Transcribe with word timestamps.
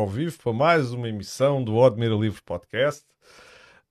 ao 0.00 0.06
vivo 0.06 0.38
para 0.40 0.52
mais 0.52 0.92
uma 0.92 1.08
emissão 1.08 1.62
do 1.62 1.74
Odmira 1.74 2.14
Livre 2.14 2.40
Podcast. 2.42 3.04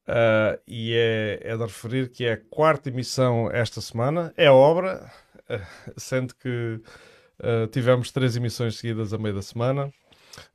Uh, 0.07 0.57
e 0.65 0.93
é, 0.95 1.39
é 1.43 1.57
de 1.57 1.63
referir 1.63 2.09
que 2.09 2.23
é 2.23 2.33
a 2.33 2.37
quarta 2.37 2.87
emissão 2.87 3.51
esta 3.51 3.81
semana. 3.81 4.33
É 4.38 4.49
obra, 4.49 5.12
uh, 5.49 5.59
sendo 5.97 6.33
que 6.33 6.79
uh, 7.39 7.67
tivemos 7.71 8.09
três 8.09 8.38
emissões 8.38 8.78
seguidas 8.78 9.13
a 9.13 9.17
meio 9.17 9.35
da 9.35 9.41
semana. 9.41 9.91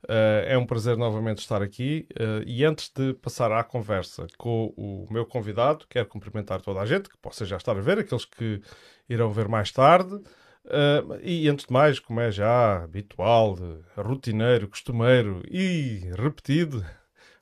é 0.07 0.57
um 0.57 0.65
prazer 0.65 0.97
novamente 0.97 1.39
estar 1.39 1.61
aqui. 1.61 2.07
e 2.47 2.63
antes 2.63 2.89
de 2.89 3.13
passar 3.15 3.51
à 3.51 3.63
conversa 3.63 4.25
com 4.37 4.73
o 4.77 5.05
meu 5.11 5.25
convidado, 5.25 5.85
quero 5.87 6.07
cumprimentar 6.07 6.61
toda 6.61 6.79
a 6.79 6.85
gente 6.85 7.09
que 7.09 7.17
possa 7.17 7.45
já 7.45 7.57
estar 7.57 7.77
a 7.77 7.81
ver, 7.81 7.99
aqueles 7.99 8.25
que 8.25 8.61
irão 9.07 9.29
ver 9.29 9.47
mais 9.47 9.71
tarde. 9.71 10.19
Uh, 10.65 11.19
e 11.21 11.49
antes 11.49 11.65
de 11.65 11.73
mais, 11.73 11.99
como 11.99 12.21
é 12.21 12.31
já 12.31 12.83
habitual, 12.83 13.57
rotineiro, 13.97 14.69
costumeiro 14.69 15.43
e 15.49 16.09
repetido, 16.17 16.85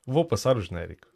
vou 0.06 0.24
passar 0.24 0.56
o 0.56 0.60
genérico. 0.60 1.11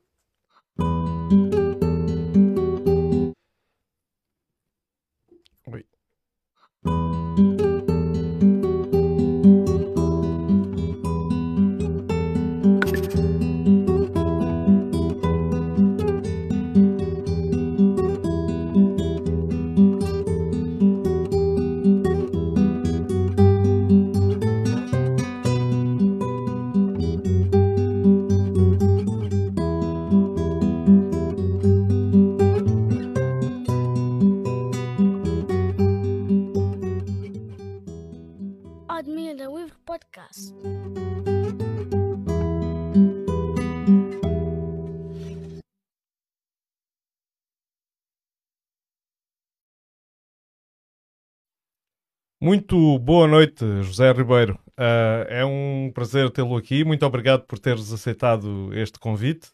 Muito 52.46 52.96
boa 53.00 53.26
noite, 53.26 53.64
José 53.82 54.12
Ribeiro. 54.12 54.56
Uh, 54.78 55.26
é 55.28 55.44
um 55.44 55.90
prazer 55.92 56.30
tê-lo 56.30 56.56
aqui. 56.56 56.84
Muito 56.84 57.04
obrigado 57.04 57.42
por 57.42 57.58
teres 57.58 57.92
aceitado 57.92 58.70
este 58.72 59.00
convite. 59.00 59.48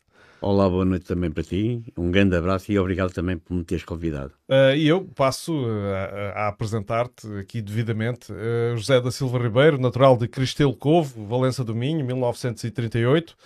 Olá, 0.45 0.69
boa 0.69 0.85
noite 0.85 1.07
também 1.07 1.31
para 1.31 1.45
ti. 1.45 1.85
Um 1.97 2.11
grande 2.11 2.35
abraço 2.35 2.73
e 2.73 2.77
obrigado 2.77 3.13
também 3.13 3.39
por 3.39 3.55
me 3.55 3.63
teres 3.63 3.85
convidado. 3.85 4.33
Uh, 4.49 4.75
e 4.75 4.89
eu 4.89 5.05
passo 5.15 5.55
a, 6.35 6.47
a 6.47 6.49
apresentar-te 6.49 7.29
aqui 7.39 7.63
devidamente. 7.63 8.33
Uh, 8.33 8.77
José 8.77 9.01
da 9.01 9.13
Silva 9.13 9.39
Ribeiro, 9.39 9.79
natural 9.79 10.17
de 10.17 10.27
Cristelo 10.27 10.75
Covo, 10.75 11.25
Valença 11.27 11.63
do 11.63 11.77
Minho, 11.77 12.05
1938. 12.05 13.37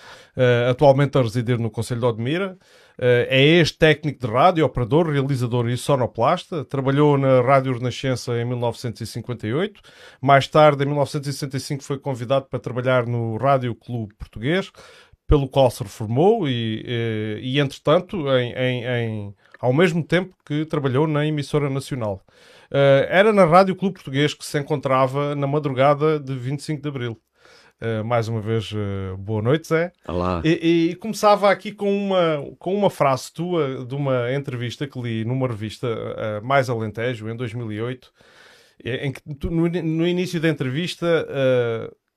atualmente 0.70 1.18
a 1.18 1.22
residir 1.22 1.58
no 1.58 1.70
Conselho 1.70 2.00
de 2.00 2.06
Odmira. 2.06 2.56
Uh, 2.98 3.28
é 3.28 3.42
ex-técnico 3.42 4.26
de 4.26 4.32
rádio, 4.32 4.64
operador, 4.64 5.10
realizador 5.10 5.68
e 5.68 5.76
sonoplasta. 5.76 6.64
Trabalhou 6.64 7.18
na 7.18 7.42
Rádio 7.42 7.74
Renascença 7.74 8.32
em 8.40 8.44
1958. 8.46 9.82
Mais 10.18 10.48
tarde, 10.48 10.82
em 10.82 10.86
1965, 10.86 11.84
foi 11.84 11.98
convidado 11.98 12.46
para 12.46 12.58
trabalhar 12.58 13.06
no 13.06 13.36
Rádio 13.36 13.74
Clube 13.74 14.14
Português, 14.14 14.72
pelo 15.26 15.48
qual 15.48 15.70
se 15.70 15.82
reformou 15.82 16.48
e, 16.48 16.84
e, 16.86 17.40
e 17.42 17.60
entretanto, 17.60 18.28
em, 18.30 18.52
em, 18.52 18.84
em, 18.84 19.34
ao 19.60 19.72
mesmo 19.72 20.02
tempo 20.02 20.34
que 20.44 20.64
trabalhou 20.64 21.06
na 21.06 21.26
emissora 21.26 21.68
nacional. 21.68 22.22
Uh, 22.70 23.06
era 23.08 23.32
na 23.32 23.44
Rádio 23.44 23.76
Clube 23.76 23.94
Português 23.94 24.34
que 24.34 24.44
se 24.44 24.58
encontrava 24.58 25.34
na 25.34 25.46
madrugada 25.46 26.18
de 26.18 26.34
25 26.34 26.82
de 26.82 26.88
Abril. 26.88 27.20
Uh, 27.80 28.04
mais 28.04 28.26
uma 28.26 28.40
vez, 28.40 28.72
uh, 28.72 29.16
boa 29.18 29.42
noite, 29.42 29.68
Zé. 29.68 29.92
Olá. 30.08 30.40
E, 30.44 30.90
e, 30.90 30.94
começava 30.96 31.50
aqui 31.50 31.72
com 31.72 31.94
uma, 31.94 32.44
com 32.58 32.74
uma 32.74 32.88
frase 32.88 33.32
tua 33.32 33.84
de 33.84 33.94
uma 33.94 34.32
entrevista 34.32 34.86
que 34.86 35.00
li 35.00 35.24
numa 35.24 35.46
revista 35.46 36.40
Mais 36.42 36.70
Alentejo, 36.70 37.28
em 37.28 37.36
2008, 37.36 38.12
em 38.84 39.12
que 39.12 39.20
tu, 39.34 39.50
no, 39.50 39.68
no, 39.68 40.06
início 40.06 40.40
da 40.40 40.48
entrevista 40.48 41.06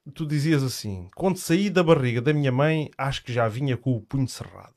tu 0.10 0.26
dizias 0.26 0.64
assim: 0.64 1.10
Quando 1.16 1.38
saí 1.38 1.70
da 1.70 1.84
barriga 1.84 2.22
da 2.22 2.34
minha 2.34 2.52
mãe, 2.52 2.90
acho 2.98 3.24
que 3.24 3.34
já 3.34 3.48
vinha 3.48 3.78
com 3.78 3.96
o 3.96 4.02
punho 4.02 4.28
cerrado. 4.28 4.76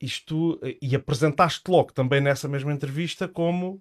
Isto, 0.00 0.60
e 0.80 0.96
apresentaste 0.96 1.70
logo 1.70 1.92
também 1.92 2.20
nessa 2.20 2.48
mesma 2.48 2.72
entrevista 2.72 3.28
como 3.28 3.80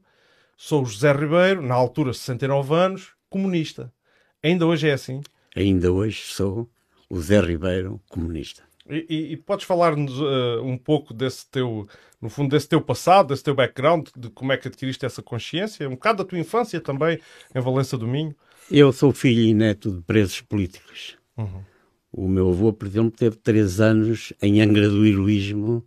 sou 0.55 0.85
José 0.85 1.11
Ribeiro, 1.11 1.61
na 1.61 1.73
altura 1.73 2.13
69 2.13 2.75
anos, 2.75 3.13
comunista. 3.29 3.91
Ainda 4.43 4.67
hoje 4.67 4.87
é 4.87 4.93
assim? 4.93 5.21
ainda 5.55 5.91
hoje 5.91 6.21
sou 6.21 6.69
o 7.09 7.19
Zé 7.19 7.39
Ribeiro 7.41 8.01
comunista. 8.09 8.63
E, 8.89 9.05
e, 9.09 9.33
e 9.33 9.37
podes 9.37 9.65
falar-nos 9.65 10.19
uh, 10.19 10.63
um 10.63 10.77
pouco 10.77 11.13
desse 11.13 11.49
teu, 11.49 11.87
no 12.21 12.29
fundo, 12.29 12.51
desse 12.51 12.67
teu 12.67 12.81
passado, 12.81 13.27
desse 13.27 13.43
teu 13.43 13.53
background, 13.53 14.09
de 14.15 14.29
como 14.29 14.51
é 14.51 14.57
que 14.57 14.67
adquiriste 14.67 15.05
essa 15.05 15.21
consciência, 15.21 15.87
um 15.87 15.91
bocado 15.91 16.23
da 16.23 16.29
tua 16.29 16.39
infância 16.39 16.79
também 16.81 17.19
em 17.53 17.59
Valença 17.59 17.97
do 17.97 18.07
Minho? 18.07 18.35
Eu 18.73 18.93
sou 18.93 19.11
filho 19.11 19.41
e 19.41 19.53
neto 19.53 19.91
de 19.91 20.01
presos 20.01 20.39
políticos. 20.39 21.17
Uhum. 21.37 21.61
O 22.09 22.25
meu 22.25 22.49
avô, 22.49 22.71
por 22.71 22.87
exemplo, 22.87 23.11
teve 23.11 23.35
três 23.35 23.81
anos 23.81 24.31
em 24.41 24.61
Angra 24.61 24.87
do 24.87 25.05
Heroísmo, 25.05 25.83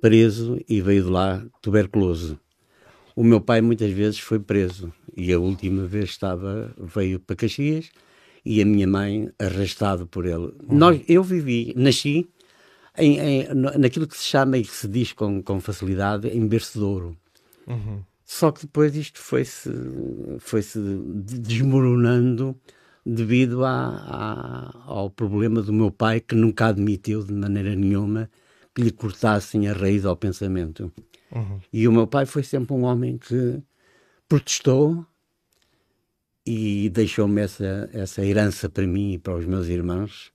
preso 0.00 0.58
e 0.66 0.80
veio 0.80 1.04
de 1.04 1.10
lá 1.10 1.44
tuberculoso. 1.60 2.40
O 3.14 3.22
meu 3.22 3.42
pai 3.42 3.60
muitas 3.60 3.90
vezes 3.92 4.18
foi 4.18 4.38
preso 4.38 4.90
e 5.14 5.34
a 5.34 5.38
última 5.38 5.86
vez 5.86 6.10
estava 6.10 6.74
veio 6.78 7.20
para 7.20 7.36
Caxias 7.36 7.90
e 8.42 8.62
a 8.62 8.64
minha 8.64 8.86
mãe 8.86 9.30
arrastado 9.38 10.06
por 10.06 10.24
ele. 10.24 10.46
Uhum. 10.46 10.78
Nós, 10.78 11.02
eu 11.06 11.22
vivi, 11.22 11.74
nasci 11.76 12.26
em, 12.96 13.18
em, 13.18 13.48
naquilo 13.78 14.06
que 14.06 14.16
se 14.16 14.24
chama 14.24 14.56
e 14.56 14.62
que 14.62 14.74
se 14.74 14.88
diz 14.88 15.12
com, 15.12 15.42
com 15.42 15.60
facilidade 15.60 16.26
em 16.28 16.46
berço 16.46 16.78
de 16.78 16.84
ouro. 16.84 17.16
Uhum. 17.66 18.02
Só 18.24 18.50
que 18.50 18.62
depois 18.62 18.96
isto 18.96 19.20
foi-se 19.20 19.70
foi 20.38 20.62
-se 20.62 20.78
desmoronando 20.78 22.58
devido 23.04 23.64
a, 23.64 24.82
ao 24.86 25.10
problema 25.10 25.60
do 25.60 25.72
meu 25.72 25.90
pai 25.90 26.20
que 26.20 26.34
nunca 26.34 26.66
admitiu 26.66 27.22
de 27.22 27.32
maneira 27.32 27.76
nenhuma 27.76 28.30
que 28.74 28.82
lhe 28.82 28.90
cortassem 28.90 29.68
a 29.68 29.74
raiz 29.74 30.04
ao 30.04 30.16
pensamento. 30.16 30.90
Uhum. 31.30 31.60
E 31.72 31.86
o 31.86 31.92
meu 31.92 32.06
pai 32.06 32.26
foi 32.26 32.42
sempre 32.42 32.72
um 32.74 32.84
homem 32.84 33.18
que 33.18 33.62
protestou, 34.26 35.06
e 36.46 36.90
deixou-me 36.90 37.40
essa, 37.40 37.88
essa 37.92 38.24
herança 38.24 38.68
para 38.68 38.86
mim 38.86 39.14
e 39.14 39.18
para 39.18 39.34
os 39.34 39.46
meus 39.46 39.66
irmãos 39.68 40.32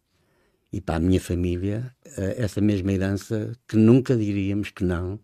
e 0.72 0.82
para 0.82 0.96
a 0.96 1.00
minha 1.00 1.20
família, 1.20 1.94
uh, 2.06 2.34
essa 2.38 2.62
mesma 2.62 2.92
herança 2.92 3.54
que 3.68 3.76
nunca 3.76 4.16
diríamos 4.16 4.70
que 4.72 4.84
não, 4.84 5.20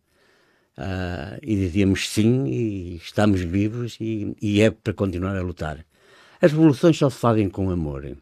uh, 0.77 1.39
e 1.41 1.55
diríamos 1.55 2.09
sim, 2.09 2.45
e 2.45 2.95
estamos 2.97 3.41
vivos, 3.41 3.97
e, 3.99 4.35
e, 4.41 4.61
é 4.61 4.71
para 4.71 4.93
continuar 4.93 5.35
a 5.35 5.41
lutar. 5.41 5.85
As 6.41 6.51
revoluções 6.51 6.97
só 6.97 7.09
se 7.09 7.17
fazem 7.17 7.49
com 7.49 7.69
amor. 7.69 8.03
Uhum. 8.05 8.15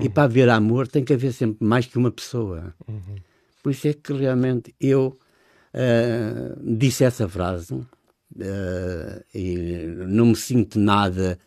E 0.00 0.08
para 0.08 0.24
haver 0.24 0.48
amor 0.48 0.86
tem 0.86 1.04
que 1.04 1.12
haver 1.12 1.32
sempre 1.32 1.66
mais 1.66 1.86
que 1.86 1.98
uma 1.98 2.10
pessoa. 2.10 2.74
Uhum. 2.86 3.16
Por 3.62 3.72
isso 3.72 3.88
é 3.88 3.92
que 3.94 4.12
realmente 4.12 4.74
eu 4.80 5.18
uh, 5.74 6.76
disse 6.76 7.04
essa 7.04 7.28
frase 7.28 7.80
e 9.34 9.86
não 10.08 10.26
me 10.26 10.36
sinto 10.36 10.78
nada 10.78 11.38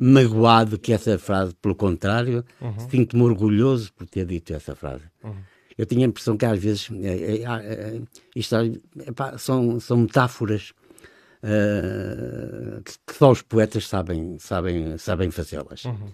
magoado 0.00 0.78
que 0.78 0.92
essa 0.92 1.18
frase, 1.18 1.54
pelo 1.56 1.74
contrário, 1.74 2.44
uhum. 2.60 2.88
sinto-me 2.88 3.22
orgulhoso 3.22 3.92
por 3.92 4.06
ter 4.06 4.24
dito 4.24 4.54
essa 4.54 4.74
frase. 4.74 5.04
Uhum. 5.22 5.34
Eu 5.78 5.86
tinha 5.86 6.04
a 6.04 6.08
impressão 6.08 6.36
que 6.36 6.44
às 6.44 6.58
vezes 6.58 6.90
é, 7.02 7.08
é, 7.08 7.42
é, 7.44 8.00
isto, 8.34 8.56
epá, 9.06 9.38
são, 9.38 9.78
são 9.78 9.98
metáforas 9.98 10.72
uh, 11.42 12.82
que, 12.82 12.92
que, 13.06 13.14
só 13.14 13.30
os 13.30 13.42
poetas 13.42 13.86
sabem, 13.86 14.36
sabem, 14.40 14.98
sabem 14.98 15.30
fazê-las. 15.30 15.84
Uhum. 15.84 16.08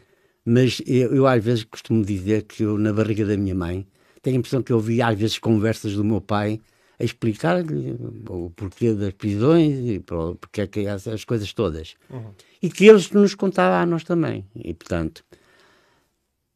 Mas 0.45 0.83
eu, 0.87 1.15
eu, 1.15 1.27
às 1.27 1.43
vezes 1.43 1.65
costumo 1.65 2.05
dizer 2.05 2.43
que 2.43 2.63
eu, 2.63 2.77
na 2.77 2.93
barriga 2.93 3.25
da 3.25 3.37
minha 3.37 3.55
mãe, 3.55 3.87
tenho 4.21 4.37
a 4.37 4.39
impressão 4.39 4.63
que 4.63 4.71
eu 4.71 4.77
ouvi 4.77 5.01
às 5.01 5.19
vezes 5.19 5.39
conversas 5.39 5.95
do 5.95 6.05
meu 6.05 6.21
pai 6.21 6.61
a 6.99 7.05
explicar-lhe 7.05 7.97
o 8.29 8.51
porquê 8.51 8.93
das 8.93 9.13
prisões 9.15 9.79
e 9.89 10.01
porque 10.01 10.61
é 10.61 10.67
que 10.67 10.87
essas 10.87 11.25
coisas 11.25 11.53
todas. 11.53 11.95
Uhum. 12.11 12.31
E 12.63 12.71
que 12.71 12.87
eles 12.87 13.11
nos 13.11 13.35
contavam 13.35 13.79
a 13.79 13.87
nós 13.87 14.05
também. 14.05 14.45
E, 14.55 14.73
portanto, 14.75 15.25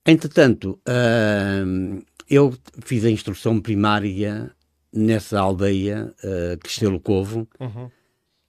entretanto, 0.06 0.78
uh, 0.87 2.02
eu 2.28 2.54
fiz 2.84 3.04
a 3.04 3.10
instrução 3.10 3.60
primária 3.60 4.50
nessa 4.92 5.40
aldeia, 5.40 6.12
uh, 6.22 6.58
Cristelo 6.58 7.00
Covo, 7.00 7.48
uhum. 7.60 7.90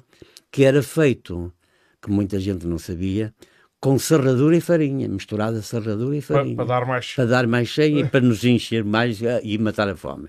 que 0.50 0.64
era 0.64 0.80
feito, 0.80 1.52
que 2.00 2.08
muita 2.08 2.38
gente 2.38 2.64
não 2.66 2.78
sabia, 2.78 3.34
com 3.80 3.98
serradura 3.98 4.56
e 4.56 4.60
farinha, 4.60 5.08
misturada 5.08 5.62
serradura 5.62 6.16
e 6.16 6.20
farinha. 6.20 6.54
Para, 6.54 6.66
para 6.66 6.80
dar 6.80 6.86
mais... 6.86 7.14
Para 7.14 7.24
dar 7.24 7.46
mais 7.46 7.66
cheio 7.68 7.98
e 7.98 8.04
para 8.06 8.20
nos 8.20 8.44
encher 8.44 8.84
mais 8.84 9.20
eh, 9.22 9.40
e 9.42 9.58
matar 9.58 9.88
a 9.88 9.96
fome. 9.96 10.28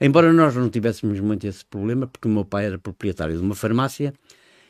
Embora 0.00 0.32
nós 0.32 0.54
não 0.54 0.70
tivéssemos 0.70 1.20
muito 1.20 1.46
esse 1.46 1.64
problema, 1.64 2.06
porque 2.06 2.26
o 2.26 2.30
meu 2.30 2.44
pai 2.44 2.66
era 2.66 2.78
proprietário 2.78 3.36
de 3.36 3.42
uma 3.42 3.54
farmácia 3.54 4.14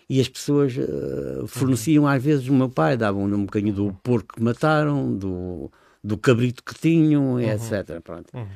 e 0.09 0.21
as 0.21 0.29
pessoas 0.29 0.77
uh, 0.77 1.47
forneciam 1.47 2.07
às 2.07 2.21
vezes 2.23 2.49
o 2.49 2.53
meu 2.53 2.69
pai, 2.69 2.97
davam 2.97 3.25
um 3.25 3.45
bocadinho 3.45 3.73
do 3.73 3.93
porco 4.03 4.35
que 4.35 4.43
mataram, 4.43 5.17
do, 5.17 5.71
do 6.03 6.19
cabrito 6.19 6.65
que 6.65 6.75
tinham, 6.75 7.35
uhum. 7.35 7.41
etc. 7.41 8.01
Pronto. 8.03 8.29
Uhum. 8.35 8.49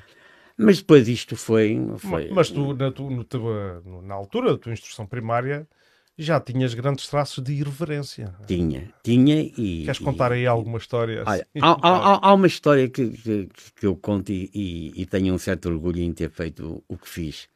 Mas 0.56 0.79
depois 0.79 1.06
isto 1.09 1.37
foi. 1.37 1.81
foi... 1.99 2.31
Mas 2.31 2.50
tu, 2.50 2.75
na, 2.75 2.91
tu, 2.91 3.09
no, 3.09 4.03
na 4.03 4.15
altura 4.15 4.53
da 4.53 4.59
tua 4.59 4.73
instrução 4.73 5.06
primária, 5.06 5.67
já 6.16 6.40
tinhas 6.40 6.75
grandes 6.75 7.08
traços 7.08 7.43
de 7.43 7.52
irreverência. 7.52 8.34
Tinha, 8.46 8.93
tinha 9.02 9.43
e. 9.43 9.82
Queres 9.84 9.99
contar 9.99 10.32
aí 10.32 10.46
alguma 10.46 10.78
história? 10.78 11.25
Olha, 11.26 11.46
assim? 11.55 11.61
há, 11.61 11.78
há, 11.82 12.28
há, 12.28 12.34
uma 12.34 12.46
história 12.46 12.88
que, 12.88 13.08
que, 13.08 13.49
que 13.75 13.87
eu 13.87 13.96
conto 13.96 14.31
e, 14.31 14.50
e, 14.55 15.02
e, 15.02 15.06
tenho 15.06 15.34
um 15.34 15.38
certo 15.38 15.69
orgulho 15.69 16.00
em 16.00 16.12
ter 16.12 16.31
feito 16.31 16.84
o, 16.88 16.94
o 16.94 16.96
que 16.96 17.08
fiz. 17.08 17.49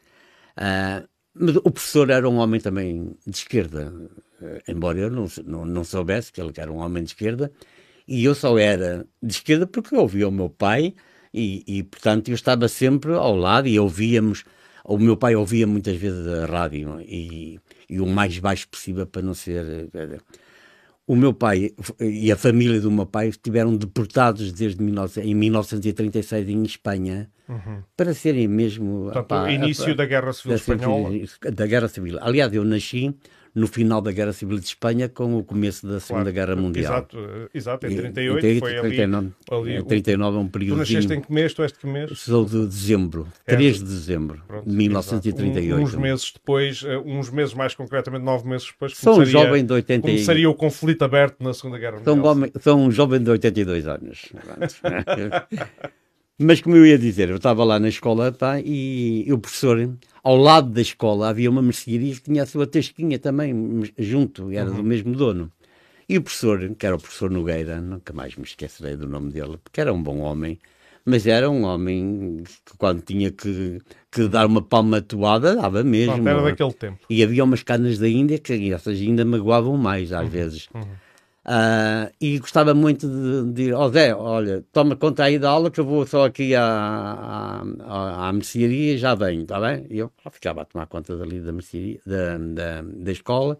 Uh, 0.58 1.06
mas 1.34 1.56
o 1.56 1.70
professor 1.70 2.10
era 2.10 2.28
um 2.28 2.38
homem 2.38 2.60
também 2.60 3.16
de 3.24 3.36
esquerda, 3.36 3.92
uh, 4.40 4.60
embora 4.66 4.98
eu 4.98 5.10
não, 5.10 5.26
não, 5.44 5.64
não, 5.64 5.84
soubesse 5.84 6.32
que 6.32 6.40
ele 6.40 6.52
era 6.56 6.72
um 6.72 6.78
homem 6.78 7.04
de 7.04 7.10
esquerda, 7.10 7.52
e 8.08 8.24
eu 8.24 8.34
só 8.34 8.58
era 8.58 9.06
de 9.22 9.32
esquerda 9.32 9.66
porque 9.66 9.94
eu 9.94 10.00
ouvia 10.00 10.26
o 10.26 10.32
meu 10.32 10.50
pai 10.50 10.94
e, 11.32 11.62
e 11.66 11.82
portanto, 11.82 12.28
eu 12.28 12.34
estava 12.34 12.66
sempre 12.68 13.12
ao 13.12 13.36
lado 13.36 13.68
e 13.68 13.78
ouvíamos. 13.78 14.44
O 14.88 14.98
meu 14.98 15.16
pai 15.16 15.36
ouvia 15.36 15.66
muitas 15.66 15.96
vezes 15.96 16.26
a 16.26 16.46
rádio 16.46 17.00
e 17.02 17.60
e 17.88 18.00
o 18.00 18.06
mais 18.06 18.38
baixo 18.38 18.68
possível 18.68 19.06
para 19.06 19.22
não 19.22 19.34
ser. 19.34 19.88
Eh, 19.94 20.18
o 21.06 21.16
meu 21.16 21.32
pai 21.32 21.70
e 21.98 22.30
a 22.30 22.36
família 22.36 22.78
do 22.80 22.90
meu 22.90 23.06
pai 23.06 23.28
estiveram 23.28 23.74
deportados 23.74 24.52
desde 24.52 24.76
19, 24.84 25.22
em 25.22 25.34
1936 25.34 26.48
em 26.50 26.62
Espanha 26.64 27.30
uhum. 27.48 27.82
para 27.96 28.12
serem 28.12 28.46
mesmo. 28.46 29.10
Portanto, 29.10 29.46
o 29.46 29.48
início 29.48 29.94
da 29.96 30.04
Guerra 30.04 30.34
Civil 30.34 30.56
Espanhola. 30.56 31.10
Da 31.54 31.66
Guerra 31.66 31.88
Civil. 31.88 32.18
Aliás, 32.20 32.52
eu 32.52 32.62
nasci 32.62 33.14
no 33.54 33.66
final 33.66 34.00
da 34.00 34.12
Guerra 34.12 34.32
Civil 34.32 34.58
de 34.58 34.66
Espanha 34.66 35.08
com 35.08 35.36
o 35.36 35.44
começo 35.44 35.86
da 35.86 36.00
Segunda 36.00 36.32
claro, 36.32 36.34
Guerra 36.34 36.56
Mundial. 36.60 36.92
Exato, 36.92 37.18
exato 37.54 37.86
em 37.86 37.96
38 37.96 38.46
e, 38.46 38.58
foi 38.60 38.80
39, 38.80 39.30
ali, 39.50 39.76
ali 39.76 39.84
39 39.84 40.36
é 40.36 40.40
um 40.40 40.48
período. 40.48 40.74
Tu 40.74 40.78
nasceste 40.78 41.12
em 41.12 41.20
que 41.20 41.32
mês? 41.32 41.54
Tu 41.54 41.62
és 41.62 41.72
de 41.72 41.78
que 41.78 41.86
mês? 41.86 42.18
Sou 42.18 42.44
de 42.44 42.66
dezembro, 42.66 43.28
é, 43.46 43.54
3 43.54 43.78
de 43.78 43.84
dezembro 43.84 44.42
Pronto, 44.46 44.68
de 44.68 44.76
1938. 44.76 45.80
Um, 45.80 45.84
uns 45.84 45.94
meses 45.94 46.32
depois, 46.32 46.82
eh, 46.84 46.98
uns 46.98 47.30
meses 47.30 47.54
mais 47.54 47.74
concretamente, 47.74 48.24
nove 48.24 48.48
meses 48.48 48.66
depois, 48.66 48.96
sou 48.96 49.20
um 49.20 49.24
jovem 49.24 49.64
de 49.64 49.72
80... 49.72 50.02
começaria 50.02 50.48
o 50.48 50.54
conflito 50.54 51.02
aberto 51.02 51.42
na 51.42 51.54
Segunda 51.54 51.78
Guerra 51.78 51.98
Mundial. 51.98 52.16
Sou 52.22 52.34
um, 52.34 52.60
sou 52.60 52.78
um 52.78 52.90
jovem 52.90 53.22
de 53.22 53.30
82 53.30 53.86
anos. 53.86 54.32
Mas 56.40 56.60
como 56.60 56.76
eu 56.76 56.86
ia 56.86 56.96
dizer, 56.96 57.30
eu 57.30 57.36
estava 57.36 57.64
lá 57.64 57.80
na 57.80 57.88
escola 57.88 58.30
pá, 58.30 58.60
e 58.60 59.26
o 59.32 59.38
professor, 59.38 59.76
ao 60.28 60.36
lado 60.36 60.68
da 60.68 60.82
escola, 60.82 61.30
havia 61.30 61.48
uma 61.48 61.62
mercearia 61.62 62.14
que 62.14 62.20
tinha 62.20 62.42
a 62.42 62.46
sua 62.46 62.66
tasquinha 62.66 63.18
também 63.18 63.82
junto, 63.96 64.50
era 64.50 64.68
uhum. 64.68 64.76
do 64.76 64.84
mesmo 64.84 65.14
dono. 65.14 65.50
E 66.06 66.18
o 66.18 66.22
professor, 66.22 66.68
que 66.74 66.84
era 66.84 66.96
o 66.96 66.98
professor 66.98 67.30
Nogueira, 67.30 67.80
nunca 67.80 68.12
mais 68.12 68.36
me 68.36 68.44
esquecerei 68.44 68.94
do 68.94 69.08
nome 69.08 69.32
dele, 69.32 69.56
porque 69.64 69.80
era 69.80 69.90
um 69.90 70.02
bom 70.02 70.18
homem, 70.18 70.58
mas 71.02 71.26
era 71.26 71.48
um 71.48 71.64
homem 71.64 72.42
que 72.44 72.76
quando 72.76 73.00
tinha 73.00 73.30
que, 73.30 73.80
que 74.12 74.28
dar 74.28 74.46
uma 74.46 74.60
palmatoada, 74.60 75.56
dava 75.56 75.82
mesmo. 75.82 76.18
Não, 76.18 76.30
era 76.30 76.42
daquele 76.42 76.74
tempo. 76.74 76.98
E 77.08 77.22
havia 77.24 77.42
umas 77.42 77.62
canas 77.62 77.98
da 77.98 78.06
Índia 78.06 78.38
que 78.38 78.70
essas 78.70 79.00
ainda 79.00 79.24
magoavam 79.24 79.78
mais 79.78 80.12
às 80.12 80.24
uhum. 80.24 80.28
vezes. 80.28 80.68
Uhum. 80.74 80.82
Uh, 81.48 82.12
e 82.20 82.38
gostava 82.38 82.74
muito 82.74 83.08
de, 83.08 83.52
de 83.52 83.72
oh 83.72 83.88
Zé, 83.88 84.14
olha, 84.14 84.62
toma 84.70 84.94
conta 84.94 85.24
aí 85.24 85.38
da 85.38 85.48
aula 85.48 85.70
que 85.70 85.80
eu 85.80 85.84
vou 85.86 86.06
só 86.06 86.26
aqui 86.26 86.54
à, 86.54 87.64
à, 87.80 88.28
à 88.28 88.32
mercearia 88.34 88.92
e 88.92 88.98
já 88.98 89.14
venho, 89.14 89.40
está 89.40 89.58
bem? 89.58 89.86
E 89.88 89.96
eu 89.96 90.12
ficava 90.30 90.60
a 90.60 90.64
tomar 90.66 90.84
conta 90.86 91.16
dali 91.16 91.40
da 91.40 91.50
mercearia, 91.50 91.98
da, 92.04 92.36
da, 92.36 92.82
da 92.82 93.10
escola, 93.10 93.58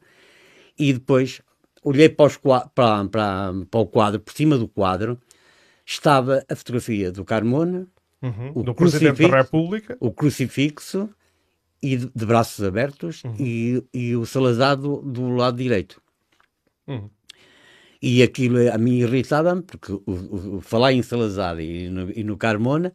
e 0.79 0.93
depois 0.93 1.41
olhei 1.83 2.11
para, 2.11 2.27
os, 2.27 2.37
para, 2.37 2.69
para, 2.75 3.55
para 3.71 3.81
o 3.81 3.87
quadro, 3.87 4.21
por 4.21 4.35
cima 4.35 4.59
do 4.59 4.69
quadro, 4.69 5.19
estava 5.87 6.45
a 6.47 6.55
fotografia 6.55 7.11
do 7.11 7.25
Carmona, 7.25 7.87
uhum, 8.21 8.53
o 8.55 8.63
do 8.63 8.75
Presidente 8.75 9.27
da 9.27 9.39
República, 9.39 9.97
o 9.99 10.13
crucifixo, 10.13 11.09
e 11.83 11.97
de, 11.97 12.11
de 12.15 12.27
braços 12.27 12.63
abertos, 12.63 13.25
uhum. 13.25 13.35
e, 13.39 13.83
e 13.95 14.15
o 14.15 14.27
Salazar 14.27 14.77
do, 14.77 15.01
do 15.01 15.31
lado 15.31 15.57
direito. 15.57 16.03
Uhum. 16.87 17.09
E 18.01 18.23
aquilo 18.23 18.73
a 18.73 18.79
mim 18.79 18.99
irritava-me, 18.99 19.63
porque 19.63 19.93
o, 19.93 20.03
o, 20.07 20.61
falar 20.61 20.93
em 20.93 21.03
Salazar 21.03 21.59
e 21.59 21.89
no, 21.89 22.11
e 22.13 22.23
no, 22.23 22.37
Carmona, 22.37 22.93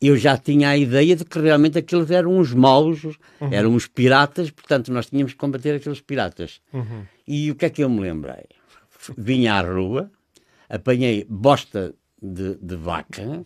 eu 0.00 0.16
já 0.16 0.36
tinha 0.36 0.68
a 0.68 0.76
ideia 0.76 1.16
de 1.16 1.24
que 1.24 1.38
realmente 1.38 1.78
aqueles 1.78 2.10
eram 2.10 2.38
uns 2.38 2.54
maus, 2.54 3.02
uhum. 3.04 3.14
eram 3.50 3.70
uns 3.70 3.88
piratas, 3.88 4.50
portanto 4.50 4.92
nós 4.92 5.06
tínhamos 5.06 5.32
que 5.32 5.38
combater 5.38 5.74
aqueles 5.74 6.00
piratas. 6.00 6.60
Uhum. 6.72 7.04
E 7.26 7.50
o 7.50 7.56
que 7.56 7.66
é 7.66 7.70
que 7.70 7.82
eu 7.82 7.90
me 7.90 8.00
lembrei? 8.00 8.44
Vinha 9.18 9.54
à 9.54 9.62
rua, 9.62 10.10
apanhei 10.68 11.26
bosta 11.28 11.92
de, 12.22 12.56
de 12.56 12.76
vaca, 12.76 13.44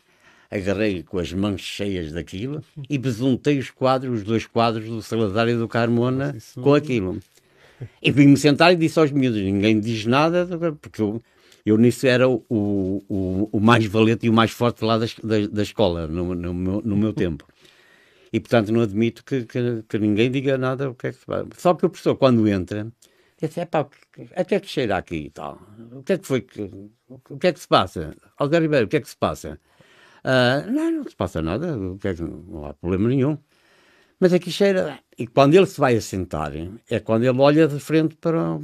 agarrei 0.51 1.03
com 1.03 1.19
as 1.19 1.33
mãos 1.33 1.61
cheias 1.61 2.13
daquilo 2.13 2.63
e 2.89 2.99
besuntei 2.99 3.59
os 3.59 3.71
quadros, 3.71 4.19
os 4.19 4.25
dois 4.25 4.47
quadros 4.47 4.87
do 4.87 5.01
Salazar 5.01 5.49
e 5.49 5.55
do 5.55 5.69
Carmona 5.69 6.35
Isso... 6.37 6.61
com 6.61 6.75
aquilo. 6.75 7.21
E 8.03 8.11
vim-me 8.11 8.37
sentar 8.37 8.73
e 8.73 8.77
disse 8.77 8.99
aos 8.99 9.11
miúdos: 9.11 9.41
ninguém 9.41 9.79
diz 9.81 10.07
nada, 10.07 10.47
porque 10.81 11.03
eu, 11.03 11.23
eu 11.65 11.77
nisso 11.77 12.07
era 12.07 12.29
o, 12.29 12.45
o, 12.49 13.49
o 13.53 13.61
mais 13.61 13.85
valente 13.87 14.27
e 14.27 14.31
o 14.31 14.33
mais 14.33 14.51
forte 14.51 14.85
lá 14.85 14.99
da, 14.99 15.07
da, 15.23 15.47
da 15.47 15.63
escola, 15.63 16.07
no, 16.07 16.35
no, 16.35 16.55
meu, 16.55 16.83
no 16.85 16.97
meu 16.97 17.13
tempo. 17.13 17.47
E 18.33 18.39
portanto 18.39 18.73
não 18.73 18.81
admito 18.81 19.25
que, 19.25 19.45
que, 19.45 19.83
que, 19.89 19.99
ninguém 19.99 20.31
diga 20.31 20.57
nada 20.57 20.91
o 20.91 20.95
que 20.95 21.09
é 21.09 21.13
que 21.13 21.19
se 21.19 21.25
faz. 21.25 21.47
Só 21.57 21.75
que 21.75 21.85
o 21.85 21.91
professor, 21.91 22.17
quando 22.17 22.47
entra, 22.49 22.91
disse: 23.41 23.61
é 23.61 23.65
pá, 23.65 23.89
até 24.37 24.61
que 24.61 24.69
cheira 24.69 24.97
aqui 24.97 25.17
e 25.17 25.31
tal. 25.31 25.61
O 25.93 26.03
que 26.03 26.13
é 26.13 26.19
que 26.19 26.27
foi? 26.27 26.41
Que, 26.43 26.71
o 27.09 27.39
que 27.39 27.47
é 27.49 27.53
que 27.53 27.61
se 27.61 27.69
passa? 27.69 28.15
Alder 28.37 28.63
Ribeiro, 28.63 28.87
o 28.87 28.89
que 28.89 28.97
é 28.97 29.01
que 29.01 29.09
se 29.09 29.17
passa? 29.17 29.61
Uh, 30.25 30.71
não, 30.71 30.91
não 30.91 31.05
se 31.05 31.17
passa 31.17 31.41
nada, 31.41 31.69
é 31.69 32.23
não 32.23 32.67
há 32.67 32.75
problema 32.75 33.09
nenhum. 33.09 33.39
Mas 34.21 34.35
aqui 34.35 34.51
cheira. 34.53 34.99
E 35.19 35.27
quando 35.27 35.55
ele 35.55 35.65
se 35.65 35.81
vai 35.81 35.97
assentar, 35.97 36.53
é 36.91 37.01
quando 37.01 37.25
ele 37.25 37.41
olha 37.41 37.67
de 37.67 37.81
frente 37.81 38.15
para, 38.17 38.59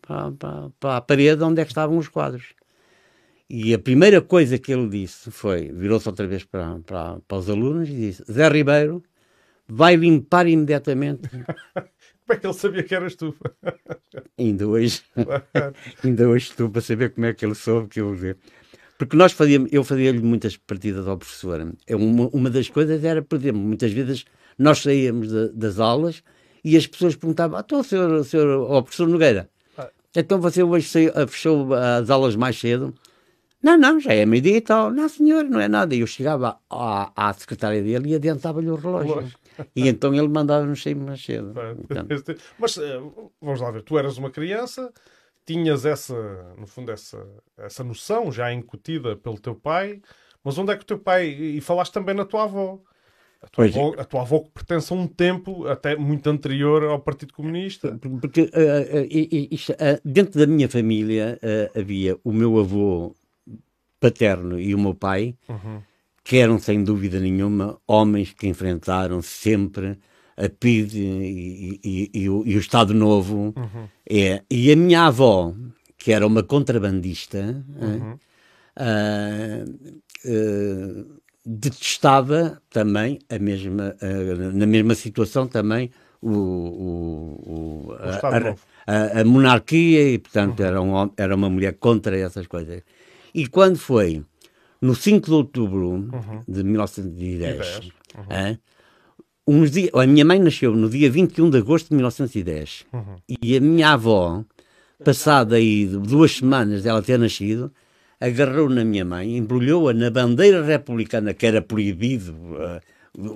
para, 0.00 0.32
para, 0.32 0.70
para 0.78 0.96
a 0.96 1.00
parede 1.00 1.42
onde 1.42 1.60
é 1.60 1.64
que 1.64 1.72
estavam 1.72 1.98
os 1.98 2.06
quadros. 2.06 2.54
E 3.50 3.74
a 3.74 3.78
primeira 3.78 4.22
coisa 4.22 4.58
que 4.58 4.72
ele 4.72 4.88
disse 4.88 5.30
foi: 5.32 5.72
virou-se 5.72 6.08
outra 6.08 6.26
vez 6.26 6.44
para, 6.44 6.78
para, 6.86 7.18
para 7.26 7.36
os 7.36 7.50
alunos 7.50 7.88
e 7.88 7.94
disse: 7.94 8.24
Zé 8.30 8.48
Ribeiro 8.48 9.02
vai 9.68 9.96
limpar 9.96 10.46
imediatamente. 10.46 11.28
como 12.24 12.30
é 12.30 12.36
que 12.36 12.46
ele 12.46 12.54
sabia 12.54 12.82
que 12.84 12.94
eras 12.94 13.16
tu? 13.16 13.34
ainda 14.38 14.68
hoje, 14.68 15.02
ainda 16.04 16.28
hoje 16.28 16.50
estou 16.50 16.70
para 16.70 16.80
saber 16.80 17.10
como 17.10 17.26
é 17.26 17.34
que 17.34 17.44
ele 17.44 17.56
soube 17.56 17.88
que 17.88 18.00
eu 18.00 18.14
vi. 18.14 18.36
Porque 18.96 19.16
nós 19.16 19.32
fazíamos, 19.32 19.68
eu 19.72 19.82
fazia-lhe 19.82 20.20
muitas 20.20 20.56
partidas 20.56 21.08
ao 21.08 21.18
professor. 21.18 21.74
É 21.88 21.96
uma, 21.96 22.28
uma 22.28 22.48
das 22.48 22.68
coisas 22.68 23.02
era, 23.02 23.20
por 23.20 23.36
exemplo, 23.36 23.60
muitas 23.60 23.92
vezes 23.92 24.24
nós 24.58 24.78
saíamos 24.78 25.28
de, 25.28 25.48
das 25.48 25.78
aulas 25.78 26.22
e 26.64 26.76
as 26.76 26.86
pessoas 26.86 27.16
perguntavam: 27.16 27.56
ah, 27.56 27.62
então, 27.64 27.82
senhor, 27.82 28.24
senhor, 28.24 28.70
oh, 28.70 28.82
professor 28.82 29.08
Nogueira, 29.08 29.50
ah. 29.76 29.88
então 30.14 30.40
você 30.40 30.62
hoje 30.62 30.88
saiu, 30.88 31.12
ah, 31.14 31.26
fechou 31.26 31.74
as 31.74 32.10
aulas 32.10 32.36
mais 32.36 32.58
cedo? 32.58 32.94
Não, 33.62 33.78
não, 33.78 34.00
já 34.00 34.12
é 34.12 34.26
meio-dia 34.26 34.56
e 34.56 34.60
tal. 34.60 34.90
Não, 34.90 35.08
senhor, 35.08 35.44
não 35.44 35.60
é 35.60 35.68
nada. 35.68 35.94
E 35.94 36.00
eu 36.00 36.06
chegava 36.06 36.58
à, 36.68 37.28
à 37.28 37.32
secretária 37.32 37.80
dele 37.80 38.10
e 38.10 38.14
adiantava-lhe 38.16 38.68
o 38.68 38.74
relógio. 38.74 39.30
E 39.76 39.86
então 39.86 40.14
ele 40.14 40.28
mandava-nos 40.28 40.82
sair 40.82 40.94
mais 40.94 41.22
cedo. 41.22 41.52
Mas 42.58 42.78
eh, 42.78 43.00
vamos 43.38 43.60
lá 43.60 43.70
ver, 43.70 43.82
tu 43.82 43.98
eras 43.98 44.16
uma 44.16 44.30
criança, 44.30 44.90
tinhas 45.44 45.84
essa, 45.84 46.14
no 46.56 46.66
fundo, 46.66 46.90
essa, 46.90 47.22
essa 47.58 47.84
noção 47.84 48.32
já 48.32 48.50
incutida 48.50 49.14
pelo 49.14 49.38
teu 49.38 49.54
pai, 49.54 50.00
mas 50.42 50.56
onde 50.56 50.72
é 50.72 50.76
que 50.76 50.84
o 50.84 50.86
teu 50.86 50.98
pai, 50.98 51.26
e 51.26 51.60
falaste 51.60 51.92
também 51.92 52.14
na 52.14 52.24
tua 52.24 52.44
avó, 52.44 52.80
A 53.42 53.48
tua, 53.48 53.64
avó, 53.66 53.94
a 53.98 54.04
tua 54.04 54.20
avó 54.20 54.44
pertence 54.54 54.92
a 54.92 54.96
um 54.96 55.06
tempo 55.06 55.66
até 55.66 55.96
muito 55.96 56.30
anterior 56.30 56.84
ao 56.84 57.00
Partido 57.00 57.32
Comunista. 57.32 57.98
Porque 58.20 58.42
uh, 58.42 58.46
uh, 58.46 59.48
isto, 59.50 59.72
uh, 59.72 60.00
dentro 60.04 60.38
da 60.38 60.46
minha 60.46 60.68
família 60.68 61.40
havia 61.76 62.16
o 62.22 62.32
meu 62.32 62.58
avô 62.60 63.14
paterno 63.98 64.60
e 64.60 64.74
o 64.74 64.78
meu 64.78 64.94
pai, 64.94 65.34
uhum. 65.48 65.80
que 66.22 66.36
eram 66.38 66.58
sem 66.58 66.84
dúvida 66.84 67.18
nenhuma 67.18 67.78
homens 67.86 68.32
que 68.32 68.46
enfrentaram 68.46 69.20
sempre 69.20 69.98
a 70.36 70.48
PID 70.48 70.94
e, 70.96 71.80
e, 71.84 72.10
e, 72.14 72.28
o, 72.28 72.42
e 72.46 72.56
o, 72.56 72.58
Estado 72.58 72.94
Novo. 72.94 73.54
Uhum. 73.56 73.88
É, 74.08 74.42
e 74.50 74.72
a 74.72 74.76
minha 74.76 75.06
avó, 75.06 75.54
que 75.96 76.12
era 76.12 76.26
uma 76.26 76.42
contrabandista, 76.42 77.64
uhum. 77.80 78.18
Detestava 81.44 82.60
também 82.70 83.18
a 83.28 83.38
mesma, 83.38 83.96
na 84.54 84.66
mesma 84.66 84.94
situação 84.94 85.46
também 85.46 85.90
o, 86.22 86.30
o, 86.30 87.88
o 87.88 87.92
a, 88.86 88.86
a, 88.86 89.20
a, 89.20 89.24
monarquia 89.24 90.12
e 90.12 90.18
portanto 90.18 90.60
uhum. 90.60 90.66
era, 90.66 90.82
um, 90.82 91.10
era 91.16 91.34
uma 91.34 91.50
mulher 91.50 91.74
contra 91.74 92.16
essas 92.16 92.46
coisas. 92.46 92.82
E 93.34 93.46
quando 93.48 93.76
foi 93.76 94.22
no 94.80 94.94
5 94.94 95.26
de 95.26 95.32
outubro 95.32 95.90
uhum. 95.90 96.42
de 96.46 96.62
1910, 96.62 97.90
uhum. 98.16 98.24
é, 98.30 98.58
uns 99.46 99.70
dias, 99.70 99.90
a 99.94 100.06
minha 100.06 100.24
mãe 100.24 100.38
nasceu 100.38 100.74
no 100.74 100.88
dia 100.88 101.10
21 101.10 101.50
de 101.50 101.58
agosto 101.58 101.88
de 101.88 101.96
1910 101.96 102.86
uhum. 102.92 103.16
e 103.42 103.56
a 103.56 103.60
minha 103.60 103.90
avó, 103.90 104.44
passada 105.04 105.56
aí 105.56 105.86
duas 105.86 106.36
semanas 106.36 106.84
dela 106.84 107.02
ter 107.02 107.18
nascido, 107.18 107.72
agarrou 108.22 108.68
na 108.68 108.84
minha 108.84 109.04
mãe, 109.04 109.36
embrulhou-a 109.36 109.92
na 109.92 110.08
bandeira 110.10 110.64
republicana, 110.64 111.34
que 111.34 111.44
era 111.44 111.60
proibido 111.60 112.32
uh, 112.32 112.80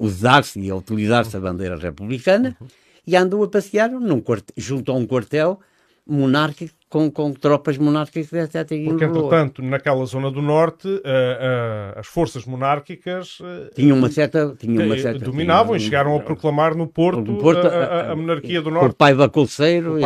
usar-se 0.01 0.61
e 0.61 0.73
utilizar-se 0.73 1.37
a 1.37 1.41
bandeira 1.41 1.77
republicana, 1.77 2.57
uhum. 2.61 2.69
e 3.05 3.17
andou 3.17 3.43
a 3.43 3.49
passear 3.49 3.91
num 3.91 4.23
junto 4.57 4.93
a 4.93 4.95
um 4.95 5.05
quartel 5.05 5.59
monárquico 6.07 6.75
com, 6.97 7.11
com 7.11 7.33
tropas 7.35 7.77
monárquicas, 7.77 8.33
etc. 8.33 8.69
Porque, 8.87 9.05
entretanto, 9.05 9.63
naquela 9.63 10.05
zona 10.07 10.31
do 10.31 10.41
norte, 10.41 10.89
uh, 10.89 10.93
uh, 10.95 11.99
as 11.99 12.07
forças 12.07 12.47
monárquicas 12.47 13.39
uh, 13.41 13.75
tinham 13.75 13.99
uma 13.99 14.11
certa, 14.11 14.57
tinham 14.59 14.87
uma 14.87 14.97
certa 14.97 15.23
dominavam 15.23 15.67
tinham, 15.67 15.77
e 15.77 15.81
chegaram 15.81 16.17
a 16.17 16.21
proclamar 16.21 16.75
no 16.75 16.87
Porto, 16.87 17.21
no 17.21 17.39
Porto 17.39 17.67
a, 17.67 18.13
a, 18.13 18.17
monarquia 18.17 18.63
do 18.63 18.71
norte. 18.71 18.93
O 18.93 18.95
pai 18.95 19.15
Bacolceiro, 19.15 19.99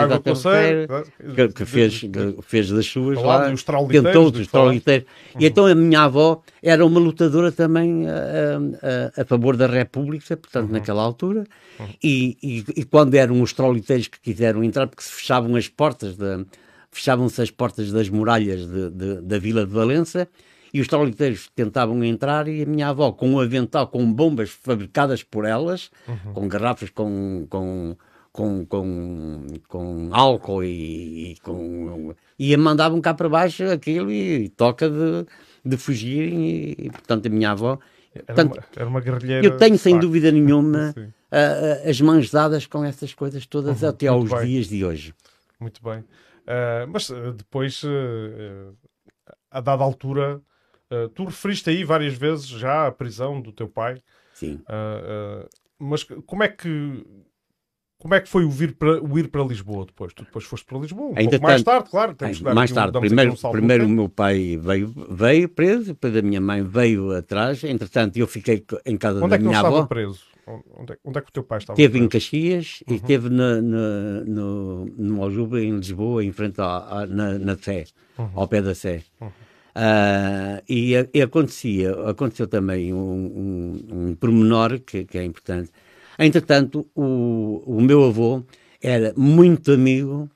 que, 1.37 1.49
que, 1.49 1.64
fez, 1.64 2.00
que 2.00 2.37
fez 2.42 2.70
das 2.70 2.87
suas 2.87 3.23
lá, 3.23 3.49
os 3.52 3.62
tentou 3.62 4.32
os 4.32 4.47
trauliteiros. 4.49 5.06
E 5.38 5.47
então 5.47 5.66
a 5.66 5.75
minha 5.75 6.02
avó 6.02 6.42
era 6.61 6.85
uma 6.85 6.99
lutadora 6.99 7.52
também 7.52 8.06
a, 8.09 9.16
a, 9.16 9.23
a 9.23 9.25
favor 9.25 9.56
da 9.56 9.68
República, 9.68 10.37
portanto, 10.37 10.66
uhum. 10.66 10.73
naquela 10.73 11.02
altura, 11.02 11.44
uhum. 11.78 11.87
e, 12.02 12.37
e, 12.42 12.64
e, 12.80 12.85
quando 12.85 13.14
eram 13.14 13.40
os 13.40 13.52
trauliteiros 13.52 14.09
que 14.09 14.20
quiseram 14.20 14.64
entrar, 14.64 14.88
porque 14.88 15.04
se 15.04 15.12
fechavam 15.12 15.54
as 15.54 15.68
portas 15.68 16.16
da 16.16 16.40
fechavam-se 16.90 17.40
as 17.40 17.50
portas 17.50 17.92
das 17.92 18.09
muralhas 18.09 18.66
de, 18.66 18.90
de, 18.90 19.20
da 19.23 19.38
vila 19.38 19.64
de 19.66 19.73
Valença 19.73 20.28
e 20.73 20.80
os 20.80 20.88
trauliteiros 20.88 21.50
tentavam 21.54 22.02
entrar 22.04 22.47
e 22.49 22.62
a 22.62 22.66
minha 22.66 22.88
avó, 22.88 23.12
com 23.12 23.30
um 23.30 23.40
avental, 23.40 23.88
com 23.88 24.11
bombas 24.12 24.50
fabricadas 24.50 25.23
por 25.23 25.44
elas, 25.44 25.90
uhum. 26.06 26.32
com 26.32 26.49
garrafas 26.49 26.90
com, 26.90 27.47
com, 27.50 27.97
com, 28.32 28.64
com, 28.66 29.47
com 29.68 30.09
álcool 30.12 30.64
e, 30.64 31.32
e 31.32 31.37
com... 31.42 32.14
E 32.38 32.56
mandavam 32.56 33.00
cá 33.00 33.12
para 33.12 33.28
baixo 33.28 33.64
aquilo 33.64 34.11
e 34.11 34.49
toca 34.50 34.88
de, 34.88 35.26
de 35.64 35.76
fugir 35.76 36.32
e, 36.32 36.76
e, 36.87 36.90
portanto, 36.90 37.26
a 37.26 37.28
minha 37.28 37.50
avó... 37.50 37.78
Era, 38.12 38.25
portanto, 38.25 38.54
uma, 38.54 38.64
era 38.76 38.88
uma 38.88 39.00
guerrilheira. 39.00 39.47
Eu 39.47 39.56
tenho, 39.56 39.78
sem 39.78 39.97
dúvida 39.99 40.32
nenhuma, 40.32 40.92
a, 41.30 41.87
a, 41.87 41.90
as 41.90 42.00
mãos 42.00 42.28
dadas 42.30 42.66
com 42.66 42.85
essas 42.85 43.14
coisas 43.14 43.47
todas 43.47 43.82
uhum, 43.82 43.88
até 43.88 44.09
aos 44.09 44.28
bem. 44.28 44.47
dias 44.47 44.68
de 44.68 44.85
hoje. 44.85 45.14
Muito 45.61 45.80
bem. 45.82 46.02
Uh, 46.50 46.88
mas 46.88 47.09
uh, 47.11 47.33
depois, 47.33 47.80
uh, 47.85 48.76
a 49.50 49.61
dada 49.61 49.85
altura, 49.85 50.42
tu 51.14 51.25
referiste 51.25 51.71
aí 51.71 51.85
várias 51.85 52.14
vezes 52.14 52.47
já 52.49 52.88
a 52.88 52.92
prisão 52.92 53.40
do 53.40 53.52
teu 53.52 53.69
pai. 53.69 54.02
Sim. 54.35 54.61
mas 55.78 56.02
como 56.02 56.42
é 56.42 56.49
que 56.49 57.07
como 58.00 58.14
é 58.14 58.21
que 58.21 58.28
foi 58.28 58.45
o, 58.45 58.50
vir 58.50 58.75
para, 58.75 59.00
o 59.00 59.19
ir 59.19 59.28
para 59.28 59.45
Lisboa 59.45 59.85
depois? 59.85 60.12
Tu 60.14 60.25
depois 60.25 60.45
foste 60.47 60.64
para 60.64 60.78
Lisboa, 60.78 61.11
um 61.11 61.19
Ainda 61.19 61.30
pouco 61.33 61.47
mais 61.47 61.62
tarde, 61.62 61.90
claro. 61.90 62.14
Temos 62.14 62.40
mais 62.40 62.73
tarde. 62.73 62.97
Um, 62.97 63.00
primeiro, 63.02 63.33
um 63.33 63.50
primeiro 63.52 63.85
o 63.85 63.88
meu 63.88 64.09
pai 64.09 64.59
veio, 64.61 64.88
veio 65.11 65.49
preso, 65.49 65.88
depois 65.88 66.16
a 66.16 66.23
minha 66.23 66.40
mãe 66.40 66.64
veio 66.64 67.14
atrás. 67.14 67.62
Entretanto, 67.62 68.16
eu 68.16 68.26
fiquei 68.26 68.64
em 68.87 68.97
casa 68.97 69.23
Onde 69.23 69.37
da 69.37 69.38
minha 69.38 69.61
avó. 69.61 69.69
Onde 69.69 69.76
é 69.76 69.87
que 69.87 69.99
ele 70.00 70.07
estava 70.09 70.19
preso? 70.19 70.21
Onde 70.76 70.92
é, 70.92 70.97
onde 71.04 71.19
é, 71.19 71.21
que 71.23 71.28
o 71.28 71.33
teu 71.33 71.42
pai 71.42 71.59
estava? 71.59 71.76
Teve 71.76 71.99
em 71.99 72.09
Caxias 72.09 72.83
uhum. 72.88 72.97
e 72.97 73.00
teve 73.00 73.28
na, 73.28 73.61
na, 73.61 74.25
no, 74.26 74.87
no 74.87 75.23
Aljuba, 75.23 75.61
em 75.61 75.76
Lisboa, 75.76 76.25
em 76.25 76.33
frente 76.33 76.61
à, 76.61 77.00
à 77.00 77.07
na, 77.07 77.38
na 77.38 77.57
Sé, 77.57 77.85
uhum. 78.19 78.30
ao 78.35 78.49
pé 78.49 78.62
da 78.62 78.75
Sé. 78.75 79.02
Uhum. 79.21 79.28
Uh, 79.28 80.62
e, 80.69 80.95
e, 81.14 81.23
acontecia, 81.23 81.92
aconteceu 82.09 82.49
também 82.49 82.92
um, 82.92 82.99
um, 82.99 84.09
um 84.09 84.14
pormenor 84.14 84.80
que, 84.80 85.04
que, 85.04 85.16
é 85.16 85.25
importante. 85.25 85.71
Entretanto, 86.19 86.87
o, 86.95 87.62
o 87.64 87.80
meu 87.80 88.04
avô 88.04 88.42
era 88.83 89.14
muito 89.16 89.73
amigo 89.73 90.28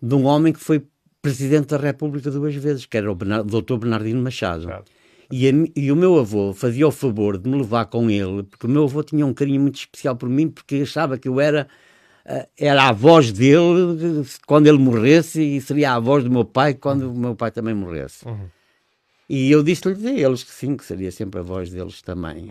de 0.00 0.14
um 0.14 0.24
homem 0.24 0.52
que 0.52 0.60
foi 0.60 0.84
presidente 1.20 1.68
da 1.68 1.76
República 1.76 2.30
duas 2.30 2.54
vezes, 2.54 2.86
que 2.86 2.96
era 2.96 3.10
o 3.10 3.14
Bernard, 3.14 3.50
Dr. 3.50 3.76
Bernardino 3.76 4.22
Machado. 4.22 4.64
Claro. 4.64 4.84
E, 5.30 5.48
a, 5.48 5.52
e, 5.76 5.92
o 5.92 5.96
meu 5.96 6.18
avô 6.18 6.52
fazia 6.52 6.86
o 6.86 6.90
favor 6.90 7.38
de 7.38 7.48
me 7.48 7.56
levar 7.56 7.86
com 7.86 8.10
ele, 8.10 8.42
porque 8.42 8.66
o 8.66 8.70
meu 8.70 8.84
avô 8.84 9.02
tinha 9.02 9.24
um 9.24 9.32
carinho 9.32 9.60
muito 9.60 9.76
especial 9.76 10.16
por 10.16 10.28
mim, 10.28 10.48
porque 10.48 10.76
achava 10.76 11.16
que 11.16 11.28
eu 11.28 11.40
era, 11.40 11.68
uh, 12.26 12.46
era 12.58 12.88
a 12.88 12.92
voz 12.92 13.30
dele 13.30 14.24
quando 14.46 14.66
ele 14.66 14.78
morresse 14.78 15.40
e 15.40 15.60
seria 15.60 15.94
a 15.94 16.00
voz 16.00 16.24
do 16.24 16.30
meu 16.30 16.44
pai 16.44 16.74
quando 16.74 17.02
uhum. 17.02 17.14
o 17.14 17.18
meu 17.18 17.36
pai 17.36 17.50
também 17.50 17.74
morresse. 17.74 18.26
Uhum. 18.26 18.48
E 19.28 19.48
eu 19.48 19.62
disse-lhes 19.62 20.04
a 20.04 20.10
eles 20.10 20.42
que 20.42 20.50
sim, 20.50 20.76
que 20.76 20.84
seria 20.84 21.12
sempre 21.12 21.38
a 21.38 21.42
voz 21.44 21.70
deles 21.70 22.02
também. 22.02 22.50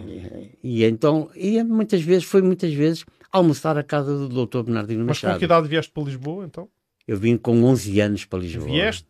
E, 0.63 0.79
e 0.79 0.86
então, 0.86 1.29
e 1.36 1.62
muitas 1.62 2.01
vezes, 2.01 2.24
foi 2.24 2.41
muitas 2.41 2.74
vezes 2.74 3.05
almoçar 3.29 3.77
à 3.77 3.83
casa 3.83 4.15
do 4.15 4.45
Dr. 4.45 4.63
Bernardino 4.63 5.05
Machado. 5.05 5.31
Mas 5.31 5.36
com 5.36 5.39
que 5.39 5.45
idade 5.45 5.67
vieste 5.67 5.91
para 5.91 6.03
Lisboa, 6.03 6.45
então? 6.45 6.69
Eu 7.10 7.18
vim 7.18 7.38
com 7.38 7.63
11 7.63 8.01
anos 8.01 8.25
para 8.25 8.38
Lisboa. 8.38 8.68
Vieste? 8.68 9.08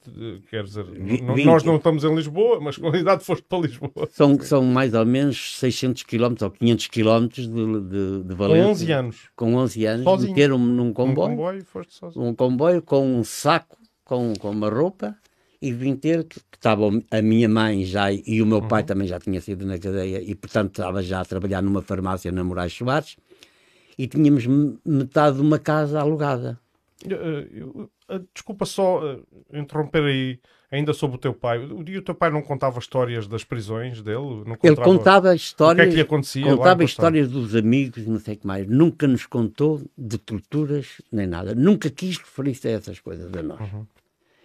Quer 0.50 0.64
dizer, 0.64 0.86
vim, 0.86 1.44
nós 1.44 1.66
não 1.66 1.76
estamos 1.76 2.06
em 2.06 2.16
Lisboa, 2.16 2.62
mas 2.62 2.78
com 2.78 2.88
a 2.88 2.98
idade 2.98 3.26
foste 3.26 3.44
para 3.44 3.60
Lisboa. 3.60 4.08
São, 4.10 4.40
são 4.40 4.64
mais 4.64 4.94
ou 4.94 5.06
menos 5.06 5.60
600 5.60 6.04
km 6.04 6.34
ou 6.42 6.50
500 6.50 6.88
km 6.88 7.28
de, 7.28 7.48
de, 7.48 8.24
de 8.24 8.36
Valência. 8.36 8.64
Com 8.64 8.72
11 8.72 8.92
anos? 8.94 9.18
Com 9.36 9.56
11 9.56 9.86
anos. 9.86 10.04
Sozinho? 10.06 10.30
Meteram 10.30 10.58
num 10.58 10.94
comboio. 10.94 11.28
Um 11.28 11.36
comboio 11.36 11.66
foste 11.66 11.94
sozinho. 11.94 12.26
Um 12.26 12.34
comboio 12.34 12.82
com 12.82 13.20
um 13.20 13.22
saco, 13.22 13.78
com, 14.06 14.32
com 14.40 14.50
uma 14.50 14.70
roupa 14.70 15.14
e 15.62 15.74
vim 15.74 15.94
ter 15.94 16.24
que, 16.24 16.40
que 16.40 16.58
estava 16.58 16.90
a 17.12 17.22
minha 17.22 17.50
mãe 17.50 17.84
já 17.84 18.14
e 18.14 18.42
o 18.42 18.46
meu 18.46 18.62
pai 18.62 18.84
uhum. 18.84 18.88
também 18.88 19.08
já 19.10 19.20
tinha 19.20 19.42
sido 19.42 19.66
na 19.66 19.78
cadeia 19.78 20.22
e 20.22 20.34
portanto 20.36 20.70
estava 20.70 21.04
já 21.04 21.20
a 21.20 21.26
trabalhar 21.26 21.62
numa 21.62 21.82
farmácia 21.82 22.32
na 22.32 22.46
Moraes 22.46 22.72
Soares 22.72 23.18
e 23.98 24.08
tínhamos 24.08 24.48
metade 24.86 25.36
de 25.36 25.42
uma 25.42 25.60
casa 25.60 26.00
alugada. 26.00 26.58
Eu, 27.08 27.90
eu, 28.10 28.26
desculpa 28.34 28.66
só 28.66 29.20
interromper 29.54 30.04
aí, 30.04 30.40
ainda 30.70 30.94
sobre 30.94 31.16
o 31.16 31.20
teu 31.20 31.34
pai. 31.34 31.58
O, 31.58 31.80
o 31.80 32.02
teu 32.02 32.14
pai 32.14 32.30
não 32.30 32.42
contava 32.42 32.78
histórias 32.78 33.26
das 33.26 33.44
prisões 33.44 34.02
dele? 34.02 34.44
Não 34.46 34.56
contava... 34.58 34.68
Ele 34.68 34.76
contava 34.76 35.36
histórias. 35.36 35.80
O 35.80 35.84
que 35.84 35.88
é 35.88 35.92
que 35.92 35.96
lhe 35.96 36.02
acontecia? 36.02 36.56
Contava 36.56 36.84
histórias 36.84 37.30
dos 37.30 37.56
amigos, 37.56 38.06
não 38.06 38.20
sei 38.20 38.34
o 38.34 38.38
que 38.38 38.46
mais. 38.46 38.68
Nunca 38.68 39.08
nos 39.08 39.26
contou 39.26 39.82
de 39.98 40.18
torturas 40.18 41.02
nem 41.12 41.26
nada. 41.26 41.56
Nunca 41.56 41.90
quis 41.90 42.18
referir-se 42.18 42.68
a 42.68 42.72
essas 42.72 43.00
coisas 43.00 43.34
a 43.34 43.42
nós. 43.42 43.62
Uhum. 43.62 43.86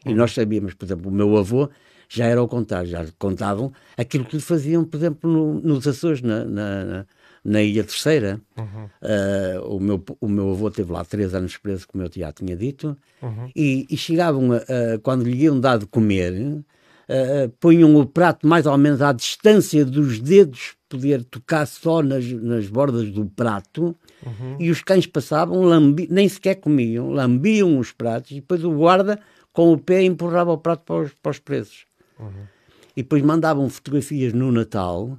E 0.07 0.11
uhum. 0.11 0.17
nós 0.17 0.33
sabíamos, 0.33 0.75
por 0.75 0.85
exemplo, 0.85 1.11
o 1.11 1.15
meu 1.15 1.37
avô 1.37 1.69
já 2.09 2.27
era 2.27 2.39
ao 2.39 2.47
contrário, 2.47 2.89
já 2.89 3.05
contavam 3.19 3.73
aquilo 3.97 4.25
que 4.25 4.37
lhe 4.37 4.43
faziam, 4.43 4.85
por 4.85 4.97
exemplo, 4.99 5.29
no, 5.29 5.55
nos 5.55 5.89
Açores, 5.89 6.23
na, 6.23 6.45
na 6.45 6.85
na 6.85 7.07
Ilha 7.45 7.85
Terceira. 7.85 8.41
Uhum. 8.57 8.85
Uh, 8.85 9.77
o, 9.77 9.81
meu, 9.81 10.05
o 10.21 10.29
meu 10.29 10.51
avô 10.51 10.71
teve 10.71 10.91
lá 10.91 11.05
três 11.05 11.35
anos 11.35 11.57
preso, 11.57 11.87
como 11.87 12.03
eu 12.03 12.11
já 12.15 12.33
tinha 12.33 12.57
dito, 12.57 12.97
uhum. 13.21 13.51
e, 13.55 13.87
e, 13.91 13.97
chegavam, 13.97 14.53
a, 14.53 14.57
a, 14.57 14.99
quando 15.03 15.25
lhe 15.25 15.43
iam 15.43 15.61
dar 15.61 15.79
de 15.79 15.87
comer, 15.87 16.33
uh, 16.33 17.49
punham 17.61 17.95
o 17.97 18.07
prato 18.07 18.47
mais 18.47 18.67
ou 18.67 18.77
menos 18.79 19.03
à 19.03 19.13
distância 19.13 19.85
dos 19.85 20.21
dedos, 20.21 20.75
poder 20.89 21.25
tocar 21.25 21.67
só 21.67 22.03
nas, 22.03 22.25
nas 22.25 22.67
bordas 22.69 23.11
do 23.11 23.27
prato, 23.27 23.95
uhum. 24.25 24.57
e 24.59 24.71
os 24.71 24.83
cães 24.83 25.07
passavam, 25.07 25.63
lambi, 25.63 26.09
nem 26.11 26.29
sequer 26.29 26.55
comiam, 26.57 27.11
lambiam 27.11 27.79
os 27.79 27.93
pratos, 27.93 28.31
e 28.31 28.37
depois 28.37 28.65
o 28.65 28.73
guarda, 28.73 29.21
com 29.53 29.73
o 29.73 29.79
pé, 29.79 30.03
empurrava 30.03 30.53
o 30.53 30.59
prato 30.59 30.85
para 30.85 31.03
os, 31.03 31.13
para 31.23 31.31
os 31.31 31.39
presos. 31.39 31.85
Uhum. 32.19 32.55
E 32.97 33.03
depois 33.03 33.23
mandavam 33.23 33.69
fotografias 33.69 34.33
no 34.33 34.53
Natal 34.53 35.19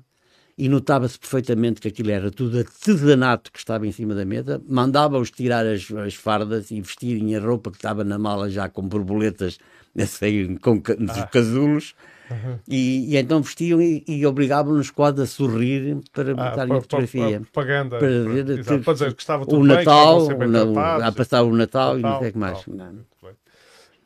e 0.58 0.70
notava-se 0.70 1.20
perfeitamente 1.20 1.82
que 1.82 1.88
aquilo 1.88 2.12
era 2.12 2.32
tudo 2.32 2.58
artesanato 2.60 3.52
que 3.52 3.60
estava 3.60 3.86
em 3.86 3.92
cima 3.92 4.16
da 4.16 4.24
mesa, 4.24 4.62
mandava-os 4.68 5.30
tirar 5.30 5.66
as, 5.66 5.92
as, 5.92 6.16
fardas 6.16 6.72
e 6.72 6.80
vestirem 6.80 7.36
a 7.36 7.40
roupa 7.40 7.72
que 7.72 7.78
estava 7.78 8.04
na 8.04 8.18
mala 8.18 8.50
já 8.50 8.70
com 8.70 8.82
borboletas 8.88 9.58
assim, 9.98 10.56
com 10.58 10.82
ah. 11.10 11.28
casulos, 11.28 11.94
Uhum. 12.30 12.58
E, 12.68 13.14
e, 13.14 13.18
então 13.18 13.42
vestiam 13.42 13.82
e, 13.82 14.04
e 14.08 14.26
obrigavam-nos 14.26 14.90
quase 14.90 15.22
a 15.22 15.26
sorrir 15.26 16.00
para 16.12 16.32
ah, 16.32 16.36
botar 16.36 16.64
a 16.64 16.82
fotografia. 16.82 17.22
Para, 17.22 17.40
propaganda. 17.40 18.00
Para, 18.00 18.10
para, 18.10 18.64
para, 18.64 18.80
para 18.80 18.94
dizer 18.94 19.14
que 19.14 19.22
estava 19.22 19.46
tudo 19.46 19.58
o 19.58 19.68
bem, 19.68 19.78
Natal, 19.78 20.28
o, 20.28 20.80
a 20.80 21.12
passar 21.12 21.44
o 21.44 21.56
Natal, 21.56 21.96
Natal 21.96 22.00
e 22.00 22.02
não 22.02 22.20
sei 22.20 22.30
o 22.30 22.32
que 22.32 22.38
mais. 22.38 22.68
Não. 22.68 22.96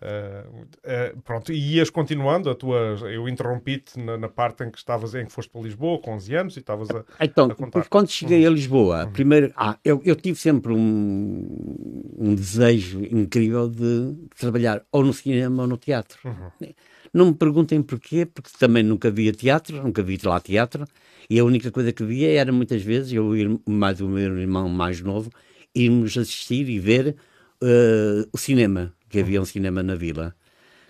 Uh, 0.01 0.61
uh, 0.61 1.21
pronto, 1.23 1.51
e 1.51 1.75
ias 1.75 1.89
continuando 1.89 2.49
a 2.49 2.55
tua. 2.55 2.97
Eu 3.11 3.27
interrompi-te 3.27 3.99
na, 3.99 4.17
na, 4.17 4.29
parte 4.29 4.63
em 4.63 4.71
que 4.71 4.77
estavas 4.77 5.13
em 5.13 5.25
que 5.25 5.31
foste 5.31 5.51
para 5.51 5.61
Lisboa 5.61 5.99
com 5.99 6.13
11 6.13 6.35
anos 6.35 6.55
e 6.55 6.59
estavas 6.59 6.89
a. 6.89 7.03
Então, 7.19 7.49
a 7.51 7.81
quando 7.83 8.09
cheguei 8.09 8.45
a 8.45 8.49
Lisboa, 8.49 9.03
uhum. 9.03 9.11
primeiro. 9.11 9.51
Ah, 9.57 9.77
eu, 9.83 10.01
eu 10.05 10.15
tive 10.15 10.39
sempre 10.39 10.71
um, 10.71 12.15
um 12.17 12.33
desejo 12.33 13.03
incrível 13.03 13.69
de 13.69 14.15
trabalhar 14.37 14.81
ou 14.89 15.03
no 15.03 15.11
cinema 15.11 15.63
ou 15.63 15.67
no 15.67 15.77
teatro. 15.77 16.17
Uhum. 16.23 16.71
Não 17.13 17.25
me 17.25 17.33
perguntem 17.33 17.81
porquê, 17.81 18.25
porque 18.25 18.51
também 18.57 18.83
nunca 18.83 19.11
via 19.11 19.33
teatro, 19.33 19.83
nunca 19.83 20.01
vi 20.01 20.17
lá 20.23 20.39
teatro, 20.39 20.85
e 21.29 21.39
a 21.39 21.43
única 21.43 21.71
coisa 21.71 21.91
que 21.91 22.05
via 22.05 22.31
era 22.39 22.53
muitas 22.53 22.81
vezes, 22.81 23.11
eu 23.11 23.35
e 23.35 23.59
mais 23.67 23.99
o 23.99 24.07
meu 24.07 24.37
irmão 24.37 24.69
mais 24.69 25.01
novo, 25.01 25.29
irmos 25.75 26.17
assistir 26.17 26.69
e 26.69 26.79
ver 26.79 27.15
uh, 27.61 28.29
o 28.31 28.37
cinema 28.37 28.93
que 29.09 29.19
havia 29.19 29.41
um 29.41 29.45
cinema 29.45 29.81
na 29.81 29.95
vila, 29.95 30.35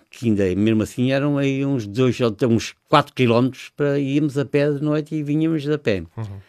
que 0.09 0.27
ainda, 0.27 0.43
mesmo 0.55 0.83
assim, 0.83 1.11
eram 1.11 1.38
aí 1.38 1.65
uns 1.65 1.85
dois, 1.85 2.17
uns 2.49 2.75
4 2.88 3.13
quilómetros 3.13 3.69
para 3.75 3.99
irmos 3.99 4.38
a 4.38 4.45
pé 4.45 4.71
de 4.71 4.81
noite 4.81 5.15
e 5.15 5.23
vinhamos 5.23 5.67
a 5.69 5.77
pé. 5.77 6.03
Uhum. 6.17 6.39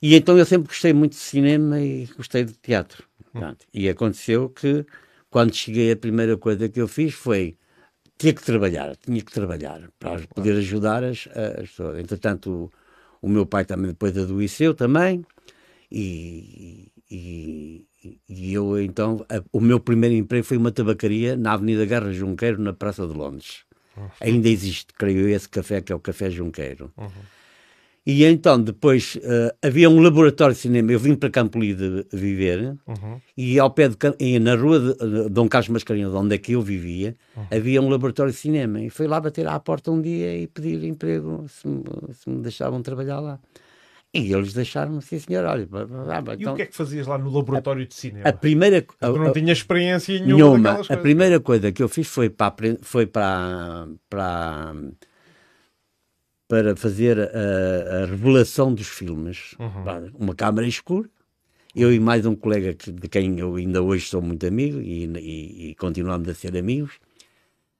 E 0.00 0.14
então 0.14 0.38
eu 0.38 0.44
sempre 0.44 0.68
gostei 0.68 0.92
muito 0.92 1.12
de 1.12 1.18
cinema 1.18 1.80
e 1.80 2.06
gostei 2.16 2.44
de 2.44 2.52
teatro. 2.54 3.04
Uhum. 3.34 3.54
E 3.72 3.88
aconteceu 3.88 4.48
que, 4.48 4.84
quando 5.30 5.54
cheguei, 5.54 5.92
a 5.92 5.96
primeira 5.96 6.36
coisa 6.36 6.68
que 6.68 6.80
eu 6.80 6.88
fiz 6.88 7.14
foi 7.14 7.56
ter 8.18 8.32
que 8.32 8.42
trabalhar, 8.42 8.96
tinha 8.96 9.20
que 9.20 9.32
trabalhar 9.32 9.82
para 9.98 10.20
poder 10.34 10.56
ajudar 10.56 11.04
as, 11.04 11.28
as 11.60 11.68
pessoas. 11.68 11.98
Entretanto, 11.98 12.70
o, 13.20 13.26
o 13.26 13.28
meu 13.28 13.44
pai 13.44 13.64
também 13.64 13.88
depois 13.88 14.16
adoeceu 14.16 14.74
também, 14.74 15.24
e, 15.90 16.90
e 17.10 17.86
eu 18.56 18.80
então, 18.80 19.24
a, 19.28 19.42
o 19.52 19.60
meu 19.60 19.78
primeiro 19.78 20.14
emprego 20.14 20.44
foi 20.44 20.56
uma 20.56 20.70
tabacaria 20.70 21.36
na 21.36 21.52
Avenida 21.52 21.84
Guerra 21.84 22.12
Junqueiro, 22.12 22.60
na 22.60 22.72
Praça 22.72 23.06
de 23.06 23.12
Londres. 23.12 23.64
Uhum. 23.96 24.08
Ainda 24.20 24.48
existe, 24.48 24.92
creio 24.96 25.20
eu, 25.20 25.28
esse 25.28 25.48
café 25.48 25.80
que 25.80 25.92
é 25.92 25.96
o 25.96 26.00
Café 26.00 26.30
Junqueiro. 26.30 26.90
Uhum. 26.96 27.08
E 28.06 28.24
então, 28.24 28.62
depois, 28.62 29.16
uh, 29.16 29.52
havia 29.60 29.90
um 29.90 29.98
laboratório 30.00 30.54
de 30.54 30.60
cinema. 30.60 30.92
Eu 30.92 31.00
vim 31.00 31.16
para 31.16 31.28
Campo 31.28 31.58
Lido 31.58 32.06
viver, 32.12 32.76
uhum. 32.86 33.20
e 33.36 33.58
ao 33.58 33.68
pé 33.68 33.88
de, 33.88 34.38
na 34.38 34.54
rua 34.54 34.78
de 34.78 35.28
Dom 35.28 35.48
Carlos 35.48 35.68
Mascarenhas, 35.70 36.14
onde 36.14 36.36
é 36.36 36.38
que 36.38 36.52
eu 36.52 36.62
vivia, 36.62 37.16
uhum. 37.36 37.46
havia 37.50 37.82
um 37.82 37.88
laboratório 37.88 38.30
de 38.30 38.38
cinema. 38.38 38.80
E 38.80 38.90
fui 38.90 39.08
lá 39.08 39.18
bater 39.18 39.48
à 39.48 39.58
porta 39.58 39.90
um 39.90 40.00
dia 40.00 40.36
e 40.38 40.46
pedir 40.46 40.84
emprego, 40.84 41.46
se 41.48 41.66
me, 41.66 41.82
se 42.12 42.30
me 42.30 42.42
deixavam 42.42 42.80
trabalhar 42.80 43.18
lá. 43.18 43.40
E 44.22 44.32
eles 44.32 44.52
deixaram-me, 44.52 45.02
sim 45.02 45.18
senhor, 45.18 45.44
olha. 45.44 45.68
Ah, 46.08 46.20
então, 46.20 46.34
e 46.38 46.46
o 46.46 46.54
que 46.54 46.62
é 46.62 46.66
que 46.66 46.76
fazias 46.76 47.06
lá 47.06 47.18
no 47.18 47.30
laboratório 47.30 47.82
a, 47.82 47.86
de 47.86 47.94
cinema? 47.94 48.28
A 48.28 48.32
primeira... 48.32 48.84
A, 49.00 49.08
não 49.10 49.32
tinha 49.32 49.52
experiência 49.52 50.18
nenhuma, 50.18 50.58
nenhuma 50.58 50.80
A 50.88 50.96
primeira 50.96 51.40
coisa 51.40 51.72
que 51.72 51.82
eu 51.82 51.88
fiz 51.88 52.06
foi 52.06 52.30
para, 52.30 52.54
foi 52.82 53.06
para, 53.06 53.88
para, 54.08 54.74
para 56.48 56.76
fazer 56.76 57.18
a, 57.18 58.02
a 58.02 58.06
revelação 58.06 58.72
dos 58.72 58.88
filmes. 58.88 59.54
Uhum. 59.58 60.10
Uma 60.18 60.34
câmara 60.34 60.66
escura. 60.66 61.08
Eu 61.74 61.92
e 61.92 62.00
mais 62.00 62.24
um 62.24 62.34
colega 62.34 62.72
que, 62.72 62.90
de 62.90 63.06
quem 63.06 63.38
eu 63.38 63.56
ainda 63.56 63.82
hoje 63.82 64.06
sou 64.06 64.22
muito 64.22 64.46
amigo 64.46 64.80
e, 64.80 65.04
e, 65.04 65.70
e 65.70 65.74
continuamos 65.74 66.26
a 66.26 66.34
ser 66.34 66.56
amigos. 66.56 66.94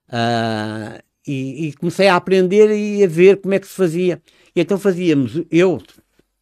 Uh, 0.09 1.02
e, 1.26 1.69
e 1.69 1.73
comecei 1.73 2.07
a 2.07 2.16
aprender 2.16 2.71
e 2.71 3.02
a 3.02 3.09
ver 3.09 3.38
como 3.38 3.55
é 3.55 3.59
que 3.59 3.66
se 3.66 3.75
fazia. 3.75 4.23
E 4.55 4.61
então 4.61 4.78
fazíamos, 4.78 5.43
eu 5.50 5.81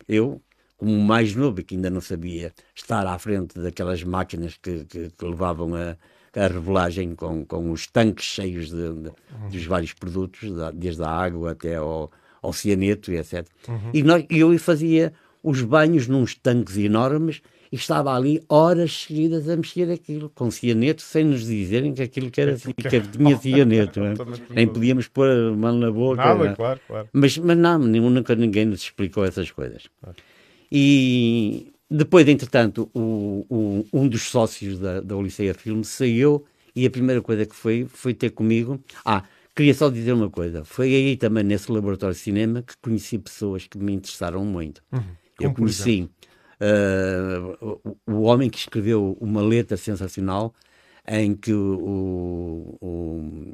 eu, 0.08 0.40
como 0.76 0.98
mais 0.98 1.34
novo, 1.34 1.62
que 1.62 1.74
ainda 1.74 1.90
não 1.90 2.00
sabia 2.00 2.52
estar 2.74 3.06
à 3.06 3.18
frente 3.18 3.58
daquelas 3.58 4.02
máquinas 4.02 4.56
que, 4.60 4.84
que, 4.84 5.10
que 5.10 5.24
levavam 5.24 5.74
a, 5.74 5.96
a 6.38 6.46
revelagem 6.46 7.14
com, 7.14 7.44
com 7.44 7.70
os 7.70 7.86
tanques 7.86 8.24
cheios 8.24 8.68
de, 8.70 8.92
de, 8.92 9.12
dos 9.50 9.64
vários 9.66 9.92
produtos, 9.92 10.50
desde 10.74 11.02
a 11.02 11.08
água 11.08 11.52
até 11.52 11.76
ao, 11.76 12.10
ao 12.42 12.52
cianeto 12.52 13.12
e 13.12 13.16
etc. 13.16 13.46
Uhum. 13.68 13.90
E 13.92 14.02
nós, 14.02 14.26
eu 14.28 14.56
fazia 14.58 15.12
os 15.42 15.62
banhos 15.62 16.08
nos 16.08 16.34
tanques 16.34 16.76
enormes 16.76 17.40
e 17.74 17.76
estava 17.76 18.14
ali 18.14 18.40
horas 18.48 19.02
seguidas 19.02 19.48
a 19.48 19.56
mexer 19.56 19.90
aquilo, 19.90 20.30
com 20.32 20.48
cianeto, 20.48 21.02
sem 21.02 21.24
nos 21.24 21.44
dizerem 21.44 21.92
que 21.92 22.02
aquilo 22.02 22.30
que, 22.30 22.40
era, 22.40 22.54
que 22.56 23.00
tinha 23.10 23.36
cianeto. 23.36 24.00
é? 24.00 24.14
Nem 24.48 24.68
podíamos 24.68 25.08
pôr 25.08 25.28
a 25.28 25.50
mão 25.50 25.76
na 25.76 25.90
boca. 25.90 26.24
Nada, 26.24 26.46
é? 26.50 26.54
claro, 26.54 26.80
claro. 26.86 27.08
Mas, 27.12 27.36
mas 27.36 27.58
não, 27.58 27.80
nunca 27.80 28.36
ninguém 28.36 28.64
nos 28.64 28.80
explicou 28.80 29.24
essas 29.24 29.50
coisas. 29.50 29.88
E 30.70 31.72
depois, 31.90 32.28
entretanto, 32.28 32.88
o, 32.94 33.44
o, 33.50 33.86
um 33.92 34.06
dos 34.06 34.22
sócios 34.22 34.78
da, 34.78 35.00
da 35.00 35.16
Oliceia 35.16 35.52
Filme 35.52 35.84
saiu 35.84 36.44
e 36.76 36.86
a 36.86 36.90
primeira 36.90 37.20
coisa 37.20 37.44
que 37.44 37.56
foi, 37.56 37.88
foi 37.88 38.14
ter 38.14 38.30
comigo. 38.30 38.80
Ah, 39.04 39.24
queria 39.52 39.74
só 39.74 39.90
dizer 39.90 40.12
uma 40.12 40.30
coisa. 40.30 40.64
Foi 40.64 40.94
aí 40.94 41.16
também, 41.16 41.42
nesse 41.42 41.72
laboratório 41.72 42.14
de 42.14 42.20
cinema, 42.20 42.62
que 42.62 42.76
conheci 42.80 43.18
pessoas 43.18 43.66
que 43.66 43.76
me 43.78 43.94
interessaram 43.94 44.44
muito. 44.44 44.80
Uhum. 44.92 45.02
Eu 45.40 45.52
conheci 45.52 46.08
uh, 46.64 47.78
o, 47.84 47.96
o, 48.12 48.22
homem 48.22 48.48
que 48.48 48.58
escreveu 48.58 49.16
uma 49.20 49.42
letra 49.42 49.76
sensacional 49.76 50.54
em 51.06 51.34
que 51.34 51.52
o, 51.52 52.78
o 52.80 53.44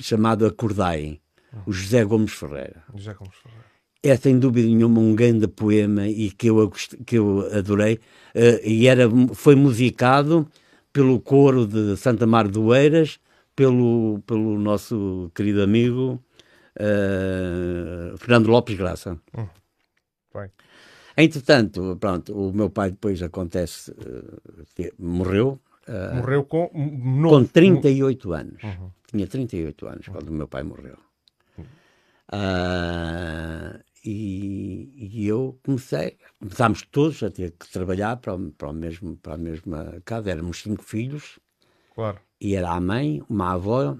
chamado 0.00 0.46
Acordai, 0.46 1.20
o 1.66 1.72
José 1.72 2.04
Gomes 2.04 2.32
Ferreira. 2.32 2.82
José 2.94 3.14
Gomes 3.14 3.36
Ferreira. 3.36 3.68
É 4.02 4.16
sem 4.16 4.38
dúvida 4.38 4.66
nenhuma 4.68 5.00
um 5.00 5.14
grande 5.14 5.48
poema 5.48 6.06
e 6.06 6.30
que 6.30 6.48
eu, 6.48 6.70
que 7.04 7.18
eu 7.18 7.48
adorei. 7.52 7.94
Uh, 8.34 8.60
e 8.64 8.86
era, 8.86 9.08
foi 9.34 9.54
musicado 9.54 10.48
pelo 10.92 11.20
coro 11.20 11.66
de 11.66 11.96
Santa 11.96 12.26
Mar 12.26 12.48
do 12.48 12.74
Eiras, 12.74 13.18
pelo, 13.54 14.20
pelo 14.26 14.58
nosso 14.58 15.30
querido 15.34 15.62
amigo 15.62 16.22
uh, 16.78 18.16
Fernando 18.18 18.48
Lopes 18.48 18.76
Graça. 18.76 19.18
Hum. 19.36 19.46
Entretanto, 21.20 21.96
pronto, 21.98 22.32
o 22.32 22.52
meu 22.52 22.70
pai 22.70 22.92
depois 22.92 23.20
acontece, 23.20 23.90
uh, 23.90 24.92
morreu. 24.96 25.60
Uh, 25.88 26.14
morreu 26.14 26.44
com, 26.44 26.70
no, 26.72 27.30
com 27.30 27.44
38 27.44 28.28
no... 28.28 28.34
anos. 28.34 28.62
Uhum. 28.62 28.90
Tinha 29.08 29.26
38 29.26 29.88
anos 29.88 30.06
uhum. 30.06 30.14
quando 30.14 30.28
o 30.28 30.32
meu 30.32 30.46
pai 30.46 30.62
morreu. 30.62 30.96
Uh, 32.30 33.82
e, 34.04 34.92
e, 34.94 35.26
eu 35.26 35.58
comecei, 35.64 36.16
começámos 36.38 36.82
todos 36.82 37.20
a 37.24 37.30
ter 37.30 37.52
que 37.58 37.68
trabalhar 37.68 38.16
para, 38.18 38.34
o, 38.36 38.52
para, 38.52 38.68
o 38.68 38.72
mesmo, 38.72 39.16
para 39.16 39.34
a 39.34 39.38
mesma 39.38 40.00
casa. 40.04 40.30
Éramos 40.30 40.62
cinco 40.62 40.84
filhos. 40.84 41.40
Claro. 41.96 42.20
E 42.40 42.54
era 42.54 42.70
a 42.70 42.80
mãe, 42.80 43.20
uma 43.28 43.54
avó, 43.54 43.96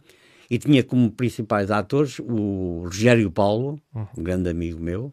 e 0.49 0.57
tinha 0.57 0.83
como 0.83 1.11
principais 1.11 1.71
atores 1.71 2.19
o 2.19 2.83
Rogério 2.85 3.29
Paulo, 3.31 3.79
uhum. 3.93 4.07
um 4.17 4.23
grande 4.23 4.49
amigo 4.49 4.79
meu, 4.79 5.11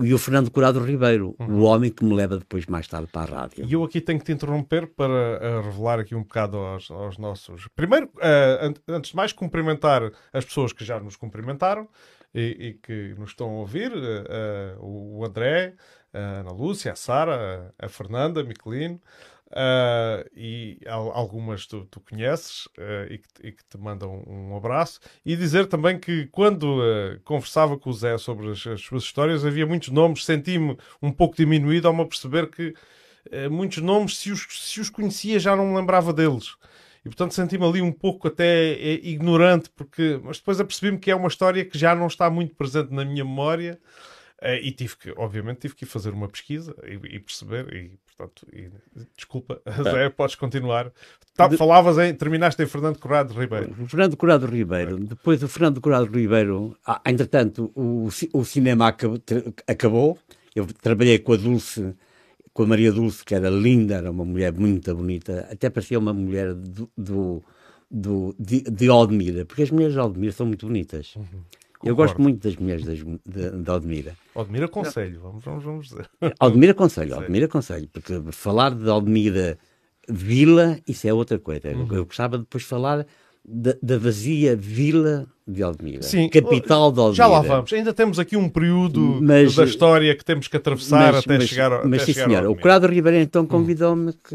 e 0.00 0.12
o 0.12 0.18
Fernando 0.18 0.50
Curado 0.50 0.80
Ribeiro, 0.84 1.34
uhum. 1.38 1.60
o 1.60 1.62
homem 1.62 1.90
que 1.90 2.04
me 2.04 2.14
leva 2.14 2.38
depois 2.38 2.66
mais 2.66 2.86
tarde 2.86 3.08
para 3.10 3.32
a 3.34 3.40
rádio. 3.40 3.64
E 3.64 3.72
eu 3.72 3.82
aqui 3.84 4.00
tenho 4.00 4.18
que 4.18 4.24
te 4.24 4.32
interromper 4.32 4.86
para 4.86 5.40
uh, 5.40 5.60
revelar 5.62 6.00
aqui 6.00 6.14
um 6.14 6.22
bocado 6.22 6.56
aos, 6.56 6.90
aos 6.90 7.18
nossos. 7.18 7.68
Primeiro, 7.74 8.06
uh, 8.06 8.74
antes 8.88 9.10
de 9.10 9.16
mais, 9.16 9.32
cumprimentar 9.32 10.10
as 10.32 10.44
pessoas 10.44 10.72
que 10.72 10.84
já 10.84 11.00
nos 11.00 11.16
cumprimentaram 11.16 11.88
e, 12.34 12.68
e 12.68 12.74
que 12.74 13.14
nos 13.18 13.30
estão 13.30 13.48
a 13.48 13.60
ouvir: 13.60 13.92
uh, 13.92 14.84
o 14.84 15.24
André, 15.24 15.74
a 16.12 16.40
Ana 16.40 16.52
Lúcia, 16.52 16.92
a 16.92 16.96
Sara, 16.96 17.74
a 17.78 17.88
Fernanda, 17.88 18.40
a 18.40 18.44
Miquelino. 18.44 19.00
Uh, 19.56 20.28
e 20.36 20.78
algumas 20.86 21.66
tu, 21.66 21.86
tu 21.90 21.98
conheces 21.98 22.66
uh, 22.76 23.10
e, 23.10 23.16
que, 23.16 23.48
e, 23.48 23.52
que, 23.52 23.64
te 23.64 23.78
mandam 23.78 24.22
um 24.26 24.54
abraço. 24.54 25.00
E 25.24 25.34
dizer 25.34 25.64
também 25.66 25.98
que 25.98 26.26
quando 26.26 26.64
uh, 26.78 27.18
conversava 27.24 27.78
com 27.78 27.88
o 27.88 27.92
Zé 27.94 28.18
sobre 28.18 28.50
as, 28.50 28.66
as 28.66 28.82
suas 28.82 29.04
histórias, 29.04 29.46
havia 29.46 29.64
muitos 29.64 29.88
nomes, 29.88 30.26
senti-me 30.26 30.76
um 31.00 31.10
pouco 31.10 31.34
diminuído 31.34 31.88
ao 31.88 31.94
me 31.94 32.04
perceber 32.04 32.50
que 32.50 32.74
muitos 33.50 33.78
nomes, 33.78 34.18
se 34.18 34.30
os, 34.30 34.46
se 34.50 34.80
os 34.80 34.88
conhecia, 34.88 35.40
já 35.40 35.56
não 35.56 35.66
me 35.66 35.76
lembrava 35.76 36.12
deles. 36.12 36.54
E 37.04 37.08
portanto 37.08 37.32
senti-me 37.32 37.64
ali 37.64 37.82
um 37.82 37.90
pouco 37.90 38.28
até 38.28 38.74
ignorante, 39.02 39.68
porque, 39.74 40.20
mas 40.22 40.38
depois 40.38 40.60
apercebi-me 40.60 40.98
que 40.98 41.10
é 41.10 41.16
uma 41.16 41.26
história 41.26 41.64
que 41.64 41.76
já 41.76 41.92
não 41.92 42.06
está 42.06 42.30
muito 42.30 42.54
presente 42.54 42.92
na 42.92 43.04
minha 43.04 43.24
memória. 43.24 43.80
Uh, 44.42 44.60
e 44.62 44.70
tive 44.70 44.96
que, 44.96 45.14
obviamente, 45.16 45.60
tive 45.60 45.74
que 45.74 45.86
fazer 45.86 46.10
uma 46.10 46.28
pesquisa 46.28 46.74
e, 46.84 47.16
e 47.16 47.18
perceber, 47.18 47.72
e 47.74 47.98
portanto, 48.16 48.46
e, 48.52 48.70
desculpa, 49.16 49.62
é. 49.64 49.70
Zé, 49.82 50.10
podes 50.10 50.34
continuar. 50.34 50.92
Tá, 51.34 51.48
de... 51.48 51.56
Falavas 51.56 51.96
em, 51.96 52.14
terminaste 52.14 52.62
em 52.62 52.66
Fernando 52.66 52.98
Corrado 52.98 53.32
Ribeiro. 53.32 53.74
Fernando 53.86 54.16
Corrado 54.16 54.46
Ribeiro, 54.46 54.96
é. 54.96 55.00
depois 55.00 55.40
do 55.40 55.48
Fernando 55.48 55.80
Corrado 55.80 56.14
Ribeiro, 56.14 56.76
ah, 56.86 57.00
entretanto, 57.06 57.72
o, 57.74 58.08
o 58.34 58.44
cinema 58.44 58.88
acabou, 58.88 59.22
acabou, 59.66 60.18
eu 60.54 60.66
trabalhei 60.66 61.18
com 61.18 61.32
a 61.32 61.36
Dulce, 61.36 61.94
com 62.52 62.62
a 62.62 62.66
Maria 62.66 62.92
Dulce, 62.92 63.24
que 63.24 63.34
era 63.34 63.48
linda, 63.48 63.96
era 63.96 64.10
uma 64.10 64.24
mulher 64.24 64.52
muito 64.52 64.94
bonita, 64.94 65.48
até 65.50 65.70
parecia 65.70 65.98
uma 65.98 66.12
mulher 66.12 66.52
do, 66.52 66.90
do, 66.96 67.42
do 67.90 68.34
de, 68.38 68.60
de 68.62 68.88
Aldemira, 68.88 69.46
porque 69.46 69.62
as 69.62 69.70
mulheres 69.70 69.94
de 69.94 70.00
Aldemira 70.00 70.32
são 70.32 70.46
muito 70.46 70.66
bonitas. 70.66 71.14
Uhum. 71.16 71.24
Eu 71.84 71.94
gosto 71.94 72.20
muito 72.20 72.42
das 72.42 72.56
mulheres 72.56 72.84
das, 72.84 72.98
de, 72.98 73.62
de 73.62 73.70
Aldemira. 73.70 74.14
Aldemira 74.34 74.68
Conselho, 74.68 75.20
vamos, 75.20 75.44
vamos, 75.44 75.64
vamos 75.64 75.88
dizer. 75.88 76.08
Aldemira 76.40 76.74
Conselho, 76.74 77.14
Aldemira 77.14 77.48
Conselho, 77.48 77.88
porque 77.92 78.20
falar 78.32 78.74
de 78.74 78.88
Aldemira 78.88 79.58
Vila, 80.08 80.78
isso 80.86 81.06
é 81.06 81.12
outra 81.12 81.38
coisa. 81.38 81.68
Uhum. 81.68 81.88
Eu 81.90 82.06
gostava 82.06 82.38
de 82.38 82.44
depois 82.44 82.64
falar 82.64 83.06
da, 83.44 83.74
da, 83.82 83.98
vazia 83.98 84.56
Vila 84.56 85.26
de 85.46 85.62
Aldemira, 85.62 86.02
Sim, 86.02 86.28
capital 86.28 86.90
de 86.90 86.98
Aldemira. 86.98 87.14
Já 87.14 87.26
lá 87.26 87.40
vamos, 87.40 87.72
ainda 87.72 87.92
temos 87.92 88.18
aqui 88.18 88.36
um 88.36 88.48
período 88.48 89.20
mas, 89.22 89.54
da 89.54 89.64
história 89.64 90.16
que 90.16 90.24
temos 90.24 90.48
que 90.48 90.56
atravessar 90.56 91.12
mas, 91.12 91.24
até 91.24 91.38
mas, 91.38 91.48
chegar 91.48 91.72
ao 91.72 91.86
Mas 91.86 92.02
sim, 92.02 92.12
senhor, 92.12 92.46
o 92.46 92.56
Curado 92.56 92.86
Ribeiro 92.88 93.18
então 93.18 93.44
hum. 93.44 93.46
convidou-me, 93.46 94.12
que 94.12 94.34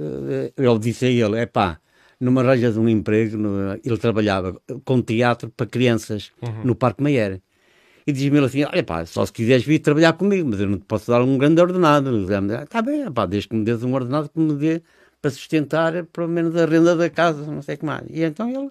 ele 0.58 0.80
disse 0.80 1.06
a 1.06 1.10
ele, 1.10 1.40
é 1.40 1.46
pá, 1.46 1.80
numa 2.22 2.44
raja 2.44 2.72
de 2.72 2.80
um 2.80 2.88
emprego, 2.88 3.36
no, 3.36 3.74
ele 3.84 3.98
trabalhava 3.98 4.56
com 4.86 5.02
teatro 5.02 5.50
para 5.50 5.66
crianças 5.66 6.32
uhum. 6.42 6.64
no 6.64 6.76
Parque 6.76 7.02
Mayer. 7.02 7.42
E 8.06 8.12
diz-me 8.12 8.38
ele 8.38 8.46
assim: 8.46 8.64
Olha, 8.64 8.84
pá, 8.84 9.06
só 9.06 9.26
se 9.26 9.34
quiseres 9.34 9.66
vir 9.66 9.80
trabalhar 9.80 10.14
comigo, 10.14 10.48
mas 10.50 10.60
eu 10.60 10.68
não 10.68 10.78
te 10.78 10.86
posso 10.86 11.10
dar 11.10 11.22
um 11.22 11.38
grande 11.38 11.60
ordenado. 11.60 12.10
Está 12.64 12.82
bem, 12.82 13.12
pá, 13.12 13.26
desde 13.26 13.50
que 13.50 13.56
me 13.56 13.66
dês 13.66 13.84
um 13.84 13.94
ordenado 13.94 14.30
que 14.30 14.40
me 14.40 14.54
dê 14.54 14.82
para 15.22 15.32
sustentar 15.32 16.06
pelo 16.06 16.28
menos 16.28 16.56
a 16.56 16.66
renda 16.66 16.96
da 16.96 17.10
casa, 17.10 17.46
não 17.46 17.62
sei 17.62 17.76
o 17.76 17.78
que 17.80 17.86
mais. 17.86 18.06
E 18.10 18.24
então 18.24 18.50
ele 18.50 18.70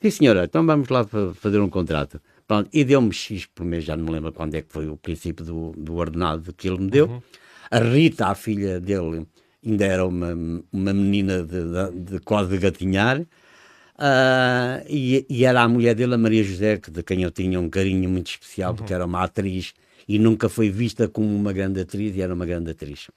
disse: 0.00 0.18
Senhora, 0.18 0.44
então 0.44 0.64
vamos 0.66 0.88
lá 0.88 1.04
fazer 1.34 1.60
um 1.60 1.68
contrato. 1.68 2.20
Pronto, 2.46 2.68
e 2.72 2.84
deu-me 2.84 3.12
X 3.12 3.46
por 3.46 3.64
mês, 3.64 3.84
já 3.84 3.96
não 3.96 4.04
me 4.04 4.10
lembro 4.10 4.32
quando 4.32 4.54
é 4.54 4.62
que 4.62 4.72
foi 4.72 4.88
o 4.88 4.96
princípio 4.96 5.44
do, 5.44 5.72
do 5.76 5.94
ordenado 5.94 6.52
que 6.52 6.68
ele 6.68 6.80
me 6.80 6.90
deu. 6.90 7.06
Uhum. 7.06 7.22
A 7.70 7.78
Rita, 7.78 8.26
a 8.26 8.34
filha 8.34 8.78
dele, 8.78 9.26
ainda 9.64 9.84
era 9.84 10.06
uma, 10.06 10.34
uma 10.72 10.92
menina 10.92 11.42
de, 11.42 11.60
de, 11.62 12.00
de 12.12 12.18
quase 12.20 12.56
gatinhar. 12.58 13.20
Uh, 13.20 14.82
e, 14.88 15.24
e, 15.28 15.44
era 15.44 15.62
a 15.62 15.68
mulher 15.68 15.94
dele, 15.94 16.14
a 16.14 16.18
Maria 16.18 16.42
José, 16.42 16.78
que, 16.78 16.90
de 16.90 17.02
quem 17.02 17.22
eu 17.22 17.30
tinha 17.30 17.60
um 17.60 17.68
carinho 17.68 18.08
muito 18.10 18.30
especial, 18.30 18.70
uhum. 18.70 18.76
porque 18.76 18.92
era 18.92 19.04
uma 19.04 19.22
atriz 19.22 19.74
e 20.08 20.18
nunca 20.18 20.48
foi 20.48 20.70
vista 20.70 21.06
como 21.06 21.28
uma 21.28 21.52
grande 21.52 21.80
atriz, 21.80 22.16
e 22.16 22.20
era 22.20 22.34
uma 22.34 22.44
grande 22.44 22.70
atriz. 22.70 23.08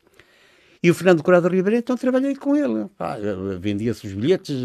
E 0.83 0.91
o 0.91 0.93
Fernando 0.93 1.23
Corado 1.23 1.47
Ribeiro, 1.47 1.77
então 1.77 1.97
trabalhei 1.97 2.35
com 2.35 2.55
ele. 2.55 2.87
Vendia-se 3.59 4.05
os 4.05 4.13
bilhetes, 4.13 4.55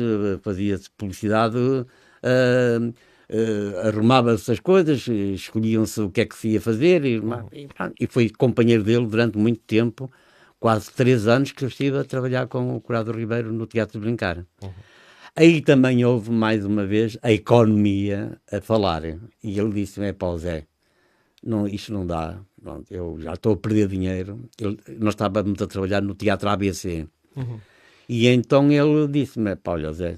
fazia-se 0.43 0.91
publicidade, 0.91 1.57
uh, 1.57 1.87
uh, 2.23 3.89
arrumava-se 3.89 4.53
as 4.53 4.61
coisas, 4.61 5.07
escolhiam-se 5.09 6.03
o 6.03 6.11
que 6.11 6.21
é 6.21 6.27
que 6.27 6.37
se 6.37 6.49
ia 6.49 6.61
fazer, 6.61 7.05
e, 7.07 7.19
uhum. 7.19 7.49
e, 7.51 7.69
e 8.01 8.07
foi 8.07 8.29
companheiro 8.29 8.83
dele 8.83 9.07
durante 9.07 9.39
muito 9.39 9.61
tempo 9.61 10.11
quase 10.61 10.93
três 10.93 11.27
anos 11.27 11.51
que 11.51 11.65
eu 11.65 11.69
estive 11.69 11.99
a 11.99 12.05
trabalhar 12.05 12.47
com 12.47 12.77
o 12.77 12.81
Curado 12.81 13.11
Ribeiro 13.11 13.51
no 13.51 13.67
Teatro 13.67 13.99
de 13.99 14.07
Brincar. 14.07 14.45
Uhum. 14.63 14.71
Aí 15.35 15.63
também 15.63 16.05
houve, 16.05 16.31
mais 16.31 16.65
uma 16.65 16.85
vez, 16.85 17.17
a 17.23 17.33
economia 17.33 18.39
a 18.53 18.61
falar. 18.61 19.05
E 19.43 19.59
ele 19.59 19.73
disse: 19.73 20.03
É 20.03 20.13
pá, 20.13 20.37
Zé, 20.37 20.67
não, 21.43 21.67
isto 21.67 21.93
não 21.93 22.07
dá. 22.07 22.39
Pronto, 22.63 22.93
eu 22.93 23.19
já 23.21 23.33
estou 23.33 23.55
a 23.55 23.57
perder 23.57 23.89
dinheiro. 23.89 24.39
Ele, 24.61 24.79
nós 24.99 25.15
estávamos 25.15 25.61
a 25.63 25.67
trabalhar 25.67 26.03
no 26.03 26.15
Teatro 26.15 26.49
ABC. 26.51 27.07
Uhum. 27.35 27.59
E 28.09 28.27
então 28.29 28.71
ele 28.71 29.09
disse-me: 29.09 29.57
Pá, 29.57 29.73
olha, 29.73 29.93
Zé, 29.93 30.17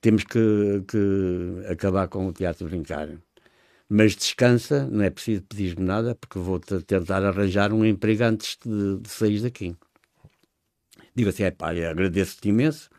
temos 0.00 0.24
que, 0.24 0.82
que 0.88 1.66
acabar 1.70 2.08
com 2.08 2.26
o 2.26 2.32
Teatro 2.32 2.66
Brincar 2.66 3.10
mas 3.88 4.16
descansa, 4.16 4.86
não 4.90 5.04
é 5.04 5.10
preciso 5.10 5.42
pedir-me 5.42 5.84
nada, 5.84 6.14
porque 6.14 6.38
vou 6.38 6.58
tentar 6.58 7.24
arranjar 7.24 7.72
um 7.72 7.84
emprego 7.84 8.24
antes 8.24 8.58
de, 8.64 8.98
de 8.98 9.08
sair 9.08 9.40
daqui. 9.40 9.76
Digo 11.14 11.30
assim, 11.30 11.44
é 11.44 11.50
pá, 11.50 11.70
agradeço-te 11.70 12.48
imenso, 12.48 12.90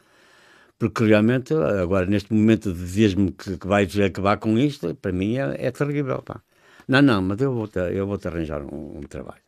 porque 0.80 1.04
realmente, 1.06 1.54
agora 1.54 2.06
neste 2.06 2.34
momento 2.34 2.74
dizer-me 2.74 3.32
que, 3.32 3.58
que 3.58 3.68
vais 3.68 3.98
acabar 4.00 4.38
com 4.38 4.58
isto, 4.58 4.96
para 4.96 5.12
mim 5.12 5.38
é, 5.38 5.68
é 5.68 5.72
terrível, 5.72 6.22
pá. 6.22 6.42
Não, 6.88 7.02
não, 7.02 7.22
mas 7.22 7.42
eu 7.42 7.54
vou-te 7.54 7.80
eu 7.80 8.08
vou 8.08 8.18
arranjar 8.26 8.62
um, 8.64 9.00
um, 9.00 9.02
trabalho. 9.02 9.42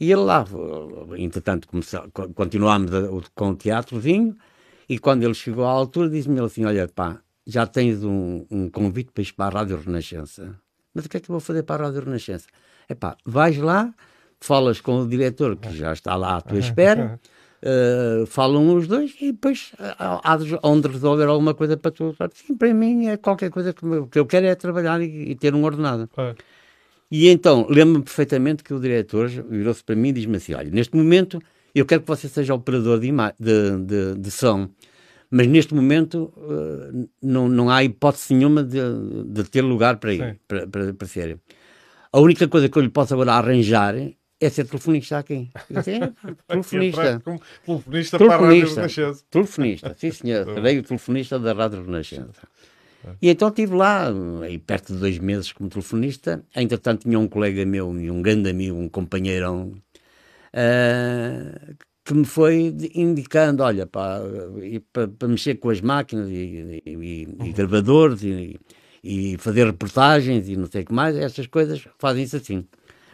E 0.00 0.10
ele 0.10 0.22
lá, 0.22 0.44
entretanto, 1.18 1.68
continuámos 2.34 2.90
com 3.34 3.50
o 3.50 3.56
teatrozinho, 3.56 4.36
e 4.88 4.98
quando 4.98 5.22
ele 5.24 5.34
chegou 5.34 5.64
à 5.66 5.70
altura, 5.70 6.08
disse-me 6.10 6.40
assim, 6.40 6.64
olha, 6.64 6.88
pá, 6.88 7.20
já 7.46 7.66
tens 7.66 8.02
um, 8.04 8.46
um 8.50 8.70
convite 8.70 9.12
para 9.12 9.22
ir 9.22 9.32
para 9.34 9.46
a 9.46 9.60
Rádio 9.60 9.76
Renascença. 9.78 10.58
Mas 10.94 11.04
o 11.04 11.08
que 11.08 11.16
é 11.16 11.20
que 11.20 11.30
eu 11.30 11.34
vou 11.34 11.40
fazer 11.40 11.62
para 11.62 11.84
a 11.84 11.86
Rádio 11.86 12.04
Renascença? 12.04 12.46
É 12.88 12.94
pá, 12.94 13.16
vais 13.24 13.56
lá, 13.58 13.94
falas 14.40 14.80
com 14.80 15.00
o 15.00 15.08
diretor 15.08 15.56
que 15.56 15.76
já 15.76 15.92
está 15.92 16.16
lá 16.16 16.36
à 16.36 16.40
tua 16.40 16.58
espera, 16.60 17.20
uh, 17.62 18.26
falam 18.26 18.74
os 18.74 18.86
dois 18.86 19.14
e 19.20 19.32
depois 19.32 19.72
há 19.78 20.36
de, 20.36 20.58
onde 20.62 20.88
resolver 20.88 21.24
alguma 21.24 21.54
coisa 21.54 21.76
para 21.76 21.90
tu. 21.90 22.14
Sim, 22.34 22.56
para 22.56 22.72
mim 22.74 23.06
é 23.06 23.16
qualquer 23.16 23.50
coisa 23.50 23.72
que, 23.72 23.82
que 24.10 24.18
eu 24.18 24.26
quero 24.26 24.46
é 24.46 24.54
trabalhar 24.54 25.00
e, 25.00 25.30
e 25.30 25.34
ter 25.34 25.54
um 25.54 25.64
ordenado. 25.64 26.08
É. 26.16 26.34
E 27.10 27.28
então, 27.28 27.66
lembro-me 27.68 28.04
perfeitamente 28.04 28.62
que 28.62 28.72
o 28.72 28.80
diretor 28.80 29.28
virou-se 29.28 29.82
para 29.82 29.96
mim 29.96 30.10
e 30.10 30.12
diz-me 30.12 30.36
assim: 30.36 30.54
olha, 30.54 30.70
neste 30.70 30.96
momento 30.96 31.40
eu 31.74 31.84
quero 31.86 32.02
que 32.02 32.08
você 32.08 32.28
seja 32.28 32.54
operador 32.54 32.98
de, 32.98 33.10
de, 33.38 33.78
de, 33.84 34.14
de 34.16 34.30
som 34.30 34.68
mas 35.30 35.46
neste 35.46 35.74
momento 35.74 36.32
uh, 36.36 37.08
não, 37.22 37.48
não 37.48 37.70
há 37.70 37.84
hipótese 37.84 38.34
nenhuma 38.34 38.64
de, 38.64 38.80
de 39.26 39.44
ter 39.44 39.62
lugar 39.62 39.98
para 39.98 40.12
ir, 40.12 40.40
para, 40.48 40.66
para, 40.66 40.92
para, 40.92 41.06
ser. 41.06 41.38
A 42.12 42.18
única 42.18 42.48
coisa 42.48 42.68
que 42.68 42.76
eu 42.76 42.82
lhe 42.82 42.88
posso 42.88 43.14
agora 43.14 43.34
arranjar 43.34 43.94
é 44.40 44.48
ser 44.48 44.64
telefonista 44.64 45.18
aqui. 45.18 45.50
Disse, 45.70 45.92
é, 45.92 46.12
telefonista. 46.48 47.22
telefonista 47.64 48.18
para 48.18 48.34
a 48.34 48.38
Rádio 48.38 48.68
Renascença. 48.74 49.24
Telefonista, 49.30 49.94
sim 49.96 50.10
senhor. 50.10 50.44
Serei 50.54 50.78
o 50.78 50.82
telefonista 50.82 51.38
da 51.38 51.52
Rádio 51.52 51.84
Renascença. 51.84 52.48
E 53.22 53.30
então 53.30 53.48
estive 53.48 53.74
lá, 53.74 54.12
aí 54.42 54.58
perto 54.58 54.92
de 54.92 54.98
dois 54.98 55.18
meses 55.18 55.52
como 55.52 55.70
telefonista. 55.70 56.44
Entretanto 56.54 57.02
tinha 57.02 57.18
um 57.18 57.28
colega 57.28 57.64
meu 57.64 57.98
e 57.98 58.10
um 58.10 58.20
grande 58.20 58.50
amigo, 58.50 58.76
um 58.76 58.88
companheirão, 58.88 59.74
uh, 60.54 61.76
que 62.10 62.14
me 62.14 62.24
foi 62.24 62.74
indicando, 62.92 63.62
olha, 63.62 63.86
para, 63.86 64.24
para, 64.92 65.28
mexer 65.28 65.54
com 65.54 65.70
as 65.70 65.80
máquinas 65.80 66.28
e, 66.28 66.32
e, 66.34 66.82
e, 66.84 67.22
e 67.22 67.26
uhum. 67.26 67.52
gravadores 67.52 68.20
e, 69.04 69.38
fazer 69.38 69.64
reportagens 69.66 70.48
e 70.48 70.56
não 70.56 70.66
sei 70.66 70.82
o 70.82 70.86
que 70.86 70.92
mais, 70.92 71.14
essas 71.14 71.46
coisas 71.46 71.86
fazem-se 72.00 72.36
assim. 72.36 72.66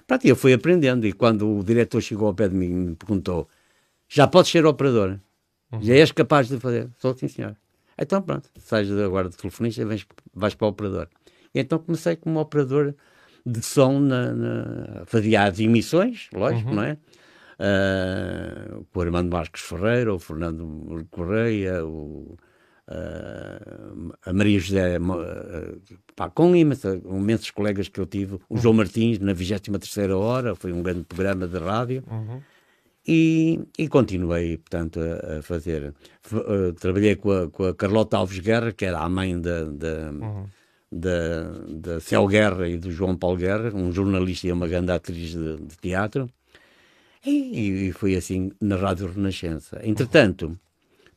Pronto, 0.07 0.25
eu 0.25 0.35
fui 0.35 0.55
aprendendo 0.55 1.07
e 1.07 1.13
quando 1.13 1.59
o 1.59 1.63
diretor 1.63 2.01
chegou 2.01 2.29
ao 2.29 2.35
pé 2.35 2.49
de 2.49 2.55
mim 2.55 2.71
e 2.71 2.75
me 2.75 2.97
perguntou, 2.97 3.47
já 4.09 4.27
podes 4.27 4.51
ser 4.51 4.65
operador? 4.65 5.19
Uhum. 5.71 5.83
Já 5.83 5.95
és 5.95 6.11
capaz 6.11 6.49
de 6.49 6.59
fazer? 6.59 6.89
Sou 6.99 7.15
sim, 7.15 7.29
senhor. 7.29 7.55
Então 7.99 8.23
pronto, 8.23 8.49
sais 8.59 8.91
agora 8.91 9.29
de 9.29 9.37
telefonista 9.37 9.83
e 9.83 9.85
vais, 9.85 10.07
vais 10.35 10.55
para 10.55 10.67
o 10.67 10.71
operador. 10.71 11.09
E 11.55 11.61
então 11.61 11.79
comecei 11.79 12.17
como 12.17 12.41
operador 12.41 12.95
de 13.45 13.63
som, 13.63 14.01
na, 14.01 14.33
na 14.33 15.05
fazia 15.05 15.43
as 15.45 15.61
emissões, 15.61 16.29
lógico, 16.33 16.71
uhum. 16.71 16.77
não 16.77 16.83
é? 16.83 16.97
Uh, 17.59 18.85
com 18.92 18.99
o 18.99 19.03
Armando 19.03 19.31
Marques 19.31 19.62
Ferreira, 19.62 20.14
o 20.14 20.19
Fernando 20.19 21.07
Correia, 21.11 21.85
o, 21.85 22.37
uh, 22.88 24.12
a 24.25 24.33
Maria 24.33 24.59
José, 24.59 24.99
uh, 24.99 25.81
pá, 26.14 26.31
com 26.31 26.55
imensos, 26.55 27.01
imensos 27.05 27.51
colegas 27.51 27.88
que 27.88 28.01
eu 28.01 28.07
tive, 28.07 28.38
o 28.49 28.59
João 28.59 28.75
Martins, 28.75 29.19
na 29.19 29.33
23 29.33 30.11
hora, 30.11 30.55
foi 30.55 30.73
um 30.73 30.83
grande 30.83 31.05
programa 31.05 31.47
de 31.47 31.59
rádio. 31.59 32.05
Uhum. 32.11 32.40
E, 33.09 33.61
e, 33.79 33.87
continuei, 33.87 34.57
portanto, 34.59 34.99
a, 35.01 35.38
a 35.38 35.42
fazer. 35.42 35.95
Uh, 36.33 36.73
trabalhei 36.73 37.14
com 37.14 37.31
a, 37.31 37.49
com 37.49 37.64
a, 37.64 37.75
Carlota 37.75 38.16
Alves 38.16 38.40
Guerra, 38.40 38.73
que 38.73 38.85
era 38.85 38.99
a 38.99 39.09
mãe 39.09 39.40
da, 39.40 39.62
da, 39.62 40.11
uhum. 40.11 40.47
da, 40.90 41.42
da 41.69 42.01
Céu 42.01 42.27
Guerra 42.27 42.69
e 42.69 42.77
do 42.77 42.90
João 42.90 43.16
Paulo 43.16 43.37
Guerra, 43.37 43.73
um 43.73 43.92
jornalista 43.92 44.49
e 44.49 44.53
uma 44.53 44.66
grande 44.66 44.90
atriz 44.90 45.31
de, 45.31 45.57
de 45.57 45.77
teatro. 45.77 46.29
E, 47.27 47.89
e 47.89 47.93
foi 47.93 48.15
assim 48.15 48.53
na 48.61 48.77
Rádio 48.77 49.09
Renascença. 49.09 49.81
Entretanto, 49.83 50.59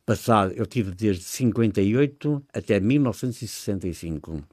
passado, 0.06 0.54
eu 0.54 0.66
tive 0.66 0.92
desde 0.92 1.24
58 1.24 2.44
até 2.54 2.80
1965. 2.80 4.44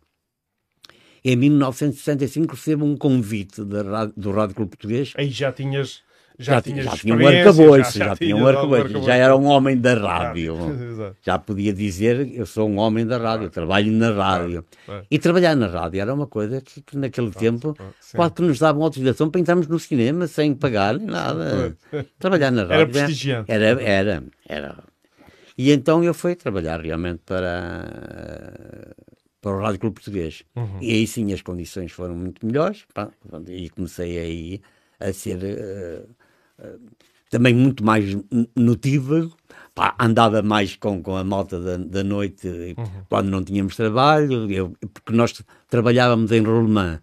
Em 1.25 1.35
1965 1.35 2.55
recebo 2.55 2.85
um 2.85 2.97
convite 2.97 3.65
da, 3.65 4.05
do 4.05 4.31
Rádio 4.31 4.55
Clube 4.55 4.71
Português. 4.71 5.13
Aí 5.17 5.31
já 5.31 5.51
tinhas 5.51 6.03
já, 6.39 6.63
já, 6.65 6.83
já 6.83 6.97
tinha 6.97 7.15
um 7.15 7.27
arcabouço, 7.27 7.99
já, 7.99 8.07
já, 8.07 8.17
tinha 8.17 8.37
um 8.37 8.47
arcabouço, 8.47 9.03
já 9.03 9.15
era 9.15 9.37
um 9.37 9.47
homem 9.47 9.77
da 9.77 9.95
rádio. 9.95 10.57
já 11.23 11.39
podia 11.39 11.73
dizer, 11.73 12.33
eu 12.35 12.47
sou 12.47 12.69
um 12.69 12.79
homem 12.79 13.07
da 13.07 13.19
rádio, 13.19 13.51
trabalho 13.51 13.91
na 13.93 14.11
rádio. 14.11 14.65
E 15.11 15.19
trabalhar 15.19 15.57
na 15.57 15.67
rádio 15.67 16.01
era 16.01 16.13
uma 16.13 16.27
coisa 16.27 16.61
que, 16.61 16.83
que 16.83 16.97
naquele 16.97 17.31
tempo 17.31 17.77
quase 18.15 18.35
que 18.35 18.43
nos 18.43 18.59
davam 18.59 18.83
autorização 18.83 19.31
para 19.31 19.41
entrarmos 19.41 19.69
no 19.69 19.79
cinema 19.79 20.27
sem 20.27 20.55
pagar 20.55 20.99
nada. 20.99 21.77
Trabalhar 22.19 22.51
na 22.51 22.63
rádio 22.67 22.75
era 22.75 22.87
prestigiante. 22.87 23.51
Era, 23.51 23.83
era, 23.83 24.25
era. 24.49 24.77
E 25.57 25.73
então 25.73 26.05
eu 26.05 26.13
fui 26.13 26.35
trabalhar 26.35 26.81
realmente 26.81 27.23
para 27.25 28.95
para 29.41 29.57
o 29.57 29.61
Rádio 29.61 29.81
Clube 29.81 29.95
Português. 29.95 30.43
Uhum. 30.57 30.79
E 30.81 30.93
aí 30.93 31.07
sim 31.07 31.33
as 31.33 31.41
condições 31.41 31.93
foram 31.93 32.17
muito 32.17 32.45
melhores, 32.45 32.85
pá, 32.93 33.11
e 33.47 33.71
comecei 33.71 34.19
aí 34.19 34.61
a 34.99 35.13
ser 35.13 35.37
uh, 35.37 36.09
também 37.31 37.55
muito 37.55 37.85
mais 37.85 38.17
notívago. 38.55 39.37
Pá, 39.75 39.95
andava 39.99 40.41
mais 40.43 40.75
com, 40.77 41.03
com 41.03 41.17
a 41.17 41.25
malta 41.25 41.61
da, 41.61 41.77
da 41.77 42.03
noite 42.03 42.49
uhum. 42.49 42.85
quando 43.11 43.29
não 43.29 43.45
tínhamos 43.45 43.77
trabalho, 43.77 44.51
eu, 44.51 44.75
porque 44.93 45.13
nós 45.13 45.43
trabalhávamos 45.69 46.33
em 46.33 46.41
Rolemã 46.41 46.99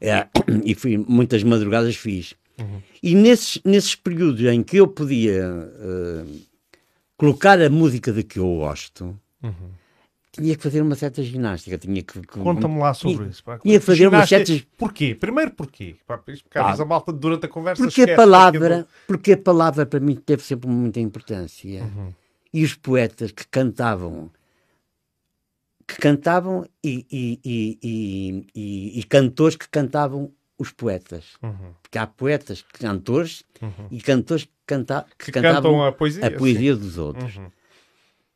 é, 0.00 0.28
e 0.64 0.74
fui, 0.74 0.96
muitas 0.98 1.42
madrugadas 1.42 1.96
fiz. 1.96 2.34
Uhum. 2.58 2.80
E 3.02 3.14
nesses, 3.14 3.60
nesses 3.64 3.96
períodos 3.96 4.40
em 4.44 4.62
que 4.62 4.76
eu 4.76 4.86
podia 4.86 5.48
uh, 5.48 6.40
colocar 7.16 7.60
a 7.60 7.68
música 7.68 8.12
de 8.12 8.22
que 8.22 8.38
eu 8.38 8.56
gosto, 8.56 9.18
uhum 9.42 9.85
tinha 10.36 10.56
que 10.56 10.62
fazer 10.62 10.82
uma 10.82 10.94
certa 10.94 11.22
ginástica. 11.22 11.78
Tinha 11.78 12.02
que, 12.02 12.20
que 12.20 12.38
Conta-me 12.38 12.78
lá 12.78 12.92
sobre 12.92 13.16
tinha, 13.16 13.28
isso. 13.28 13.42
Pá. 13.42 13.58
Tinha 13.58 13.78
que 13.78 13.84
fazer 13.84 14.04
ginástica... 14.04 14.40
uma 14.40 14.46
certa. 14.46 14.66
Porquê? 14.76 15.14
Primeiro 15.14 15.50
porquê? 15.52 15.96
Pá, 16.06 16.18
porque 16.18 16.58
a 16.58 16.84
malta 16.84 17.12
durante 17.12 17.46
a 17.46 17.48
conversa. 17.48 17.82
Porque 17.82 18.02
a 18.02 18.16
palavra, 18.16 18.86
porque 19.06 19.32
a 19.32 19.38
palavra 19.38 19.86
para 19.86 20.00
mim 20.00 20.14
teve 20.14 20.42
sempre 20.42 20.68
muita 20.68 21.00
importância. 21.00 21.82
Uhum. 21.82 22.12
E 22.52 22.64
os 22.64 22.74
poetas 22.74 23.32
que 23.32 23.46
cantavam, 23.48 24.30
que 25.86 25.96
cantavam 25.96 26.66
e, 26.82 27.06
e, 27.10 27.40
e, 27.44 28.46
e, 28.54 29.00
e 29.00 29.04
cantores 29.04 29.56
que 29.56 29.68
cantavam 29.68 30.32
os 30.58 30.72
poetas. 30.72 31.24
Uhum. 31.42 31.74
Porque 31.82 31.98
há 31.98 32.06
poetas, 32.06 32.62
cantores 32.62 33.44
uhum. 33.60 33.88
e 33.90 34.00
cantores 34.00 34.44
que, 34.44 34.50
canta, 34.66 35.06
que, 35.18 35.26
que 35.26 35.32
cantavam 35.32 35.84
a 35.84 35.92
poesia, 35.92 36.26
a 36.26 36.30
poesia 36.30 36.76
dos 36.76 36.98
outros. 36.98 37.36
Uhum. 37.36 37.50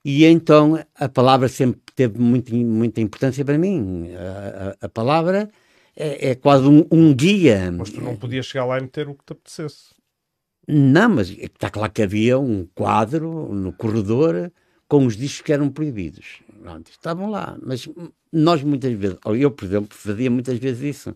E 0.04 0.24
então 0.24 0.82
a 0.94 1.08
palavra 1.08 1.48
sempre 1.48 1.80
teve 1.94 2.18
muito, 2.18 2.54
muita 2.54 3.00
importância 3.00 3.44
para 3.44 3.58
mim. 3.58 4.10
A, 4.14 4.76
a, 4.80 4.86
a 4.86 4.88
palavra 4.88 5.50
é, 5.96 6.30
é, 6.30 6.34
quase 6.34 6.66
um, 6.66 6.86
um, 6.90 7.14
guia. 7.14 7.70
Mas 7.70 7.90
tu 7.90 8.00
não 8.00 8.16
podias 8.16 8.46
chegar 8.46 8.64
lá 8.64 8.78
e 8.78 8.82
meter 8.82 9.08
o 9.08 9.14
que 9.14 9.24
te 9.24 9.32
apetecesse. 9.32 9.94
Não, 10.66 11.08
mas 11.08 11.30
está 11.30 11.68
claro 11.68 11.92
que 11.92 12.02
havia 12.02 12.38
um 12.38 12.66
quadro 12.74 13.52
no 13.52 13.72
corredor 13.72 14.50
com 14.88 15.04
os 15.04 15.16
discos 15.16 15.42
que 15.42 15.52
eram 15.52 15.68
proibidos. 15.68 16.40
Estavam 16.90 17.30
lá. 17.30 17.58
Mas 17.62 17.88
nós 18.32 18.62
muitas 18.62 18.92
vezes, 18.92 19.18
ou 19.24 19.36
eu, 19.36 19.50
por 19.50 19.64
exemplo, 19.64 19.88
fazia 19.96 20.30
muitas 20.30 20.58
vezes 20.58 20.96
isso. 20.96 21.14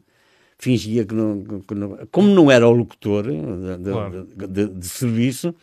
Fingia 0.58 1.04
que 1.04 1.14
não. 1.14 1.60
Que 1.60 1.74
não 1.74 1.98
como 2.10 2.28
não 2.34 2.50
era 2.50 2.66
o 2.66 2.72
locutor 2.72 3.24
de, 3.24 3.90
claro. 3.90 4.24
de, 4.24 4.46
de, 4.46 4.68
de 4.68 4.88
serviço, 4.88 5.54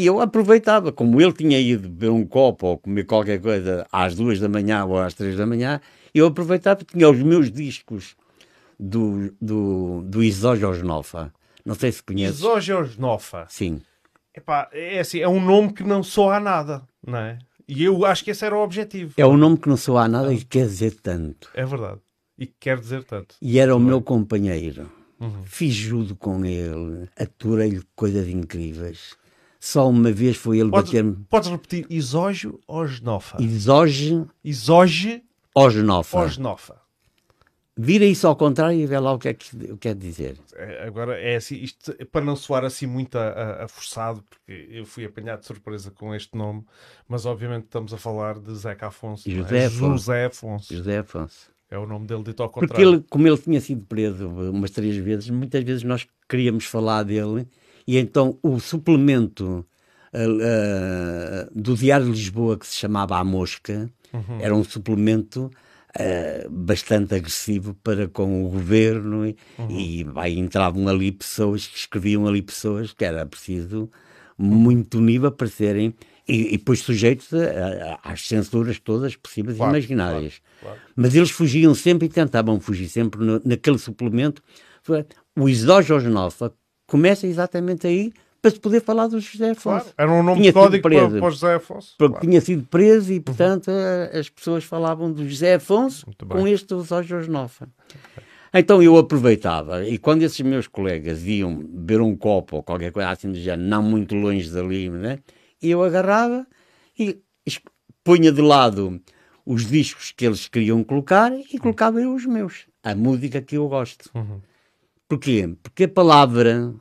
e 0.00 0.06
eu 0.06 0.18
aproveitava, 0.18 0.90
como 0.90 1.20
ele 1.20 1.32
tinha 1.34 1.60
ido 1.60 1.86
beber 1.86 2.10
um 2.10 2.24
copo 2.24 2.68
ou 2.68 2.78
comer 2.78 3.04
qualquer 3.04 3.38
coisa 3.38 3.86
às 3.92 4.14
duas 4.14 4.40
da 4.40 4.48
manhã 4.48 4.82
ou 4.86 4.98
às 4.98 5.12
três 5.12 5.36
da 5.36 5.46
manhã, 5.46 5.78
eu 6.14 6.26
aproveitava, 6.26 6.82
tinha 6.82 7.10
os 7.10 7.18
meus 7.18 7.50
discos 7.50 8.16
do, 8.78 9.30
do, 9.38 10.00
do 10.02 10.22
Isógeosnofa. 10.22 11.30
Não 11.66 11.74
sei 11.74 11.92
se 11.92 12.02
conhece. 12.02 12.38
Isógeosnofa? 12.38 13.44
Sim. 13.50 13.82
Epá, 14.34 14.70
é 14.72 15.00
assim, 15.00 15.20
é 15.20 15.28
um 15.28 15.38
nome 15.38 15.74
que 15.74 15.84
não 15.84 16.02
soa 16.02 16.36
a 16.36 16.40
nada, 16.40 16.82
não 17.06 17.18
é? 17.18 17.38
E 17.68 17.84
eu 17.84 18.06
acho 18.06 18.24
que 18.24 18.30
esse 18.30 18.42
era 18.42 18.56
o 18.56 18.62
objetivo. 18.62 19.12
É 19.18 19.26
um 19.26 19.36
nome 19.36 19.58
que 19.58 19.68
não 19.68 19.76
soa 19.76 20.04
a 20.04 20.08
nada 20.08 20.32
e 20.32 20.42
quer 20.42 20.64
dizer 20.64 20.94
tanto. 20.94 21.50
É 21.52 21.66
verdade. 21.66 22.00
E 22.38 22.46
quer 22.46 22.78
dizer 22.78 23.04
tanto. 23.04 23.34
E 23.42 23.58
era 23.58 23.76
o 23.76 23.78
meu 23.78 24.00
companheiro. 24.00 24.90
Uhum. 25.20 25.42
Fiz 25.44 25.74
judo 25.74 26.16
com 26.16 26.42
ele, 26.42 27.06
aturei-lhe 27.18 27.82
coisas 27.94 28.26
incríveis. 28.26 29.19
Só 29.60 29.90
uma 29.90 30.10
vez 30.10 30.38
foi 30.38 30.58
ele 30.58 30.70
bater-me. 30.70 31.14
Podes 31.28 31.50
repetir 31.50 31.86
isógio 31.90 32.58
ou 32.66 32.86
genofa? 32.86 33.36
Isógio. 33.42 34.26
Isógio. 34.42 35.20
Osnofa. 35.54 36.18
Osnofa. 36.18 36.80
Vira 37.76 38.04
isso 38.04 38.26
ao 38.26 38.36
contrário 38.36 38.78
e 38.78 38.86
vê 38.86 38.98
lá 38.98 39.12
o 39.12 39.18
que 39.18 39.28
é 39.28 39.34
que 39.34 39.76
quer 39.76 39.94
dizer. 39.94 40.38
É, 40.54 40.86
agora 40.86 41.18
é 41.18 41.36
assim, 41.36 41.56
isto 41.56 41.94
para 42.06 42.24
não 42.24 42.36
soar 42.36 42.64
assim 42.64 42.86
muito 42.86 43.16
a, 43.16 43.28
a, 43.28 43.64
a, 43.64 43.68
forçado, 43.68 44.22
porque 44.22 44.68
eu 44.70 44.84
fui 44.84 45.04
apanhado 45.04 45.40
de 45.40 45.46
surpresa 45.46 45.90
com 45.90 46.14
este 46.14 46.36
nome, 46.36 46.64
mas 47.08 47.26
obviamente 47.26 47.64
estamos 47.64 47.92
a 47.92 47.98
falar 47.98 48.38
de 48.38 48.54
Zeca 48.54 48.88
Afonso. 48.88 49.28
É? 49.28 49.32
José, 49.32 49.58
é? 49.58 49.66
Afonso. 49.66 49.98
José 49.98 50.24
Afonso. 50.26 50.74
José 50.74 50.98
Afonso. 50.98 51.50
É 51.70 51.78
o 51.78 51.86
nome 51.86 52.06
dele 52.06 52.22
dito 52.22 52.42
ao 52.42 52.50
contrário. 52.50 52.74
Porque 52.74 52.82
ele, 52.82 53.04
como 53.08 53.26
ele 53.26 53.38
tinha 53.38 53.60
sido 53.60 53.84
preso 53.86 54.28
umas 54.28 54.70
três 54.70 54.96
vezes, 54.96 55.30
muitas 55.30 55.62
vezes 55.62 55.82
nós 55.82 56.06
queríamos 56.28 56.64
falar 56.64 57.02
dele 57.04 57.46
e 57.90 57.98
então 57.98 58.38
o 58.40 58.60
suplemento 58.60 59.66
uh, 60.14 61.50
do 61.52 61.74
Diário 61.74 62.06
de 62.06 62.12
Lisboa 62.12 62.56
que 62.56 62.66
se 62.66 62.76
chamava 62.76 63.16
A 63.18 63.24
Mosca 63.24 63.90
uhum. 64.12 64.40
era 64.40 64.54
um 64.54 64.64
suplemento 64.64 65.50
Uh, 65.90 66.48
bastante 66.48 67.16
agressivo 67.16 67.74
para 67.82 68.06
com 68.06 68.44
o 68.44 68.48
governo 68.48 69.26
e, 69.26 69.36
uhum. 69.58 69.70
e 69.72 70.04
vai, 70.04 70.34
entravam 70.34 70.86
ali 70.86 71.10
pessoas 71.10 71.66
que 71.66 71.76
escreviam 71.76 72.28
ali 72.28 72.40
pessoas 72.40 72.92
que 72.92 73.04
era 73.04 73.26
preciso 73.26 73.90
muito 74.38 75.00
nível 75.00 75.32
para 75.32 75.48
serem 75.48 75.92
e, 76.28 76.54
e 76.54 76.58
depois 76.58 76.78
sujeitos 76.78 77.34
a, 77.34 77.98
a, 78.04 78.12
às 78.12 78.24
censuras 78.24 78.78
todas 78.78 79.16
possíveis 79.16 79.56
claro, 79.56 79.72
e 79.72 79.78
imaginárias. 79.78 80.40
Claro, 80.60 80.76
claro. 80.76 80.92
Mas 80.94 81.16
eles 81.16 81.30
fugiam 81.30 81.74
sempre 81.74 82.06
e 82.06 82.08
tentavam 82.08 82.60
fugir 82.60 82.88
sempre 82.88 83.24
no, 83.24 83.42
naquele 83.44 83.78
suplemento. 83.78 84.40
O 85.36 85.48
Isógeosnofa 85.48 86.52
começa 86.90 87.24
exatamente 87.24 87.86
aí 87.86 88.12
para 88.42 88.50
se 88.50 88.58
poder 88.58 88.80
falar 88.80 89.06
do 89.06 89.20
José 89.20 89.50
Afonso. 89.50 89.84
Claro, 89.84 89.94
era 89.96 90.12
um 90.12 90.22
nome 90.22 90.40
tinha 90.40 90.52
código 90.52 90.82
para, 90.82 91.08
para 91.08 91.26
o 91.26 91.30
José 91.30 91.54
Afonso. 91.54 91.94
Porque 91.96 92.14
claro. 92.14 92.26
tinha 92.26 92.40
sido 92.40 92.66
preso 92.66 93.12
e, 93.12 93.20
portanto, 93.20 93.68
uhum. 93.68 94.18
as 94.18 94.28
pessoas 94.28 94.64
falavam 94.64 95.12
do 95.12 95.28
José 95.28 95.54
Afonso 95.54 96.06
com 96.28 96.48
este 96.48 96.66
do 96.66 96.82
Jorge 96.82 97.30
Nofa. 97.30 97.68
Então 98.52 98.82
eu 98.82 98.96
aproveitava, 98.96 99.86
e 99.86 99.96
quando 99.96 100.24
esses 100.24 100.40
meus 100.40 100.66
colegas 100.66 101.24
iam 101.24 101.54
beber 101.54 102.00
um 102.00 102.16
copo 102.16 102.56
ou 102.56 102.62
qualquer 102.64 102.90
coisa 102.90 103.10
assim 103.10 103.30
do 103.30 103.38
género, 103.38 103.68
não 103.68 103.80
muito 103.80 104.16
longe 104.16 104.50
dali, 104.50 104.90
né? 104.90 105.20
eu 105.62 105.84
agarrava 105.84 106.44
e 106.98 107.20
punha 108.02 108.32
de 108.32 108.40
lado 108.40 109.00
os 109.46 109.66
discos 109.66 110.10
que 110.10 110.26
eles 110.26 110.48
queriam 110.48 110.82
colocar 110.82 111.32
e 111.32 111.58
colocava 111.58 112.00
eu 112.00 112.12
os 112.12 112.26
meus, 112.26 112.66
a 112.82 112.94
música 112.94 113.40
que 113.40 113.56
eu 113.56 113.68
gosto. 113.68 114.10
Uhum. 114.14 114.40
Porquê? 115.10 115.56
Porque 115.60 115.84
a 115.84 115.88
palavra 115.88 116.72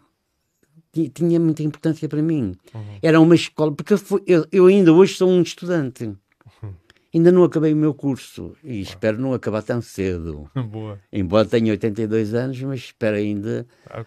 tinha 1.16 1.40
muita 1.40 1.64
importância 1.64 2.08
para 2.08 2.22
mim. 2.22 2.56
Uhum. 2.76 3.00
Era 3.02 3.20
uma 3.20 3.34
escola, 3.34 3.72
porque 3.72 3.96
eu, 4.28 4.46
eu, 4.52 4.68
ainda 4.68 4.94
hoje 4.94 5.16
sou 5.16 5.28
um 5.28 5.42
estudante. 5.42 6.06
Uhum. 6.06 6.74
Ainda 7.12 7.32
não 7.32 7.44
acabei 7.44 7.74
o 7.74 7.76
meu 7.76 7.92
curso 7.92 8.56
e 8.64 8.82
espero 8.82 9.20
não 9.20 9.34
acabar 9.34 9.64
tão 9.64 9.82
cedo. 9.82 10.48
Boa. 10.70 11.00
Embora 11.12 11.48
tenha 11.48 11.72
82 11.72 12.36
anos, 12.36 12.62
mas 12.62 12.82
espero 12.82 13.18
ainda 13.18 13.66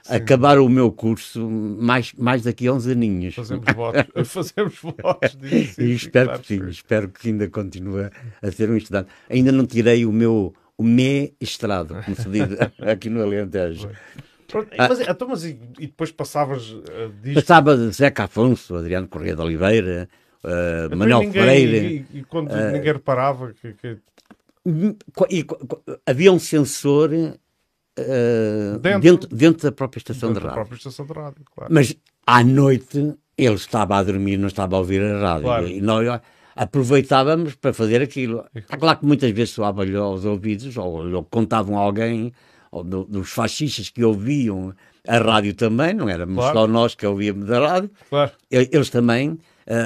acabar 0.08 0.60
o 0.60 0.68
meu 0.68 0.92
curso 0.92 1.50
mais, 1.50 2.12
mais 2.12 2.44
daqui 2.44 2.68
a 2.68 2.72
uns 2.74 2.86
aninhos. 2.86 3.34
Fazemos 3.34 3.64
votos, 3.74 4.04
fazemos 4.30 4.78
votos 4.80 5.36
disso. 5.36 5.82
e 5.82 5.94
espero 5.94 6.28
claro, 6.28 6.42
que 6.42 6.46
sim, 6.46 6.68
espero 6.68 7.08
que 7.08 7.28
ainda 7.28 7.48
continue 7.48 8.08
a 8.40 8.52
ser 8.52 8.70
um 8.70 8.76
estudante. 8.76 9.08
Ainda 9.28 9.50
não 9.50 9.66
tirei 9.66 10.06
o 10.06 10.12
meu 10.12 10.54
o 10.82 10.84
mestrado, 10.84 12.02
como 12.04 12.16
se 12.16 12.28
diz 12.28 12.48
aqui 12.82 13.08
no 13.08 13.22
Alentejo. 13.22 13.88
Pronto, 14.48 14.68
ah, 14.76 14.88
mas, 14.88 15.00
então, 15.00 15.28
mas 15.28 15.44
e, 15.44 15.58
e, 15.78 15.86
depois 15.86 16.10
passavas 16.10 16.70
uh, 16.70 16.84
disto? 17.22 17.36
Passava 17.36 17.76
Zeca 17.90 18.24
Afonso, 18.24 18.74
Adriano 18.74 19.08
Correia 19.08 19.34
de 19.34 19.40
Oliveira, 19.40 20.08
uh, 20.44 20.94
Manuel 20.94 21.20
ninguém, 21.20 21.42
Freire. 21.42 22.06
E, 22.12 22.18
e 22.18 22.24
quando 22.24 22.50
uh, 22.50 22.72
ninguém 22.72 22.92
reparava 22.92 23.54
que. 23.54 23.72
que... 23.72 23.98
E, 25.30 25.46
havia 26.04 26.32
um 26.32 26.38
sensor 26.38 27.10
uh, 27.12 28.78
dentro, 28.78 29.00
dentro, 29.00 29.36
dentro, 29.36 29.62
da 29.62 29.72
própria 29.72 30.00
estação 30.00 30.28
dentro 30.28 30.42
de 30.42 30.46
rádio. 30.48 30.48
Da 30.48 30.54
própria 30.54 30.76
estação 30.76 31.06
de 31.06 31.12
rádio 31.12 31.44
claro. 31.54 31.72
Mas 31.72 31.96
à 32.26 32.44
noite 32.44 33.14
ele 33.38 33.54
estava 33.54 33.96
a 33.96 34.02
dormir, 34.02 34.36
não 34.36 34.48
estava 34.48 34.76
a 34.76 34.78
ouvir 34.80 35.02
a 35.02 35.18
rádio. 35.18 35.44
Claro. 35.44 35.68
E 35.68 35.80
nós 35.80 36.20
aproveitávamos 36.54 37.54
para 37.54 37.72
fazer 37.72 38.02
aquilo. 38.02 38.44
Está 38.54 38.76
claro 38.76 38.98
que 38.98 39.06
muitas 39.06 39.30
vezes 39.30 39.54
soava-lhe 39.54 39.96
aos 39.96 40.24
ouvidos, 40.24 40.76
ou, 40.76 41.12
ou 41.12 41.24
contavam 41.24 41.78
a 41.78 41.80
alguém 41.80 42.32
ou 42.70 42.82
do, 42.82 43.04
dos 43.04 43.30
fascistas 43.30 43.90
que 43.90 44.02
ouviam 44.02 44.74
a 45.06 45.18
rádio 45.18 45.52
também, 45.54 45.92
não 45.92 46.08
éramos 46.08 46.36
claro. 46.36 46.58
só 46.58 46.66
nós 46.66 46.94
que 46.94 47.06
ouvíamos 47.06 47.50
a 47.50 47.58
rádio, 47.58 47.90
claro. 48.08 48.32
eles 48.50 48.88
também 48.88 49.30
uh, 49.30 49.38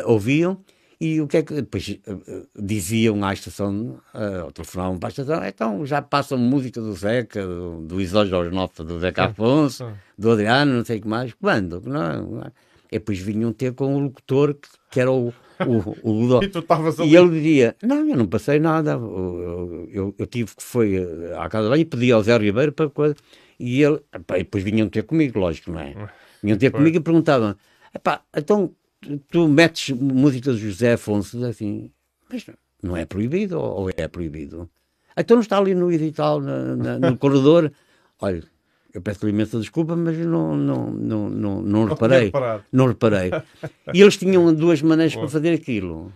ouviam, 0.04 0.62
E 0.98 1.20
o 1.20 1.26
que 1.26 1.36
é 1.36 1.42
que 1.42 1.52
depois 1.54 1.88
uh, 1.88 2.48
diziam 2.58 3.22
à 3.22 3.32
estação, 3.32 4.00
uh, 4.14 4.50
telefonavam 4.52 4.98
para 4.98 5.08
a 5.08 5.10
estação, 5.10 5.44
então 5.44 5.84
já 5.84 6.00
passam 6.00 6.38
música 6.38 6.80
do 6.80 6.92
Zeca, 6.94 7.46
do, 7.46 7.82
do 7.82 8.00
Isó 8.00 8.24
Jorge 8.24 8.54
Nota, 8.54 8.82
do 8.82 8.98
Zeca 8.98 9.24
Afonso, 9.24 9.86
do 10.16 10.30
Adriano, 10.30 10.72
não 10.72 10.84
sei 10.84 10.98
o 10.98 11.02
que 11.02 11.08
mais. 11.08 11.34
Quando? 11.34 11.82
Não, 11.84 12.42
é? 12.42 12.50
E 12.90 12.98
depois 12.98 13.18
vinham 13.18 13.52
ter 13.52 13.74
com 13.74 13.94
o 13.94 13.98
locutor, 13.98 14.54
que, 14.54 14.68
que 14.90 15.00
era 15.00 15.12
o, 15.12 15.34
o, 15.64 16.10
o 16.10 16.42
e, 16.42 16.48
tu 16.48 16.64
ali. 16.68 17.10
e 17.10 17.16
ele 17.16 17.30
dizia: 17.30 17.76
Não, 17.82 18.08
eu 18.08 18.16
não 18.16 18.26
passei 18.26 18.58
nada. 18.58 18.92
Eu, 18.92 19.88
eu, 19.90 20.14
eu 20.18 20.26
tive 20.26 20.54
que 20.54 20.62
foi 20.62 20.96
à 21.36 21.48
casa 21.48 21.64
de 21.64 21.70
banho 21.70 21.82
e 21.82 21.84
pedi 21.84 22.12
ao 22.12 22.22
Zé 22.22 22.36
Ribeiro 22.36 22.72
para 22.72 22.90
coisa. 22.90 23.14
E 23.58 23.82
ele, 23.82 24.00
epá, 24.12 24.36
e 24.36 24.44
depois 24.44 24.62
vinham 24.62 24.88
ter 24.88 25.04
comigo, 25.04 25.38
lógico, 25.38 25.70
não 25.70 25.80
é? 25.80 25.94
Vinham 26.42 26.58
ter 26.58 26.70
comigo 26.70 26.96
e 26.96 27.00
perguntavam: 27.00 27.56
Epá, 27.94 28.22
então 28.36 28.74
tu 29.30 29.48
metes 29.48 29.96
música 29.96 30.52
de 30.52 30.58
José 30.58 30.92
Afonso, 30.92 31.44
assim, 31.44 31.90
mas 32.30 32.44
não 32.82 32.96
é 32.96 33.04
proibido 33.04 33.58
ou 33.58 33.90
é 33.96 34.08
proibido? 34.08 34.68
Então 35.16 35.36
não 35.36 35.42
está 35.42 35.58
ali 35.58 35.74
no 35.74 35.90
edital, 35.90 36.40
na, 36.40 36.76
na, 36.76 36.98
no 36.98 37.16
corredor. 37.16 37.72
Olha, 38.20 38.42
eu 38.96 39.02
peço 39.02 39.28
imensa 39.28 39.60
desculpa, 39.60 39.94
mas 39.94 40.16
não, 40.16 40.56
não, 40.56 40.90
não, 40.90 41.28
não, 41.28 41.60
não 41.60 41.84
reparei. 41.84 42.32
Não 42.72 42.86
reparei. 42.86 43.30
E 43.92 44.00
eles 44.00 44.16
tinham 44.16 44.52
duas 44.54 44.80
maneiras 44.80 45.14
para 45.14 45.28
fazer 45.28 45.52
aquilo. 45.52 46.10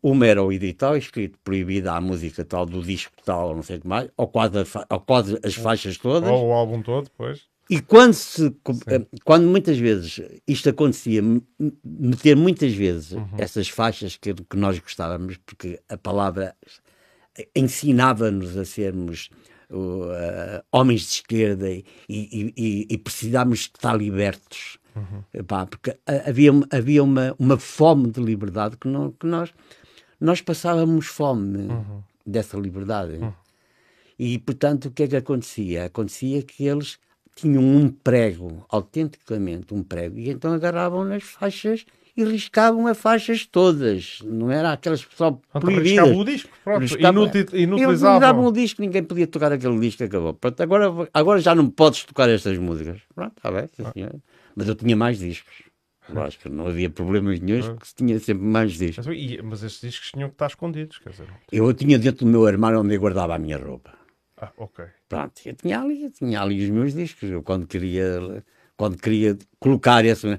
Uma 0.00 0.24
era 0.24 0.40
o 0.40 0.52
edital 0.52 0.96
escrito 0.96 1.36
proibida 1.42 1.92
a 1.92 2.00
música 2.00 2.44
tal, 2.44 2.66
do 2.66 2.80
disco 2.80 3.12
tal, 3.24 3.52
não 3.56 3.64
sei 3.64 3.78
o 3.78 3.80
que 3.80 3.88
mais, 3.88 4.08
ou 4.16 4.28
quase, 4.28 4.58
ou 4.88 5.00
quase 5.00 5.40
as 5.42 5.56
faixas 5.56 5.98
todas. 5.98 6.30
Ou 6.30 6.50
o 6.50 6.52
álbum 6.52 6.82
todo, 6.82 7.04
depois. 7.04 7.42
E 7.68 7.80
quando, 7.80 8.12
se, 8.12 8.54
eh, 8.86 9.04
quando 9.24 9.48
muitas 9.48 9.76
vezes 9.76 10.20
isto 10.46 10.68
acontecia, 10.68 11.20
meter 11.82 12.36
muitas 12.36 12.72
vezes 12.74 13.12
uhum. 13.12 13.26
essas 13.38 13.68
faixas 13.68 14.16
que, 14.16 14.34
que 14.34 14.56
nós 14.56 14.78
gostávamos, 14.78 15.36
porque 15.38 15.80
a 15.88 15.96
palavra 15.96 16.54
ensinava-nos 17.56 18.56
a 18.56 18.64
sermos 18.64 19.30
uh, 19.76 20.64
homens 20.72 21.00
de 21.02 21.06
esquerda 21.06 21.70
e, 21.70 21.84
e, 22.08 22.54
e, 22.56 22.86
e 22.90 22.98
precisávamos 22.98 23.60
estar 23.60 23.96
libertos. 23.96 24.78
Uhum. 24.94 25.22
Epá, 25.32 25.66
porque 25.66 25.96
havia, 26.06 26.52
havia 26.70 27.02
uma, 27.02 27.34
uma 27.38 27.58
fome 27.58 28.10
de 28.10 28.20
liberdade 28.20 28.76
que, 28.76 28.86
não, 28.86 29.10
que 29.10 29.26
nós, 29.26 29.52
nós 30.20 30.40
passávamos 30.40 31.06
fome 31.06 31.66
uhum. 31.66 32.02
dessa 32.24 32.56
liberdade. 32.56 33.16
Uhum. 33.16 33.32
E, 34.18 34.38
portanto, 34.38 34.86
o 34.86 34.90
que 34.90 35.02
é 35.02 35.08
que 35.08 35.16
acontecia? 35.16 35.86
Acontecia 35.86 36.42
que 36.42 36.64
eles 36.64 36.98
tinham 37.34 37.64
um 37.64 37.88
prego, 37.90 38.64
autenticamente 38.68 39.74
um 39.74 39.82
prego, 39.82 40.18
e 40.18 40.30
então 40.30 40.52
agarravam 40.52 41.04
nas 41.04 41.24
faixas 41.24 41.84
e 42.16 42.24
riscavam 42.24 42.86
as 42.86 42.96
faixas 42.96 43.44
todas, 43.44 44.18
não 44.24 44.50
era 44.50 44.72
aquelas 44.72 45.06
só 45.16 45.32
proibidas. 45.52 45.90
Riscavam 45.90 46.16
o 46.18 46.24
disco, 46.24 46.50
pronto, 46.62 46.80
riscavam, 46.80 47.30
inutilizavam. 47.52 48.44
o 48.46 48.52
disco, 48.52 48.80
ninguém 48.80 49.02
podia 49.02 49.26
tocar 49.26 49.52
aquele 49.52 49.78
disco, 49.80 50.04
acabou. 50.04 50.34
Pronto, 50.34 50.60
agora, 50.62 51.08
agora 51.12 51.40
já 51.40 51.54
não 51.54 51.68
podes 51.68 52.04
tocar 52.04 52.28
estas 52.28 52.56
músicas. 52.58 53.00
Pronto, 53.14 53.32
está 53.36 53.50
bem, 53.50 53.68
ah. 53.80 54.16
mas 54.54 54.68
eu 54.68 54.74
tinha 54.74 54.96
mais 54.96 55.18
discos. 55.18 55.64
Lógico, 56.08 56.50
não 56.50 56.66
havia 56.66 56.90
problemas 56.90 57.40
nenhum, 57.40 57.62
porque 57.62 57.86
se 57.86 57.94
tinha 57.94 58.18
sempre 58.20 58.44
mais 58.44 58.72
discos. 58.72 59.06
Mas, 59.06 59.16
mas 59.42 59.62
esses 59.62 59.80
discos 59.80 60.10
tinham 60.10 60.28
que 60.28 60.34
estar 60.34 60.46
escondidos, 60.46 60.98
quer 60.98 61.10
dizer. 61.10 61.26
Eu 61.50 61.72
tinha 61.72 61.98
dentro 61.98 62.26
do 62.26 62.30
meu 62.30 62.46
armário 62.46 62.80
onde 62.80 62.94
eu 62.94 63.00
guardava 63.00 63.34
a 63.34 63.38
minha 63.38 63.56
roupa. 63.56 63.92
Ah, 64.36 64.52
ok. 64.58 64.84
Pronto, 65.08 65.40
eu 65.46 65.54
tinha 65.54 65.80
ali, 65.80 66.04
eu 66.04 66.10
tinha 66.10 66.42
ali 66.42 66.62
os 66.62 66.70
meus 66.70 66.92
discos, 66.92 67.30
eu 67.30 67.42
quando 67.42 67.66
queria, 67.66 68.44
quando 68.76 68.98
queria 68.98 69.38
colocar 69.58 70.04
esse... 70.04 70.38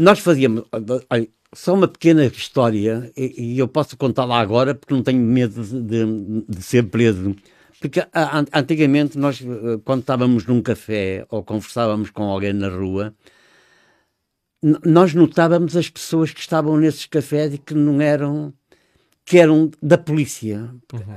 Nós 0.00 0.18
fazíamos, 0.18 0.64
olha, 1.10 1.28
só 1.52 1.74
uma 1.74 1.86
pequena 1.86 2.24
história, 2.24 3.12
e, 3.14 3.54
e 3.54 3.58
eu 3.58 3.68
posso 3.68 3.98
contá-la 3.98 4.40
agora 4.40 4.74
porque 4.74 4.94
não 4.94 5.02
tenho 5.02 5.20
medo 5.20 5.62
de, 5.62 6.44
de, 6.48 6.62
ser 6.62 6.84
preso. 6.84 7.36
Porque 7.78 8.00
a, 8.00 8.44
antigamente 8.54 9.18
nós, 9.18 9.42
eh, 9.42 9.78
quando 9.84 10.00
estávamos 10.00 10.46
num 10.46 10.62
café 10.62 11.26
ou 11.28 11.42
conversávamos 11.44 12.08
com 12.08 12.22
alguém 12.22 12.54
na 12.54 12.68
rua, 12.70 13.14
nós 14.84 15.12
notávamos 15.12 15.76
as 15.76 15.90
pessoas 15.90 16.30
que 16.30 16.40
estavam 16.40 16.78
nesses 16.78 17.04
cafés 17.04 17.52
e 17.52 17.58
que 17.58 17.74
não 17.74 18.00
eram 18.00 18.54
que 19.26 19.38
eram 19.38 19.70
da 19.82 19.98
polícia. 19.98 20.74
Uhum 20.94 21.16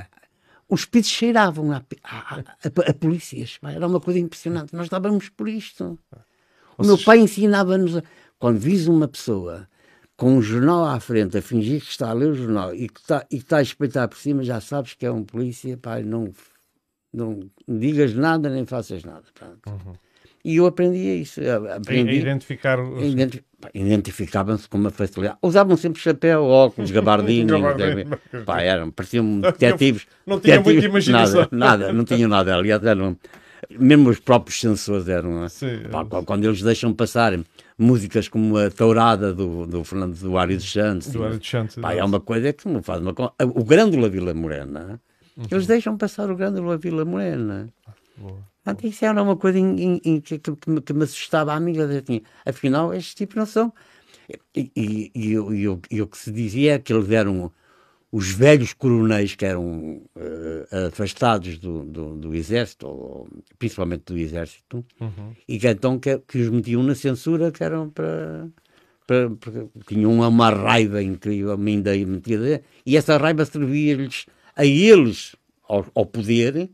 os 0.73 0.85
pisos 0.85 1.11
cheiravam 1.11 1.71
a, 1.71 1.83
a, 2.03 2.39
a, 2.39 2.89
a 2.89 2.93
polícias. 2.95 3.59
Era 3.63 3.85
uma 3.85 3.99
coisa 3.99 4.19
impressionante. 4.19 4.73
Nós 4.73 4.85
estávamos 4.85 5.29
por 5.29 5.47
isto. 5.47 5.99
O 6.77 6.83
meu 6.83 6.97
pai 6.97 7.19
ensinava-nos, 7.19 8.01
quando 8.39 8.59
vis 8.59 8.87
uma 8.87 9.07
pessoa 9.07 9.67
com 10.15 10.37
um 10.37 10.41
jornal 10.41 10.85
à 10.85 10.99
frente 10.99 11.37
a 11.37 11.41
fingir 11.41 11.81
que 11.81 11.89
está 11.89 12.09
a 12.09 12.13
ler 12.13 12.29
o 12.29 12.35
jornal 12.35 12.73
e 12.73 12.87
que 12.87 12.99
está, 12.99 13.25
e 13.29 13.37
que 13.37 13.43
está 13.43 13.57
a 13.57 13.61
espreitar 13.61 14.07
por 14.07 14.17
cima, 14.17 14.43
já 14.43 14.61
sabes 14.61 14.93
que 14.93 15.05
é 15.05 15.11
um 15.11 15.23
polícia, 15.23 15.77
pai, 15.77 16.03
não, 16.03 16.31
não 17.11 17.39
digas 17.67 18.13
nada 18.13 18.49
nem 18.49 18.65
faças 18.65 19.03
nada. 19.03 19.23
Uhum. 19.67 19.93
E 20.45 20.57
eu 20.57 20.65
aprendi 20.65 21.21
isso. 21.21 21.39
Aprendi 21.73 22.11
a 22.11 22.15
identificar 22.15 22.79
os... 22.79 23.01
Identi 23.01 23.43
identificavam-se 23.73 24.67
com 24.67 24.77
uma 24.77 24.89
facilidade. 24.89 25.37
Usavam 25.41 25.77
sempre 25.77 26.01
chapéu, 26.01 26.43
óculos, 26.43 26.91
gabardino. 26.91 27.55
pá, 28.45 28.61
eram, 28.61 28.91
pareciam 28.91 29.39
detetives. 29.39 30.05
Não, 30.25 30.35
não 30.35 30.41
tinham 30.41 30.61
muita 30.61 30.85
imaginação. 30.85 31.47
Nada, 31.49 31.85
nada, 31.85 31.93
não 31.93 32.03
tinham 32.03 32.29
nada. 32.29 32.55
Aliás, 32.55 32.83
eram, 32.83 33.17
mesmo 33.69 34.09
os 34.09 34.19
próprios 34.19 34.59
sensores 34.59 35.07
eram. 35.07 35.47
Sim, 35.47 35.83
pá, 35.89 36.05
quando 36.25 36.43
eles 36.43 36.61
deixam 36.61 36.93
passar 36.93 37.39
músicas 37.77 38.27
como 38.27 38.57
a 38.57 38.69
Tourada 38.69 39.33
do, 39.33 39.65
do 39.65 39.83
Fernando 39.83 40.15
Duário 40.15 40.57
de 40.57 40.67
Santos. 40.67 41.11
Duário 41.11 41.39
de 41.39 41.47
Santos. 41.47 41.75
Pá, 41.75 41.93
é 41.93 42.03
uma 42.03 42.19
coisa 42.19 42.53
que 42.53 42.67
me 42.67 42.81
faz 42.81 43.01
uma. 43.01 43.13
O 43.39 43.63
Grândola 43.63 44.09
Vila 44.09 44.33
Morena. 44.33 45.01
Uhum. 45.35 45.45
Eles 45.49 45.67
deixam 45.67 45.97
passar 45.97 46.29
o 46.29 46.35
Grândola 46.35 46.77
Vila 46.77 47.03
Morena. 47.05 47.69
Boa. 48.17 48.53
Portanto, 48.63 48.87
isso 48.87 49.03
era 49.03 49.21
uma 49.21 49.35
coisa 49.35 49.59
em, 49.59 49.99
em, 50.03 50.21
que, 50.21 50.39
que, 50.39 50.51
que, 50.55 50.93
me 50.93 51.03
assustava 51.03 51.51
a 51.51 51.55
amiga. 51.55 51.85
Assim, 51.85 52.21
afinal, 52.45 52.93
estes 52.93 53.13
tipos 53.13 53.35
não 53.35 53.45
são. 53.45 53.73
E, 54.55 54.71
e, 54.75 55.11
e, 55.13 55.33
e, 55.35 55.79
e, 55.91 56.01
o 56.01 56.07
que 56.07 56.17
se 56.17 56.31
dizia 56.31 56.75
é 56.75 56.79
que 56.79 56.93
eles 56.93 57.09
eram 57.11 57.51
os 58.13 58.29
velhos 58.29 58.73
coronéis 58.73 59.33
que 59.33 59.43
eram 59.43 60.03
uh, 60.15 60.87
afastados 60.87 61.57
do, 61.57 61.83
do, 61.83 62.15
do, 62.15 62.35
exército, 62.35 62.85
ou, 62.85 63.27
principalmente 63.57 64.03
do 64.05 64.17
exército, 64.19 64.85
uhum. 65.01 65.33
e 65.47 65.57
que 65.57 65.67
então 65.67 65.97
que, 65.97 66.19
que, 66.19 66.37
os 66.37 66.49
metiam 66.49 66.83
na 66.83 66.93
censura, 66.93 67.51
que 67.51 67.63
eram 67.63 67.89
para. 67.89 68.47
para, 69.07 69.31
para 69.31 69.65
tinham 69.87 70.13
uma 70.13 70.49
raiva 70.51 71.01
incrível, 71.01 71.53
ainda 71.53 71.97
metida, 72.05 72.61
e 72.85 72.95
essa 72.95 73.17
raiva 73.17 73.45
servia-lhes 73.45 74.27
a 74.55 74.63
eles, 74.63 75.35
ao, 75.67 75.83
ao 75.95 76.05
poder, 76.05 76.69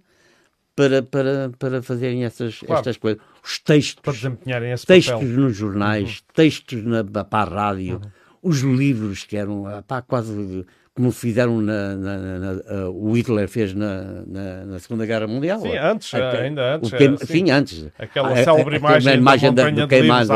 para, 0.76 1.02
para, 1.02 1.52
para 1.58 1.82
fazerem 1.82 2.26
essas, 2.26 2.60
claro. 2.60 2.80
estas 2.80 2.98
coisas. 2.98 3.22
Os 3.42 3.60
textos, 3.60 4.02
para 4.02 4.12
desempenharem 4.12 4.74
esse 4.74 4.86
textos 4.86 5.14
papel. 5.14 5.30
nos 5.30 5.56
jornais, 5.56 6.18
uhum. 6.18 6.34
textos 6.34 6.84
na, 6.84 7.02
para 7.24 7.50
a 7.50 7.70
rádio, 7.70 8.02
uhum. 8.04 8.50
os 8.50 8.60
livros 8.60 9.24
que 9.24 9.38
eram 9.38 9.64
pá, 9.88 10.02
quase 10.02 10.66
como 11.00 11.14
fizeram 11.14 11.62
na, 11.62 11.96
na, 11.96 12.18
na, 12.18 12.40
na, 12.40 12.90
o 12.90 13.14
Hitler 13.14 13.48
fez 13.48 13.74
na, 13.74 14.22
na, 14.66 14.80
Segunda 14.80 15.06
Guerra 15.06 15.28
Mundial. 15.28 15.62
Sim, 15.62 15.78
antes, 15.78 16.14
ainda 16.14 16.76
antes. 16.76 16.92
Que, 16.92 17.06
assim, 17.06 17.26
sim, 17.26 17.52
antes. 17.52 17.88
Aquela 17.98 18.36
célebre 18.36 18.76
imagem, 18.76 19.16
imagem 19.16 19.54
da, 19.54 19.70
do 19.70 19.88
queimado. 19.88 20.28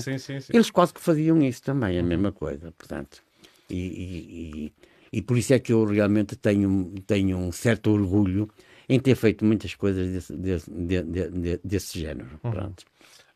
Sim, 0.00 0.18
sim, 0.18 0.38
sim. 0.38 0.52
Eles 0.54 0.70
quase 0.70 0.94
que 0.94 1.00
faziam 1.00 1.42
isso 1.42 1.60
também, 1.64 1.98
a 1.98 2.02
mesma 2.04 2.30
coisa, 2.30 2.72
portanto. 2.78 3.24
E, 3.68 3.74
e, 3.74 4.72
e, 5.10 5.18
e 5.18 5.20
por 5.20 5.36
isso 5.36 5.52
é 5.52 5.58
que 5.58 5.72
eu 5.72 5.84
realmente 5.84 6.36
tenho, 6.36 6.94
tenho 7.04 7.36
um 7.36 7.50
certo 7.50 7.90
orgulho 7.90 8.48
em 8.88 9.00
ter 9.00 9.16
feito 9.16 9.44
muitas 9.44 9.74
coisas 9.74 10.12
desse, 10.12 10.36
desse, 10.36 10.70
de, 10.70 11.02
de, 11.02 11.28
de, 11.28 11.60
desse 11.64 11.98
género. 11.98 12.38
Uhum. 12.44 12.52
Pronto. 12.52 12.84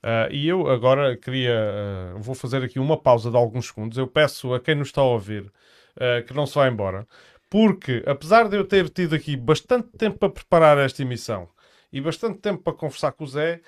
Uh, 0.01 0.31
e 0.31 0.47
eu 0.47 0.69
agora 0.69 1.17
queria, 1.17 2.14
uh, 2.14 2.21
vou 2.21 2.37
fazer 2.37 2.62
aqui 2.62 2.79
uma 2.79 2.97
pausa 2.97 3.33
de 3.33 3.37
alguns 3.37 3.67
segundos. 3.67 3.99
Eu 3.99 4.07
peço 4.07 4.55
a 4.55 4.61
quem 4.61 4.77
nos 4.77 4.88
está 4.88 5.01
a 5.01 5.07
ouvir 5.07 5.51
uh, 5.98 6.24
que 6.26 6.34
não 6.34 6.46
se 6.46 6.54
vá 6.54 6.68
embora, 6.68 7.06
porque 7.50 8.02
apesar 8.06 8.48
de 8.48 8.56
eu 8.56 8.64
ter 8.64 8.88
tido 8.88 9.14
aqui 9.14 9.37
bastante 9.37 9.88
tempo 9.96 10.18
para 10.18 10.30
preparar 10.30 10.78
esta 10.78 11.02
emissão 11.02 11.48
e 11.92 12.00
bastante 12.00 12.38
tempo 12.38 12.62
para 12.62 12.74
conversar 12.74 13.12
com 13.12 13.24
o 13.24 13.26
Zé, 13.26 13.61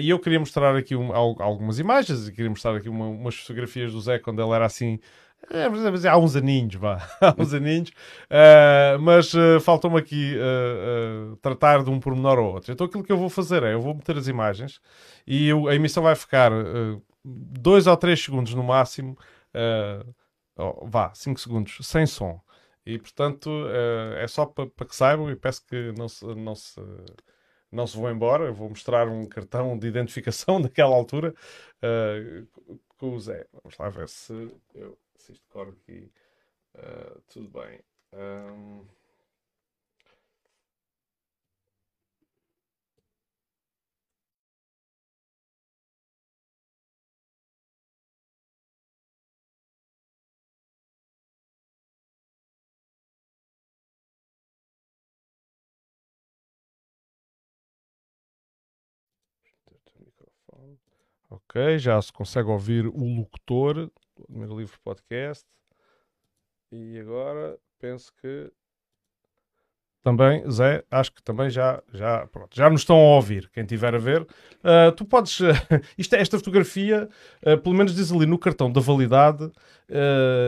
e 0.00 0.08
eu 0.08 0.18
queria 0.20 0.38
mostrar 0.38 0.76
aqui 0.76 0.94
um, 0.94 1.12
algumas 1.12 1.80
imagens 1.80 2.28
e 2.28 2.32
queria 2.32 2.48
mostrar 2.48 2.76
aqui 2.76 2.88
uma, 2.88 3.06
umas 3.08 3.34
fotografias 3.34 3.92
do 3.92 4.00
Zé 4.00 4.20
quando 4.20 4.40
ele 4.40 4.52
era 4.52 4.64
assim 4.64 5.00
é, 5.50 6.08
há 6.08 6.18
uns 6.18 6.36
aninhos, 6.36 6.74
vá, 6.74 7.08
há 7.20 7.34
uns 7.38 7.54
aninhos, 7.54 7.90
uh, 7.90 9.00
mas 9.00 9.32
uh, 9.32 9.60
falta-me 9.60 9.96
aqui 9.96 10.36
uh, 10.36 11.36
tratar 11.36 11.82
de 11.82 11.90
um 11.90 12.00
pormenor 12.00 12.38
ou 12.38 12.54
outro. 12.54 12.72
Então 12.72 12.86
aquilo 12.86 13.04
que 13.04 13.12
eu 13.12 13.16
vou 13.16 13.30
fazer 13.30 13.62
é, 13.62 13.72
eu 13.72 13.80
vou 13.80 13.94
meter 13.94 14.18
as 14.18 14.28
imagens 14.28 14.80
e 15.26 15.48
eu, 15.48 15.68
a 15.68 15.74
emissão 15.74 16.02
vai 16.02 16.14
ficar 16.14 16.50
dois 17.24 17.86
ou 17.86 17.96
três 17.96 18.22
segundos 18.22 18.52
no 18.52 18.62
máximo, 18.62 19.16
oh, 20.58 20.86
vá, 20.86 21.12
cinco 21.14 21.40
segundos, 21.40 21.78
sem 21.86 22.06
som. 22.06 22.40
E 22.86 22.98
portanto 22.98 23.50
é 24.16 24.26
só 24.28 24.46
para 24.46 24.66
pa 24.68 24.84
que 24.86 24.96
saibam 24.96 25.30
e 25.30 25.36
peço 25.36 25.64
que 25.66 25.92
não 25.98 26.08
se, 26.08 26.24
não 26.24 26.54
se 26.54 26.80
não 27.70 27.86
se 27.86 27.96
vão 27.98 28.10
embora. 28.10 28.46
Eu 28.46 28.54
vou 28.54 28.70
mostrar 28.70 29.08
um 29.08 29.26
cartão 29.26 29.78
de 29.78 29.86
identificação 29.86 30.60
daquela 30.62 30.94
altura 30.94 31.34
uh, 31.82 32.48
com 32.96 33.14
o 33.14 33.20
Zé. 33.20 33.46
Vamos 33.52 33.78
lá 33.78 33.88
ver 33.90 34.08
se 34.08 34.32
eu 34.74 34.98
se 35.16 35.32
isto 35.32 35.46
corre 35.50 35.70
aqui 35.70 36.10
Uh, 36.78 37.20
tudo 37.32 37.48
bem. 37.48 37.80
Um... 38.12 38.86
Ok, 61.30 61.78
já 61.78 62.00
se 62.00 62.12
consegue 62.12 62.48
ouvir 62.48 62.86
o 62.86 63.04
locutor 63.04 63.90
do 64.16 64.24
Primeiro 64.26 64.58
Livro 64.58 64.78
Podcast. 64.82 65.44
E 66.72 66.98
agora 66.98 67.58
penso 67.78 68.12
que 68.20 68.50
também, 70.02 70.48
Zé, 70.50 70.84
acho 70.90 71.12
que 71.12 71.22
também 71.22 71.50
já, 71.50 71.82
já, 71.92 72.26
pronto, 72.28 72.56
já 72.56 72.70
nos 72.70 72.80
estão 72.80 72.96
a 72.96 73.16
ouvir, 73.16 73.50
quem 73.50 73.64
estiver 73.64 73.94
a 73.94 73.98
ver. 73.98 74.22
Uh, 74.22 74.92
tu 74.96 75.04
podes, 75.04 75.40
uh, 75.40 75.52
isto, 75.98 76.14
é, 76.14 76.20
esta 76.20 76.38
fotografia, 76.38 77.08
uh, 77.42 77.58
pelo 77.58 77.74
menos 77.74 77.94
diz 77.94 78.10
ali 78.10 78.24
no 78.24 78.38
cartão 78.38 78.72
da 78.72 78.80
validade, 78.80 79.50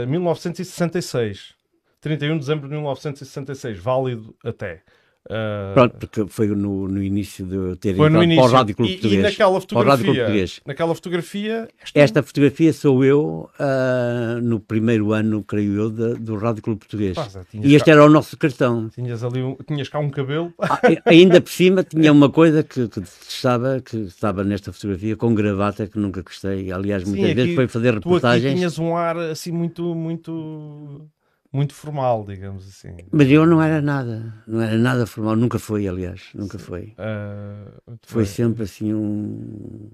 1966. 0.08 1.54
31 2.00 2.34
de 2.34 2.38
dezembro 2.40 2.68
de 2.68 2.74
1966, 2.74 3.78
válido 3.78 4.34
até. 4.42 4.82
Uh, 5.28 5.74
Pronto, 5.74 5.96
porque 5.98 6.26
foi 6.28 6.48
no, 6.48 6.88
no 6.88 7.02
início 7.02 7.44
de 7.44 7.76
ter 7.76 7.94
foi 7.94 8.08
no 8.08 8.22
início. 8.22 8.42
para 8.42 8.50
o 8.50 8.54
Rádio 8.54 8.74
Clube 8.74 8.92
Português. 8.92 9.20
E 9.20 9.22
naquela 9.22 9.60
fotografia, 9.60 10.46
naquela 10.66 10.94
fotografia 10.94 11.68
esta... 11.82 12.00
esta... 12.00 12.22
fotografia 12.22 12.72
sou 12.72 13.04
eu 13.04 13.50
uh, 13.60 14.40
no 14.40 14.58
primeiro 14.58 15.12
ano, 15.12 15.44
creio 15.44 15.74
eu, 15.74 15.90
de, 15.90 16.14
do 16.14 16.36
Rádio 16.36 16.62
Clube 16.62 16.80
Português. 16.80 17.18
e 17.52 17.74
este 17.74 17.84
cá... 17.84 17.92
era 17.92 18.04
o 18.04 18.08
nosso 18.08 18.36
cartão. 18.38 18.88
Tinhas, 18.88 19.22
ali 19.22 19.42
um, 19.42 19.56
tinhas 19.68 19.90
cá 19.90 19.98
um 19.98 20.08
cabelo. 20.08 20.54
Ah, 20.58 20.80
ainda 21.04 21.38
por 21.40 21.50
cima 21.50 21.84
tinha 21.84 22.10
uma 22.10 22.30
coisa 22.30 22.62
que, 22.62 22.88
que 22.88 23.00
estava, 23.28 23.78
que 23.80 23.96
estava 23.98 24.42
nesta 24.42 24.72
fotografia 24.72 25.16
com 25.16 25.34
gravata 25.34 25.86
que 25.86 25.98
nunca 25.98 26.22
gostei. 26.22 26.72
Aliás, 26.72 27.04
muitas 27.04 27.28
Sim, 27.28 27.34
vezes 27.34 27.54
foi 27.54 27.68
fazer 27.68 27.94
reportagens. 27.94 28.54
Tu 28.54 28.56
tinhas 28.56 28.78
um 28.78 28.96
ar 28.96 29.18
assim 29.18 29.52
muito, 29.52 29.94
muito 29.94 31.06
muito 31.52 31.74
formal, 31.74 32.24
digamos 32.24 32.66
assim. 32.66 32.96
Mas 33.10 33.28
eu 33.28 33.44
não 33.44 33.60
era 33.60 33.82
nada, 33.82 34.34
não 34.46 34.60
era 34.60 34.76
nada 34.76 35.06
formal, 35.06 35.36
nunca 35.36 35.58
foi, 35.58 35.88
aliás, 35.88 36.28
nunca 36.34 36.58
Sim. 36.58 36.64
foi. 36.64 36.82
Uh, 36.98 37.98
foi 38.02 38.24
bem. 38.24 38.32
sempre 38.32 38.62
assim 38.62 38.94
um. 38.94 39.90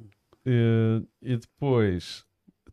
Uh, 0.47 1.07
e 1.23 1.37
depois 1.37 2.25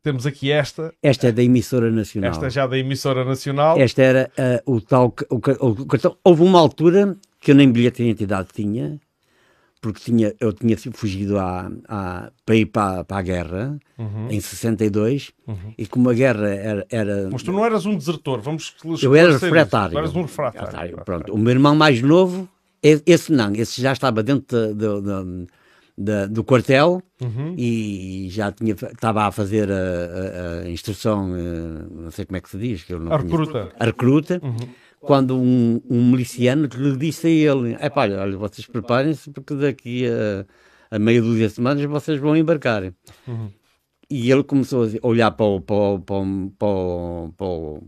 temos 0.03 0.25
aqui 0.25 0.51
esta. 0.51 0.93
Esta 1.01 1.29
é 1.29 1.31
da 1.31 1.41
emissora 1.41 1.89
nacional. 1.89 2.31
Esta 2.31 2.47
é 2.47 2.49
já 2.49 2.67
da 2.67 2.77
emissora 2.77 3.23
nacional. 3.23 3.79
Esta 3.79 4.01
era 4.01 4.31
uh, 4.65 4.75
o 4.75 4.81
tal. 4.81 5.15
O, 5.29 5.35
o, 5.35 5.69
o 5.69 5.85
cartão. 5.85 6.17
Houve 6.23 6.43
uma 6.43 6.59
altura 6.59 7.15
que 7.39 7.51
eu 7.51 7.55
nem 7.55 7.71
bilhete 7.71 8.03
de 8.03 8.09
identidade 8.09 8.49
tinha 8.53 8.99
porque 9.83 9.99
tinha, 9.99 10.33
eu 10.39 10.53
tinha 10.53 10.77
fugido 10.77 11.37
à, 11.37 11.69
à, 11.89 12.31
para 12.45 12.55
ir 12.55 12.67
para, 12.67 13.03
para 13.03 13.17
a 13.17 13.21
guerra 13.21 13.77
uhum. 13.97 14.29
em 14.29 14.39
62 14.39 15.33
uhum. 15.45 15.73
e 15.77 15.85
como 15.85 16.09
a 16.09 16.13
guerra 16.13 16.47
era, 16.47 16.87
era, 16.89 17.29
Mas 17.29 17.43
tu 17.43 17.51
não 17.51 17.65
eras 17.65 17.85
um 17.85 17.97
desertor, 17.97 18.39
vamos 18.39 18.73
Eu 19.01 19.13
era 19.13 19.33
refratário. 19.33 19.97
eras 19.97 20.15
um 20.15 20.21
refratário. 20.21 21.01
Pronto. 21.03 21.33
O 21.33 21.37
meu 21.37 21.51
irmão 21.51 21.75
mais 21.75 22.01
novo, 22.01 22.47
esse 22.81 23.29
não, 23.33 23.53
esse 23.53 23.81
já 23.81 23.91
estava 23.91 24.23
dentro 24.23 24.73
do, 24.73 25.01
do, 25.01 25.47
do, 25.97 26.29
do 26.29 26.43
quartel 26.45 27.03
uhum. 27.21 27.53
e 27.57 28.29
já 28.31 28.53
tinha, 28.53 28.75
estava 28.75 29.25
a 29.25 29.31
fazer 29.33 29.69
a, 29.69 29.75
a, 29.75 30.59
a 30.61 30.69
instrução, 30.69 31.35
eh, 31.35 31.87
não 31.91 32.09
sei 32.09 32.23
como 32.23 32.37
é 32.37 32.39
que 32.39 32.49
se 32.49 32.57
diz. 32.57 32.83
Que 32.85 32.93
eu 32.93 32.99
não 32.99 33.11
a 33.11 33.17
recruta. 33.17 33.69
A 33.77 33.83
recruta. 33.83 34.41
Uhum 35.03 35.07
quando 35.07 35.37
um, 35.37 35.81
um 35.89 36.11
miliciano 36.11 36.67
lhe 36.73 36.97
disse 36.97 37.27
a 37.27 37.29
ele: 37.29 37.77
é 37.79 37.89
pá, 37.89 38.07
olha, 38.07 38.37
vocês 38.37 38.65
preparem-se 38.65 39.29
porque 39.31 39.53
daqui 39.53 40.05
a, 40.07 40.45
a 40.95 40.97
meia 40.97 41.21
dúzia 41.21 41.47
de 41.47 41.53
semanas 41.53 41.83
vocês 41.83 42.19
vão 42.19 42.35
embarcar. 42.35 42.83
Uhum. 43.27 43.51
E 44.09 44.31
ele 44.31 44.43
começou 44.43 44.85
a 44.85 45.07
olhar 45.07 45.31
para 45.31 45.45
o, 45.45 45.59
para, 45.61 45.75
o, 45.75 45.99
para, 45.99 46.15
o, 46.15 46.51
para, 46.55 46.67
o, 46.67 47.31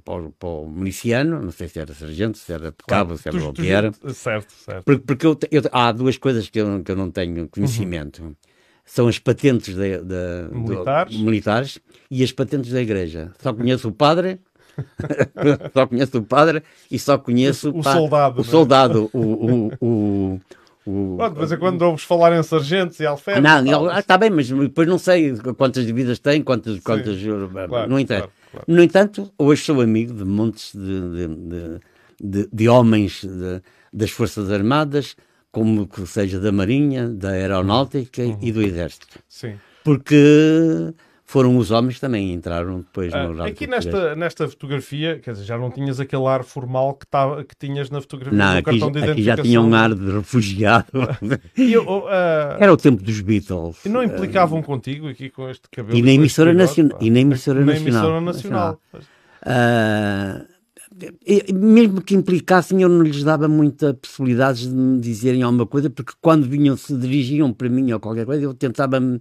para, 0.03 0.15
o, 0.15 0.31
para 0.31 0.49
o 0.49 0.69
miliciano, 0.69 1.41
não 1.41 1.51
sei 1.51 1.67
se 1.67 1.79
era 1.79 1.93
sargento, 1.93 2.37
se 2.37 2.51
era 2.51 2.73
cabo, 2.87 3.15
claro. 3.15 3.17
se 3.17 3.27
era 3.27 3.37
o 3.37 3.53
que 3.53 3.69
era. 3.69 3.91
Certo, 4.11 4.51
certo. 4.53 4.83
Porque, 4.85 5.03
porque 5.05 5.25
eu, 5.27 5.37
eu, 5.51 5.61
há 5.71 5.91
duas 5.91 6.17
coisas 6.17 6.49
que 6.49 6.59
eu, 6.59 6.81
que 6.83 6.91
eu 6.91 6.95
não 6.95 7.11
tenho 7.11 7.47
conhecimento. 7.47 8.23
Uhum. 8.23 8.35
São 8.83 9.07
as 9.07 9.19
patentes 9.19 9.75
de, 9.75 9.99
de, 9.99 10.49
militares. 10.51 11.15
Do, 11.15 11.23
militares 11.23 11.79
e 12.09 12.23
as 12.23 12.31
patentes 12.31 12.71
da 12.71 12.81
igreja. 12.81 13.31
Só 13.39 13.53
conheço 13.53 13.89
o 13.89 13.91
padre 13.91 14.39
só 15.73 15.87
conheço 15.87 16.17
o 16.17 16.23
padre 16.23 16.63
e 16.89 16.99
só 16.99 17.17
conheço 17.17 17.71
o, 17.71 17.79
o 17.79 17.83
soldado. 17.83 18.37
O 18.37 18.41
é? 18.41 18.43
soldado, 18.43 19.09
o, 19.13 19.69
o, 19.81 20.41
o, 20.85 21.17
de 21.33 21.39
vez 21.39 21.51
em 21.51 21.57
quando 21.57 21.81
ouves 21.81 22.03
falar 22.03 22.37
em 22.37 22.43
sargentos 22.43 22.99
e 22.99 23.05
alferes. 23.05 23.41
Não, 23.41 23.97
está 23.97 24.17
bem, 24.17 24.29
mas 24.29 24.49
depois 24.49 24.87
não 24.87 24.97
sei 24.97 25.35
quantas 25.57 25.85
dividas 25.85 26.19
tem, 26.19 26.43
quantas. 26.43 26.79
quantas 26.79 27.17
claro, 27.67 27.89
no 27.89 27.99
entanto. 27.99 28.19
Claro, 28.19 28.31
claro. 28.51 28.65
No 28.67 28.83
entanto, 28.83 29.31
hoje 29.37 29.63
sou 29.63 29.81
amigo 29.81 30.13
de 30.13 30.23
montes 30.23 30.71
de, 30.73 31.27
de, 31.27 31.79
de, 32.21 32.49
de 32.51 32.69
homens 32.69 33.25
das 33.91 34.11
Forças 34.11 34.51
Armadas, 34.51 35.15
como 35.51 35.87
que 35.87 36.05
seja 36.05 36.39
da 36.39 36.51
Marinha, 36.51 37.07
da 37.07 37.29
Aeronáutica 37.29 38.21
uhum. 38.21 38.37
e 38.41 38.51
do 38.51 38.61
Exército. 38.61 39.07
Sim. 39.27 39.55
Porque 39.83 40.93
foram 41.27 41.57
os 41.57 41.71
homens 41.71 41.95
que 41.95 42.01
também 42.01 42.31
entraram 42.31 42.77
depois 42.77 43.11
no 43.11 43.35
rádio. 43.35 43.45
Aqui 43.45 43.65
nesta, 43.65 44.15
nesta 44.15 44.47
fotografia, 44.47 45.19
quer 45.19 45.31
dizer, 45.31 45.45
já 45.45 45.57
não 45.57 45.71
tinhas 45.71 45.99
aquele 45.99 46.25
ar 46.27 46.43
formal 46.43 46.93
que, 46.93 47.07
tava, 47.07 47.43
que 47.43 47.55
tinhas 47.55 47.89
na 47.89 47.99
fotografia 47.99 48.37
não, 48.37 48.53
do 48.53 48.57
aqui, 48.59 48.79
cartão 48.79 48.91
de 48.91 49.11
aqui 49.11 49.23
já 49.23 49.35
tinha 49.35 49.59
um 49.59 49.73
ar 49.73 49.93
de 49.95 50.11
refugiado. 50.11 50.85
eu, 51.57 51.83
uh, 51.83 52.57
Era 52.59 52.71
o 52.71 52.77
tempo 52.77 53.03
dos 53.03 53.19
Beatles. 53.21 53.83
E 53.83 53.89
não 53.89 54.03
implicavam 54.03 54.59
uh, 54.59 54.63
contigo 54.63 55.09
aqui 55.09 55.31
com 55.31 55.49
este 55.49 55.67
cabelo? 55.69 55.97
E 55.97 56.01
na 56.03 56.11
emissora, 56.11 56.53
nacion... 56.53 56.89
e 57.01 57.09
na 57.09 57.19
emissora 57.19 57.59
na 57.61 57.73
nacional. 57.73 58.17
Emissora 58.17 58.21
nacional. 58.21 58.79
Uh, 59.41 60.55
mesmo 61.53 62.01
que 62.01 62.15
implicassem, 62.15 62.81
eu 62.81 62.87
não 62.87 63.01
lhes 63.01 63.23
dava 63.23 63.47
muita 63.47 63.95
possibilidade 63.95 64.67
de 64.67 64.73
me 64.73 64.99
dizerem 64.99 65.41
alguma 65.41 65.65
coisa, 65.65 65.89
porque 65.89 66.13
quando 66.21 66.47
vinham, 66.47 66.77
se 66.77 66.95
dirigiam 66.95 67.51
para 67.51 67.67
mim 67.67 67.91
ou 67.91 67.99
qualquer 67.99 68.25
coisa, 68.25 68.43
eu 68.43 68.53
tentava-me 68.53 69.19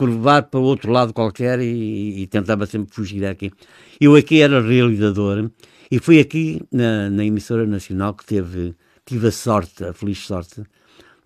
curvar 0.00 0.44
para 0.44 0.58
outro 0.58 0.90
lado 0.90 1.12
qualquer 1.12 1.60
e, 1.60 2.22
e, 2.22 2.26
tentava 2.26 2.64
sempre 2.64 2.94
fugir 2.94 3.26
aqui. 3.26 3.52
Eu 4.00 4.16
aqui 4.16 4.40
era 4.40 4.62
realizador 4.62 5.50
e 5.90 5.98
fui 5.98 6.18
aqui 6.18 6.62
na, 6.72 7.10
na, 7.10 7.22
emissora 7.22 7.66
nacional 7.66 8.14
que 8.14 8.24
teve, 8.24 8.74
tive 9.04 9.28
a 9.28 9.30
sorte, 9.30 9.84
a 9.84 9.92
feliz 9.92 10.20
sorte, 10.20 10.62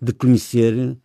de 0.01 0.11
conhecer 0.11 0.97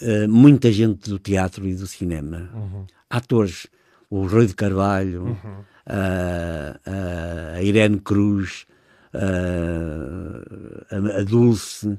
uh, 0.00 0.28
muita 0.28 0.70
gente 0.70 1.10
do 1.10 1.18
teatro 1.18 1.66
e 1.66 1.74
do 1.74 1.88
cinema. 1.88 2.48
Uhum. 2.54 2.86
Atores, 3.10 3.66
o 4.08 4.24
Rui 4.24 4.46
de 4.46 4.54
Carvalho, 4.54 5.24
uhum. 5.24 5.58
uh, 5.58 7.56
a 7.56 7.60
Irene 7.60 7.98
Cruz, 7.98 8.66
uh, 9.12 11.18
a, 11.18 11.24
Dulce, 11.24 11.88
uhum 11.88 11.98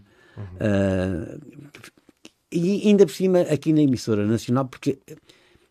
e 2.52 2.88
ainda 2.88 3.06
por 3.06 3.14
cima 3.14 3.42
aqui 3.42 3.72
na 3.72 3.82
emissora 3.82 4.26
nacional, 4.26 4.66
porque 4.66 5.00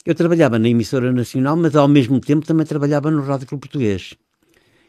eu 0.04 0.14
trabalhava 0.14 0.58
na 0.58 0.68
emissora 0.68 1.12
nacional, 1.12 1.56
mas 1.56 1.76
ao 1.76 1.88
mesmo 1.88 2.20
tempo 2.20 2.46
também 2.46 2.64
trabalhava 2.64 3.10
no 3.10 3.22
Rádio 3.22 3.46
Clube 3.46 3.62
Português. 3.62 4.14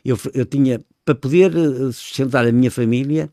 Eu, 0.03 0.17
eu 0.33 0.45
tinha, 0.45 0.81
para 1.05 1.15
poder 1.15 1.51
eh, 1.55 1.91
sustentar 1.91 2.47
a 2.47 2.51
minha 2.51 2.71
família, 2.71 3.29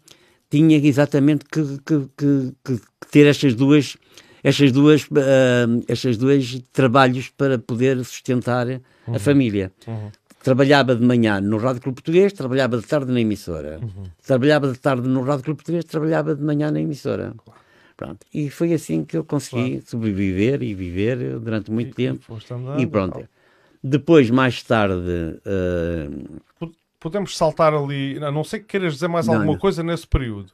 tinha 0.50 0.76
exatamente 0.76 1.44
que, 1.44 1.62
que, 1.86 2.08
que, 2.16 2.52
que 2.64 3.10
ter 3.10 3.26
estas 3.26 3.54
duas, 3.54 3.96
estas 4.42 4.72
duas, 4.72 5.04
uh, 5.04 5.84
estas 5.86 6.16
dois 6.16 6.62
trabalhos 6.72 7.30
para 7.30 7.58
poder 7.58 8.02
sustentar 8.04 8.66
uhum. 8.66 9.14
a 9.14 9.18
família. 9.18 9.72
Uhum. 9.86 10.10
Trabalhava 10.42 10.94
de 10.96 11.04
manhã 11.04 11.40
no 11.40 11.58
Rádio 11.58 11.82
Clube 11.82 11.96
Português, 11.96 12.32
trabalhava 12.32 12.78
de 12.78 12.86
tarde 12.86 13.12
na 13.12 13.20
emissora. 13.20 13.78
Uhum. 13.82 14.04
Trabalhava 14.26 14.72
de 14.72 14.78
tarde 14.78 15.08
no 15.08 15.22
Rádio 15.22 15.44
Clube 15.44 15.58
Português, 15.58 15.84
trabalhava 15.84 16.34
de 16.34 16.42
manhã 16.42 16.70
na 16.70 16.80
emissora. 16.80 17.34
Claro. 17.44 17.67
Pronto. 17.98 18.24
E 18.32 18.48
foi 18.48 18.72
assim 18.72 19.04
que 19.04 19.16
eu 19.16 19.24
consegui 19.24 19.70
claro. 19.70 19.86
sobreviver 19.88 20.62
e 20.62 20.72
viver 20.72 21.40
durante 21.40 21.68
muito 21.72 21.90
e, 21.90 21.94
tempo. 21.94 22.38
E, 22.78 22.82
e 22.82 22.86
pronto. 22.86 23.28
Depois, 23.82 24.30
mais 24.30 24.62
tarde. 24.62 25.40
Uh... 25.44 26.70
Podemos 27.00 27.36
saltar 27.36 27.74
ali, 27.74 28.16
a 28.22 28.30
não 28.30 28.44
sei 28.44 28.60
que 28.60 28.66
queiras 28.66 28.94
dizer 28.94 29.08
mais 29.08 29.26
não, 29.26 29.34
alguma 29.34 29.52
não. 29.52 29.58
coisa 29.58 29.82
nesse 29.82 30.06
período, 30.06 30.52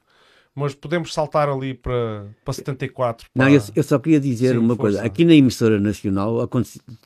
mas 0.55 0.73
podemos 0.75 1.13
saltar 1.13 1.47
ali 1.47 1.73
para, 1.73 2.27
para 2.43 2.53
74. 2.53 3.27
Para... 3.31 3.45
Não, 3.45 3.51
eu, 3.51 3.61
eu, 3.75 3.83
só 3.83 3.97
queria 3.99 4.19
dizer 4.19 4.53
Sim, 4.53 4.57
uma 4.57 4.75
força. 4.75 4.81
coisa. 4.81 5.03
Aqui 5.03 5.23
na 5.23 5.33
emissora 5.33 5.79
nacional 5.79 6.47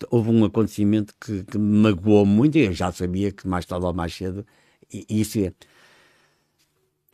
houve 0.10 0.30
um 0.30 0.44
acontecimento 0.46 1.14
que, 1.20 1.44
que, 1.44 1.58
me 1.58 1.80
magoou 1.80 2.26
muito, 2.26 2.58
e 2.58 2.66
eu 2.66 2.74
já 2.74 2.92
sabia 2.92 3.32
que 3.32 3.48
mais 3.48 3.66
tarde 3.66 3.86
ou 3.86 3.94
mais 3.94 4.14
cedo, 4.14 4.46
e, 4.92 5.06
isso 5.10 5.40
é. 5.40 5.54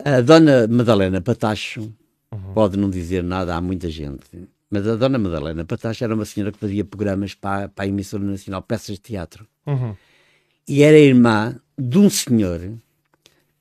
A 0.04 0.20
dona 0.20 0.66
Madalena 0.68 1.20
Patacho 1.20 1.92
Uhum. 2.32 2.52
Pode 2.54 2.76
não 2.76 2.90
dizer 2.90 3.22
nada 3.22 3.54
a 3.54 3.60
muita 3.60 3.88
gente. 3.88 4.48
Mas 4.70 4.86
a 4.86 4.96
Dona 4.96 5.18
Madalena 5.18 5.64
Patacha 5.64 6.04
era 6.04 6.14
uma 6.14 6.24
senhora 6.24 6.52
que 6.52 6.58
fazia 6.58 6.84
programas 6.84 7.34
para, 7.34 7.68
para 7.68 7.84
a 7.84 7.88
emissora 7.88 8.24
nacional, 8.24 8.62
peças 8.62 8.96
de 8.96 9.00
teatro. 9.00 9.46
Uhum. 9.66 9.94
E 10.68 10.82
era 10.82 10.98
irmã 10.98 11.56
de 11.78 11.98
um 11.98 12.10
senhor 12.10 12.72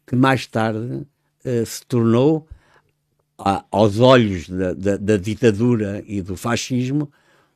que 0.07 0.15
mais 0.15 0.47
tarde 0.47 1.05
uh, 1.45 1.65
se 1.65 1.85
tornou, 1.85 2.47
a, 3.37 3.65
aos 3.69 3.99
olhos 3.99 4.49
da, 4.49 4.73
da, 4.73 4.97
da, 4.97 5.17
ditadura 5.17 6.03
e 6.07 6.21
do 6.21 6.37
fascismo, 6.37 7.11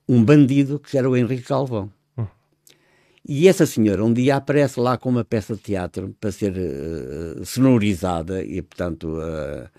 um 0.07 0.23
bandido 0.23 0.79
que 0.79 0.97
era 0.97 1.09
o 1.09 1.15
Henrique 1.15 1.43
Calvão. 1.43 1.91
Hum. 2.17 2.27
E 3.27 3.47
essa 3.47 3.65
senhora 3.65 4.03
um 4.03 4.13
dia 4.13 4.35
aparece 4.35 4.79
lá 4.79 4.97
com 4.97 5.09
uma 5.09 5.23
peça 5.23 5.55
de 5.55 5.61
teatro 5.61 6.15
para 6.19 6.31
ser 6.31 6.53
uh, 6.53 7.45
sonorizada 7.45 8.43
e, 8.43 8.61
portanto, 8.61 9.07
uh, 9.17 9.69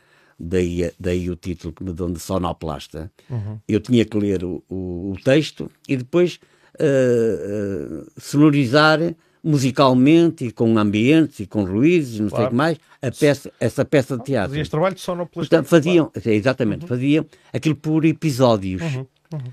daí, 0.40 0.90
daí 0.98 1.28
o 1.28 1.36
título 1.36 1.72
que 1.74 1.84
me 1.84 1.92
dão 1.92 2.10
de 2.10 2.18
sonoplasta. 2.18 3.12
Uhum. 3.28 3.58
Eu 3.68 3.80
tinha 3.80 4.04
que 4.04 4.18
ler 4.18 4.42
o, 4.42 4.62
o, 4.68 5.12
o 5.12 5.16
texto 5.22 5.70
e 5.86 5.96
depois 5.96 6.40
uh, 6.76 8.10
sonorizar 8.18 8.98
musicalmente 9.42 10.46
e 10.46 10.52
com 10.52 10.76
ambientes 10.78 11.40
e 11.40 11.46
com 11.46 11.64
ruídos, 11.64 12.18
não 12.18 12.28
claro. 12.28 12.42
sei 12.42 12.46
o 12.46 12.50
que 12.50 12.56
mais, 12.56 12.78
a 13.00 13.10
peça, 13.10 13.52
essa 13.58 13.84
peça 13.84 14.16
de 14.16 14.24
teatro. 14.24 14.50
Fazias 14.50 14.68
trabalho 14.68 14.94
de 14.94 15.00
sonoplastia. 15.00 15.58
Portanto, 15.58 15.66
faziam, 15.66 16.10
claro. 16.10 16.30
exatamente, 16.30 16.82
uhum. 16.82 16.88
faziam 16.88 17.26
aquilo 17.52 17.76
por 17.76 18.04
episódios. 18.04 18.82
Uhum. 18.82 19.06
Uhum. 19.32 19.52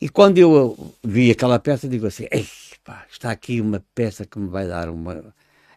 E 0.00 0.08
quando 0.08 0.38
eu 0.38 0.94
vi 1.02 1.30
aquela 1.30 1.58
peça, 1.58 1.88
digo 1.88 2.06
assim, 2.06 2.26
pá, 2.84 3.06
está 3.10 3.30
aqui 3.30 3.60
uma 3.60 3.82
peça 3.94 4.26
que 4.26 4.38
me 4.38 4.48
vai 4.48 4.68
dar 4.68 4.88
uma... 4.90 5.34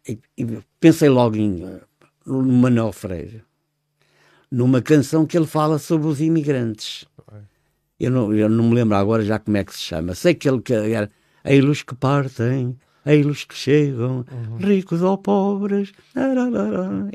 E, 0.08 0.20
e 0.38 0.45
pensei 0.80 1.10
logo 1.10 1.36
em, 1.36 1.80
no 2.26 2.43
Manuel 2.43 2.91
Freire, 2.91 3.43
numa 4.52 4.82
canção 4.82 5.26
que 5.26 5.38
ele 5.38 5.47
fala 5.47 5.78
sobre 5.78 6.08
os 6.08 6.22
imigrantes. 6.22 7.06
Eu 8.00 8.12
não, 8.12 8.34
eu 8.34 8.47
não 8.47 8.70
me 8.70 8.76
lembro 8.76 8.95
agora 8.95 9.24
já 9.24 9.38
como 9.38 9.58
é 9.58 9.64
que 9.64 9.74
se 9.74 9.82
chama. 9.82 10.16
Sei 10.16 10.34
que 10.34 10.47
ele 10.47 10.62
que 10.62 10.74
era 10.74 11.10
Eilos 11.43 11.84
que 11.84 11.95
partem, 11.95 12.78
eilos 13.06 13.45
que 13.45 13.56
chegam, 13.56 14.26
uhum. 14.32 14.58
ricos 14.58 15.02
ou 15.02 15.18
pobres. 15.18 15.91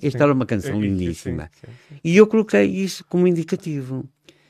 Esta 0.03 0.25
era 0.25 0.33
uma 0.33 0.47
canção 0.47 0.81
lindíssima. 0.81 1.51
Sim, 1.53 1.67
sim, 1.67 1.73
sim. 1.89 2.01
E 2.03 2.17
eu 2.17 2.27
coloquei 2.27 2.65
isso 2.65 3.05
como 3.09 3.27
indicativo. 3.27 4.05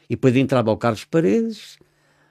E 0.08 0.14
depois 0.14 0.36
entrava 0.36 0.70
o 0.70 0.76
Carlos 0.76 1.04
Paredes 1.04 1.78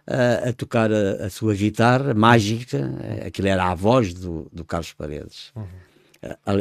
a, 0.07 0.49
a 0.49 0.53
tocar 0.53 0.91
a, 0.91 1.25
a, 1.25 1.29
sua 1.29 1.53
guitarra 1.53 2.13
mágica. 2.13 2.91
Aquilo 3.25 3.47
era 3.49 3.65
a 3.65 3.75
voz 3.75 4.13
do, 4.13 4.49
do 4.51 4.63
Carlos 4.63 4.93
Paredes. 4.93 5.51
Uhum. 5.55 5.65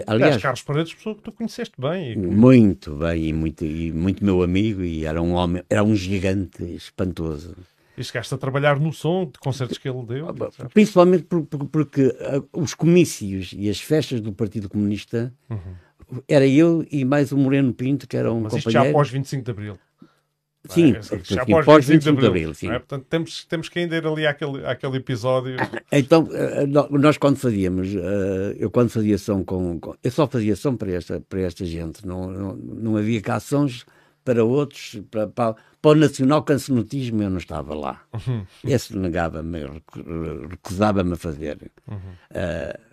Aliás, 0.07 0.41
Carlos 0.41 0.63
Paredes, 0.63 0.95
pessoa 0.95 1.15
que 1.15 1.23
tu 1.23 1.33
conheceste 1.33 1.75
bem. 1.79 2.13
E... 2.13 2.17
Muito 2.17 2.95
bem, 2.97 3.29
e 3.29 3.33
muito, 3.33 3.65
e 3.65 3.93
muito 3.93 4.25
meu 4.25 4.43
amigo, 4.43 4.83
e 4.83 5.05
era 5.05 5.21
um 5.23 5.33
homem, 5.33 5.63
era 5.69 5.83
um 5.85 5.95
gigante 5.95 6.65
espantoso. 6.65 7.57
E 7.97 8.03
chegaste 8.03 8.35
a 8.35 8.39
trabalhar 8.39 8.81
no 8.81 8.93
som 8.93 9.27
de 9.27 9.39
concertos 9.39 9.77
que 9.77 9.89
ele 9.89 10.03
deu? 10.05 10.29
Ah, 10.29 10.69
principalmente 10.73 11.25
por, 11.25 11.45
por, 11.45 11.67
porque 11.67 12.07
uh, 12.07 12.49
os 12.53 12.75
comícios 12.75 13.55
e 13.57 13.69
as 13.69 13.81
festas 13.81 14.21
do 14.21 14.33
Partido 14.33 14.69
Comunista 14.69 15.33
uhum. 15.51 16.23
era 16.27 16.47
eu 16.47 16.87
e 16.91 17.05
mais 17.05 17.33
o 17.33 17.37
Moreno 17.37 17.73
Pinto, 17.73 18.09
que 18.09 18.17
era 18.17 18.33
um 18.33 18.41
Mas 18.41 18.53
companheiro. 18.53 18.79
Mas 18.79 18.85
já 18.85 18.91
após 18.91 19.11
25 19.11 19.45
de 19.45 19.51
Abril. 19.51 19.79
Sim, 20.69 20.95
é, 20.95 21.03
já 21.25 21.43
após, 21.43 21.63
após 21.63 21.87
25 21.87 22.21
de 22.21 22.27
Abril. 22.27 22.55
Sim. 22.55 22.69
É? 22.71 22.79
Portanto, 22.79 23.07
temos, 23.09 23.45
temos 23.47 23.69
que 23.69 23.81
ainda 23.81 23.97
ir 23.97 24.07
ali 24.07 24.27
àquele, 24.27 24.65
àquele 24.65 24.97
episódio. 24.99 25.57
Então, 25.91 26.29
eh, 26.33 26.67
nós 26.67 27.19
quando 27.19 27.37
fazíamos, 27.37 27.89
eh, 27.95 28.57
eu 28.59 28.71
quando 28.71 28.89
fazia 28.89 29.19
som 29.19 29.45
com, 29.45 29.79
Eu 30.03 30.11
só 30.11 30.27
fazia 30.27 30.57
som 30.57 30.75
para 30.75 30.91
esta, 30.91 31.21
para 31.21 31.41
esta 31.41 31.67
gente, 31.67 32.07
não, 32.07 32.31
não, 32.31 32.57
não 32.57 32.97
havia 32.97 33.21
cações 33.21 33.85
para 34.25 34.43
outros, 34.43 35.03
para, 35.11 35.27
para, 35.27 35.55
para 35.83 35.91
o 35.91 35.95
nacional 35.95 36.43
cancionotismo 36.43 37.23
eu 37.23 37.29
não 37.31 37.39
estava 37.39 37.75
lá. 37.75 38.03
Uhum. 38.15 38.47
Esse 38.65 38.97
negava-me, 38.97 39.59
recusava-me 40.51 41.13
a 41.13 41.17
fazer. 41.17 41.59
Uhum. 41.89 41.97
Uh, 42.31 42.93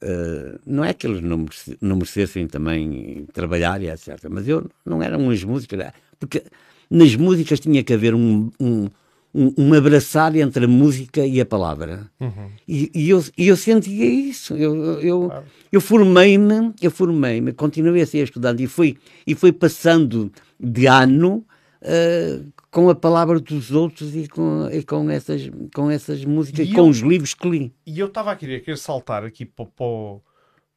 Uh, 0.00 0.60
não 0.64 0.84
é 0.84 0.94
que 0.94 1.08
eles 1.08 1.20
não, 1.20 1.44
não 1.80 1.96
merecessem 1.96 2.46
também 2.46 3.26
trabalhar 3.32 3.82
e 3.82 3.90
etc. 3.90 4.26
Mas 4.30 4.46
eu 4.46 4.70
não 4.86 5.02
eram 5.02 5.18
umas 5.18 5.42
músicas. 5.42 5.92
Porque 6.18 6.42
nas 6.90 7.14
músicas 7.14 7.60
tinha 7.60 7.82
que 7.82 7.92
haver 7.92 8.14
um, 8.14 8.50
um, 8.58 8.88
um, 9.34 9.54
um 9.56 9.74
abraçar 9.74 10.34
entre 10.36 10.64
a 10.64 10.68
música 10.68 11.24
e 11.26 11.40
a 11.40 11.46
palavra. 11.46 12.10
Uhum. 12.20 12.50
E, 12.66 12.90
e, 12.94 13.10
eu, 13.10 13.22
e 13.36 13.48
eu 13.48 13.56
sentia 13.56 14.06
isso. 14.06 14.54
Eu, 14.54 15.00
eu, 15.00 15.26
claro. 15.26 15.44
eu 15.70 15.80
formei-me, 15.80 16.72
eu 16.80 16.90
formei-me, 16.90 17.52
continuei 17.52 18.02
a 18.02 18.06
ser 18.06 18.24
estudante 18.24 18.62
e 18.62 18.66
fui, 18.66 18.96
e 19.26 19.34
fui 19.34 19.52
passando 19.52 20.32
de 20.58 20.86
ano 20.86 21.44
uh, 21.82 22.52
com 22.70 22.88
a 22.88 22.94
palavra 22.94 23.38
dos 23.40 23.70
outros 23.70 24.14
e 24.14 24.28
com, 24.28 24.68
e 24.70 24.82
com, 24.82 25.08
essas, 25.10 25.50
com 25.74 25.90
essas 25.90 26.24
músicas, 26.24 26.68
e 26.68 26.72
com 26.72 26.80
eu, 26.80 26.88
os 26.88 26.98
livros 26.98 27.34
que 27.34 27.48
li. 27.48 27.72
E 27.86 27.98
eu 27.98 28.06
estava 28.06 28.32
a 28.32 28.36
querer, 28.36 28.60
querer 28.60 28.76
saltar 28.76 29.24
aqui 29.24 29.44
para, 29.44 29.66
para, 29.66 29.86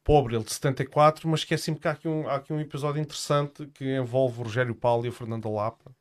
o 0.06 0.18
Abril 0.18 0.42
de 0.42 0.52
74, 0.52 1.28
mas 1.28 1.40
esqueci-me 1.40 1.78
que 1.78 1.86
há 1.86 1.92
aqui, 1.92 2.08
um, 2.08 2.28
há 2.28 2.36
aqui 2.36 2.52
um 2.52 2.60
episódio 2.60 3.00
interessante 3.00 3.66
que 3.66 3.96
envolve 3.96 4.40
o 4.40 4.44
Rogério 4.44 4.74
Paulo 4.74 5.06
e 5.06 5.08
o 5.08 5.12
Fernando 5.12 5.52
Lapa. 5.52 5.92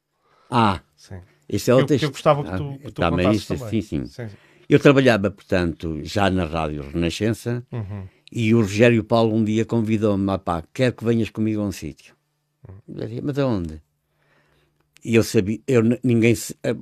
Ah, 0.50 0.82
sim. 0.96 1.22
Esse 1.48 1.70
é 1.70 1.76
o 1.76 1.86
texto. 1.86 2.00
Que 2.00 2.06
eu 2.06 2.12
gostava 2.12 2.44
que 2.44 2.58
tu, 2.58 2.72
ah, 2.74 2.78
que 2.78 2.92
tu 2.92 3.02
também, 3.02 3.32
isso, 3.32 3.56
também. 3.56 3.70
Sim, 3.70 3.82
sim. 3.82 4.06
sim, 4.06 4.28
sim. 4.28 4.36
Eu 4.68 4.80
trabalhava, 4.80 5.30
portanto, 5.30 6.00
já 6.04 6.30
na 6.30 6.46
Rádio 6.46 6.90
Renascença 6.90 7.62
uhum. 7.72 8.08
e 8.32 8.56
o 8.56 8.62
Rogério 8.62 9.04
Paulo 9.04 9.36
um 9.36 9.44
dia 9.44 9.66
convidou-me, 9.66 10.38
pá, 10.40 10.64
quero 10.74 10.96
que 10.96 11.04
venhas 11.04 11.30
comigo 11.30 11.62
a 11.62 11.66
um 11.66 11.72
sítio. 11.72 12.16
Uhum. 12.68 12.96
Eu 12.98 13.08
disse, 13.08 13.22
mas 13.22 13.38
aonde? 13.38 13.82
E 15.04 15.16
eu 15.16 15.24
sabia, 15.24 15.60
eu, 15.68 15.82
ninguém 16.04 16.34
eh, 16.64 16.76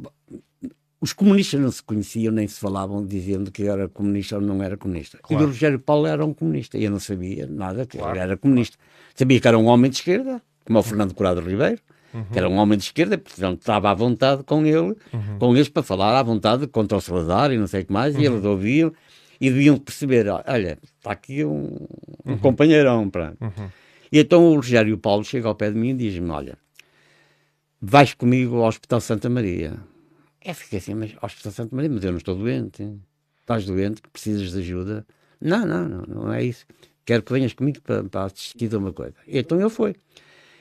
os 1.01 1.13
comunistas 1.13 1.59
não 1.59 1.71
se 1.71 1.81
conheciam 1.81 2.33
nem 2.33 2.47
se 2.47 2.59
falavam 2.59 3.05
dizendo 3.05 3.51
que 3.51 3.63
era 3.63 3.87
comunista 3.87 4.35
ou 4.35 4.41
não 4.41 4.61
era 4.61 4.75
comunista. 4.75 5.17
Claro. 5.21 5.43
E 5.43 5.45
o 5.45 5.47
Rogério 5.47 5.79
Paulo 5.79 6.05
era 6.05 6.25
um 6.25 6.33
comunista 6.33 6.77
e 6.77 6.83
eu 6.83 6.91
não 6.91 6.99
sabia 6.99 7.47
nada 7.47 7.85
que 7.85 7.97
claro. 7.97 8.13
ele 8.13 8.19
era 8.19 8.37
comunista. 8.37 8.77
Sabia 9.15 9.39
que 9.39 9.47
era 9.47 9.57
um 9.57 9.65
homem 9.67 9.89
de 9.89 9.97
esquerda, 9.97 10.41
como 10.65 10.79
o 10.79 10.83
Fernando 10.83 11.13
Curado 11.13 11.41
Ribeiro, 11.41 11.79
uhum. 12.13 12.25
que 12.25 12.37
era 12.37 12.49
um 12.49 12.57
homem 12.57 12.77
de 12.77 12.85
esquerda, 12.85 13.17
portanto 13.17 13.59
estava 13.59 13.89
à 13.89 13.93
vontade 13.93 14.43
com 14.43 14.65
ele, 14.65 14.95
uhum. 15.13 15.37
com 15.39 15.55
eles 15.55 15.69
para 15.69 15.83
falar 15.83 16.19
à 16.19 16.23
vontade 16.23 16.67
contra 16.67 16.97
o 16.97 17.01
Salazar 17.01 17.51
e 17.51 17.57
não 17.57 17.67
sei 17.67 17.81
o 17.81 17.85
que 17.85 17.93
mais, 17.93 18.15
uhum. 18.15 18.21
e 18.21 18.25
eles 18.25 18.43
ouviam 18.43 18.93
e 19.39 19.49
deviam 19.49 19.77
perceber, 19.77 20.27
olha, 20.27 20.77
está 20.83 21.11
aqui 21.11 21.45
um, 21.45 21.87
um 22.25 22.31
uhum. 22.31 22.37
companheirão. 22.39 23.09
Pronto. 23.09 23.37
Uhum. 23.39 23.69
E 24.11 24.19
então 24.19 24.43
o 24.51 24.55
Rogério 24.55 24.97
Paulo 24.97 25.23
chega 25.23 25.47
ao 25.47 25.55
pé 25.55 25.71
de 25.71 25.77
mim 25.77 25.91
e 25.91 25.93
diz-me, 25.93 26.29
olha, 26.29 26.57
vais 27.81 28.13
comigo 28.13 28.57
ao 28.57 28.67
Hospital 28.67 28.99
Santa 28.99 29.29
Maria. 29.29 29.77
Eu 30.49 30.55
fiquei 30.55 30.79
assim, 30.79 30.95
mas 30.95 31.11
Hospital 31.21 31.51
Santa 31.51 31.75
Maria, 31.75 31.91
mas 31.91 32.03
eu 32.03 32.09
não 32.09 32.17
estou 32.17 32.33
doente. 32.33 32.91
Estás 33.39 33.65
doente, 33.65 34.01
precisas 34.11 34.51
de 34.51 34.57
ajuda. 34.57 35.05
Não, 35.39 35.63
não, 35.63 35.87
não, 35.87 36.01
não 36.07 36.33
é 36.33 36.43
isso. 36.43 36.65
Quero 37.05 37.21
que 37.21 37.31
venhas 37.31 37.53
comigo 37.53 37.79
para, 37.81 38.03
para 38.03 38.25
assistir 38.25 38.73
a 38.73 38.79
uma 38.79 38.91
coisa. 38.91 39.13
E 39.27 39.37
então 39.37 39.59
ele 39.59 39.69
foi. 39.69 39.95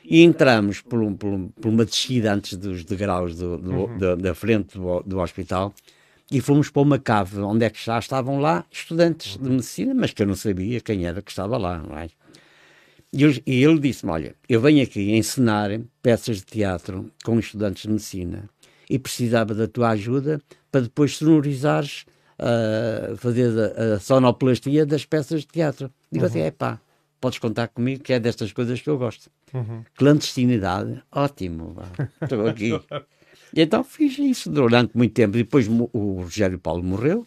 E 0.04 0.22
entramos 0.22 0.82
por, 0.82 1.00
um, 1.00 1.14
por, 1.14 1.32
um, 1.32 1.48
por 1.48 1.68
uma 1.68 1.86
descida 1.86 2.34
antes 2.34 2.58
dos 2.58 2.84
degraus 2.84 3.34
do, 3.34 3.56
do, 3.56 3.72
uhum. 3.72 3.98
da, 3.98 4.14
da, 4.14 4.34
frente 4.34 4.76
do, 4.76 5.00
do, 5.00 5.20
hospital 5.20 5.74
e 6.30 6.40
fomos 6.40 6.68
para 6.68 6.82
uma 6.82 6.98
cave 6.98 7.40
onde 7.40 7.64
é 7.64 7.70
que 7.70 7.82
já 7.82 7.98
estavam 7.98 8.38
lá 8.40 8.66
estudantes 8.70 9.38
de 9.38 9.48
medicina, 9.48 9.94
mas 9.94 10.12
que 10.12 10.22
eu 10.22 10.26
não 10.26 10.34
sabia 10.34 10.82
quem 10.82 11.06
era 11.06 11.22
que 11.22 11.30
estava 11.30 11.56
lá. 11.56 11.82
É? 11.96 12.08
E, 13.10 13.22
eu, 13.22 13.30
e 13.46 13.64
ele 13.64 13.78
disse-me: 13.78 14.12
Olha, 14.12 14.34
eu 14.46 14.60
venho 14.60 14.82
aqui 14.82 15.12
ensinar 15.12 15.70
peças 16.02 16.38
de 16.38 16.44
teatro 16.44 17.10
com 17.24 17.38
estudantes 17.38 17.84
de 17.84 17.88
medicina 17.88 18.50
e 18.88 18.98
precisava 18.98 19.54
da 19.54 19.66
tua 19.66 19.90
ajuda 19.90 20.40
para 20.70 20.82
depois 20.82 21.16
sonorizares, 21.16 22.04
uh, 22.38 23.16
fazer 23.16 23.50
a, 23.58 23.94
a, 23.94 24.00
sonoplastia 24.00 24.86
das 24.86 25.04
peças 25.04 25.42
de 25.42 25.48
teatro. 25.48 25.90
Digo 26.10 26.24
assim, 26.24 26.38
uhum. 26.38 26.44
assim: 26.44 26.48
é 26.48 26.50
pá, 26.50 26.80
podes 27.20 27.38
contar 27.38 27.68
comigo 27.68 28.02
que 28.02 28.12
é 28.12 28.20
destas 28.20 28.52
coisas 28.52 28.80
que 28.80 28.88
eu 28.88 28.98
gosto. 28.98 29.30
Uhum. 29.52 29.82
Clandestinidade, 29.94 31.02
ótimo, 31.10 31.76
estou 32.22 32.46
aqui. 32.46 32.72
e 33.54 33.62
então 33.62 33.82
fiz 33.82 34.18
isso 34.18 34.50
durante 34.50 34.96
muito 34.96 35.14
tempo. 35.14 35.32
Depois 35.36 35.66
o 35.68 36.20
Rogério 36.22 36.58
Paulo 36.58 36.82
morreu 36.82 37.26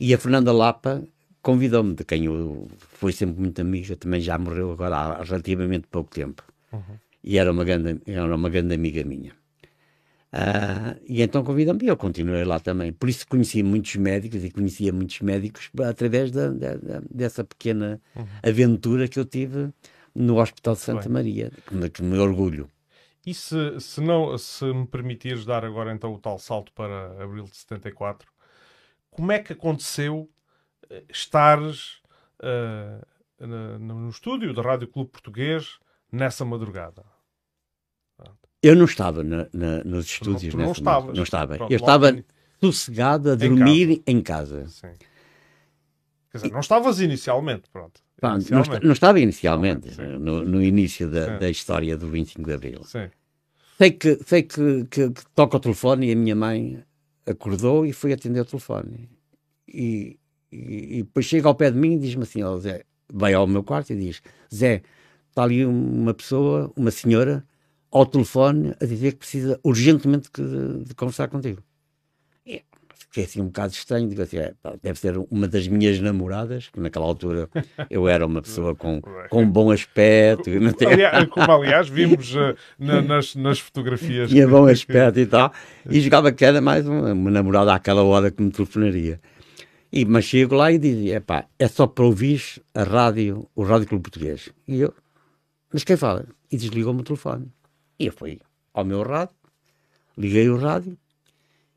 e 0.00 0.14
a 0.14 0.18
Fernanda 0.18 0.52
Lapa 0.52 1.02
convidou-me, 1.42 1.94
de 1.94 2.04
quem 2.04 2.24
eu 2.24 2.68
fui 2.78 3.12
sempre 3.12 3.40
muito 3.40 3.60
amiga, 3.60 3.96
também 3.96 4.20
já 4.20 4.38
morreu 4.38 4.72
agora 4.72 4.96
há 4.96 5.22
relativamente 5.22 5.86
pouco 5.90 6.10
tempo. 6.10 6.42
Uhum. 6.72 6.98
E 7.24 7.38
era 7.38 7.50
uma, 7.50 7.64
grande, 7.64 8.00
era 8.06 8.34
uma 8.34 8.48
grande 8.48 8.74
amiga 8.74 9.02
minha. 9.04 9.32
Uh, 10.30 11.00
e 11.06 11.22
então 11.22 11.42
convidou-me 11.42 11.82
e 11.84 11.88
eu 11.88 11.96
continuei 11.96 12.44
lá 12.44 12.60
também. 12.60 12.92
Por 12.92 13.08
isso 13.08 13.26
conheci 13.26 13.62
muitos 13.62 13.96
médicos 13.96 14.44
e 14.44 14.50
conhecia 14.50 14.92
muitos 14.92 15.20
médicos 15.20 15.70
através 15.82 16.30
da, 16.30 16.48
da, 16.48 16.74
da, 16.74 17.02
dessa 17.10 17.42
pequena 17.42 18.00
uhum. 18.14 18.26
aventura 18.42 19.08
que 19.08 19.18
eu 19.18 19.24
tive 19.24 19.70
no 20.14 20.38
Hospital 20.38 20.74
de 20.74 20.80
Santa 20.80 21.04
Bem. 21.04 21.12
Maria, 21.12 21.52
que 21.66 21.74
me, 21.74 21.88
que 21.88 22.02
me 22.02 22.18
orgulho. 22.18 22.68
E 23.24 23.32
se, 23.32 23.80
se, 23.80 24.00
não, 24.00 24.36
se 24.36 24.64
me 24.66 24.86
permitires 24.86 25.44
dar 25.44 25.64
agora 25.64 25.92
então 25.92 26.12
o 26.12 26.18
tal 26.18 26.38
salto 26.38 26.72
para 26.72 27.22
abril 27.22 27.44
de 27.44 27.56
74, 27.56 28.30
como 29.10 29.32
é 29.32 29.38
que 29.38 29.52
aconteceu 29.52 30.30
estares 31.08 32.00
uh, 32.40 33.46
no, 33.46 33.78
no 33.78 34.08
estúdio 34.10 34.54
da 34.54 34.62
Rádio 34.62 34.88
Clube 34.88 35.10
Português 35.10 35.78
nessa 36.10 36.44
madrugada? 36.44 37.04
Eu 38.62 38.74
não 38.74 38.84
estava 38.84 39.22
na, 39.22 39.46
na, 39.52 39.84
nos 39.84 40.06
estúdios. 40.06 40.54
Não, 40.54 40.72
não. 40.72 41.12
Não 41.12 41.22
estava. 41.22 41.56
Pronto, 41.56 41.72
eu 41.72 41.76
estava 41.76 42.24
sossegado 42.60 43.30
a 43.30 43.34
dormir 43.34 44.02
em 44.06 44.20
casa. 44.20 44.60
Em 44.60 44.62
casa. 44.62 44.96
Quer 46.30 46.38
dizer, 46.38 46.52
não 46.52 46.60
estavas 46.60 47.00
inicialmente, 47.00 47.70
pronto. 47.72 48.00
Pá, 48.20 48.34
inicialmente. 48.34 48.70
Não, 48.70 48.80
não, 48.80 48.92
estava 48.92 49.20
inicialmente, 49.20 50.00
no, 50.00 50.44
no, 50.44 50.62
início 50.62 51.08
da, 51.08 51.38
da, 51.38 51.48
história 51.48 51.96
do 51.96 52.08
25 52.08 52.46
de 52.46 52.52
Abril. 52.52 52.84
Sim. 52.84 53.08
Sei, 53.78 53.92
que, 53.92 54.18
sei 54.26 54.42
que, 54.42 54.84
que, 54.90 55.10
que 55.10 55.22
toca 55.34 55.56
o 55.56 55.60
telefone 55.60 56.08
e 56.08 56.12
a 56.12 56.16
minha 56.16 56.34
mãe 56.34 56.82
acordou 57.24 57.86
e 57.86 57.92
foi 57.92 58.12
atender 58.12 58.40
o 58.40 58.44
telefone. 58.44 59.08
E, 59.66 60.18
e, 60.50 60.98
e 60.98 61.02
depois 61.04 61.26
chega 61.26 61.48
ao 61.48 61.54
pé 61.54 61.70
de 61.70 61.78
mim 61.78 61.94
e 61.94 61.98
diz-me 61.98 62.24
assim, 62.24 62.42
oh, 62.42 62.58
Zé, 62.58 62.84
vai 63.10 63.34
ao 63.34 63.46
meu 63.46 63.62
quarto 63.62 63.92
e 63.92 63.96
diz, 63.96 64.20
Zé, 64.52 64.82
está 65.28 65.44
ali 65.44 65.64
uma 65.64 66.12
pessoa, 66.12 66.72
uma 66.76 66.90
senhora, 66.90 67.46
ao 67.90 68.06
telefone 68.06 68.74
a 68.80 68.84
dizer 68.84 69.12
que 69.12 69.18
precisa 69.18 69.58
urgentemente 69.62 70.28
de, 70.34 70.84
de 70.84 70.94
conversar 70.94 71.28
contigo. 71.28 71.62
E 72.46 72.62
fiquei 72.94 73.24
assim 73.24 73.40
um 73.40 73.46
bocado 73.46 73.72
estranho, 73.72 74.08
digo 74.08 74.22
assim, 74.22 74.38
é, 74.38 74.54
deve 74.82 74.98
ser 74.98 75.16
uma 75.30 75.48
das 75.48 75.66
minhas 75.66 75.98
namoradas, 75.98 76.68
que 76.68 76.80
naquela 76.80 77.06
altura 77.06 77.48
eu 77.88 78.06
era 78.06 78.26
uma 78.26 78.42
pessoa 78.42 78.74
com, 78.74 79.00
com 79.30 79.42
um 79.42 79.50
bom 79.50 79.70
aspecto. 79.70 80.50
Aliás, 80.86 81.26
como 81.28 81.50
aliás 81.50 81.88
vimos 81.88 82.34
uh, 82.34 82.54
na, 82.78 83.00
nas, 83.02 83.34
nas 83.34 83.58
fotografias. 83.58 84.30
Tinha 84.30 84.46
bom 84.46 84.66
aspecto 84.66 85.18
e 85.18 85.26
tal, 85.26 85.52
e 85.88 86.00
jogava 86.00 86.30
que 86.32 86.44
era 86.44 86.60
mais 86.60 86.86
uma, 86.86 87.12
uma 87.12 87.30
namorada 87.30 87.74
àquela 87.74 88.02
hora 88.02 88.30
que 88.30 88.42
me 88.42 88.50
telefonaria. 88.50 89.20
E, 89.90 90.04
mas 90.04 90.26
chego 90.26 90.54
lá 90.54 90.70
e 90.70 90.78
dizia, 90.78 91.20
pá, 91.20 91.46
é 91.58 91.66
só 91.66 91.86
para 91.86 92.04
ouvir 92.04 92.42
a 92.74 92.82
rádio, 92.82 93.48
o 93.54 93.62
Rádio 93.62 93.88
Clube 93.88 94.02
Português. 94.02 94.50
E 94.66 94.80
eu, 94.80 94.92
mas 95.72 95.82
quem 95.82 95.96
fala? 95.96 96.26
E 96.50 96.56
desligou-me 96.56 97.00
o 97.00 97.04
telefone. 97.04 97.50
E 97.98 98.06
eu 98.06 98.12
fui 98.12 98.40
ao 98.72 98.84
meu 98.84 99.02
rádio, 99.02 99.34
liguei 100.16 100.48
o 100.48 100.56
rádio 100.56 100.96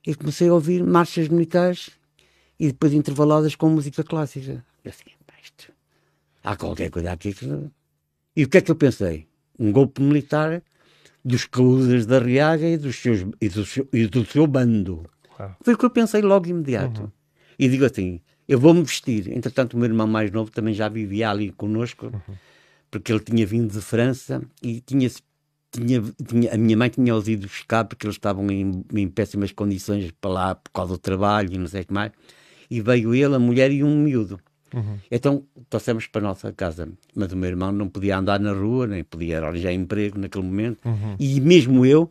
e 0.05 0.13
comecei 0.15 0.49
a 0.49 0.53
ouvir 0.53 0.83
marchas 0.83 1.27
militares 1.27 1.91
e 2.59 2.67
depois 2.67 2.93
intervaladas 2.93 3.55
com 3.55 3.69
música 3.69 4.03
clássica. 4.03 4.63
Eu 4.83 4.89
assim, 4.89 5.11
isto, 5.43 5.71
há 6.43 6.55
qualquer 6.55 6.89
coisa 6.89 7.11
aqui 7.11 7.33
que... 7.33 7.45
E 8.35 8.43
o 8.43 8.49
que 8.49 8.57
é 8.57 8.61
que 8.61 8.71
eu 8.71 8.75
pensei? 8.75 9.27
Um 9.57 9.71
golpe 9.71 10.01
militar 10.01 10.61
dos 11.23 11.45
caúdas 11.45 12.05
da 12.05 12.19
Riaga 12.19 12.67
e, 12.67 12.77
dos 12.77 12.95
seus, 12.95 13.25
e, 13.39 13.49
do, 13.49 13.65
seu, 13.65 13.87
e 13.91 14.07
do 14.07 14.25
seu 14.25 14.47
bando. 14.47 15.09
Foi 15.61 15.73
o 15.73 15.77
que 15.77 15.85
eu 15.85 15.89
pensei 15.89 16.21
logo 16.21 16.47
imediato. 16.47 17.01
Uhum. 17.01 17.11
E 17.57 17.67
digo 17.67 17.85
assim, 17.85 18.21
eu 18.47 18.59
vou-me 18.59 18.83
vestir. 18.83 19.27
Entretanto, 19.29 19.73
o 19.73 19.77
meu 19.77 19.87
irmão 19.87 20.07
mais 20.07 20.31
novo 20.31 20.51
também 20.51 20.73
já 20.73 20.87
vivia 20.87 21.29
ali 21.29 21.51
conosco, 21.51 22.07
uhum. 22.07 22.35
porque 22.89 23.11
ele 23.11 23.21
tinha 23.21 23.45
vindo 23.45 23.71
de 23.71 23.81
França 23.81 24.41
e 24.61 24.81
tinha-se 24.81 25.21
tinha, 25.71 26.03
tinha, 26.27 26.53
a 26.53 26.57
minha 26.57 26.75
mãe 26.75 26.89
tinha 26.89 27.15
os 27.15 27.27
ido 27.27 27.47
buscar 27.47 27.85
porque 27.85 28.05
eles 28.05 28.15
estavam 28.15 28.49
em, 28.51 28.83
em, 28.93 29.07
péssimas 29.07 29.51
condições 29.51 30.11
para 30.19 30.31
lá 30.31 30.55
por 30.55 30.71
causa 30.71 30.93
do 30.93 30.97
trabalho 30.97 31.53
e 31.53 31.57
não 31.57 31.67
sei 31.67 31.81
o 31.81 31.85
que 31.85 31.93
mais. 31.93 32.11
E 32.69 32.81
veio 32.81 33.15
ele, 33.15 33.35
a 33.35 33.39
mulher 33.39 33.71
e 33.71 33.83
um 33.83 33.97
miúdo. 33.97 34.39
Uhum. 34.73 34.97
Então 35.09 35.43
trouxemos 35.69 36.07
para 36.07 36.21
a 36.21 36.23
nossa 36.23 36.51
casa. 36.51 36.89
Mas 37.15 37.31
o 37.31 37.37
meu 37.37 37.49
irmão 37.49 37.71
não 37.71 37.87
podia 37.87 38.17
andar 38.17 38.39
na 38.39 38.53
rua, 38.53 38.87
nem 38.87 39.03
podia 39.03 39.39
arranjar 39.39 39.73
emprego 39.73 40.19
naquele 40.19 40.45
momento. 40.45 40.85
Uhum. 40.85 41.15
E 41.19 41.39
mesmo 41.39 41.85
eu 41.85 42.09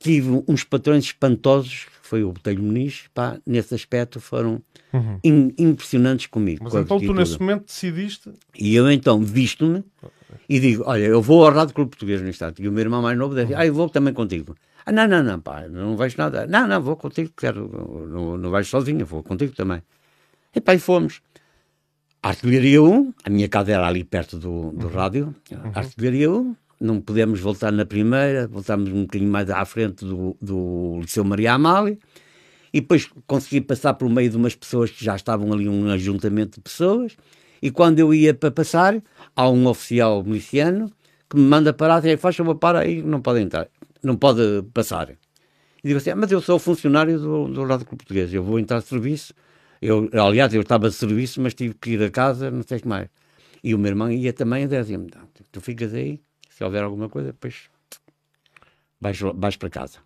tive 0.00 0.42
uns 0.48 0.64
patrões 0.64 1.04
espantosos, 1.04 1.86
foi 2.02 2.24
o 2.24 2.32
Botelho 2.32 2.62
Muniz, 2.62 3.04
pá, 3.14 3.38
nesse 3.46 3.74
aspecto 3.74 4.20
foram 4.20 4.60
uhum. 4.92 5.18
in, 5.22 5.54
impressionantes 5.56 6.26
comigo. 6.26 6.64
Mas 6.64 6.74
então 6.74 6.98
tu 6.98 7.14
nesse 7.14 7.38
momento 7.38 7.66
decidiste? 7.66 8.30
E 8.58 8.74
eu 8.74 8.90
então 8.90 9.22
visto-me 9.22 9.84
e 10.48 10.60
digo, 10.60 10.84
olha, 10.86 11.04
eu 11.04 11.22
vou 11.22 11.44
ao 11.44 11.52
Rádio 11.52 11.74
Clube 11.74 11.90
Português 11.90 12.20
no 12.20 12.28
instante. 12.28 12.62
E 12.62 12.68
o 12.68 12.72
meu 12.72 12.80
irmão 12.80 13.02
mais 13.02 13.16
novo 13.16 13.34
disse, 13.34 13.54
ah, 13.54 13.66
eu 13.66 13.74
vou 13.74 13.88
também 13.88 14.12
contigo. 14.12 14.54
Ah, 14.84 14.92
não, 14.92 15.06
não, 15.06 15.22
não, 15.22 15.40
pá, 15.40 15.68
não 15.68 15.96
vejo 15.96 16.16
nada. 16.18 16.46
Não, 16.46 16.66
não, 16.66 16.80
vou 16.82 16.96
contigo, 16.96 17.30
quero, 17.36 18.08
não, 18.08 18.36
não 18.36 18.50
vais 18.50 18.66
sozinho, 18.66 19.04
vou 19.06 19.22
contigo 19.22 19.54
também. 19.54 19.82
E 20.54 20.60
pá, 20.60 20.74
e 20.74 20.78
fomos. 20.78 21.20
Artilharia 22.22 22.80
1, 22.80 23.14
a 23.24 23.30
minha 23.30 23.48
casa 23.48 23.72
era 23.72 23.86
ali 23.86 24.04
perto 24.04 24.38
do, 24.38 24.70
do 24.70 24.86
uhum. 24.86 24.92
rádio, 24.92 25.34
uhum. 25.50 25.72
Artilharia 25.74 26.30
1, 26.30 26.56
não 26.80 27.00
podemos 27.00 27.40
voltar 27.40 27.72
na 27.72 27.84
primeira, 27.84 28.46
voltámos 28.46 28.90
um 28.90 29.02
bocadinho 29.02 29.30
mais 29.30 29.50
à 29.50 29.64
frente 29.64 30.04
do, 30.04 30.36
do 30.40 30.98
Liceu 31.00 31.24
Maria 31.24 31.54
Amália, 31.54 31.98
e 32.72 32.80
depois 32.80 33.10
consegui 33.26 33.60
passar 33.60 33.94
pelo 33.94 34.10
meio 34.10 34.30
de 34.30 34.36
umas 34.36 34.54
pessoas 34.54 34.90
que 34.90 35.04
já 35.04 35.16
estavam 35.16 35.52
ali, 35.52 35.68
um 35.68 35.90
ajuntamento 35.90 36.56
de 36.56 36.60
pessoas, 36.60 37.16
e 37.62 37.70
quando 37.70 38.00
eu 38.00 38.12
ia 38.12 38.34
para 38.34 38.50
passar, 38.50 39.00
há 39.36 39.48
um 39.48 39.66
oficial 39.68 40.24
miliciano 40.24 40.92
que 41.30 41.36
me 41.36 41.44
manda 41.44 41.72
parar, 41.72 42.04
e 42.04 42.16
faz 42.16 42.36
favor, 42.36 42.56
para 42.56 42.80
aí, 42.80 43.00
não 43.02 43.22
pode 43.22 43.40
entrar, 43.40 43.68
não 44.02 44.16
pode 44.16 44.42
passar. 44.74 45.10
E 45.10 45.88
digo 45.88 45.98
assim, 45.98 46.10
ah, 46.10 46.16
mas 46.16 46.30
eu 46.30 46.40
sou 46.40 46.58
funcionário 46.58 47.18
do, 47.18 47.48
do 47.48 47.64
Rádio 47.64 47.86
Português, 47.86 48.34
eu 48.34 48.42
vou 48.42 48.58
entrar 48.58 48.80
de 48.80 48.86
serviço. 48.86 49.32
Eu, 49.80 50.08
aliás, 50.12 50.52
eu 50.52 50.60
estava 50.60 50.88
de 50.88 50.94
serviço, 50.94 51.40
mas 51.40 51.54
tive 51.54 51.74
que 51.74 51.92
ir 51.92 52.02
a 52.02 52.10
casa, 52.10 52.50
não 52.50 52.62
sei 52.62 52.78
o 52.78 52.80
que 52.82 52.88
mais. 52.88 53.08
E 53.64 53.74
o 53.74 53.78
meu 53.78 53.90
irmão 53.90 54.10
ia 54.10 54.32
também, 54.32 54.64
e 54.64 54.66
dizia-me, 54.68 55.08
tu 55.50 55.60
ficas 55.60 55.94
aí, 55.94 56.20
se 56.50 56.62
houver 56.62 56.82
alguma 56.82 57.08
coisa, 57.08 57.28
depois 57.28 57.70
vais, 59.00 59.18
vais 59.34 59.56
para 59.56 59.70
casa. 59.70 59.98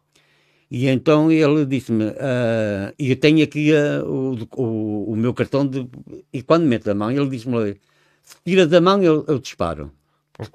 E 0.70 0.88
então 0.88 1.30
ele 1.30 1.64
disse-me, 1.64 2.06
uh, 2.06 2.92
e 2.98 3.10
eu 3.10 3.16
tenho 3.16 3.42
aqui 3.44 3.72
uh, 3.72 4.04
o, 4.04 4.36
o, 4.56 5.12
o, 5.12 5.16
meu 5.16 5.32
cartão 5.32 5.66
de... 5.66 5.88
E 6.32 6.42
quando 6.42 6.64
meto 6.64 6.90
a 6.90 6.94
mão, 6.94 7.10
ele 7.10 7.28
disse-me, 7.28 7.76
se 8.22 8.36
tiras 8.44 8.72
a 8.72 8.80
mão, 8.80 9.00
eu, 9.02 9.24
eu 9.28 9.38
disparo. 9.38 9.92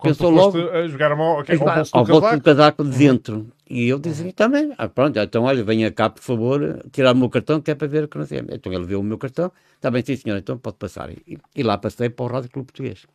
Pensou 0.04 0.30
logo 0.30 0.60
a 0.70 0.88
jogar 0.88 1.12
a 1.12 1.16
mão 1.16 1.40
okay, 1.40 1.58
ao 1.58 1.76
bolso, 1.76 1.92
ao 1.94 2.06
bolso 2.06 2.36
do 2.36 2.44
casaco 2.44 2.84
de 2.84 2.98
dentro. 2.98 3.36
Uhum. 3.38 3.48
E 3.68 3.88
eu 3.88 3.98
disse 3.98 4.22
uhum. 4.22 4.32
também, 4.32 4.74
ah, 4.78 4.88
pronto, 4.88 5.18
então 5.18 5.44
olha, 5.44 5.64
venha 5.64 5.90
cá, 5.92 6.10
por 6.10 6.22
favor, 6.22 6.86
tirar 6.92 7.14
o 7.14 7.16
meu 7.16 7.30
cartão, 7.30 7.60
que 7.62 7.72
é 7.72 7.76
para 7.76 7.88
ver 7.88 8.04
o 8.04 8.08
que 8.08 8.18
não 8.18 8.26
sei. 8.26 8.44
Então 8.52 8.72
ele 8.72 8.86
viu 8.86 9.00
o 9.00 9.04
meu 9.04 9.18
cartão, 9.18 9.52
está 9.76 9.90
bem, 9.90 10.04
sim 10.06 10.16
senhor, 10.16 10.38
então 10.38 10.58
pode 10.58 10.76
passar. 10.76 11.10
E, 11.10 11.38
e 11.56 11.64
lá 11.64 11.78
passei 11.78 12.10
para 12.10 12.26
o 12.26 12.28
Rádio 12.28 12.52
Clube 12.52 12.68
Português. 12.68 13.08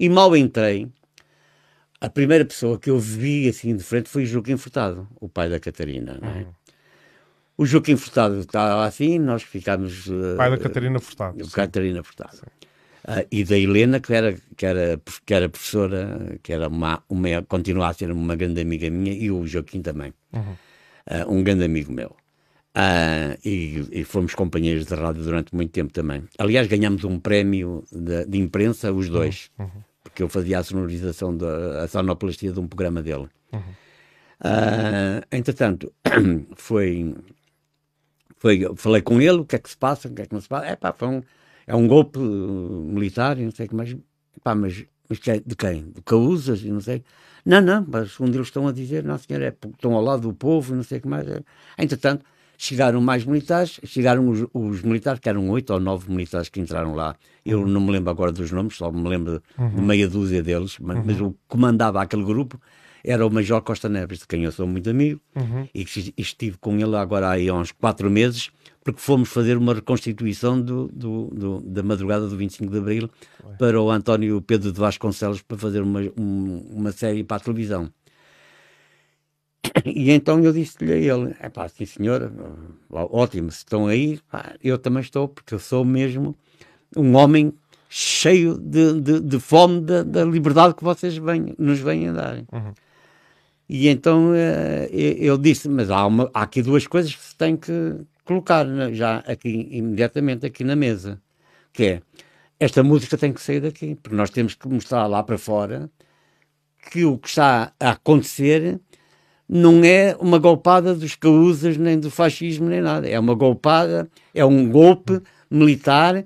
E 0.00 0.08
mal 0.08 0.36
entrei, 0.36 0.88
a 2.00 2.08
primeira 2.08 2.44
pessoa 2.44 2.78
que 2.78 2.90
eu 2.90 2.98
vi 2.98 3.48
assim 3.48 3.76
de 3.76 3.82
frente 3.82 4.08
foi 4.08 4.24
Joaquim 4.24 4.56
Furtado, 4.56 5.08
o 5.20 5.28
pai 5.28 5.48
da 5.48 5.58
Catarina. 5.58 6.18
É? 6.22 6.26
Uhum. 6.26 6.46
O 7.56 7.66
Joaquim 7.66 7.96
Furtado 7.96 8.38
estava 8.38 8.86
assim, 8.86 9.18
nós 9.18 9.42
ficámos. 9.42 10.06
Uh, 10.06 10.36
pai 10.36 10.50
da 10.50 10.58
Catarina 10.58 11.00
Furtado. 11.00 11.50
Catarina 11.50 12.02
Furtado. 12.04 12.36
Uh, 13.04 13.26
e 13.32 13.42
da 13.42 13.58
Helena, 13.58 13.98
que 13.98 14.12
era, 14.12 14.36
que 14.56 14.64
era, 14.64 15.00
que 15.26 15.34
era 15.34 15.48
professora, 15.48 16.38
que 16.42 16.52
era 16.52 16.68
uma, 16.68 17.02
uma, 17.08 17.42
continua 17.48 17.88
a 17.88 17.94
ser 17.94 18.12
uma 18.12 18.36
grande 18.36 18.60
amiga 18.60 18.88
minha, 18.90 19.12
e 19.12 19.30
o 19.30 19.44
Joaquim 19.46 19.82
também, 19.82 20.12
uhum. 20.32 20.40
uh, 21.10 21.32
um 21.32 21.42
grande 21.42 21.64
amigo 21.64 21.92
meu. 21.92 22.14
Uh, 22.76 23.34
e, 23.44 23.88
e, 23.90 24.04
fomos 24.04 24.36
companheiros 24.36 24.86
de 24.86 24.94
rádio 24.94 25.24
durante 25.24 25.52
muito 25.52 25.72
tempo 25.72 25.92
também. 25.92 26.22
Aliás, 26.38 26.68
ganhamos 26.68 27.02
um 27.02 27.18
prémio 27.18 27.82
de, 27.90 28.24
de 28.26 28.38
imprensa, 28.38 28.92
os 28.92 29.08
dois. 29.08 29.50
Uhum 29.58 29.87
porque 30.08 30.22
eu 30.22 30.28
fazia 30.28 30.58
a 30.58 30.62
sonorização, 30.62 31.36
da, 31.36 31.84
a 31.84 31.88
sonoplastia 31.88 32.52
de 32.52 32.58
um 32.58 32.66
programa 32.66 33.02
dele. 33.02 33.28
Uhum. 33.52 33.60
Uh, 34.40 35.22
entretanto, 35.30 35.92
foi, 36.56 37.14
foi, 38.36 38.66
falei 38.76 39.02
com 39.02 39.20
ele, 39.20 39.38
o 39.38 39.44
que 39.44 39.56
é 39.56 39.58
que 39.58 39.68
se 39.70 39.76
passa, 39.76 40.08
o 40.08 40.12
que 40.12 40.22
é 40.22 40.26
que 40.26 40.32
não 40.32 40.40
se 40.40 40.48
passa. 40.48 40.66
É 40.66 40.76
pá, 40.76 40.92
foi 40.92 41.08
um, 41.08 41.22
é 41.66 41.74
um 41.74 41.86
golpe 41.86 42.18
militar, 42.18 43.36
não 43.36 43.50
sei 43.50 43.66
o 43.66 43.68
que 43.68 43.74
mais. 43.74 43.96
Pá, 44.42 44.54
mas, 44.54 44.84
mas 45.08 45.18
de 45.18 45.56
quem? 45.56 45.90
De 45.90 46.02
Causas 46.02 46.62
e 46.62 46.70
não 46.70 46.80
sei. 46.80 47.04
Não, 47.44 47.60
não, 47.60 47.84
mas 47.88 48.18
um 48.20 48.30
deles 48.30 48.48
estão 48.48 48.66
a 48.66 48.72
dizer, 48.72 49.04
não 49.04 49.16
senhor, 49.18 49.42
é, 49.42 49.48
estão 49.48 49.94
ao 49.94 50.02
lado 50.02 50.22
do 50.22 50.34
povo, 50.34 50.74
não 50.74 50.82
sei 50.82 50.98
o 50.98 51.02
que 51.02 51.08
mais. 51.08 51.26
Entretanto, 51.78 52.24
chegaram 52.60 53.00
mais 53.00 53.24
militares, 53.24 53.80
chegaram 53.84 54.28
os, 54.28 54.44
os, 54.52 54.82
militares, 54.82 55.20
que 55.20 55.28
eram 55.28 55.48
oito 55.48 55.72
ou 55.72 55.78
nove 55.78 56.10
militares 56.10 56.48
que 56.48 56.60
entraram 56.60 56.92
lá. 56.92 57.14
Eu 57.46 57.60
uhum. 57.60 57.68
não 57.68 57.80
me 57.80 57.92
lembro 57.92 58.10
agora 58.10 58.32
dos 58.32 58.50
nomes, 58.50 58.76
só 58.76 58.90
me 58.90 59.08
lembro 59.08 59.40
uhum. 59.56 59.76
de 59.76 59.80
meia 59.80 60.08
dúzia 60.08 60.42
deles, 60.42 60.76
mas, 60.80 60.96
uhum. 60.98 61.02
mas 61.06 61.20
o 61.20 61.30
que 61.30 61.38
comandava 61.46 62.02
aquele 62.02 62.24
grupo 62.24 62.60
era 63.04 63.24
o 63.24 63.30
Major 63.30 63.62
Costa 63.62 63.88
Neves, 63.88 64.18
de 64.18 64.26
quem 64.26 64.42
eu 64.42 64.50
sou 64.50 64.66
muito 64.66 64.90
amigo, 64.90 65.20
uhum. 65.36 65.68
e 65.72 65.86
estive 66.18 66.58
com 66.58 66.76
ele 66.76 66.96
agora 66.96 67.30
aí 67.30 67.48
há 67.48 67.54
uns 67.54 67.70
quatro 67.70 68.10
meses, 68.10 68.50
porque 68.82 69.00
fomos 69.00 69.28
fazer 69.28 69.56
uma 69.56 69.74
reconstituição 69.74 70.60
do, 70.60 70.88
do, 70.88 71.26
do 71.26 71.60
da 71.60 71.82
madrugada 71.82 72.26
do 72.26 72.36
25 72.36 72.72
de 72.72 72.78
Abril 72.78 73.10
para 73.56 73.80
o 73.80 73.88
António 73.88 74.42
Pedro 74.42 74.72
de 74.72 74.80
Vasconcelos 74.80 75.42
para 75.42 75.56
fazer 75.56 75.80
uma, 75.80 76.00
um, 76.18 76.66
uma 76.70 76.90
série 76.90 77.22
para 77.22 77.36
a 77.36 77.40
televisão. 77.40 77.88
E 79.84 80.10
então 80.10 80.42
eu 80.42 80.52
disse-lhe 80.52 80.92
a 80.92 80.96
ele: 80.96 81.34
é 81.40 81.48
pá, 81.48 81.68
sim 81.68 81.84
senhor, 81.84 82.32
ótimo, 82.90 83.50
se 83.50 83.58
estão 83.58 83.86
aí, 83.86 84.18
pá, 84.30 84.54
eu 84.62 84.78
também 84.78 85.02
estou, 85.02 85.28
porque 85.28 85.54
eu 85.54 85.58
sou 85.58 85.84
mesmo 85.84 86.34
um 86.96 87.14
homem 87.16 87.52
cheio 87.88 88.58
de, 88.58 89.00
de, 89.00 89.20
de 89.20 89.40
fome 89.40 89.80
da, 89.80 90.02
da, 90.02 90.24
liberdade 90.24 90.74
que 90.74 90.84
vocês 90.84 91.16
vêm, 91.16 91.54
nos 91.58 91.78
vêm 91.78 92.08
a 92.08 92.12
dar. 92.12 92.36
Uhum. 92.52 92.74
E 93.68 93.88
então 93.88 94.30
uh, 94.30 94.88
eu 94.92 95.38
disse: 95.38 95.68
mas 95.68 95.90
há, 95.90 96.06
uma, 96.06 96.30
há 96.34 96.42
aqui 96.42 96.62
duas 96.62 96.86
coisas 96.86 97.14
que 97.14 97.22
se 97.22 97.36
tem 97.36 97.56
que 97.56 97.96
colocar 98.24 98.64
né, 98.64 98.92
já 98.92 99.18
aqui, 99.18 99.68
imediatamente 99.70 100.44
aqui 100.46 100.64
na 100.64 100.76
mesa, 100.76 101.20
que 101.72 101.84
é 101.84 102.02
esta 102.60 102.82
música 102.82 103.16
tem 103.16 103.32
que 103.32 103.40
sair 103.40 103.60
daqui, 103.60 103.94
porque 103.94 104.16
nós 104.16 104.30
temos 104.30 104.54
que 104.54 104.68
mostrar 104.68 105.06
lá 105.06 105.22
para 105.22 105.38
fora 105.38 105.88
que 106.90 107.04
o 107.04 107.18
que 107.18 107.28
está 107.28 107.72
a 107.78 107.90
acontecer 107.90 108.80
não 109.48 109.82
é 109.82 110.14
uma 110.20 110.38
golpada 110.38 110.94
dos 110.94 111.14
causas 111.14 111.76
nem 111.76 111.98
do 111.98 112.10
fascismo 112.10 112.68
nem 112.68 112.80
nada. 112.80 113.08
É 113.08 113.18
uma 113.18 113.34
golpada, 113.34 114.08
é 114.34 114.44
um 114.44 114.68
golpe 114.68 115.20
militar 115.50 116.24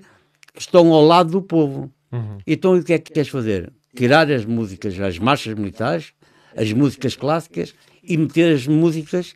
estão 0.55 0.93
ao 0.93 1.03
lado 1.03 1.31
do 1.31 1.41
povo. 1.41 1.91
Uhum. 2.11 2.37
Então 2.45 2.75
o 2.75 2.83
que 2.83 2.93
é 2.93 2.99
que 2.99 3.13
queres 3.13 3.29
fazer? 3.29 3.71
Tirar 3.95 4.31
as 4.31 4.45
músicas, 4.45 4.99
as 4.99 5.17
marchas 5.17 5.53
militares, 5.53 6.13
as 6.55 6.71
músicas 6.73 7.15
clássicas 7.15 7.73
e 8.03 8.17
meter 8.17 8.53
as 8.53 8.67
músicas 8.67 9.35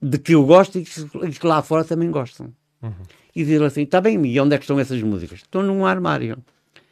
de 0.00 0.18
que 0.18 0.34
eu 0.34 0.44
gosto 0.44 0.78
e 0.78 0.84
que, 0.84 1.46
lá 1.46 1.62
fora 1.62 1.84
também 1.84 2.10
gostam. 2.10 2.52
Uhum. 2.82 2.92
E 3.34 3.44
dizer 3.44 3.62
assim, 3.62 3.82
está 3.82 4.00
bem, 4.00 4.24
e 4.26 4.40
onde 4.40 4.54
é 4.54 4.58
que 4.58 4.64
estão 4.64 4.78
essas 4.78 5.00
músicas? 5.02 5.38
Estão 5.38 5.62
num 5.62 5.86
armário. 5.86 6.36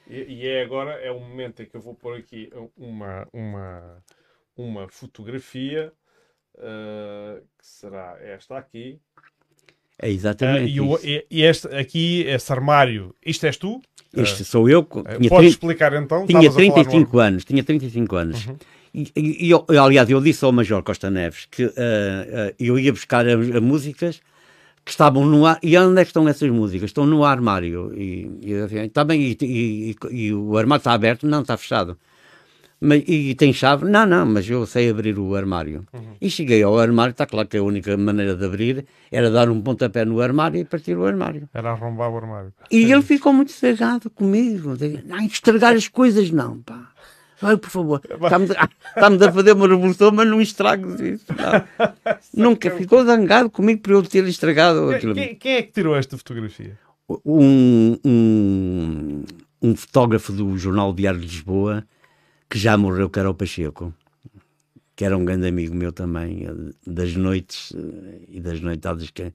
E, 0.09 0.23
e, 0.23 0.47
é 0.47 0.63
agora, 0.63 0.93
é 0.93 1.11
o 1.11 1.21
momento 1.21 1.63
em 1.63 1.67
que 1.67 1.77
eu 1.77 1.81
vou 1.81 1.95
pôr 1.95 2.17
aqui 2.17 2.51
uma, 2.77 3.29
uma, 3.33 4.03
uma 4.57 4.89
fotografia, 4.89 5.93
uh, 6.61 7.41
que 7.59 7.67
será 7.67 8.17
esta 8.23 8.57
aqui. 8.57 8.99
É 10.01 10.11
exatamente 10.11 10.81
uh, 10.81 10.99
e, 11.03 11.27
e, 11.31 11.43
este 11.43 11.69
aqui, 11.69 12.23
esse 12.23 12.51
armário, 12.53 13.15
isto 13.25 13.45
és 13.45 13.57
tu? 13.57 13.83
Este 14.15 14.43
uh, 14.43 14.45
sou 14.45 14.69
eu. 14.69 14.83
Tinha 14.83 15.29
Podes 15.29 15.51
explicar 15.51 15.93
então? 15.93 16.27
Tinha 16.27 16.51
35 16.51 17.19
anos, 17.19 17.45
tinha 17.45 17.63
35 17.63 18.17
anos. 18.17 18.47
Uhum. 18.47 18.57
E, 18.93 19.13
e, 19.15 19.77
aliás, 19.79 20.11
eu 20.11 20.21
disse 20.21 20.45
ao 20.45 20.53
Major 20.53 20.83
Costa 20.83 21.11
Neves 21.11 21.47
que 21.51 21.65
uh, 21.65 21.73
eu 22.59 22.79
ia 22.79 22.93
buscar 22.93 23.27
a, 23.27 23.35
a 23.35 23.61
músicas 23.61 24.21
que 24.85 24.91
estavam 24.91 25.25
no 25.25 25.47
ar. 25.47 25.59
E 25.63 25.77
onde 25.79 26.01
é 26.01 26.05
que 26.05 26.11
estão 26.11 26.29
essas 26.29 26.51
músicas? 26.51 26.91
Estão 26.91 27.07
no 27.07 27.25
armário. 27.25 27.93
E, 27.97 28.23
e 28.43 29.05
bem, 29.05 29.21
e, 29.21 29.39
e, 29.43 29.97
e, 30.11 30.35
o 30.35 30.57
armário 30.57 30.81
está 30.81 30.93
aberto? 30.93 31.27
Não, 31.27 31.43
está 31.43 31.57
fechado. 31.57 31.97
Mas, 32.81 33.03
e 33.07 33.35
tem 33.35 33.53
chave? 33.53 33.85
Não, 33.85 34.07
não, 34.07 34.25
mas 34.25 34.49
eu 34.49 34.65
sei 34.65 34.89
abrir 34.89 35.19
o 35.19 35.35
armário. 35.35 35.85
Uhum. 35.93 36.15
E 36.19 36.31
cheguei 36.31 36.63
ao 36.63 36.79
armário, 36.79 37.11
está 37.11 37.27
claro 37.27 37.47
que 37.47 37.59
a 37.59 37.63
única 37.63 37.95
maneira 37.97 38.35
de 38.35 38.45
abrir 38.45 38.87
era 39.13 39.31
dar 39.31 39.51
um 39.51 39.61
pontapé 39.61 40.05
no 40.07 40.21
armário 40.21 40.59
e 40.59 40.65
partir 40.65 40.97
o 40.97 41.05
armário. 41.05 41.47
Era 41.53 41.73
arrombar 41.73 42.11
o 42.11 42.17
armário. 42.17 42.53
E 42.71 42.87
Sim. 42.87 42.93
ele 42.93 43.03
ficou 43.03 43.35
muito 43.35 43.51
estragado 43.51 44.09
comigo. 44.09 44.75
Não, 45.05 45.21
estragar 45.27 45.75
as 45.75 45.89
coisas 45.89 46.31
não, 46.31 46.63
pá. 46.63 46.91
Ai, 47.43 47.57
por 47.57 47.71
favor, 47.71 48.01
estamos, 48.09 48.51
estamos 48.51 49.23
a 49.23 49.33
fazer 49.33 49.53
uma 49.53 49.67
revolução, 49.67 50.11
mas 50.13 50.29
não 50.29 50.41
estragues 50.41 51.01
isso. 51.01 51.27
Não. 51.29 51.91
Nunca 52.51 52.71
ficou 52.71 53.05
zangado 53.05 53.51
comigo 53.51 53.81
por 53.81 53.93
eu 53.93 54.03
ter 54.03 54.27
estragado 54.27 54.91
aquilo. 54.91 55.15
Quem, 55.15 55.35
quem 55.35 55.53
é 55.53 55.63
que 55.63 55.73
tirou 55.73 55.97
esta 55.97 56.17
fotografia? 56.17 56.79
Um, 57.27 57.97
um, 58.05 59.25
um, 59.61 59.77
fotógrafo 59.77 60.33
do 60.33 60.57
Jornal 60.57 60.93
Diário 60.93 61.19
de 61.19 61.27
Lisboa 61.27 61.85
que 62.51 62.59
já 62.59 62.77
morreu, 62.77 63.09
que 63.09 63.19
era 63.21 63.31
o 63.31 63.35
Pacheco, 63.35 63.95
que 64.97 65.05
era 65.05 65.17
um 65.17 65.25
grande 65.25 65.47
amigo 65.47 65.75
meu 65.75 65.93
também, 65.93 66.47
das 66.85 67.15
noites 67.15 67.73
eh, 67.75 68.25
e 68.29 68.41
das 68.41 68.61
noitadas 68.61 69.09
que. 69.11 69.33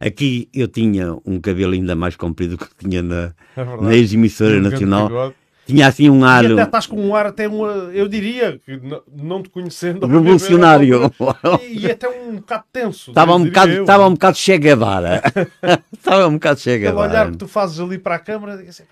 Aqui 0.00 0.48
eu 0.54 0.68
tinha 0.68 1.16
um 1.24 1.40
cabelo 1.40 1.72
ainda 1.72 1.96
mais 1.96 2.14
comprido 2.14 2.56
que 2.56 2.68
tinha 2.76 3.02
na, 3.02 3.34
é 3.56 3.64
na 3.64 3.96
ex-emissora 3.96 4.60
nacional 4.60 5.34
tinha 5.68 5.86
assim 5.86 6.08
um 6.08 6.24
ar. 6.24 6.44
E 6.44 6.52
até 6.54 6.62
estás 6.62 6.86
com 6.86 6.96
um 6.96 7.14
ar, 7.14 7.26
até 7.26 7.46
um, 7.46 7.64
eu 7.90 8.08
diria, 8.08 8.58
que 8.64 8.80
não 9.14 9.42
te 9.42 9.50
conhecendo. 9.50 10.06
Revolucionário. 10.06 11.12
E, 11.62 11.80
e 11.80 11.90
até 11.90 12.08
um 12.08 12.36
bocado 12.36 12.64
tenso. 12.72 13.10
Estava 13.10 13.34
um 13.34 13.44
bocado, 13.44 13.72
estava 13.72 14.06
um 14.06 14.12
bocado 14.12 14.36
Che 14.36 14.58
Guevara. 14.58 15.22
estava 15.92 16.26
um 16.26 16.34
bocado 16.34 16.60
Che 16.60 16.78
Guevara. 16.78 17.06
Aquele 17.06 17.20
olhar 17.20 17.30
que 17.32 17.36
tu 17.36 17.48
fazes 17.48 17.80
ali 17.80 17.98
para 17.98 18.16
a 18.16 18.18
câmara, 18.18 18.54
assim, 18.54 18.84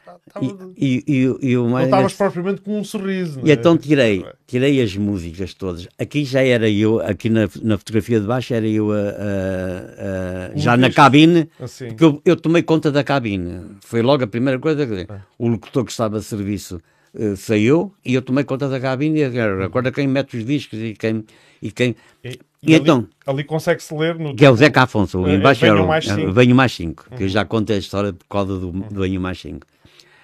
e, 0.76 1.04
e, 1.06 1.26
e, 1.40 1.52
e 1.52 1.56
não 1.56 1.80
estavas 1.80 2.12
propriamente 2.12 2.60
com 2.60 2.78
um 2.78 2.84
sorriso. 2.84 3.40
E 3.44 3.50
é? 3.50 3.54
então 3.54 3.76
tirei, 3.76 4.24
tirei 4.46 4.82
as 4.82 4.96
músicas 4.96 5.54
todas. 5.54 5.88
Aqui 5.98 6.24
já 6.24 6.42
era 6.42 6.68
eu, 6.68 7.00
aqui 7.00 7.30
na, 7.30 7.48
na 7.62 7.78
fotografia 7.78 8.20
de 8.20 8.26
baixo, 8.26 8.52
era 8.52 8.66
eu 8.66 8.92
a, 8.92 8.96
a, 8.96 9.00
a, 10.52 10.56
já 10.56 10.76
na 10.76 10.90
cabine, 10.90 11.48
assim. 11.60 11.88
porque 11.88 12.04
eu, 12.04 12.20
eu, 12.24 12.36
tomei 12.36 12.62
conta 12.62 12.90
da 12.90 13.02
cabine. 13.02 13.76
Foi 13.80 14.02
logo 14.02 14.24
a 14.24 14.26
primeira 14.26 14.58
coisa 14.58 14.86
que 14.86 15.10
é. 15.10 15.20
o 15.38 15.48
locutor 15.48 15.84
que 15.84 15.90
estava 15.90 16.18
a 16.18 16.22
serviço 16.22 16.65
uh, 16.72 17.36
saiu 17.36 17.94
e 18.04 18.14
eu 18.14 18.22
tomei 18.22 18.44
conta 18.44 18.68
da 18.68 18.80
cabine 18.80 19.20
e 19.20 19.24
agora 19.24 19.92
quem 19.92 20.06
mete 20.06 20.36
os 20.36 20.44
discos 20.44 20.78
e 20.78 20.94
quem. 20.94 21.24
E 21.62 21.70
quem 21.70 21.96
e, 22.22 22.38
e, 22.62 22.74
ali, 22.74 22.82
então, 22.82 23.06
ali 23.26 23.44
consegue-se 23.44 23.94
ler 23.94 24.18
no. 24.18 24.34
Que 24.34 24.44
é 24.44 24.50
o 24.50 24.56
Zeca 24.56 24.82
Afonso, 24.82 25.20
o 25.20 25.28
embaixo 25.28 25.64
é, 25.64 25.72
venho 25.72 25.86
mais 25.86 26.04
5. 26.04 26.32
Venho 26.32 26.56
mais 26.56 26.72
5, 26.72 27.06
que 27.16 27.22
eu 27.24 27.28
já 27.28 27.44
contei 27.44 27.76
a 27.76 27.78
história 27.78 28.12
por 28.12 28.26
causa 28.26 28.58
do, 28.58 28.72
do 28.72 29.00
Venho 29.00 29.20
mais 29.20 29.40
5. 29.40 29.66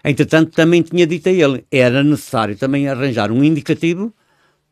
Entretanto, 0.04 0.50
também 0.50 0.82
tinha 0.82 1.06
dito 1.06 1.28
a 1.28 1.32
ele, 1.32 1.64
era 1.70 2.02
necessário 2.02 2.56
também 2.56 2.88
arranjar 2.88 3.30
um 3.30 3.44
indicativo 3.44 4.12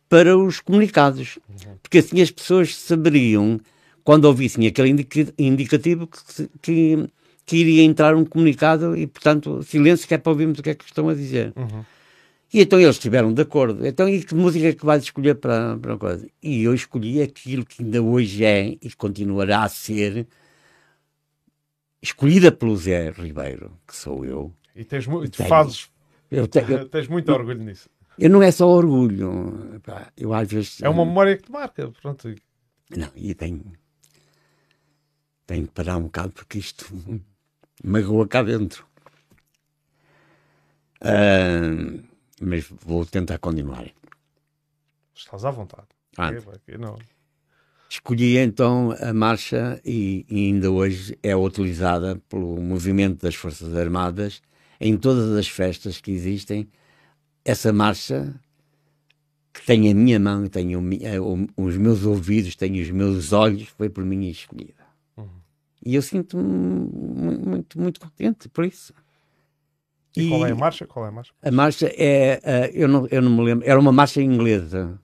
para 0.08 0.36
os 0.36 0.58
comunicados, 0.58 1.38
porque 1.80 1.98
assim 1.98 2.20
as 2.20 2.32
pessoas 2.32 2.74
saberiam, 2.74 3.60
quando 4.02 4.24
ouvissem 4.24 4.66
aquele 4.66 4.90
indicativo, 5.38 6.08
que, 6.08 6.48
que, 6.60 7.08
que, 7.50 7.56
iria 7.56 7.82
entrar 7.82 8.14
um 8.14 8.24
comunicado 8.24 8.96
e, 8.96 9.06
portanto, 9.06 9.62
silêncio, 9.62 10.06
que 10.06 10.14
é 10.14 10.18
para 10.18 10.30
ouvirmos 10.30 10.58
o 10.58 10.62
que 10.62 10.70
é 10.70 10.74
que 10.74 10.84
estão 10.84 11.08
a 11.08 11.14
dizer. 11.14 11.52
Uhum. 11.56 11.84
E 12.52 12.60
então 12.60 12.80
eles 12.80 12.96
estiveram 12.96 13.32
de 13.32 13.42
acordo. 13.42 13.86
Então, 13.86 14.08
e 14.08 14.22
que 14.24 14.34
música 14.34 14.68
é 14.68 14.72
que 14.72 14.84
vais 14.84 15.04
escolher 15.04 15.36
para, 15.36 15.76
para 15.78 15.92
uma 15.92 15.98
coisa? 15.98 16.26
E 16.42 16.62
eu 16.62 16.74
escolhi 16.74 17.22
aquilo 17.22 17.64
que 17.64 17.82
ainda 17.82 18.02
hoje 18.02 18.44
é 18.44 18.76
e 18.82 18.92
continuará 18.96 19.62
a 19.62 19.68
ser 19.68 20.26
escolhida 22.02 22.50
pelo 22.50 22.76
Zé 22.76 23.10
Ribeiro, 23.10 23.72
que 23.86 23.94
sou 23.94 24.24
eu, 24.24 24.52
e 24.74 24.84
tens, 24.84 25.06
tu 25.06 25.44
fazes. 25.44 25.90
Eu 26.30 26.48
tenho, 26.48 26.86
tens 26.88 27.08
muito 27.08 27.30
orgulho 27.30 27.62
nisso. 27.62 27.88
Eu 28.18 28.30
não 28.30 28.42
é 28.42 28.50
só 28.50 28.68
orgulho. 28.68 29.80
Eu 30.16 30.32
às 30.34 30.50
vezes. 30.50 30.82
É 30.82 30.88
uma 30.88 31.04
memória 31.04 31.36
que 31.36 31.44
te 31.44 31.52
marca. 31.52 31.90
Pronto. 32.02 32.34
Não, 32.96 33.08
e 33.14 33.34
tenho. 33.34 33.72
Tenho 35.46 35.66
que 35.66 35.72
parar 35.72 35.96
um 35.96 36.04
bocado 36.04 36.32
porque 36.32 36.58
isto 36.58 36.86
magoa 37.82 38.26
cá 38.26 38.42
dentro. 38.42 38.86
Uh, 41.02 42.02
mas 42.40 42.66
vou 42.68 43.06
tentar 43.06 43.38
continuar. 43.38 43.86
Estás 45.14 45.44
à 45.44 45.50
vontade. 45.50 45.88
Ah. 46.16 46.30
não. 46.78 46.98
Escolhi 47.88 48.38
então 48.38 48.94
a 49.00 49.12
marcha 49.12 49.80
e, 49.84 50.24
e, 50.28 50.46
ainda 50.46 50.70
hoje 50.70 51.18
é 51.22 51.34
utilizada 51.34 52.20
pelo 52.28 52.60
movimento 52.60 53.22
das 53.22 53.34
Forças 53.34 53.74
Armadas 53.74 54.40
em 54.80 54.96
todas 54.96 55.36
as 55.36 55.48
festas 55.48 56.00
que 56.00 56.10
existem, 56.10 56.68
essa 57.44 57.72
marcha 57.72 58.34
que 59.52 59.66
tem 59.66 59.90
a 59.90 59.94
minha 59.94 60.18
mão, 60.18 60.46
tem 60.46 60.72
eh, 60.74 61.20
os 61.56 61.76
meus 61.76 62.04
ouvidos, 62.04 62.54
tem 62.54 62.80
os 62.80 62.90
meus 62.90 63.32
olhos, 63.32 63.68
foi 63.76 63.90
por 63.90 64.04
mim 64.04 64.28
escolhida. 64.28 64.79
E 65.84 65.94
eu 65.94 66.02
sinto-me 66.02 66.42
muito, 66.42 67.80
muito 67.80 68.00
contente 68.00 68.48
por 68.48 68.64
isso. 68.64 68.92
E, 70.16 70.22
e, 70.22 70.28
qual 70.28 70.46
é 70.46 70.50
a 70.50 70.54
marcha? 70.54 70.86
Qual 70.86 71.04
é 71.04 71.08
a 71.08 71.12
marcha? 71.12 71.32
A 71.42 71.50
marcha 71.50 71.92
é, 71.96 72.40
uh, 72.44 72.76
eu, 72.76 72.88
não, 72.88 73.06
eu 73.10 73.22
não 73.22 73.30
me 73.30 73.44
lembro, 73.44 73.66
era 73.66 73.78
uma 73.78 73.92
marcha 73.92 74.20
inglesa. 74.20 74.98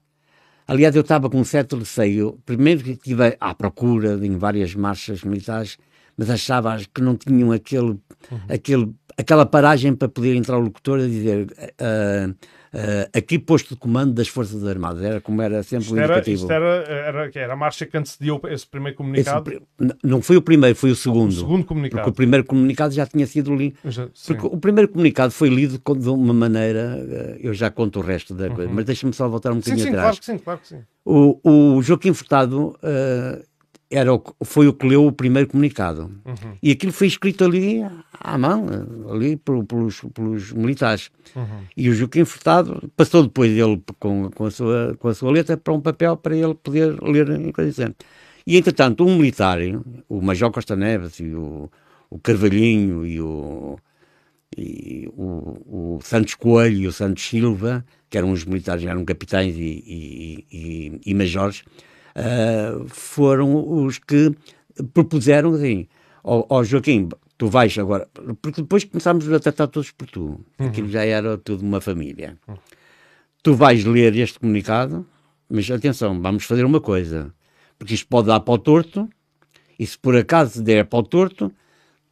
Aliás, 0.67 0.97
eu 0.97 1.03
estava 1.03 1.31
com 1.31 1.39
um 1.39 1.45
certo 1.45 1.79
receio. 1.79 2.41
Primeiro 2.45 2.83
que 2.83 2.91
estive 2.91 3.37
à 3.39 3.55
procura 3.55 4.15
em 4.15 4.37
várias 4.37 4.75
marchas 4.75 5.23
militares, 5.23 5.79
mas 6.17 6.29
achava 6.29 6.77
que 6.93 7.01
não 7.01 7.17
tinham 7.17 7.53
aquele, 7.53 7.91
uhum. 8.31 8.41
aquele 8.49 8.95
aquela 9.17 9.47
paragem 9.47 9.95
para 9.95 10.09
poder 10.09 10.35
entrar 10.35 10.59
o 10.59 10.61
locutor 10.61 11.01
a 11.01 11.07
dizer 11.07 11.47
uh, 11.47 12.31
uh, 12.31 13.11
aqui 13.15 13.39
posto 13.39 13.75
de 13.75 13.81
comando 13.81 14.13
das 14.13 14.29
Forças 14.29 14.67
Armadas, 14.67 15.03
era 15.03 15.21
como 15.21 15.41
era 15.41 15.63
sempre 15.63 15.85
isto 15.85 15.95
o 15.95 15.99
indicativo. 15.99 16.43
Isto 16.43 16.53
era, 16.53 16.67
era, 16.67 17.31
era 17.35 17.53
a 17.55 17.57
marcha 17.57 17.87
que 17.87 17.97
antecedeu 17.97 18.41
esse 18.45 18.67
primeiro 18.67 18.97
comunicado? 18.97 19.51
Esse, 19.51 19.97
não 20.05 20.21
foi 20.21 20.37
o 20.37 20.43
primeiro, 20.43 20.77
foi 20.77 20.91
o 20.91 20.97
segundo. 20.97 21.31
O 21.31 21.35
segundo 21.35 21.65
comunicado. 21.65 22.03
Porque 22.03 22.11
o 22.11 22.15
primeiro 22.15 22.45
comunicado 22.45 22.93
já 22.93 23.07
tinha 23.07 23.27
sido 23.27 23.55
lido. 23.55 23.79
Porque 24.27 24.47
o 24.47 24.59
primeiro 24.59 24.89
comunicado 24.89 25.33
foi 25.33 25.49
lido 25.49 25.79
de 25.79 26.09
uma 26.11 26.35
maneira, 26.35 27.39
eu 27.41 27.55
já 27.55 27.71
conto 27.71 28.01
o 28.01 28.03
resto 28.03 28.35
da 28.35 28.51
coisa, 28.51 28.69
uhum. 28.69 28.77
mas 28.77 28.85
deixa-me 28.85 29.13
só 29.13 29.29
voltar 29.29 29.53
um 29.53 29.57
bocadinho 29.57 29.79
sim, 29.79 29.85
sim, 29.85 29.97
atrás. 29.97 30.19
Claro 30.19 30.19
que 30.19 30.25
sim, 30.25 30.39
claro 30.39 30.61
que 30.61 30.69
sim. 30.69 30.81
O, 31.05 31.77
o 31.77 31.83
Joaquim 31.83 32.13
Furtado 32.13 32.77
uh, 32.83 33.43
era 33.91 34.13
o, 34.13 34.23
foi 34.45 34.67
o 34.67 34.73
que 34.73 34.87
leu 34.87 35.07
o 35.07 35.13
primeiro 35.13 35.49
comunicado. 35.49 36.11
Uhum. 36.25 36.57
E 36.63 36.73
aquilo 36.73 36.93
foi 36.93 37.07
escrito 37.07 37.45
ali 37.45 37.83
à 38.13 38.37
mão, 38.37 38.67
ali 39.11 39.37
pelos, 39.37 40.01
pelos 40.13 40.53
militares. 40.53 41.11
Uhum. 41.35 41.65
E 41.77 41.89
o 41.89 41.95
Joaquim 41.95 42.25
Furtado 42.25 42.91
passou 42.97 43.23
depois 43.23 43.55
dele 43.55 43.81
com, 43.99 44.31
com, 44.31 44.47
a 44.47 44.51
sua, 44.51 44.97
com 44.99 45.09
a 45.09 45.15
sua 45.15 45.31
letra 45.31 45.57
para 45.57 45.73
um 45.73 45.81
papel 45.81 46.17
para 46.17 46.37
ele 46.37 46.55
poder 46.55 47.01
ler 47.03 47.29
em 47.31 47.53
coisa 47.53 47.95
E 48.47 48.57
entretanto, 48.57 49.05
um 49.05 49.17
militar, 49.17 49.59
o 50.09 50.21
Major 50.21 50.51
Costa 50.51 50.75
Neves 50.75 51.21
e 51.21 51.35
o, 51.35 51.71
o 52.11 52.19
Carvalhinho 52.19 53.07
e 53.07 53.21
o, 53.21 53.79
e 54.57 55.09
o, 55.13 55.97
o 55.97 56.01
Santos 56.03 56.35
Coelho 56.35 56.77
e 56.77 56.87
o 56.89 56.93
Santos 56.93 57.25
Silva, 57.25 57.85
que 58.11 58.19
eram 58.19 58.33
os 58.33 58.45
militares, 58.45 58.85
eram 58.85 59.05
capitães 59.05 59.55
e, 59.57 59.61
e, 59.61 60.47
e, 60.53 61.01
e 61.07 61.15
majores, 61.15 61.63
uh, 62.17 62.89
foram 62.89 63.85
os 63.85 63.99
que 63.99 64.35
propuseram 64.93 65.55
assim, 65.55 65.87
oh, 66.25 66.45
oh, 66.49 66.65
Joaquim, 66.65 67.09
tu 67.39 67.49
vais 67.49 67.77
agora, 67.79 68.09
porque 68.41 68.63
depois 68.63 68.85
começámos 68.85 69.31
a 69.31 69.39
tratar 69.39 69.67
todos 69.67 69.91
por 69.91 70.09
tu, 70.09 70.41
uhum. 70.59 70.67
aquilo 70.67 70.89
já 70.89 71.05
era 71.05 71.37
tudo 71.39 71.63
uma 71.63 71.81
família. 71.81 72.37
Uhum. 72.49 72.57
Tu 73.43 73.55
vais 73.55 73.85
ler 73.85 74.17
este 74.17 74.41
comunicado, 74.41 75.07
mas 75.49 75.71
atenção, 75.71 76.21
vamos 76.21 76.45
fazer 76.45 76.65
uma 76.65 76.81
coisa, 76.81 77.33
porque 77.79 77.95
isto 77.95 78.09
pode 78.09 78.29
dar 78.29 78.41
para 78.41 78.55
o 78.55 78.59
torto, 78.59 79.09
e 79.79 79.87
se 79.87 79.99
por 79.99 80.17
acaso 80.17 80.63
der 80.63 80.87
para 80.87 80.99
o 80.99 81.03
torto, 81.03 81.53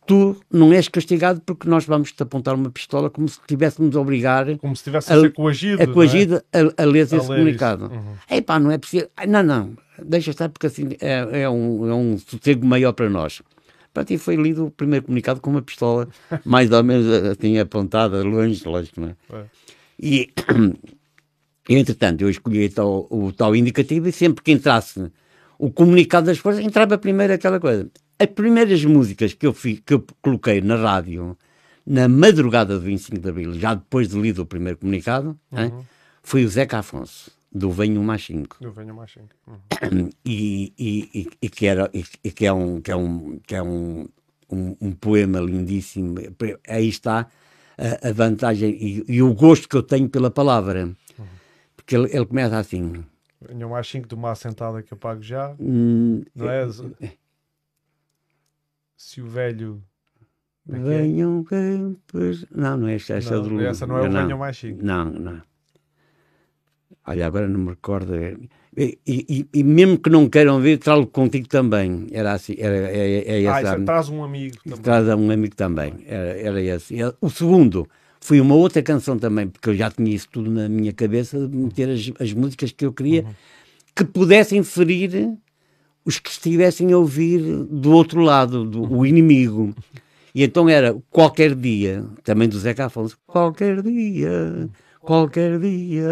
tu 0.07 0.37
não 0.53 0.73
és 0.73 0.87
castigado 0.87 1.41
porque 1.41 1.69
nós 1.69 1.87
vamos 1.87 2.13
te 2.13 2.23
apontar 2.23 2.55
uma 2.55 2.71
pistola 2.71 3.09
como 3.09 3.27
se 3.27 3.39
estivéssemos 3.41 3.97
a 3.97 4.01
obrigar. 4.01 4.57
Como 4.59 4.77
se 4.77 4.81
estivesse 4.81 5.11
a, 5.11 5.17
a, 5.17 5.21
ser 5.21 5.33
coagido. 5.33 5.83
A 5.83 5.87
coagido 5.87 6.43
é? 6.53 6.61
a, 6.61 6.83
a, 6.83 6.85
ler 6.85 7.03
esse 7.03 7.19
comunicado. 7.19 7.87
Uhum. 7.87 8.15
Epá, 8.31 8.59
não 8.59 8.71
é 8.71 8.77
preciso. 8.77 9.09
Não, 9.27 9.43
não, 9.43 9.75
deixa 10.03 10.31
estar 10.31 10.49
porque 10.49 10.67
assim 10.67 10.91
é, 11.01 11.43
é, 11.43 11.51
um, 11.51 11.89
é 11.89 11.95
um 11.95 12.19
sossego 12.19 12.67
maior 12.67 12.93
para 12.93 13.09
nós. 13.11 13.43
Para 13.93 14.05
ti 14.05 14.19
foi 14.19 14.37
lido 14.37 14.67
o 14.67 14.71
primeiro 14.71 15.07
comunicado 15.07 15.41
com 15.41 15.51
uma 15.51 15.63
pistola, 15.63 16.09
mais 16.45 16.71
ou 16.71 16.83
menos 16.83 17.07
assim 17.07 17.59
apontada, 17.59 18.23
longe, 18.23 18.67
lógico, 18.67 19.01
não 19.01 19.09
é? 19.09 19.17
é. 19.33 19.45
E, 19.99 20.31
e, 21.69 21.75
entretanto, 21.77 22.23
eu 22.23 22.31
escolhi 22.31 22.69
tal, 22.69 23.07
o 23.11 23.33
tal 23.33 23.55
indicativo 23.55 24.09
e 24.09 24.13
sempre 24.13 24.43
que 24.43 24.53
entrasse 24.53 25.11
o 25.59 25.71
comunicado 25.71 26.27
das 26.27 26.39
forças, 26.39 26.65
entrava 26.65 26.99
primeiro 26.99 27.33
aquela 27.33 27.61
coisa 27.61 27.89
as 28.19 28.27
primeiras 28.29 28.85
músicas 28.85 29.35
que 29.35 29.47
eu, 29.47 29.53
fi, 29.53 29.77
que 29.77 29.95
eu 29.95 30.05
coloquei 30.23 30.61
na 30.61 30.77
rádio 30.77 31.37
na 31.87 32.09
madrugada 32.09 32.79
do 32.79 32.81
25 32.81 33.21
de 33.21 33.29
Abril, 33.29 33.55
já 33.55 33.75
depois 33.75 34.09
de 34.09 34.19
lido 34.19 34.43
o 34.43 34.47
primeiro 34.47 34.79
comunicado, 34.79 35.39
uhum. 35.53 35.85
foi 36.23 36.43
o 36.45 36.49
Zeca 36.49 36.79
Afonso, 36.79 37.31
do 37.55 37.71
Venho 37.71 38.03
Mais 38.03 38.25
5. 38.25 38.57
Do 38.61 38.73
Venho 38.73 38.95
Mais 38.95 39.13
5. 39.13 39.29
Uhum. 39.47 40.11
E, 40.25 40.73
e, 40.79 41.11
e, 41.15 41.31
e, 41.43 41.49
que 41.49 41.67
era, 41.67 41.89
e, 41.93 42.03
que 42.31 42.47
é 42.47 42.53
um, 42.53 42.81
que 42.81 42.91
é 42.91 42.97
um, 42.97 43.39
que 43.47 43.55
é 43.55 43.63
um, 43.63 44.09
um, 44.51 44.77
um 44.81 44.93
poema 44.93 45.39
lindíssimo. 45.39 46.17
Aí 46.67 46.89
está 46.89 47.29
a, 47.79 48.09
a 48.09 48.13
vantagem 48.13 48.71
e, 48.71 49.05
e, 49.07 49.23
o 49.23 49.33
gosto 49.35 49.69
que 49.69 49.77
eu 49.77 49.83
tenho 49.83 50.09
pela 50.09 50.31
palavra. 50.31 50.87
Uhum. 51.19 51.27
Porque 51.77 51.95
ele, 51.95 52.09
ele 52.13 52.27
começa 52.27 52.59
assim. 52.59 53.05
Venho 53.41 53.71
mais 53.71 53.87
5 53.87 54.09
de 54.09 54.15
uma 54.15 54.33
assentada 54.33 54.83
que 54.83 54.93
eu 54.93 54.99
pago 54.99 55.23
já. 55.23 55.55
Hum, 55.61 56.23
não 56.35 56.51
é? 56.51 56.65
é 57.01 57.13
se 58.97 59.21
o 59.21 59.29
velho. 59.29 59.83
É, 60.69 60.77
é 60.77 60.79
venham 60.79 61.45
campos. 61.45 62.47
Não, 62.51 62.77
não 62.79 62.89
é 62.89 62.95
esta, 62.95 63.15
esta 63.15 63.37
não, 63.37 63.43
do 63.43 63.61
Essa 63.61 63.87
não 63.87 63.99
é 63.99 64.03
o 64.03 64.11
não, 64.11 64.23
Venham 64.23 64.39
Mais 64.39 64.57
Chico. 64.57 64.83
Não, 64.83 65.05
não. 65.11 65.43
Olha, 67.07 67.27
agora 67.27 67.47
não 67.47 67.61
me 67.61 67.71
recordo. 67.71 68.15
É, 68.15 68.35
e, 68.77 68.99
e, 69.07 69.47
e 69.53 69.63
mesmo 69.63 69.99
que 69.99 70.11
não 70.11 70.29
queiram 70.29 70.61
ver, 70.61 70.79
trago 70.79 71.07
contigo 71.07 71.47
também. 71.49 72.07
Era 72.11 72.33
assim, 72.33 72.55
era, 72.59 72.75
é, 72.75 73.43
é, 73.43 73.47
ah, 73.47 73.81
traz 73.85 74.09
um 74.09 74.25
amigo 74.25 74.57
também. 74.65 74.81
Traz 74.81 75.09
um 75.09 75.31
amigo 75.31 75.55
também. 75.55 75.95
Era, 76.07 76.41
era 76.41 76.63
esse. 76.63 76.97
O 77.21 77.31
segundo 77.31 77.89
foi 78.21 78.41
uma 78.41 78.55
outra 78.55 78.83
canção 78.83 79.19
também, 79.19 79.49
porque 79.49 79.69
eu 79.69 79.75
já 79.75 79.91
tinha 79.91 80.15
isso 80.15 80.29
tudo 80.33 80.51
na 80.51 80.69
minha 80.69 80.93
cabeça, 80.93 81.47
de 81.47 81.57
meter 81.57 81.91
as, 81.91 82.11
as 82.19 82.33
músicas 82.33 82.73
que 82.73 82.87
eu 82.87 82.93
queria 82.93 83.23
uhum. 83.23 83.35
que 83.95 84.05
pudessem 84.05 84.63
ferir 84.63 85.37
os 86.05 86.19
que 86.19 86.31
estivessem 86.31 86.93
a 86.93 86.99
ouvir 86.99 87.41
do 87.65 87.93
outro 87.93 88.21
lado, 88.21 88.65
do, 88.65 88.91
o 88.91 89.07
inimigo. 89.07 89.75
E 90.35 90.43
então 90.43 90.69
era 90.69 90.97
qualquer 91.11 91.55
dia, 91.55 92.05
também 92.25 92.49
do 92.49 92.59
Zeca 92.59 92.87
Afonso, 92.87 93.17
qualquer 93.27 93.83
dia, 93.83 94.69
qualquer 95.05 95.59
dia. 95.59 96.09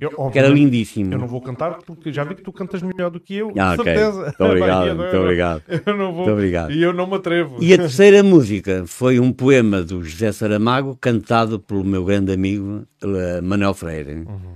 Eu, 0.00 0.30
que 0.30 0.38
era 0.38 0.48
lindíssimo. 0.48 1.12
Eu 1.12 1.18
não 1.18 1.26
vou 1.26 1.40
cantar 1.40 1.78
porque 1.82 2.12
já 2.12 2.24
vi 2.24 2.34
que 2.34 2.42
tu 2.42 2.52
cantas 2.52 2.82
melhor 2.82 3.10
do 3.10 3.20
que 3.20 3.36
eu, 3.36 3.52
ah, 3.58 3.74
okay. 3.74 3.84
certeza. 3.84 4.22
Muito 4.22 4.44
obrigado, 4.44 4.96
muito 4.96 5.16
obrigado. 5.16 5.62
Eu 5.68 5.96
não 5.96 6.06
vou, 6.06 6.16
muito 6.16 6.30
obrigado. 6.32 6.72
E 6.72 6.82
eu 6.82 6.92
não 6.92 7.06
me 7.06 7.16
atrevo. 7.16 7.56
E 7.60 7.74
a 7.74 7.78
terceira 7.78 8.22
música 8.22 8.84
foi 8.86 9.18
um 9.20 9.32
poema 9.32 9.82
do 9.82 10.02
José 10.02 10.32
Saramago, 10.32 10.96
cantado 11.00 11.58
pelo 11.58 11.84
meu 11.84 12.04
grande 12.04 12.32
amigo 12.32 12.86
uh, 13.02 13.42
Manuel 13.42 13.74
Freire, 13.74 14.12
uhum. 14.12 14.54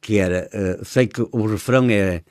que 0.00 0.18
era, 0.18 0.48
uh, 0.52 0.84
sei 0.84 1.06
que 1.06 1.26
o 1.32 1.46
refrão 1.46 1.88
é 1.90 2.22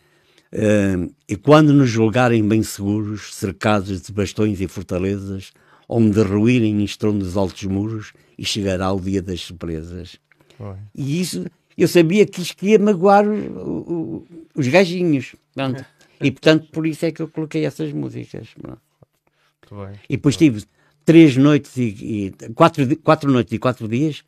Uh, 0.49 1.13
e 1.27 1.35
quando 1.35 1.73
nos 1.73 1.89
julgarem 1.89 2.47
bem 2.47 2.63
seguros, 2.63 3.35
cercados 3.35 4.01
de 4.01 4.13
bastões 4.13 4.61
e 4.61 4.67
fortalezas, 4.67 5.51
onde 5.89 6.21
ruírem 6.21 6.83
estrondos 6.83 7.35
altos 7.35 7.63
muros, 7.65 8.13
e 8.37 8.45
chegará 8.45 8.91
o 8.91 8.99
dia 8.99 9.21
das 9.21 9.41
surpresas. 9.41 10.17
Oi. 10.59 10.75
E 10.95 11.21
isso, 11.21 11.45
eu 11.77 11.87
sabia 11.87 12.25
que 12.25 12.41
isto 12.41 12.65
ia 12.65 12.79
magoar 12.79 13.27
o, 13.27 13.35
o, 13.35 14.27
os 14.55 14.67
gajinhos. 14.67 15.35
Pronto. 15.53 15.85
e 16.21 16.31
portanto, 16.31 16.67
por 16.71 16.85
isso 16.85 17.05
é 17.05 17.11
que 17.11 17.21
eu 17.21 17.27
coloquei 17.27 17.65
essas 17.65 17.91
músicas. 17.91 18.55
E 20.09 20.15
depois 20.17 20.37
tive 20.37 20.63
três 21.05 21.37
noites 21.37 21.75
e, 21.77 22.31
e, 22.41 22.49
quatro, 22.53 22.97
quatro 22.97 23.31
noites 23.31 23.53
e 23.53 23.59
quatro 23.59 23.87
dias 23.87 24.23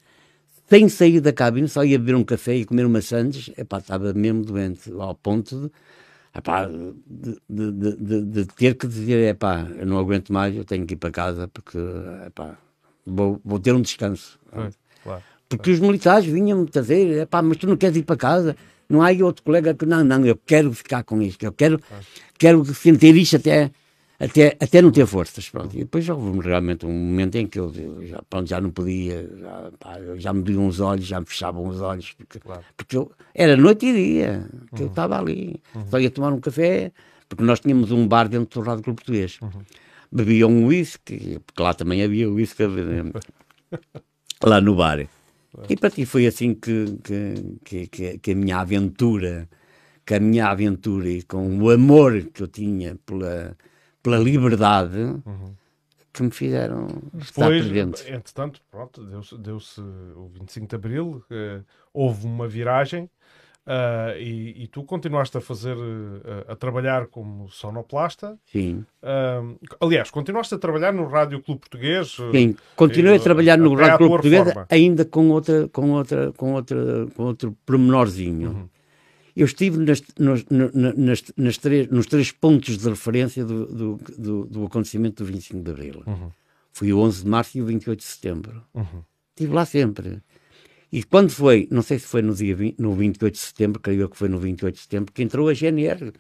sem 0.69 0.88
sair 0.88 1.19
da 1.19 1.34
cabine, 1.34 1.67
só 1.67 1.84
ia 1.84 1.97
beber 1.97 2.15
um 2.15 2.23
café 2.23 2.55
e 2.55 2.63
comer 2.63 2.86
uma 2.86 3.01
sandes, 3.01 3.49
epá, 3.57 3.80
estava 3.80 4.13
mesmo 4.13 4.45
doente, 4.45 4.91
ao 4.91 5.15
ponto 5.15 5.61
de 5.61 5.71
epá, 6.38 6.67
de, 6.67 7.41
de, 7.49 7.71
de, 7.71 8.25
de, 8.25 8.45
ter 8.45 8.75
que 8.75 8.86
dizer, 8.86 9.30
epá, 9.30 9.67
eu 9.77 9.86
não 9.88 9.97
aguento 9.97 10.32
mais, 10.32 10.55
eu 10.55 10.63
tenho 10.63 10.86
que 10.86 10.93
ir 10.93 10.97
para 10.97 11.09
casa 11.09 11.47
porque 11.47 11.77
epá, 12.27 12.55
vou, 13.03 13.41
vou 13.43 13.59
ter 13.59 13.73
um 13.73 13.82
descanso. 13.82 14.39
É, 14.53 14.69
claro, 15.01 15.23
porque 15.50 15.72
os 15.72 15.80
militares 15.80 16.26
vinham-me 16.26 16.70
dizer, 16.70 17.24
epá, 17.24 17.41
mas 17.41 17.58
tu 17.58 17.68
não 17.68 17.76
queres 17.76 17.97
ir 17.97 18.04
para 18.04 18.16
casa? 18.16 18.56
Não 18.88 19.02
há 19.02 19.10
outro 19.24 19.43
colega 19.43 19.74
que, 19.74 19.86
não, 19.86 20.04
não, 20.04 20.26
eu 20.26 20.39
quero 20.45 20.72
ficar 20.72 21.04
com 21.04 21.22
isto, 21.22 21.43
eu 21.43 21.52
quero, 21.52 21.80
quero 22.38 22.64
sentir 22.74 23.16
isto 23.18 23.36
até 23.36 23.72
até, 24.20 24.58
até 24.60 24.82
não 24.82 24.91
ter 24.91 25.06
forças. 25.06 25.50
Pronto. 25.50 25.74
E 25.76 25.80
depois 25.80 26.08
houve 26.10 26.39
realmente 26.41 26.86
um 26.86 26.91
momento 26.91 27.36
em 27.36 27.47
que 27.47 27.58
eu, 27.58 27.72
já, 28.06 28.22
pronto, 28.30 28.50
já 28.50 28.60
não 28.60 28.70
podia, 28.70 29.30
já, 29.39 29.72
pá, 29.80 29.97
já 30.18 30.34
me 30.34 30.41
doíam 30.41 30.68
os 30.68 30.80
olhos, 30.82 31.06
já 31.06 31.20
me 31.20 31.26
fechavam 31.26 31.66
os 31.68 31.80
olhos, 31.80 32.12
porque, 32.14 32.39
claro. 32.39 32.62
porque 32.76 32.97
eu, 32.97 33.12
era 33.34 33.56
noite 33.56 33.86
e 33.86 33.93
dia 33.93 34.45
que 34.76 34.82
uhum. 34.82 34.88
eu 34.88 34.88
estava 34.88 35.18
ali. 35.18 35.62
Uhum. 35.74 35.86
Só 35.89 36.00
ia 36.00 36.12
tomar 36.12 36.34
um 36.34 36.39
café, 36.41 36.91
porque 37.30 37.43
nós 37.43 37.62
tínhamos 37.62 37.91
um 37.91 38.06
bar 38.06 38.28
dentro 38.28 38.60
do 38.60 38.68
Rádio 38.68 38.84
Clube 38.84 38.97
Português. 38.97 39.39
Uhum. 39.41 39.62
Bebia 40.12 40.47
um 40.47 40.66
whisky, 40.66 41.39
porque 41.45 41.64
lá 41.64 41.74
também 41.74 42.04
havia 42.04 42.30
whisky 42.30 42.64
lá 44.43 44.60
no 44.60 44.76
bar. 44.76 45.08
E 45.68 45.76
para 45.76 45.89
ti 45.89 46.06
foi 46.06 46.28
assim 46.28 46.54
que, 46.54 46.97
que, 47.64 47.88
que, 47.88 48.18
que, 48.20 48.32
a 48.32 48.36
minha 48.36 48.60
aventura, 48.60 49.50
que 50.06 50.14
a 50.14 50.20
minha 50.20 50.47
aventura 50.47 51.10
e 51.10 51.24
com 51.24 51.60
o 51.60 51.70
amor 51.70 52.24
que 52.26 52.43
eu 52.43 52.47
tinha 52.47 52.95
pela 53.06 53.58
pela 54.02 54.18
liberdade 54.18 54.97
uhum. 54.97 55.56
que 56.12 56.24
me 56.24 56.32
fizeram 56.32 56.88
estar 57.18 57.50
Depois, 57.50 57.68
presente. 57.68 58.12
Entretanto, 58.12 58.62
pronto, 58.72 59.04
deu-se 59.06 59.38
deu 59.38 59.58
o 60.16 60.30
25 60.30 60.68
de 60.68 60.76
Abril, 60.76 61.24
uh, 61.30 61.64
houve 61.93 62.26
uma 62.26 62.47
viragem 62.47 63.10
uh, 63.68 64.18
e, 64.20 64.64
e, 64.64 64.68
tu 64.68 64.84
continuaste 64.84 65.38
a 65.38 65.41
fazer, 65.41 65.76
uh, 65.76 66.51
a 66.51 66.55
trabalhar 66.55 67.07
como 67.07 67.49
sonoplasta. 67.49 68.38
Sim. 68.45 68.86
aliás, 69.80 70.12
continuaste 70.12 70.55
a 70.55 70.57
trabalhar 70.57 70.93
no 70.93 71.07
Rádio 71.07 71.41
Clube 71.41 71.62
Português. 71.62 72.18
Sim, 72.32 72.55
continuei 72.76 73.18
a 73.18 73.20
trabalhar 73.20 73.57
no 73.57 73.74
Rádio 73.74 73.97
Clube 73.97 74.14
Português 74.14 74.53
ainda 74.70 75.05
com 75.05 75.30
outra, 75.30 75.68
com 75.70 75.91
outra, 75.91 76.32
com 76.34 76.53
outra, 76.53 77.07
com 77.16 77.24
outro 77.24 77.57
pormenorzinho. 77.66 78.49
Uhum 78.49 78.70
eu 79.39 79.45
estive 79.45 79.78
nas, 79.78 80.03
nos, 80.20 80.45
nas, 80.49 81.24
nas 81.38 81.57
três, 81.57 81.88
nos 81.88 82.07
três 82.07 82.30
pontos 82.30 82.78
de 82.78 82.89
referência 82.89 83.45
do, 83.45 83.66
do, 83.68 83.99
do, 84.18 84.45
do 84.45 84.66
acontecimento 84.66 85.24
do 85.24 85.32
25 85.32 85.64
de 85.64 85.72
Abril. 85.72 86.03
Uhum. 86.05 86.30
Foi 86.74 86.91
o 86.91 86.99
11 86.99 87.24
de 87.24 87.30
março 87.30 87.57
e 87.57 87.62
o 87.62 87.66
28 87.66 87.99
de 87.99 88.05
setembro. 88.05 88.62
Uhum. 88.74 89.03
Estive 89.30 89.53
lá 89.53 89.66
sempre. 89.66 90.22
E 90.92 91.04
quando 91.04 91.30
foi, 91.30 91.68
não 91.70 91.82
sei 91.82 92.00
se 92.00 92.06
foi 92.06 92.22
no 92.22 92.34
dia 92.34 92.56
20, 92.56 92.80
no 92.80 92.94
28 92.94 93.34
de 93.34 93.40
setembro, 93.40 93.80
creio 93.80 94.02
eu 94.02 94.10
que 94.10 94.18
foi 94.18 94.28
no 94.28 94.40
28 94.40 94.74
de 94.74 94.82
setembro, 94.82 95.14
que 95.14 95.22
entrou 95.22 95.48
a 95.48 95.54
GNR. 95.54 96.12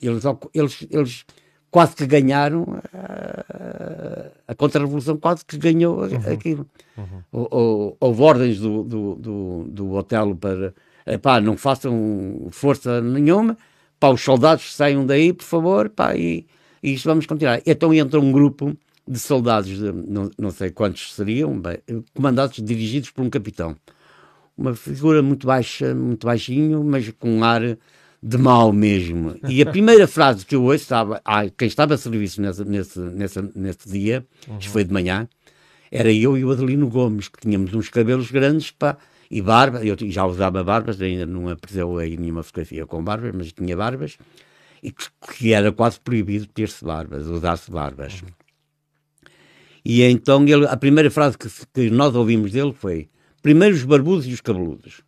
Eles, 0.00 0.22
eles, 0.54 0.86
eles 0.88 1.24
quase 1.70 1.96
que 1.96 2.06
ganharam 2.06 2.80
a, 2.94 4.30
a 4.48 4.54
contra-revolução, 4.54 5.16
quase 5.16 5.44
que 5.44 5.58
ganhou 5.58 5.98
uhum. 5.98 6.32
aquilo. 6.32 6.66
Uhum. 6.96 7.96
Houve 8.00 8.22
ordens 8.22 8.60
do, 8.60 8.84
do, 8.84 9.14
do, 9.16 9.64
do 9.68 9.92
hotel 9.94 10.36
para 10.36 10.72
pá, 11.20 11.40
não 11.40 11.56
façam 11.56 12.48
força 12.50 13.00
nenhuma, 13.00 13.56
pá, 14.00 14.08
os 14.08 14.22
soldados 14.22 14.74
saiam 14.74 15.06
daí, 15.06 15.32
por 15.32 15.44
favor, 15.44 15.88
pá, 15.88 16.16
e, 16.16 16.46
e 16.82 16.94
isto 16.94 17.06
vamos 17.06 17.26
continuar. 17.26 17.60
Então 17.64 17.94
entra 17.94 18.18
um 18.18 18.32
grupo 18.32 18.76
de 19.08 19.18
soldados, 19.18 19.70
de, 19.70 19.92
não, 19.92 20.30
não 20.38 20.50
sei 20.50 20.70
quantos 20.70 21.14
seriam, 21.14 21.58
bem, 21.58 21.78
comandados, 22.14 22.62
dirigidos 22.62 23.10
por 23.10 23.22
um 23.22 23.30
capitão. 23.30 23.76
Uma 24.56 24.74
figura 24.74 25.22
muito 25.22 25.46
baixa, 25.46 25.94
muito 25.94 26.26
baixinho, 26.26 26.82
mas 26.82 27.10
com 27.10 27.38
um 27.38 27.44
ar 27.44 27.76
de 28.22 28.38
mal 28.38 28.72
mesmo. 28.72 29.36
E 29.48 29.62
a 29.62 29.66
primeira 29.66 30.08
frase 30.08 30.44
que 30.44 30.56
eu 30.56 30.64
ouço, 30.64 30.76
estava, 30.76 31.20
ah, 31.24 31.48
quem 31.50 31.68
estava 31.68 31.94
a 31.94 31.98
serviço 31.98 32.40
nesse, 32.40 32.64
nesse, 32.64 32.98
nesse, 32.98 33.50
nesse 33.54 33.88
dia, 33.88 34.26
uhum. 34.48 34.58
isto 34.58 34.70
foi 34.70 34.82
de 34.82 34.92
manhã, 34.92 35.28
era 35.90 36.12
eu 36.12 36.36
e 36.36 36.44
o 36.44 36.50
Adelino 36.50 36.88
Gomes, 36.88 37.28
que 37.28 37.38
tínhamos 37.40 37.72
uns 37.74 37.88
cabelos 37.88 38.30
grandes, 38.30 38.70
pá, 38.70 38.96
e 39.30 39.40
barba, 39.40 39.84
eu 39.84 39.96
já 40.10 40.24
usava 40.24 40.62
barbas, 40.64 41.00
ainda 41.00 41.26
não 41.26 41.48
apareceu 41.48 41.98
aí 41.98 42.16
nenhuma 42.16 42.42
fotografia 42.42 42.86
com 42.86 43.02
barbas, 43.02 43.32
mas 43.34 43.52
tinha 43.52 43.76
barbas, 43.76 44.16
e 44.82 44.90
que, 44.90 45.04
que 45.36 45.52
era 45.52 45.70
quase 45.70 46.00
proibido 46.00 46.46
ter-se 46.46 46.84
barbas, 46.84 47.26
usar-se 47.26 47.70
barbas. 47.70 48.22
Uhum. 48.22 48.28
E 49.88 50.02
então 50.02 50.42
ele, 50.42 50.66
a 50.66 50.76
primeira 50.76 51.08
frase 51.12 51.38
que, 51.38 51.48
que, 51.72 51.90
nós 51.90 52.12
ouvimos 52.16 52.50
dele 52.50 52.72
foi: 52.72 53.08
primeiro 53.40 53.76
os 53.76 53.84
barbudos 53.84 54.26
e 54.26 54.32
os 54.32 54.40
cabeludos. 54.40 55.00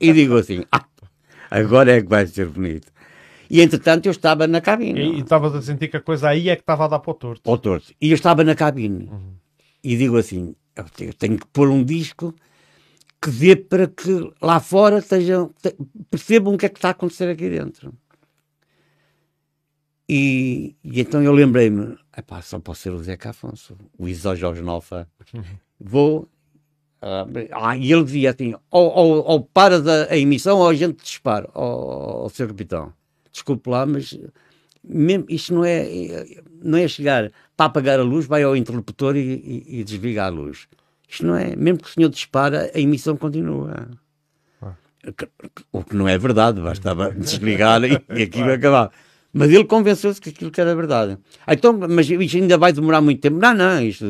E 0.00 0.14
digo 0.14 0.38
assim: 0.38 0.64
ah, 0.72 0.86
agora 1.50 1.92
é 1.92 2.00
que 2.00 2.08
vai 2.08 2.26
ser 2.26 2.46
bonito. 2.46 2.90
E 3.50 3.60
entretanto 3.60 4.06
eu 4.06 4.12
estava 4.12 4.46
na 4.46 4.62
cabine. 4.62 4.98
E 4.98 5.20
estavas 5.20 5.54
a 5.54 5.60
sentir 5.60 5.88
que 5.88 5.98
a 5.98 6.00
coisa 6.00 6.30
aí 6.30 6.48
é 6.48 6.56
que 6.56 6.62
estava 6.62 6.86
a 6.86 6.88
dar 6.88 7.00
para 7.00 7.10
o 7.10 7.14
torto. 7.14 7.50
Ao 7.50 7.58
torto. 7.58 7.92
E 8.00 8.10
eu 8.10 8.14
estava 8.14 8.42
na 8.42 8.54
cabine. 8.54 9.10
Uhum. 9.10 9.34
E 9.84 9.94
digo 9.94 10.16
assim: 10.16 10.54
eu 10.98 11.12
tenho 11.12 11.38
que 11.38 11.46
pôr 11.48 11.68
um 11.68 11.84
disco 11.84 12.34
que 13.20 13.30
dê 13.30 13.56
para 13.56 13.86
que 13.88 14.32
lá 14.40 14.58
fora 14.58 15.00
estejam, 15.00 15.50
percebam 16.10 16.54
o 16.54 16.56
que 16.56 16.64
é 16.64 16.70
que 16.70 16.78
está 16.78 16.88
a 16.88 16.92
acontecer 16.92 17.28
aqui 17.28 17.50
dentro. 17.50 17.92
E, 20.08 20.76
e 20.82 20.98
então 20.98 21.22
eu 21.22 21.32
lembrei-me: 21.32 21.98
só 22.42 22.58
posso 22.58 22.82
ser 22.82 22.90
o 22.90 23.02
Zeca 23.02 23.30
Afonso, 23.30 23.76
o 23.98 24.08
Isó 24.08 24.34
Jorge. 24.34 24.62
Vou. 25.80 26.28
Ah, 27.00 27.76
e 27.76 27.92
ele 27.92 28.04
dizia 28.04 28.30
assim: 28.30 28.54
ou, 28.70 28.90
ou, 28.90 29.24
ou 29.24 29.42
para 29.42 29.80
da, 29.80 30.04
a 30.04 30.16
emissão 30.16 30.58
ou 30.58 30.68
a 30.68 30.74
gente 30.74 31.02
dispara, 31.02 31.48
ao, 31.52 32.22
ao 32.22 32.28
seu 32.28 32.46
capitão. 32.46 32.92
Desculpe 33.32 33.68
lá, 33.70 33.86
mas 33.86 34.16
mesmo, 34.84 35.24
isto 35.28 35.54
não 35.54 35.64
é, 35.64 35.86
não 36.62 36.78
é 36.78 36.88
chegar 36.88 37.30
para 37.56 37.66
apagar 37.66 38.00
a 38.00 38.02
luz, 38.02 38.26
vai 38.26 38.42
ao 38.42 38.56
interlocutor 38.56 39.16
e, 39.16 39.20
e, 39.20 39.80
e 39.80 39.84
desliga 39.84 40.24
a 40.24 40.28
luz. 40.28 40.68
Isto 41.08 41.26
não 41.26 41.36
é, 41.36 41.54
mesmo 41.54 41.78
que 41.80 41.88
o 41.88 41.92
senhor 41.92 42.08
dispara, 42.08 42.70
a 42.74 42.80
emissão 42.80 43.16
continua. 43.16 43.88
Ah. 44.60 44.74
O 45.70 45.84
que 45.84 45.94
não 45.94 46.08
é 46.08 46.16
verdade, 46.18 46.60
bastava 46.60 47.10
desligar 47.14 47.82
e, 47.84 48.02
e 48.10 48.22
aquilo 48.22 48.50
ah. 48.50 48.54
acabar. 48.54 48.92
Mas 49.32 49.50
ele 49.50 49.64
convenceu-se 49.64 50.20
que 50.20 50.28
aquilo 50.28 50.50
que 50.50 50.60
era 50.60 50.76
verdade. 50.76 51.16
Ah, 51.46 51.54
então, 51.54 51.72
mas 51.72 52.08
isto 52.10 52.36
ainda 52.36 52.58
vai 52.58 52.70
demorar 52.72 53.00
muito 53.00 53.20
tempo. 53.20 53.38
Não, 53.38 53.54
não, 53.54 53.82
isto, 53.82 54.04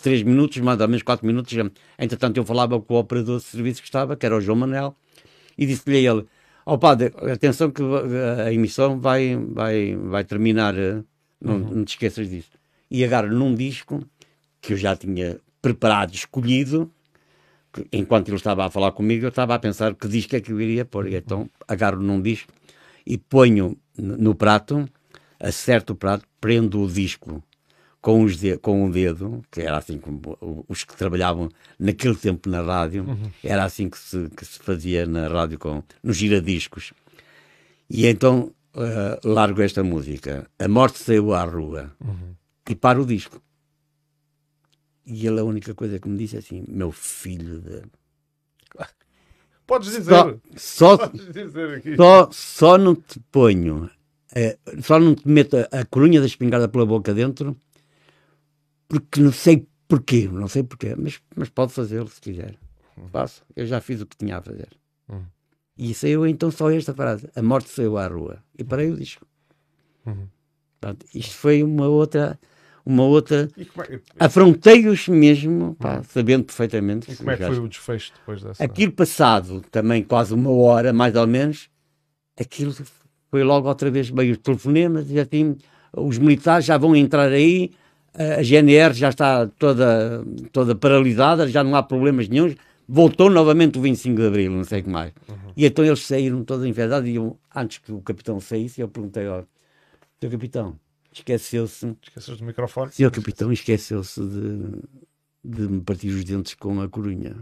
três 0.00 0.22
minutos, 0.22 0.58
mais 0.58 0.80
ou 0.80 0.86
menos 0.86 1.02
quatro 1.02 1.26
minutos. 1.26 1.52
Entretanto, 1.98 2.36
eu 2.36 2.44
falava 2.44 2.80
com 2.80 2.94
o 2.94 2.98
operador 2.98 3.38
de 3.38 3.44
serviço 3.44 3.82
que 3.82 3.88
estava, 3.88 4.16
que 4.16 4.24
era 4.24 4.36
o 4.36 4.40
João 4.40 4.58
Manel, 4.58 4.94
e 5.56 5.66
disse-lhe 5.66 6.06
a 6.06 6.12
ele: 6.12 6.26
Ó 6.64 6.74
oh, 6.74 6.78
padre, 6.78 7.12
atenção 7.32 7.70
que 7.72 7.82
a 8.46 8.52
emissão 8.52 9.00
vai, 9.00 9.36
vai, 9.36 9.96
vai 9.96 10.22
terminar, 10.22 10.76
eh, 10.78 11.02
não, 11.40 11.54
uhum. 11.54 11.74
não 11.76 11.84
te 11.84 11.90
esqueças 11.90 12.30
disso. 12.30 12.50
E 12.88 13.04
agarro 13.04 13.28
num 13.28 13.54
disco 13.54 14.04
que 14.60 14.74
eu 14.74 14.76
já 14.76 14.94
tinha 14.94 15.40
preparado, 15.60 16.14
escolhido, 16.14 16.88
que, 17.72 17.84
enquanto 17.92 18.28
ele 18.28 18.36
estava 18.36 18.66
a 18.66 18.70
falar 18.70 18.92
comigo, 18.92 19.24
eu 19.24 19.30
estava 19.30 19.54
a 19.54 19.58
pensar 19.58 19.94
que 19.94 20.06
disco 20.06 20.36
é 20.36 20.40
que 20.40 20.52
eu 20.52 20.60
iria 20.60 20.84
pôr. 20.84 21.08
E 21.08 21.16
então 21.16 21.50
agarro 21.66 22.00
num 22.00 22.20
disco 22.22 22.52
e 23.04 23.16
ponho 23.16 23.76
no 24.00 24.34
prato, 24.34 24.88
acerto 25.38 25.92
o 25.92 25.96
prato, 25.96 26.24
prendo 26.40 26.82
o 26.82 26.88
disco 26.88 27.42
com, 28.00 28.24
os 28.24 28.38
de, 28.38 28.56
com 28.58 28.84
um 28.84 28.90
dedo, 28.90 29.42
que 29.50 29.60
era 29.60 29.76
assim 29.76 29.98
como 29.98 30.22
os 30.68 30.84
que 30.84 30.96
trabalhavam 30.96 31.48
naquele 31.78 32.14
tempo 32.14 32.48
na 32.48 32.62
rádio, 32.62 33.04
uhum. 33.04 33.30
era 33.42 33.64
assim 33.64 33.88
que 33.90 33.98
se, 33.98 34.30
que 34.30 34.44
se 34.44 34.58
fazia 34.60 35.06
na 35.06 35.28
rádio 35.28 35.58
com, 35.58 35.82
nos 36.02 36.16
giradiscos. 36.16 36.92
E 37.90 38.06
então 38.06 38.52
uh, 38.74 39.28
largo 39.28 39.62
esta 39.62 39.82
música, 39.82 40.48
A 40.58 40.68
Morte 40.68 40.98
Saiu 40.98 41.34
à 41.34 41.44
Rua, 41.44 41.92
uhum. 42.00 42.34
e 42.68 42.74
paro 42.74 43.02
o 43.02 43.06
disco. 43.06 43.42
E 45.04 45.26
ele 45.26 45.40
a 45.40 45.44
única 45.44 45.74
coisa 45.74 45.98
que 45.98 46.08
me 46.08 46.18
disse 46.18 46.36
é 46.36 46.38
assim, 46.38 46.64
meu 46.68 46.92
filho 46.92 47.60
de... 47.60 47.82
Podes 49.68 49.90
dizer. 49.92 50.40
Só, 50.56 50.96
só, 50.96 51.06
dizer. 51.06 51.82
Só, 51.96 52.28
só 52.32 52.78
não 52.78 52.94
te 52.96 53.20
ponho, 53.30 53.88
é, 54.34 54.58
só 54.82 54.98
não 54.98 55.14
te 55.14 55.28
meto 55.28 55.58
a, 55.58 55.80
a 55.80 55.84
corunha 55.84 56.20
da 56.20 56.26
espingarda 56.26 56.66
pela 56.68 56.86
boca 56.86 57.12
dentro 57.12 57.54
porque 58.88 59.20
não 59.20 59.30
sei 59.30 59.68
porquê, 59.86 60.26
não 60.26 60.48
sei 60.48 60.62
porquê, 60.62 60.94
mas, 60.96 61.20
mas 61.36 61.50
pode 61.50 61.72
fazê-lo 61.72 62.08
se 62.08 62.20
quiser. 62.20 62.58
Uhum. 62.96 63.08
Faço, 63.08 63.44
eu 63.54 63.66
já 63.66 63.80
fiz 63.80 64.00
o 64.00 64.06
que 64.06 64.16
tinha 64.16 64.38
a 64.38 64.42
fazer. 64.42 64.70
Uhum. 65.06 65.26
E 65.76 65.92
saiu 65.92 66.26
então 66.26 66.50
só 66.50 66.70
esta 66.70 66.94
frase: 66.94 67.28
A 67.36 67.42
morte 67.42 67.68
saiu 67.68 67.98
à 67.98 68.06
rua. 68.08 68.42
E 68.58 68.64
parei 68.64 68.90
o 68.90 68.96
disco. 68.96 69.26
Uhum. 70.06 70.26
Pronto, 70.80 71.06
isto 71.14 71.34
foi 71.34 71.62
uma 71.62 71.86
outra. 71.86 72.40
Uma 72.88 73.02
outra. 73.02 73.50
É... 73.90 74.00
Afrontei-os 74.18 75.08
mesmo, 75.08 75.76
pá, 75.78 75.98
uhum. 75.98 76.04
sabendo 76.04 76.44
perfeitamente. 76.44 77.12
E 77.12 77.16
como 77.16 77.30
é 77.30 77.36
que 77.36 77.44
foi 77.44 77.58
o 77.58 77.68
desfecho 77.68 78.14
depois 78.18 78.42
dessa? 78.42 78.64
Aquilo 78.64 78.92
passado 78.92 79.62
também 79.70 80.02
quase 80.02 80.32
uma 80.32 80.50
hora, 80.50 80.90
mais 80.90 81.14
ou 81.14 81.26
menos, 81.26 81.68
aquilo 82.40 82.74
foi 83.30 83.44
logo 83.44 83.68
outra 83.68 83.90
vez 83.90 84.10
meio 84.10 84.38
telefonema, 84.38 85.04
já 85.04 85.26
tinha, 85.26 85.54
os 85.94 86.16
militares 86.16 86.64
já 86.64 86.78
vão 86.78 86.96
entrar 86.96 87.30
aí, 87.30 87.72
a 88.14 88.42
GNR 88.42 88.94
já 88.94 89.10
está 89.10 89.46
toda, 89.46 90.24
toda 90.50 90.74
paralisada, 90.74 91.46
já 91.46 91.62
não 91.62 91.74
há 91.76 91.82
problemas 91.82 92.26
nenhum. 92.26 92.54
Voltou 92.88 93.28
novamente 93.28 93.78
o 93.78 93.82
25 93.82 94.16
de 94.16 94.26
Abril, 94.26 94.50
não 94.50 94.64
sei 94.64 94.80
o 94.80 94.84
que 94.84 94.88
mais. 94.88 95.12
Uhum. 95.28 95.52
E 95.54 95.66
então 95.66 95.84
eles 95.84 96.06
saíram 96.06 96.42
todos 96.42 96.64
envedados 96.64 97.06
e 97.06 97.16
eu, 97.16 97.38
antes 97.54 97.76
que 97.76 97.92
o 97.92 98.00
capitão 98.00 98.40
saísse, 98.40 98.80
eu 98.80 98.88
perguntei 98.88 99.26
ao 99.26 99.44
seu 100.18 100.30
capitão, 100.30 100.78
esqueceu-se... 101.18 101.96
Esqueceu 102.02 102.36
do 102.36 102.44
microfone? 102.44 102.92
Seu 102.92 103.10
capitão 103.10 103.52
esqueceu-se 103.52 104.20
de, 104.20 104.82
de 105.44 105.68
me 105.68 105.80
partir 105.80 106.08
os 106.08 106.24
dentes 106.24 106.54
com 106.54 106.80
a 106.80 106.88
corunha. 106.88 107.36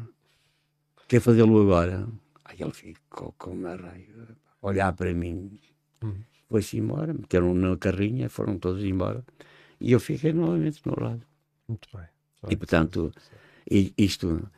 Quer 1.08 1.20
fazê-lo 1.20 1.60
agora? 1.62 2.08
Aí 2.44 2.56
ele 2.60 2.72
ficou 2.72 3.34
com 3.38 3.50
uma 3.50 3.76
raiva, 3.76 4.36
olhar 4.60 4.92
para 4.92 5.12
mim. 5.14 5.58
Uhum. 6.02 6.16
Foi-se 6.48 6.78
embora, 6.78 7.12
meteram 7.12 7.54
na 7.54 7.76
carrinha, 7.76 8.28
foram 8.28 8.58
todos 8.58 8.84
embora. 8.84 9.24
E 9.80 9.92
eu 9.92 10.00
fiquei 10.00 10.32
novamente 10.32 10.80
no 10.84 10.94
lado. 10.98 11.22
Muito 11.68 11.88
bem. 11.92 12.06
E 12.48 12.56
portanto, 12.56 13.12
isto 13.98 14.48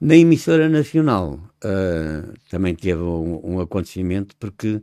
na 0.00 0.16
emissora 0.16 0.68
nacional 0.68 1.34
uh, 1.64 2.34
também 2.50 2.74
teve 2.74 3.02
um, 3.02 3.40
um 3.44 3.60
acontecimento 3.60 4.34
porque 4.36 4.80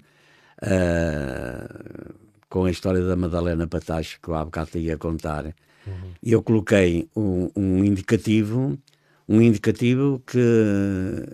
uh, 0.64 2.14
com 2.52 2.66
a 2.66 2.70
história 2.70 3.02
da 3.02 3.16
Madalena 3.16 3.66
Patacho 3.66 4.20
que 4.22 4.28
eu 4.28 4.36
há 4.36 4.44
bocado 4.44 4.78
ia 4.78 4.98
contar, 4.98 5.46
uhum. 5.88 6.12
eu 6.22 6.44
coloquei 6.44 7.08
um, 7.16 7.50
um, 7.56 7.84
indicativo 7.86 8.78
um 9.28 9.42
indicativo 9.42 10.22
que 10.28 10.38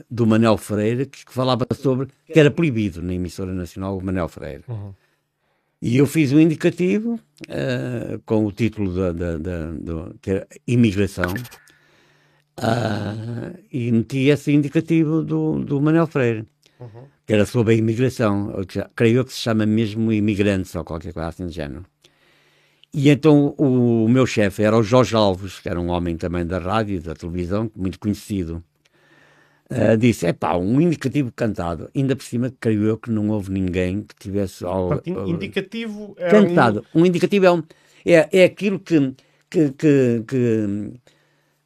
do 0.09 0.28
Manel 0.28 0.57
Freire 0.57 1.07
que, 1.07 1.26
que, 1.26 1.34
falava 1.34 1.65
sobre 1.74 2.09
que 2.32 2.39
era 2.39 2.51
proibido 2.51 3.01
na 3.01 3.15
emissora 3.15 3.51
nacional 3.51 3.97
o 3.97 4.05
Manel 4.05 4.30
Freire. 4.30 4.63
Uhum. 4.68 4.93
E 5.82 5.97
eu 5.97 6.05
fiz 6.05 6.32
um 6.32 6.39
indicativo 6.39 7.13
uh, 7.13 8.20
com 8.24 8.45
o 8.45 8.51
título 8.51 8.93
da, 8.93 9.11
da, 9.11 9.38
da, 9.38 9.72
da 9.72 10.47
Imigração 10.68 11.34
uh, 12.59 13.57
e 13.72 13.91
meti 13.91 14.30
esse 14.30 14.51
indicativo 14.51 15.24
do, 15.24 15.63
do 15.63 15.82
Manuel 15.82 16.05
Freire, 16.05 16.45
uhum. 16.80 17.03
que 17.25 17.34
era 17.34 17.45
sobre 17.45 17.73
a 17.73 17.78
imigração. 17.78 18.53
creio 18.95 19.25
que 19.25 19.34
se 19.34 19.39
chama 19.39 19.65
mesmo 19.65 20.11
imigrantes 20.11 20.73
ou 20.75 20.84
qualquer 20.84 21.13
coisa 21.13 21.30
assim 21.30 21.45
do 21.45 21.51
género. 21.51 21.86
E 22.93 23.09
então 23.09 23.53
o, 23.57 24.05
o 24.05 24.09
meu 24.09 24.25
chefe 24.25 24.63
era 24.63 24.78
o 24.78 24.84
Jorge 24.84 25.15
Alves, 25.15 25.59
que 25.59 25.69
era 25.69 25.80
um 25.80 25.89
homem 25.89 26.17
também 26.17 26.45
da 26.45 26.57
rádio 26.57 26.95
e 26.95 26.99
da 26.99 27.13
televisão, 27.13 27.69
muito 27.75 27.99
conhecido. 27.99 28.63
Uh, 29.69 29.97
disse: 29.97 30.25
é 30.25 30.34
pá, 30.34 30.55
um 30.55 30.80
indicativo 30.80 31.32
cantado. 31.36 31.89
Ainda 31.93 32.15
por 32.15 32.23
cima, 32.23 32.53
creio 32.59 32.84
eu 32.84 32.97
que 32.97 33.11
não 33.11 33.30
houve 33.30 33.51
ninguém 33.51 34.01
que 34.01 34.15
tivesse. 34.17 34.63
Ao, 34.63 34.93
ao, 34.93 35.28
indicativo 35.28 36.15
é 36.17 36.30
cantado. 36.30 36.86
Um... 36.95 37.01
um... 37.01 37.05
indicativo 37.05 37.45
é, 37.45 37.51
um, 37.51 37.63
é, 38.05 38.30
é 38.32 38.43
aquilo 38.45 38.80
que, 38.80 39.13
que, 39.49 39.71
que, 39.71 40.23
que, 40.25 40.93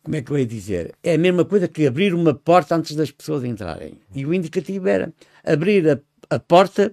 Como 0.03 0.15
é 0.15 0.21
que 0.21 0.31
eu 0.31 0.37
ia 0.37 0.45
dizer? 0.45 0.95
É 1.03 1.13
a 1.13 1.17
mesma 1.17 1.45
coisa 1.45 1.67
que 1.67 1.85
abrir 1.85 2.13
uma 2.13 2.33
porta 2.33 2.75
antes 2.75 2.95
das 2.95 3.11
pessoas 3.11 3.43
entrarem. 3.43 3.99
E 4.13 4.25
o 4.25 4.33
indicativo 4.33 4.87
era 4.87 5.13
abrir 5.43 5.87
a, 5.87 5.99
a 6.29 6.39
porta 6.39 6.91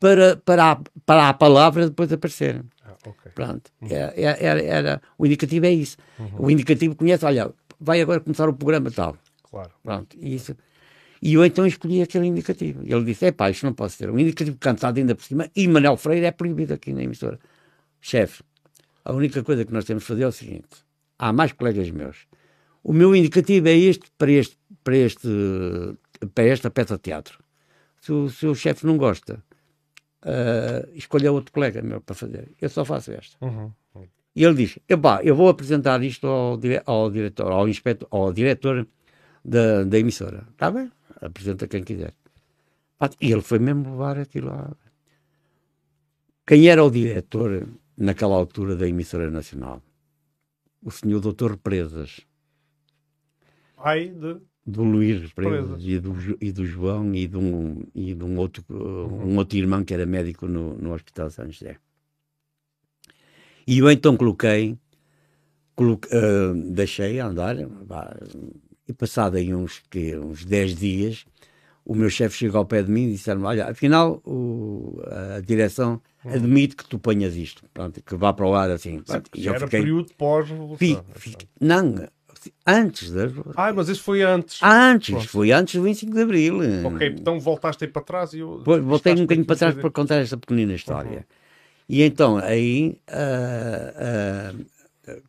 para, 0.00 0.36
para, 0.36 0.72
a, 0.72 0.80
para 1.04 1.28
a 1.28 1.34
palavra 1.34 1.88
depois 1.88 2.12
aparecer. 2.12 2.64
Ah, 2.84 2.96
okay. 3.06 3.32
Pronto. 3.34 3.70
Uhum. 3.80 3.88
Era, 3.90 4.14
é, 4.16 4.22
é, 4.22 4.44
era, 4.44 4.62
era, 4.62 5.02
o 5.18 5.26
indicativo 5.26 5.66
é 5.66 5.70
isso. 5.70 5.96
Uhum. 6.18 6.46
O 6.46 6.50
indicativo 6.50 6.96
conhece, 6.96 7.24
olha, 7.24 7.52
vai 7.78 8.00
agora 8.00 8.20
começar 8.20 8.48
o 8.48 8.54
programa 8.54 8.90
tal. 8.90 9.16
Claro. 9.42 9.70
Pronto, 9.82 10.16
isso. 10.20 10.56
E 11.20 11.34
eu 11.34 11.44
então 11.44 11.66
escolhi 11.66 12.02
aquele 12.02 12.26
indicativo. 12.26 12.82
E 12.82 12.92
ele 12.92 13.04
disse: 13.04 13.26
é 13.26 13.30
pá, 13.32 13.50
isto 13.50 13.64
não 13.64 13.72
pode 13.72 13.92
ser. 13.92 14.10
Um 14.10 14.18
indicativo 14.18 14.56
cantado 14.58 14.98
ainda 14.98 15.14
por 15.14 15.22
cima. 15.22 15.48
E 15.54 15.68
Manel 15.68 15.96
Freire 15.96 16.26
é 16.26 16.32
proibido 16.32 16.74
aqui 16.74 16.92
na 16.92 17.02
emissora. 17.02 17.38
Chefe, 18.00 18.42
a 19.04 19.12
única 19.12 19.44
coisa 19.44 19.64
que 19.64 19.72
nós 19.72 19.84
temos 19.84 20.02
de 20.02 20.08
fazer 20.08 20.24
é 20.24 20.26
o 20.26 20.32
seguinte: 20.32 20.66
há 21.22 21.32
mais 21.32 21.52
colegas 21.52 21.88
meus. 21.90 22.26
O 22.82 22.92
meu 22.92 23.14
indicativo 23.14 23.68
é 23.68 23.76
este 23.76 24.10
para, 24.18 24.32
este, 24.32 24.58
para, 24.82 24.96
este, 24.96 25.28
para 26.34 26.44
esta 26.44 26.68
peça 26.68 26.96
de 26.96 27.02
teatro. 27.02 27.38
Se 28.00 28.12
o, 28.12 28.28
se 28.28 28.44
o 28.44 28.54
chefe 28.56 28.84
não 28.84 28.96
gosta, 28.96 29.42
uh, 30.24 30.90
escolha 30.92 31.30
outro 31.30 31.52
colega 31.52 31.80
meu 31.80 32.00
para 32.00 32.16
fazer. 32.16 32.50
Eu 32.60 32.68
só 32.68 32.84
faço 32.84 33.12
esta. 33.12 33.36
Uhum. 33.40 33.70
E 34.34 34.42
ele 34.44 34.54
diz: 34.54 34.78
eu 35.22 35.36
vou 35.36 35.48
apresentar 35.48 36.02
isto 36.02 36.26
ao, 36.26 36.56
dire 36.56 36.82
ao 36.84 37.08
diretor, 37.08 37.52
ao, 37.52 37.68
inspetor, 37.68 38.08
ao 38.10 38.32
diretor 38.32 38.88
da, 39.44 39.84
da 39.84 39.98
emissora. 39.98 40.48
Está 40.50 40.72
bem, 40.72 40.90
apresenta 41.20 41.68
quem 41.68 41.84
quiser. 41.84 42.14
E 43.20 43.30
ele 43.30 43.42
foi 43.42 43.60
mesmo 43.60 43.92
levar 43.92 44.18
aquilo 44.18 44.48
lá. 44.48 44.72
Quem 46.44 46.68
era 46.68 46.82
o 46.82 46.90
diretor 46.90 47.68
naquela 47.96 48.34
altura 48.34 48.74
da 48.74 48.88
emissora 48.88 49.30
nacional? 49.30 49.80
O 50.82 50.90
senhor 50.90 51.20
doutor 51.20 51.52
Represas. 51.52 52.20
Pai 53.76 54.08
de? 54.08 54.40
do 54.64 54.84
Luís 54.84 55.20
Represas 55.20 55.82
e 55.84 55.98
do, 55.98 56.14
e 56.40 56.52
do 56.52 56.64
João 56.64 57.14
e 57.14 57.26
de 57.26 57.36
um, 57.36 57.82
e 57.94 58.14
de 58.14 58.24
um, 58.24 58.38
outro, 58.38 58.64
um 58.70 59.36
outro 59.36 59.58
irmão 59.58 59.84
que 59.84 59.92
era 59.92 60.06
médico 60.06 60.46
no, 60.46 60.74
no 60.78 60.92
Hospital 60.92 61.30
São 61.30 61.50
José. 61.50 61.76
E 63.66 63.78
eu 63.78 63.90
então 63.90 64.16
coloquei, 64.16 64.76
coloquei 65.74 66.16
uh, 66.16 66.72
deixei 66.72 67.18
andar, 67.18 67.56
e 68.88 68.92
passado 68.92 69.36
aí 69.36 69.54
uns, 69.54 69.80
que, 69.90 70.16
uns 70.16 70.44
10 70.44 70.76
dias, 70.76 71.24
o 71.84 71.94
meu 71.94 72.08
chefe 72.08 72.36
chegou 72.36 72.58
ao 72.58 72.66
pé 72.66 72.82
de 72.82 72.90
mim 72.90 73.08
e 73.08 73.12
disse 73.12 73.30
olha, 73.30 73.70
afinal 73.70 74.22
o, 74.24 75.00
a 75.36 75.40
direção 75.40 76.00
hum. 76.24 76.30
admite 76.30 76.76
que 76.76 76.84
tu 76.84 76.98
ponhas 76.98 77.36
isto, 77.36 77.64
pronto, 77.72 78.02
que 78.02 78.14
vá 78.14 78.32
para 78.32 78.46
o 78.46 78.54
ar 78.54 78.70
assim. 78.70 79.00
Pronto, 79.00 79.30
já 79.36 79.50
era 79.52 79.66
fiquei, 79.66 79.80
período 79.80 80.12
pós-revolução. 80.16 81.04
Não, 81.60 82.08
antes 82.66 83.10
da 83.10 83.24
Ah, 83.56 83.72
mas 83.72 83.88
isso 83.88 84.02
foi 84.02 84.22
antes. 84.22 84.60
Antes, 84.62 85.10
Pronto. 85.10 85.28
foi 85.28 85.52
antes 85.52 85.74
do 85.74 85.82
25 85.82 86.12
de 86.12 86.22
Abril. 86.22 86.58
Ok, 86.84 87.16
então 87.18 87.38
voltaste 87.40 87.84
aí 87.84 87.90
para 87.90 88.02
trás 88.02 88.32
e 88.32 88.38
eu... 88.38 88.62
voltei 88.64 89.14
um 89.14 89.22
bocadinho 89.22 89.46
para 89.46 89.56
trás 89.56 89.74
para 89.74 89.90
contar 89.90 90.16
esta 90.16 90.36
pequenina 90.36 90.74
história. 90.74 91.18
Uhum. 91.18 91.24
E 91.88 92.02
então 92.02 92.38
aí 92.38 92.98
uh, 93.08 94.64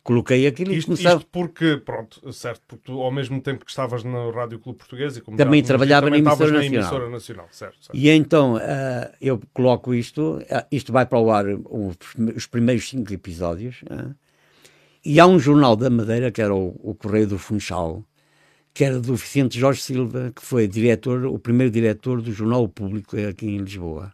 coloquei 0.03 0.47
aquilo 0.47 0.71
isto, 0.71 0.83
e 0.83 0.85
começava... 0.85 1.17
Isto 1.17 1.29
porque, 1.31 1.77
pronto, 1.77 2.33
certo, 2.33 2.61
porque 2.67 2.83
tu 2.85 3.01
ao 3.01 3.11
mesmo 3.11 3.41
tempo 3.41 3.65
que 3.65 3.71
estavas 3.71 4.03
no 4.03 4.31
Rádio 4.31 4.59
Clube 4.59 4.79
Português 4.79 5.17
e 5.17 5.21
como 5.21 5.37
também 5.37 5.63
trabalhava 5.63 6.07
também 6.07 6.21
na, 6.21 6.29
emissora 6.29 6.51
na 6.51 6.57
nacional. 6.57 6.81
emissora 6.81 7.09
nacional. 7.09 7.47
Certo, 7.51 7.77
certo. 7.81 7.97
E 7.97 8.09
então 8.09 8.55
uh, 8.55 9.13
eu 9.21 9.41
coloco 9.53 9.93
isto, 9.93 10.39
isto 10.71 10.91
vai 10.91 11.05
para 11.05 11.19
o 11.19 11.31
ar 11.31 11.45
os, 11.47 11.97
os 12.35 12.45
primeiros 12.47 12.89
cinco 12.89 13.13
episódios, 13.13 13.83
e 15.05 15.19
há 15.19 15.27
um 15.27 15.37
jornal 15.37 15.75
da 15.75 15.89
Madeira, 15.89 16.31
que 16.31 16.41
era 16.41 16.55
o, 16.55 16.79
o 16.81 16.95
Correio 16.95 17.27
do 17.27 17.37
Funchal, 17.37 18.03
que 18.73 18.83
era 18.83 18.99
do 18.99 19.15
Vicente 19.15 19.59
Jorge 19.59 19.81
Silva, 19.81 20.31
que 20.35 20.41
foi 20.41 20.67
diretor, 20.67 21.25
o 21.25 21.37
primeiro 21.37 21.71
diretor 21.71 22.21
do 22.21 22.31
Jornal 22.31 22.67
Público 22.67 23.15
aqui 23.17 23.45
em 23.45 23.57
Lisboa, 23.57 24.13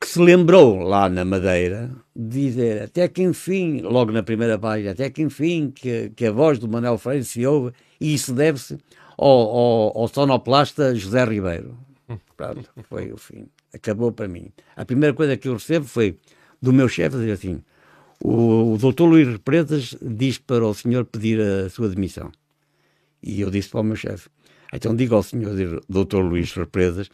que 0.00 0.08
se 0.08 0.18
lembrou 0.18 0.78
lá 0.78 1.10
na 1.10 1.24
Madeira 1.24 1.90
de 2.16 2.28
dizer 2.28 2.82
até 2.84 3.06
que 3.06 3.22
enfim, 3.22 3.82
logo 3.82 4.10
na 4.10 4.22
primeira 4.22 4.58
página, 4.58 4.92
até 4.92 5.10
que 5.10 5.20
enfim 5.20 5.70
que, 5.70 6.10
que 6.16 6.26
a 6.26 6.32
voz 6.32 6.58
do 6.58 6.66
Manuel 6.66 6.96
Freire 6.96 7.24
se 7.24 7.46
ouve 7.46 7.72
e 8.00 8.14
isso 8.14 8.32
deve-se 8.32 8.78
ao, 9.18 9.28
ao, 9.28 9.98
ao 9.98 10.08
sonoplasta 10.08 10.94
José 10.94 11.22
Ribeiro. 11.24 11.76
Pronto, 12.36 12.70
foi 12.88 13.12
o 13.12 13.18
fim. 13.18 13.46
Acabou 13.74 14.10
para 14.10 14.26
mim. 14.26 14.50
A 14.74 14.84
primeira 14.86 15.14
coisa 15.14 15.36
que 15.36 15.46
eu 15.46 15.52
recebo 15.52 15.84
foi 15.84 16.16
do 16.60 16.72
meu 16.72 16.88
chefe 16.88 17.16
dizer 17.16 17.32
assim: 17.32 17.62
o, 18.22 18.72
o 18.72 18.78
doutor 18.78 19.06
Luís 19.06 19.28
Represas 19.28 19.94
diz 20.00 20.38
para 20.38 20.66
o 20.66 20.74
senhor 20.74 21.04
pedir 21.04 21.38
a 21.40 21.68
sua 21.68 21.90
demissão. 21.90 22.32
E 23.22 23.42
eu 23.42 23.50
disse 23.50 23.68
para 23.68 23.80
o 23.80 23.84
meu 23.84 23.96
chefe, 23.96 24.30
então 24.72 24.96
diga 24.96 25.14
ao 25.14 25.22
senhor 25.22 25.82
doutor 25.86 26.24
Luís 26.24 26.54
Represas 26.54 27.10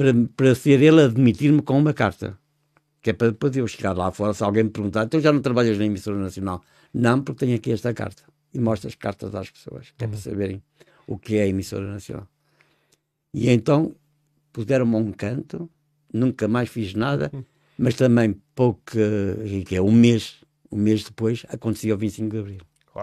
para, 0.00 0.14
para 0.34 0.54
ser 0.54 0.80
ele 0.80 1.02
a 1.02 1.08
demitir-me 1.08 1.60
com 1.60 1.78
uma 1.78 1.92
carta. 1.92 2.38
Que 3.02 3.10
é 3.10 3.12
para 3.12 3.30
depois 3.30 3.54
eu 3.54 3.66
chegar 3.68 3.92
lá 3.92 4.10
fora, 4.10 4.32
se 4.32 4.42
alguém 4.42 4.64
me 4.64 4.70
perguntar, 4.70 5.04
então 5.04 5.20
já 5.20 5.30
não 5.30 5.42
trabalhas 5.42 5.76
na 5.76 5.84
emissora 5.84 6.16
nacional? 6.16 6.62
Não, 6.92 7.22
porque 7.22 7.44
tenho 7.44 7.56
aqui 7.56 7.70
esta 7.70 7.92
carta. 7.92 8.22
E 8.54 8.58
mostro 8.58 8.88
as 8.88 8.94
cartas 8.94 9.34
às 9.34 9.50
pessoas, 9.50 9.92
que 9.96 10.04
é 10.04 10.06
para 10.06 10.16
uhum. 10.16 10.22
saberem 10.22 10.62
o 11.06 11.18
que 11.18 11.36
é 11.36 11.42
a 11.42 11.46
emissora 11.46 11.86
nacional. 11.86 12.26
E 13.34 13.50
então 13.50 13.94
puseram-me 14.52 14.94
a 14.94 14.98
um 14.98 15.12
canto, 15.12 15.70
nunca 16.12 16.48
mais 16.48 16.70
fiz 16.70 16.94
nada, 16.94 17.30
uhum. 17.32 17.44
mas 17.78 17.94
também 17.94 18.34
pouco, 18.54 18.82
que 19.66 19.76
é 19.76 19.82
um 19.82 19.92
mês 19.92 20.40
um 20.72 20.78
mês 20.78 21.04
depois 21.04 21.44
acontecia 21.48 21.94
o 21.94 21.98
25 21.98 22.30
de 22.30 22.38
Abril. 22.38 22.60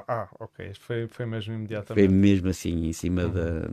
Ah, 0.08 0.30
ok. 0.40 0.74
Foi, 0.80 1.08
foi 1.08 1.26
mesmo 1.26 1.54
imediatamente. 1.54 2.08
Foi 2.08 2.16
mesmo 2.16 2.50
assim, 2.50 2.88
em 2.88 2.94
cima 2.94 3.26
uhum. 3.26 3.32
da. 3.32 3.70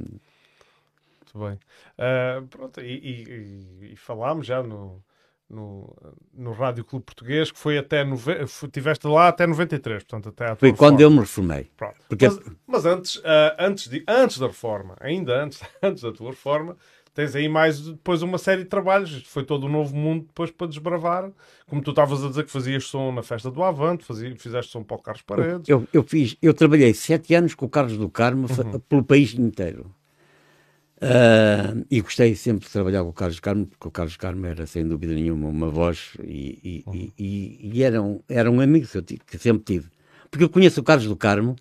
Muito 1.35 1.49
bem. 1.49 1.59
Uh, 1.99 2.47
pronto, 2.47 2.81
e, 2.81 2.85
e, 2.85 3.93
e, 3.93 3.97
falámos 3.97 4.47
já 4.47 4.63
no, 4.63 5.03
no, 5.51 5.97
no 6.33 6.53
Rádio 6.53 6.85
Clube 6.85 7.05
Português 7.05 7.51
que 7.51 7.59
foi 7.59 7.77
até. 7.77 8.05
Nove... 8.05 8.45
Tiveste 8.73 9.07
lá 9.07 9.29
até 9.29 9.47
93, 9.47 10.05
portanto, 10.05 10.29
até 10.29 10.53
à 10.53 10.57
Foi 10.57 10.73
quando 10.73 11.01
eu 11.01 11.11
me 11.11 11.21
reformei. 11.21 11.71
Pronto. 11.77 11.97
Porque... 12.09 12.29
Mas, 12.29 12.41
mas 12.67 12.87
antes, 12.87 13.17
uh, 13.17 13.55
antes, 13.59 13.89
de, 13.89 14.05
antes 14.07 14.39
da 14.39 14.47
reforma, 14.47 14.97
ainda 15.01 15.43
antes, 15.43 15.61
antes 15.83 16.03
da 16.03 16.13
tua 16.13 16.31
reforma, 16.31 16.77
tens 17.13 17.35
aí 17.35 17.49
mais 17.49 17.81
depois 17.81 18.23
uma 18.23 18.39
série 18.39 18.63
de 18.63 18.69
trabalhos. 18.69 19.23
Foi 19.27 19.45
todo 19.45 19.67
um 19.67 19.71
novo 19.71 19.95
mundo 19.97 20.27
depois 20.27 20.51
para 20.51 20.67
desbravar. 20.67 21.31
Como 21.67 21.83
tu 21.83 21.91
estavas 21.91 22.25
a 22.25 22.29
dizer 22.29 22.45
que 22.45 22.51
fazias 22.51 22.85
som 22.85 23.13
na 23.13 23.23
festa 23.23 23.51
do 23.51 23.63
Avante, 23.63 24.05
fazia, 24.05 24.35
fizeste 24.37 24.71
som 24.71 24.83
para 24.83 24.97
o 24.97 25.03
Carlos 25.03 25.23
Paredes. 25.23 25.69
Eu, 25.69 25.87
eu, 25.93 26.03
fiz, 26.03 26.37
eu 26.41 26.55
trabalhei 26.55 26.95
sete 26.95 27.35
anos 27.35 27.55
com 27.55 27.67
o 27.67 27.69
Carlos 27.69 27.97
do 27.97 28.09
Carmo 28.09 28.47
uhum. 28.49 28.79
pelo 28.81 29.05
país 29.05 29.35
inteiro. 29.35 29.95
Uh, 30.97 31.85
e 31.91 32.01
gostei 32.01 32.35
sempre 32.35 32.67
de 32.67 32.73
trabalhar 32.73 33.03
com 33.03 33.11
o 33.11 33.13
Carlos 33.13 33.41
Carmo, 33.41 33.67
porque 33.67 33.89
o 33.89 33.91
Carlos 33.91 34.17
Carmo 34.17 34.47
era, 34.47 34.67
sem 34.67 34.87
dúvida 34.87 35.13
nenhuma, 35.13 35.49
uma 35.49 35.69
voz 35.69 36.13
e, 36.23 36.59
e, 36.63 36.85
uhum. 36.87 37.11
e, 37.19 37.71
e 37.75 37.83
era, 37.83 38.01
um, 38.01 38.21
era 38.29 38.51
um 38.51 38.61
amigo 38.61 38.87
que 38.87 38.97
eu, 38.97 39.03
que 39.03 39.39
sempre 39.39 39.65
tive. 39.65 39.91
Porque 40.31 40.45
eu 40.45 40.49
conheço 40.49 40.81
o 40.81 40.85
Carlos 40.85 41.07
do 41.07 41.17
Carmo 41.17 41.57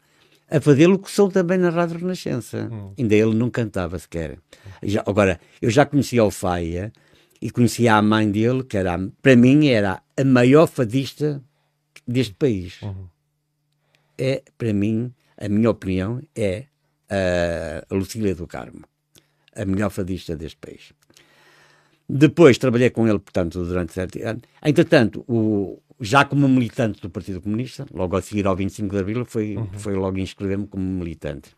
a 0.50 0.62
fazer 0.62 0.88
locução 0.88 1.30
também 1.30 1.58
na 1.58 1.70
Rádio 1.70 1.98
Renascença. 1.98 2.70
Hum. 2.72 2.94
Ainda 2.98 3.16
ele 3.16 3.34
não 3.34 3.50
cantava 3.50 3.98
sequer. 3.98 4.38
Já, 4.82 5.04
agora, 5.06 5.40
eu 5.62 5.70
já 5.70 5.86
conhecia 5.86 6.24
o 6.24 6.32
Faia 6.32 6.94
e 7.42 7.50
conhecia 7.50 7.96
a 7.96 8.02
mãe 8.02 8.30
dele, 8.30 8.64
que 8.64 8.78
era, 8.78 8.98
para 9.22 9.36
mim 9.36 9.68
era 9.68 10.02
a 10.16 10.24
maior 10.24 10.68
fadista 10.68 11.42
deste 12.08 12.36
país. 12.36 12.82
Uhum. 12.82 13.08
É, 14.18 14.44
para 14.58 14.72
mim, 14.74 15.12
a 15.38 15.50
minha 15.50 15.70
opinião, 15.70 16.22
é 16.36 16.66
a 17.10 17.94
Lucília 17.94 18.34
do 18.34 18.48
Carmo, 18.48 18.84
a 19.56 19.66
melhor 19.66 19.90
fadista 19.90 20.36
deste 20.36 20.58
país. 20.58 20.94
Depois 22.08 22.58
trabalhei 22.58 22.90
com 22.90 23.08
ele, 23.08 23.20
portanto, 23.20 23.64
durante 23.64 23.94
sete 23.94 24.22
anos. 24.22 24.44
Entretanto, 24.64 25.24
o, 25.28 25.80
já 26.00 26.26
como 26.26 26.48
militante 26.48 27.02
do 27.02 27.10
Partido 27.10 27.42
Comunista, 27.42 27.86
logo 27.94 28.16
a 28.18 28.22
seguir 28.22 28.46
ao 28.46 28.56
25 28.56 28.94
de 28.94 29.02
Abril, 29.02 29.26
foi, 29.26 29.56
uhum. 29.56 29.68
foi 29.74 29.96
logo 29.96 30.18
inscrever-me 30.20 30.68
como 30.68 30.84
militante. 30.84 31.52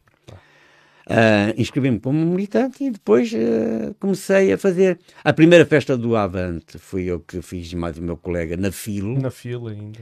Uh, 1.07 1.53
inscrevi-me 1.55 1.99
como 1.99 2.17
militante 2.17 2.83
e 2.83 2.89
depois 2.89 3.31
uh, 3.31 3.93
comecei 3.99 4.51
a 4.51 4.57
fazer 4.57 4.97
a 5.23 5.31
primeira 5.31 5.63
festa 5.63 5.95
do 5.95 6.15
Avante 6.15 6.79
fui 6.79 7.03
eu 7.03 7.19
que 7.19 7.43
fiz 7.43 7.71
mais 7.75 7.95
o 7.99 8.01
meu 8.01 8.17
colega 8.17 8.57
na 8.57 8.71
fila 8.71 9.19
na 9.19 9.29
fila 9.29 9.69
ainda 9.69 9.99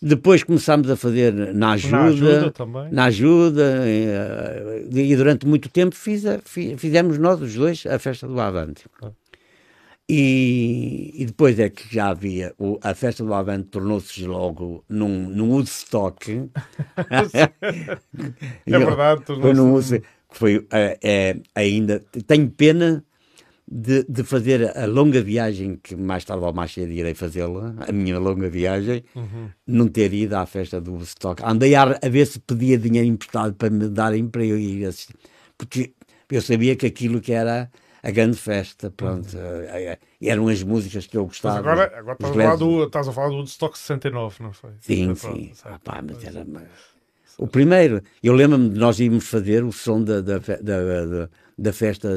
depois 0.00 0.42
começámos 0.42 0.90
a 0.90 0.96
fazer 0.96 1.32
na 1.32 1.72
ajuda 1.72 1.96
na 1.96 2.04
ajuda, 2.04 2.50
também. 2.50 2.92
Na 2.92 3.04
ajuda 3.04 3.82
e, 3.86 4.06
uh, 4.06 4.98
e 4.98 5.16
durante 5.16 5.46
muito 5.46 5.68
tempo 5.68 5.94
fiz 5.94 6.24
a, 6.26 6.38
fizemos 6.76 7.18
nós 7.18 7.40
os 7.40 7.54
dois 7.54 7.84
a 7.86 7.98
festa 7.98 8.26
do 8.26 8.40
Avante 8.40 8.84
ah. 9.02 9.10
E, 10.06 11.12
e, 11.14 11.24
depois 11.24 11.58
é 11.58 11.70
que 11.70 11.94
já 11.94 12.08
havia 12.08 12.52
o, 12.58 12.78
a 12.82 12.94
festa 12.94 13.24
do 13.24 13.32
Avante 13.32 13.68
tornou-se 13.68 14.22
logo 14.26 14.84
num, 14.86 15.30
num 15.30 15.50
Woodstock. 15.52 16.30
é 18.66 18.68
verdade, 18.78 19.24
foi 19.24 19.54
num 19.54 19.72
Woodstock, 19.72 20.06
foi 20.28 20.66
é, 20.70 20.98
é, 21.02 21.36
ainda 21.54 22.04
tenho 22.26 22.50
pena 22.50 23.02
de, 23.66 24.04
de, 24.04 24.22
fazer 24.22 24.76
a 24.76 24.86
longa 24.86 25.22
viagem 25.22 25.78
que 25.82 25.96
mais 25.96 26.24
tarde 26.24 26.44
ou 26.44 26.52
mais 26.52 26.72
cedo 26.72 26.92
irei 26.92 27.14
fazê-la, 27.14 27.74
a 27.88 27.92
minha 27.92 28.18
longa 28.18 28.48
viagem, 28.48 29.04
uhum. 29.14 29.48
não 29.66 29.88
ter 29.88 30.12
ido 30.12 30.34
à 30.34 30.44
festa 30.44 30.80
do 30.80 30.92
Woodstock. 30.92 31.42
Andei 31.44 31.74
a, 31.74 31.82
a 31.82 32.08
ver 32.08 32.26
se 32.26 32.38
pedia 32.38 32.76
dinheiro 32.76 33.08
emprestado 33.08 33.54
para 33.54 33.70
me 33.70 33.88
darem 33.88 34.28
para 34.28 34.44
eu 34.44 34.58
ir 34.58 34.84
assistir, 34.84 35.16
porque 35.56 35.94
eu 36.30 36.42
sabia 36.42 36.76
que 36.76 36.86
aquilo 36.86 37.20
que 37.20 37.32
era 37.32 37.70
a 38.02 38.10
grande 38.10 38.36
festa, 38.36 38.90
pronto. 38.90 39.34
Uhum. 39.34 39.96
eram 40.20 40.48
as 40.48 40.62
músicas 40.62 41.06
que 41.06 41.16
eu 41.16 41.24
gostava. 41.24 41.62
Mas 41.62 41.66
agora, 41.66 41.98
agora 41.98 42.16
estás, 42.20 42.30
a 42.30 42.34
falar 42.34 42.56
do, 42.56 42.84
estás 42.84 43.08
a 43.08 43.12
falar 43.12 43.28
do 43.30 43.44
Stock 43.44 43.78
69, 43.78 44.42
não 44.42 44.52
foi? 44.52 44.72
Sim, 44.80 45.14
sim. 45.14 45.52
Ah, 45.64 45.78
pá, 45.82 46.02
mas 46.06 46.22
era... 46.22 46.46
O 47.38 47.46
primeiro, 47.48 48.02
eu 48.22 48.32
lembro-me 48.32 48.68
de 48.68 48.78
nós 48.78 49.00
irmos 49.00 49.26
fazer 49.26 49.64
o 49.64 49.72
som 49.72 50.02
da, 50.02 50.20
da, 50.20 50.38
da, 50.38 51.06
da 51.06 51.30
da 51.56 51.72
festa 51.72 52.08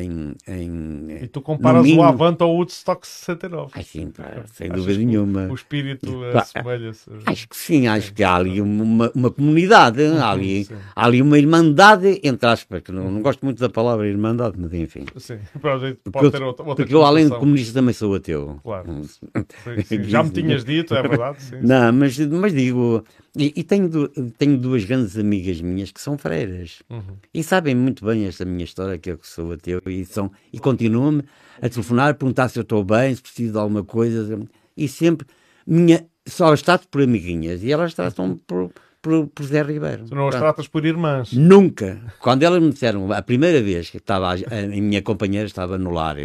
em. 0.00 0.34
em 0.46 1.22
e 1.22 1.28
tu 1.28 1.40
comparas 1.40 1.86
o 1.86 2.02
Avante 2.02 2.42
ao 2.42 2.54
Woodstock 2.54 3.06
69. 3.06 3.72
Ah, 3.74 3.82
sim, 3.82 4.10
pá, 4.10 4.44
sem 4.52 4.68
Achas 4.70 4.84
dúvida 4.84 4.98
nenhuma. 4.98 5.48
O 5.50 5.54
espírito 5.54 6.22
assemelha-se. 6.34 7.10
Acho 7.24 7.48
que 7.48 7.56
sim, 7.56 7.86
acho 7.86 8.08
sim. 8.08 8.14
que 8.14 8.22
há 8.22 8.34
ali 8.34 8.60
uma, 8.60 9.10
uma 9.14 9.30
comunidade, 9.30 10.02
há, 10.04 10.30
ali, 10.30 10.68
há 10.94 11.06
ali 11.06 11.22
uma 11.22 11.38
irmandade, 11.38 12.20
entre 12.22 12.48
aspas, 12.48 12.82
que 12.82 12.92
não, 12.92 13.10
não 13.10 13.22
gosto 13.22 13.42
muito 13.44 13.58
da 13.58 13.68
palavra 13.68 14.06
irmandade, 14.06 14.56
mas 14.58 14.72
enfim. 14.74 15.06
Sim, 15.16 15.38
pode 15.60 15.96
porque, 16.04 16.30
ter 16.30 16.42
outra, 16.42 16.64
outra 16.64 16.84
Porque 16.84 16.94
eu, 16.94 17.04
além 17.04 17.28
de 17.28 17.36
comunista, 17.36 17.72
também 17.72 17.94
sou 17.94 18.14
ateu. 18.14 18.60
Claro. 18.62 19.02
Sim, 19.02 19.82
sim. 19.84 20.02
Já 20.04 20.22
me 20.22 20.30
tinhas 20.30 20.64
dito, 20.64 20.94
é 20.94 21.02
verdade. 21.02 21.42
Sim, 21.42 21.56
não, 21.62 21.92
mas, 21.92 22.18
mas 22.18 22.52
digo, 22.52 23.04
e, 23.36 23.52
e 23.56 23.64
tenho, 23.64 24.08
tenho 24.36 24.58
duas 24.58 24.84
grandes 24.84 25.16
amigas 25.16 25.60
minhas 25.60 25.90
que 25.90 26.00
são 26.00 26.18
freiras 26.18 26.82
uhum. 26.90 27.16
e 27.32 27.42
sabem 27.42 27.74
muito 27.74 28.04
bem 28.04 28.26
esta 28.26 28.44
minha 28.44 28.64
história 28.64 28.98
que 28.98 29.10
eu 29.10 29.18
sou 29.22 29.52
ateu 29.52 29.80
e, 29.86 30.04
são, 30.04 30.30
e 30.52 30.58
continuam-me 30.58 31.24
a 31.60 31.68
telefonar, 31.68 32.14
perguntar 32.14 32.48
se 32.48 32.58
eu 32.58 32.62
estou 32.62 32.84
bem, 32.84 33.14
se 33.14 33.22
preciso 33.22 33.52
de 33.52 33.58
alguma 33.58 33.82
coisa, 33.82 34.38
e 34.76 34.86
sempre 34.86 35.26
minha, 35.66 36.06
só 36.26 36.52
as 36.52 36.60
trato 36.60 36.86
por 36.88 37.00
amiguinhas 37.00 37.62
e 37.62 37.72
elas 37.72 37.94
tratam 37.94 38.38
por, 38.46 38.70
por, 39.00 39.26
por 39.28 39.46
Zé 39.46 39.62
Ribeiro. 39.62 40.04
Tu 40.04 40.14
não 40.14 40.28
as 40.28 40.34
tratas 40.34 40.68
por 40.68 40.84
irmãs? 40.84 41.32
Nunca. 41.32 42.00
Quando 42.18 42.42
elas 42.42 42.62
me 42.62 42.70
disseram, 42.70 43.10
a 43.12 43.22
primeira 43.22 43.62
vez 43.62 43.88
que 43.88 43.96
estava, 43.96 44.32
a, 44.32 44.34
a 44.34 44.66
minha 44.66 45.00
companheira 45.00 45.46
estava 45.46 45.78
no 45.78 45.90
lar, 45.90 46.16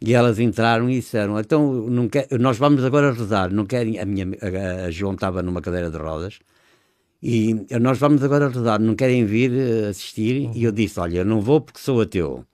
e 0.00 0.14
elas 0.14 0.38
entraram 0.38 0.88
e 0.88 0.94
disseram, 0.94 1.38
então 1.38 1.72
não 1.88 2.08
quer, 2.08 2.28
nós 2.38 2.56
vamos 2.56 2.84
agora 2.84 3.12
rezar, 3.12 3.52
não 3.52 3.66
querem, 3.66 3.98
a 3.98 4.04
minha, 4.04 4.26
a, 4.40 4.86
a 4.86 4.90
João 4.90 5.14
estava 5.14 5.42
numa 5.42 5.60
cadeira 5.60 5.90
de 5.90 5.96
rodas, 5.96 6.38
e 7.22 7.66
nós 7.80 7.98
vamos 7.98 8.22
agora 8.22 8.48
rezar, 8.48 8.78
não 8.80 8.94
querem 8.94 9.26
vir 9.26 9.52
eh, 9.52 9.88
assistir? 9.88 10.46
Uhum. 10.46 10.52
E 10.54 10.64
eu 10.64 10.70
disse, 10.70 11.00
olha, 11.00 11.18
eu 11.18 11.24
não 11.24 11.40
vou 11.40 11.60
porque 11.60 11.80
sou 11.80 12.00
ateu. 12.00 12.44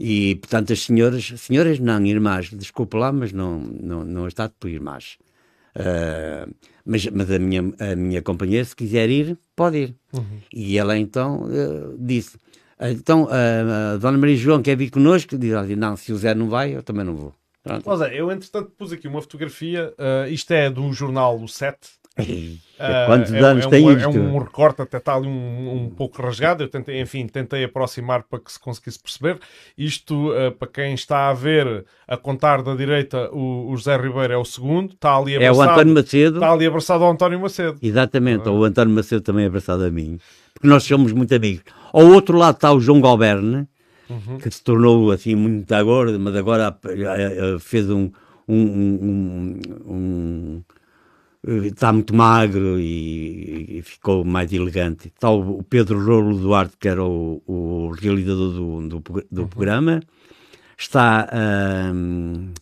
E, 0.00 0.34
portanto, 0.36 0.72
as 0.72 0.80
senhoras, 0.82 1.32
senhoras 1.36 1.78
não, 1.78 2.04
irmãs, 2.04 2.50
desculpe 2.50 2.96
lá, 2.96 3.12
mas 3.12 3.32
não, 3.32 3.60
não, 3.60 4.04
não 4.04 4.26
está 4.26 4.48
por 4.48 4.68
irmãs. 4.68 5.16
Uh, 5.76 6.52
mas 6.84 7.06
mas 7.06 7.30
a, 7.30 7.38
minha, 7.38 7.72
a 7.78 7.94
minha 7.94 8.22
companheira, 8.22 8.64
se 8.64 8.74
quiser 8.74 9.08
ir, 9.10 9.38
pode 9.54 9.78
ir. 9.78 9.94
Uhum. 10.12 10.40
E 10.52 10.76
ela 10.76 10.96
então 10.96 11.44
uh, 11.44 11.96
disse: 11.98 12.36
então 12.80 13.24
uh, 13.24 13.94
a 13.94 13.96
Dona 13.96 14.18
Maria 14.18 14.36
João 14.36 14.62
quer 14.62 14.76
vir 14.76 14.90
connosco? 14.90 15.36
Diz 15.36 15.52
assim, 15.54 15.76
não, 15.76 15.96
se 15.96 16.12
o 16.12 16.16
Zé 16.16 16.34
não 16.34 16.48
vai, 16.48 16.74
eu 16.74 16.82
também 16.82 17.04
não 17.04 17.14
vou. 17.14 17.34
Pois 17.84 18.00
é, 18.00 18.18
eu 18.18 18.32
entretanto 18.32 18.70
pus 18.78 18.92
aqui 18.92 19.06
uma 19.06 19.20
fotografia, 19.20 19.92
isto 20.30 20.50
é 20.52 20.70
do 20.70 20.90
jornal 20.90 21.38
O 21.38 21.46
7, 21.46 21.76
Uh, 22.18 23.06
Quantos 23.06 23.32
é, 23.32 23.38
anos 23.38 23.66
é 23.66 23.68
tem 23.68 23.84
um, 23.84 23.92
isto? 23.92 24.04
É 24.04 24.08
um 24.08 24.38
recorte, 24.38 24.82
até 24.82 24.98
está 24.98 25.14
ali 25.14 25.28
um, 25.28 25.84
um 25.84 25.90
pouco 25.90 26.20
rasgado. 26.20 26.62
Eu 26.62 26.68
tentei, 26.68 27.00
enfim, 27.00 27.26
tentei 27.26 27.64
aproximar 27.64 28.24
para 28.24 28.40
que 28.40 28.52
se 28.52 28.58
conseguisse 28.58 28.98
perceber. 29.00 29.38
Isto, 29.76 30.32
uh, 30.32 30.52
para 30.52 30.68
quem 30.68 30.94
está 30.94 31.28
a 31.28 31.34
ver, 31.34 31.84
a 32.06 32.16
contar 32.16 32.62
da 32.62 32.74
direita, 32.74 33.30
o, 33.32 33.70
o 33.70 33.76
José 33.76 33.96
Ribeiro 33.96 34.32
é 34.32 34.36
o 34.36 34.44
segundo. 34.44 34.94
Está 34.94 35.16
ali 35.16 35.36
abraçado, 35.36 35.60
é 35.60 35.66
o 35.66 35.70
António 35.70 35.94
Macedo. 35.94 36.36
Está 36.36 36.52
ali 36.52 36.66
abraçado 36.66 37.04
ao 37.04 37.10
António 37.10 37.40
Macedo. 37.40 37.78
Exatamente, 37.80 38.48
o 38.48 38.64
António 38.64 38.94
Macedo 38.94 39.22
também 39.22 39.44
é 39.44 39.48
abraçado 39.48 39.84
a 39.84 39.90
mim. 39.90 40.18
Porque 40.58 40.66
nós 40.66 40.82
somos 40.82 41.12
muito 41.12 41.32
amigos. 41.32 41.62
Ao 41.92 42.04
outro 42.04 42.36
lado 42.36 42.56
está 42.56 42.72
o 42.72 42.80
João 42.80 43.00
Galberne, 43.00 43.68
uhum. 44.10 44.38
que 44.38 44.50
se 44.50 44.60
tornou 44.60 45.12
assim 45.12 45.36
muito 45.36 45.72
agora, 45.72 46.18
mas 46.18 46.34
agora 46.34 46.76
uh, 46.84 47.60
fez 47.60 47.88
um, 47.88 48.10
um, 48.48 49.60
um 49.86 50.62
está 51.64 51.92
muito 51.92 52.12
magro 52.12 52.80
e, 52.80 53.78
e, 53.78 53.82
ficou 53.82 54.24
mais 54.24 54.52
elegante. 54.52 55.12
Está 55.14 55.30
o, 55.30 55.62
Pedro 55.62 56.04
Rolo 56.04 56.36
Duarte, 56.36 56.76
que 56.76 56.88
era 56.88 57.04
o, 57.04 57.40
o 57.46 57.90
realizador 57.90 58.52
do, 58.52 58.88
do, 58.88 59.02
do 59.30 59.42
uhum. 59.42 59.48
programa. 59.48 60.00
Está, 60.76 61.28
um, 61.94 62.52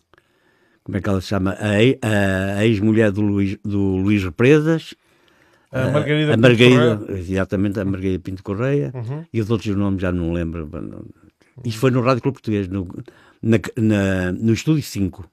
como 0.83 0.97
é 0.97 1.01
que 1.01 1.09
ela 1.09 1.19
se 1.19 1.27
chama? 1.27 1.57
A, 1.59 2.59
a 2.59 2.65
ex-mulher 2.65 3.11
do 3.11 3.21
Luís, 3.21 3.57
do 3.63 3.97
Luís 3.97 4.23
Represas. 4.23 4.93
A 5.83 5.91
Margarida, 5.91 6.33
a 6.33 6.37
Margarida 6.37 7.05
Exatamente, 7.09 7.79
a 7.79 7.85
Margarida 7.85 8.19
Pinto 8.19 8.43
Correia. 8.43 8.91
Uhum. 8.93 9.25
E 9.31 9.41
os 9.41 9.49
outros 9.49 9.75
nomes 9.75 10.01
já 10.01 10.11
não 10.11 10.33
lembro. 10.33 10.69
Isto 11.65 11.79
foi 11.79 11.91
no 11.91 12.01
Rádio 12.01 12.21
Clube 12.21 12.35
Português, 12.35 12.67
no, 12.67 12.87
na, 13.41 13.57
na, 13.77 14.31
no 14.31 14.53
Estúdio 14.53 14.83
5. 14.83 15.29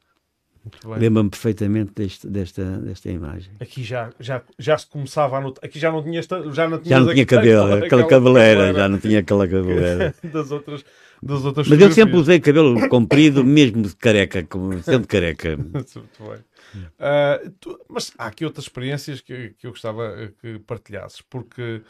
Lembro-me 0.98 1.28
perfeitamente 1.28 1.92
deste, 1.94 2.26
desta, 2.26 2.64
desta 2.78 3.10
imagem. 3.10 3.52
Aqui 3.60 3.82
já, 3.82 4.10
já, 4.18 4.42
já 4.58 4.78
se 4.78 4.86
começava 4.86 5.36
a 5.36 5.40
notar. 5.40 5.62
Aqui 5.62 5.78
já 5.78 5.92
não 5.92 6.02
tinha, 6.02 6.22
já 6.22 6.68
não 6.68 6.82
já 6.82 7.00
não 7.00 7.12
tinha 7.12 7.26
cabelo, 7.26 7.64
aquela, 7.64 7.86
aquela 7.86 8.06
cabeleira, 8.06 8.72
já 8.72 8.88
não 8.88 8.98
tinha 8.98 9.18
aquela 9.18 9.46
cabeleira. 9.46 10.14
das 10.24 10.50
outras, 10.50 10.82
das 11.22 11.44
outras 11.44 11.68
Mas 11.68 11.78
eu 11.78 11.92
sempre 11.92 12.16
usei 12.16 12.40
cabelo 12.40 12.88
comprido, 12.88 13.44
mesmo 13.44 13.82
de 13.82 13.94
careca, 13.94 14.42
como, 14.44 14.82
sendo 14.82 15.06
careca. 15.06 15.54
Muito 15.56 16.02
bem. 16.18 16.38
Uh, 16.78 17.50
tu, 17.60 17.84
mas 17.88 18.12
há 18.18 18.26
aqui 18.26 18.44
outras 18.44 18.66
experiências 18.66 19.20
que, 19.20 19.50
que 19.50 19.66
eu 19.66 19.70
gostava 19.70 20.32
que 20.40 20.58
partilhasses, 20.60 21.20
porque 21.22 21.82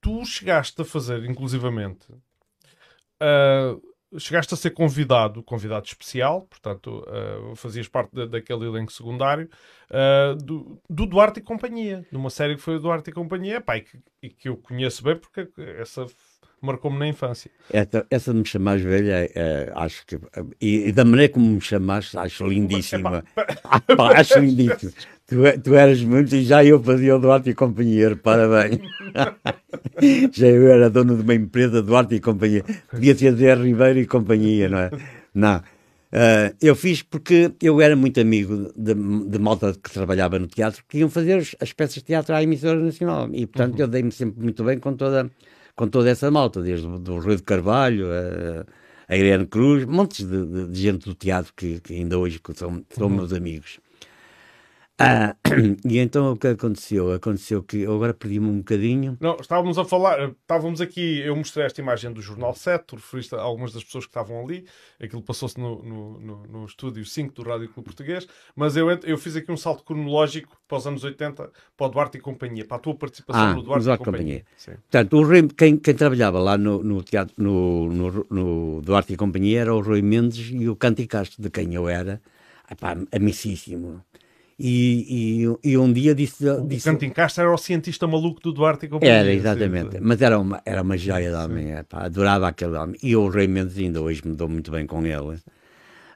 tu 0.00 0.24
chegaste 0.24 0.80
a 0.80 0.84
fazer, 0.84 1.24
inclusivamente. 1.24 2.12
Uh, 3.22 3.80
chegaste 4.18 4.52
a 4.52 4.56
ser 4.56 4.70
convidado, 4.70 5.42
convidado 5.42 5.86
especial, 5.86 6.42
portanto, 6.42 7.04
uh, 7.08 7.56
fazias 7.56 7.88
parte 7.88 8.26
daquele 8.26 8.66
elenco 8.66 8.92
secundário, 8.92 9.48
do, 10.44 10.80
do, 10.88 11.06
Duarte 11.06 11.40
e 11.40 11.42
Companhia, 11.42 12.06
de 12.10 12.16
uma 12.16 12.30
série 12.30 12.56
que 12.56 12.62
foi 12.62 12.76
o 12.76 12.80
Duarte 12.80 13.10
e 13.10 13.12
Companhia, 13.12 13.60
pá, 13.60 13.76
e, 13.76 13.82
que, 13.82 13.98
e 14.22 14.30
que 14.30 14.48
eu 14.48 14.56
conheço 14.56 15.02
bem 15.02 15.16
porque 15.16 15.48
essa 15.78 16.06
marcou-me 16.62 16.98
na 16.98 17.08
infância. 17.08 17.50
Essa, 17.70 18.06
essa 18.10 18.32
de 18.32 18.38
me 18.38 18.46
chamar 18.46 18.78
velha, 18.78 19.30
é, 19.34 19.72
acho 19.74 20.06
que. 20.06 20.18
E, 20.60 20.88
e, 20.88 20.92
da 20.92 21.04
maneira 21.04 21.32
como 21.32 21.46
me 21.46 21.60
chamaste, 21.60 22.16
acho 22.16 22.46
lindíssima. 22.46 23.24
Ah, 23.64 23.80
pá, 23.80 24.20
acho 24.20 24.38
lindíssima. 24.38 24.92
Tu, 25.26 25.36
tu 25.62 25.74
eras 25.74 26.02
muito 26.02 26.34
e 26.36 26.44
já 26.44 26.64
eu 26.64 26.82
fazia 26.82 27.16
o 27.16 27.18
Duarte 27.18 27.50
e 27.50 27.54
Companhia, 27.54 28.14
parabéns. 28.16 28.80
já 30.32 30.46
eu 30.46 30.70
era 30.70 30.90
dono 30.90 31.16
de 31.16 31.22
uma 31.22 31.34
empresa, 31.34 31.82
Duarte 31.82 32.14
e 32.16 32.20
Companhia. 32.20 32.64
Podia 32.90 33.14
ser 33.14 33.34
Zé 33.34 33.54
Ribeiro 33.54 33.98
e 33.98 34.06
Companhia, 34.06 34.68
não 34.68 34.78
é? 34.78 34.90
Não. 35.34 35.56
Uh, 36.12 36.54
eu 36.60 36.76
fiz 36.76 37.00
porque 37.00 37.50
eu 37.62 37.80
era 37.80 37.96
muito 37.96 38.20
amigo 38.20 38.70
de, 38.76 38.92
de 38.94 39.38
malta 39.38 39.72
que 39.72 39.90
trabalhava 39.90 40.38
no 40.38 40.46
teatro, 40.46 40.84
que 40.86 40.98
iam 40.98 41.08
fazer 41.08 41.38
as, 41.38 41.56
as 41.58 41.72
peças 41.72 41.94
de 41.94 42.04
teatro 42.04 42.34
à 42.34 42.42
emissora 42.42 42.78
nacional. 42.78 43.30
E, 43.32 43.46
portanto, 43.46 43.76
uhum. 43.76 43.80
eu 43.80 43.88
dei-me 43.88 44.12
sempre 44.12 44.42
muito 44.42 44.62
bem 44.62 44.78
com 44.78 44.94
toda 44.94 45.30
com 45.76 45.88
toda 45.88 46.10
essa 46.10 46.30
malta, 46.30 46.62
desde 46.62 46.86
o 46.86 47.18
Rui 47.18 47.36
de 47.36 47.42
Carvalho, 47.42 48.08
a, 48.10 48.66
a 49.12 49.16
Irene 49.16 49.46
Cruz, 49.46 49.84
montes 49.84 50.26
de, 50.26 50.46
de, 50.46 50.68
de, 50.68 50.80
gente 50.80 51.04
do 51.04 51.14
teatro 51.14 51.52
que, 51.56 51.80
que 51.80 51.94
ainda 51.94 52.18
hoje 52.18 52.40
são, 52.54 52.84
são 52.90 53.06
uhum. 53.08 53.16
meus 53.16 53.32
amigos. 53.32 53.80
Ah, 54.98 55.34
e 55.84 55.98
então 55.98 56.32
o 56.32 56.36
que 56.36 56.48
aconteceu? 56.48 57.12
Aconteceu 57.12 57.62
que 57.62 57.78
eu 57.78 57.94
agora 57.94 58.12
perdi-me 58.12 58.46
um 58.46 58.58
bocadinho. 58.58 59.16
Não, 59.20 59.36
estávamos 59.36 59.78
a 59.78 59.84
falar, 59.84 60.30
estávamos 60.30 60.80
aqui, 60.80 61.20
eu 61.20 61.34
mostrei 61.34 61.64
esta 61.64 61.80
imagem 61.80 62.12
do 62.12 62.20
Jornal 62.20 62.54
7, 62.54 62.84
tu 62.86 62.96
referiste 62.96 63.34
a 63.34 63.40
algumas 63.40 63.72
das 63.72 63.82
pessoas 63.82 64.04
que 64.04 64.10
estavam 64.10 64.44
ali, 64.44 64.66
aquilo 65.00 65.22
passou-se 65.22 65.58
no, 65.58 65.82
no, 65.82 66.20
no, 66.20 66.42
no, 66.46 66.64
estúdio 66.66 67.04
5 67.04 67.34
do 67.34 67.42
Rádio 67.42 67.68
Clube 67.70 67.86
Português, 67.86 68.26
mas 68.54 68.76
eu, 68.76 68.90
eu 68.90 69.16
fiz 69.16 69.34
aqui 69.34 69.50
um 69.50 69.56
salto 69.56 69.82
cronológico 69.82 70.56
para 70.68 70.78
os 70.78 70.86
anos 70.86 71.02
80, 71.02 71.50
para 71.76 71.86
o 71.86 71.88
Duarte 71.88 72.18
e 72.18 72.20
Companhia, 72.20 72.64
para 72.64 72.76
a 72.76 72.80
tua 72.80 72.94
participação 72.94 73.42
ah, 73.42 73.54
no 73.54 73.62
Duarte, 73.62 73.84
Duarte 73.84 74.02
e 74.02 74.04
Companhia. 74.04 74.44
Companhia. 74.44 74.82
Portanto, 74.82 75.16
o 75.16 75.24
Rui, 75.24 75.48
quem, 75.48 75.76
quem 75.78 75.94
trabalhava 75.94 76.38
lá 76.38 76.58
no, 76.58 76.82
no 76.82 77.02
teatro, 77.02 77.34
no, 77.38 77.88
no, 77.90 78.26
no, 78.30 78.82
Duarte 78.82 79.14
e 79.14 79.16
Companhia 79.16 79.62
era 79.62 79.74
o 79.74 79.80
Rui 79.80 80.02
Mendes 80.02 80.50
e 80.52 80.68
o 80.68 80.76
Canti 80.76 81.06
Castro, 81.06 81.42
de 81.42 81.50
quem 81.50 81.74
eu 81.74 81.88
era, 81.88 82.20
epá, 82.70 82.96
amicíssimo 83.10 84.04
e, 84.64 85.42
e, 85.64 85.70
e, 85.72 85.76
um 85.76 85.92
dia 85.92 86.14
disse. 86.14 86.44
disse 86.68 86.88
o 86.88 86.92
Cantin 86.92 87.10
Castro 87.10 87.42
era 87.42 87.52
o 87.52 87.58
cientista 87.58 88.06
maluco 88.06 88.40
do 88.40 88.52
Duarte 88.52 88.86
e 88.86 88.88
companhia. 88.88 89.16
Era, 89.16 89.32
exatamente. 89.32 89.98
Mas 90.00 90.22
era 90.22 90.38
uma, 90.38 90.62
era 90.64 90.82
uma 90.82 90.96
joia 90.96 91.30
de 91.30 91.36
homem. 91.36 91.72
É, 91.72 91.82
pá, 91.82 92.04
adorava 92.04 92.46
aquele 92.46 92.76
homem. 92.76 92.96
E 93.02 93.16
o 93.16 93.28
Rei 93.28 93.48
Mendes 93.48 93.76
ainda 93.76 94.00
hoje 94.00 94.22
me 94.24 94.36
dou 94.36 94.48
muito 94.48 94.70
bem 94.70 94.86
com 94.86 95.04
ele. 95.04 95.40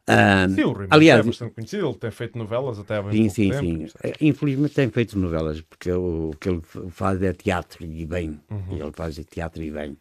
Uh, 0.09 0.55
sim, 0.55 0.63
o 0.63 0.73
Rei 0.73 0.87
aliás, 0.91 1.21
é 1.21 1.23
bastante 1.25 1.55
conhecido. 1.55 1.89
Ele 1.89 1.97
tem 1.97 2.11
feito 2.13 2.39
novelas 2.39 2.79
até 2.79 2.99
há 2.99 3.03
bem 3.03 3.29
sim, 3.29 3.29
sim, 3.29 3.51
tempo. 3.51 3.91
Sim, 3.91 4.13
Infelizmente 4.21 4.75
tem 4.75 4.91
feito 4.91 5.19
novelas, 5.19 5.61
porque 5.63 5.91
o, 5.91 6.31
o 6.31 6.37
que 6.37 6.49
ele 6.49 6.63
faz 6.91 7.21
é 7.23 7.33
teatro 7.33 7.85
e 7.85 8.07
bem. 8.07 8.41
Uhum. 8.49 8.79
Ele 8.79 8.93
faz 8.93 9.21
teatro 9.29 9.61
e 9.61 9.73
bem. 9.73 9.97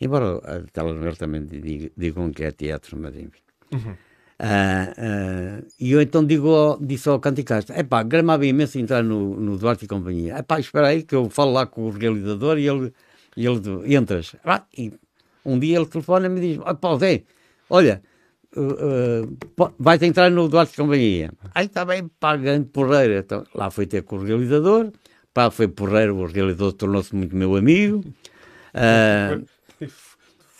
Embora 0.00 0.36
a 0.36 0.60
telenovela 0.72 1.16
também 1.16 1.44
digam 1.96 2.30
que 2.30 2.44
é 2.44 2.52
teatro, 2.52 2.96
mas 2.96 3.16
enfim. 3.16 3.42
Uhum. 3.72 3.96
Uh, 4.40 5.62
uh, 5.62 5.66
e 5.80 5.90
eu 5.90 6.00
então 6.00 6.24
digo, 6.24 6.78
disse 6.80 7.08
ao 7.08 7.18
Canticasta: 7.18 7.72
é 7.72 7.82
pá, 7.82 8.04
gramava 8.04 8.46
imenso 8.46 8.78
entrar 8.78 9.02
no, 9.02 9.34
no 9.34 9.58
Duarte 9.58 9.84
e 9.84 9.88
Companhia. 9.88 10.34
É 10.36 10.42
pá, 10.42 10.60
espera 10.60 10.88
aí 10.88 11.02
que 11.02 11.14
eu 11.14 11.28
falo 11.28 11.52
lá 11.52 11.66
com 11.66 11.86
o 11.86 11.90
realizador 11.90 12.56
e 12.56 12.68
ele, 12.68 12.92
e 13.36 13.44
ele 13.44 13.96
entras. 13.96 14.36
Ah, 14.44 14.62
e 14.76 14.92
um 15.44 15.58
dia 15.58 15.76
ele 15.76 15.86
telefona 15.86 16.26
e 16.26 16.28
me 16.28 16.40
diz: 16.40 16.60
ah, 16.64 16.74
pá, 16.74 16.96
Zé, 16.96 17.24
olha, 17.68 18.00
uh, 18.56 19.72
vais 19.76 20.02
entrar 20.02 20.30
no 20.30 20.48
Duarte 20.48 20.72
e 20.72 20.76
Companhia. 20.76 21.32
Aí 21.52 21.66
está 21.66 21.84
bem, 21.84 22.08
pá, 22.20 22.36
grande 22.36 22.66
porreiro. 22.66 23.14
Então, 23.14 23.44
lá 23.52 23.70
foi 23.72 23.86
ter 23.86 24.02
com 24.04 24.18
o 24.18 24.24
realizador, 24.24 24.92
pá, 25.34 25.50
foi 25.50 25.66
porreiro, 25.66 26.16
o 26.16 26.26
realizador 26.26 26.72
tornou-se 26.74 27.14
muito 27.14 27.34
meu 27.34 27.56
amigo. 27.56 28.04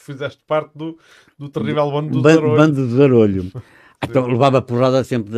Fizeste 0.09 0.43
parte 0.47 0.71
do, 0.75 0.99
do 1.39 1.49
terrível 1.49 1.91
bando 1.91 2.11
do 2.11 2.23
Zarolho. 2.23 2.57
Bando 2.57 2.87
do 2.87 2.97
Zarolho. 2.97 3.53
Então 4.01 4.29
levava 4.29 4.63
porrada 4.63 5.03
sempre 5.03 5.33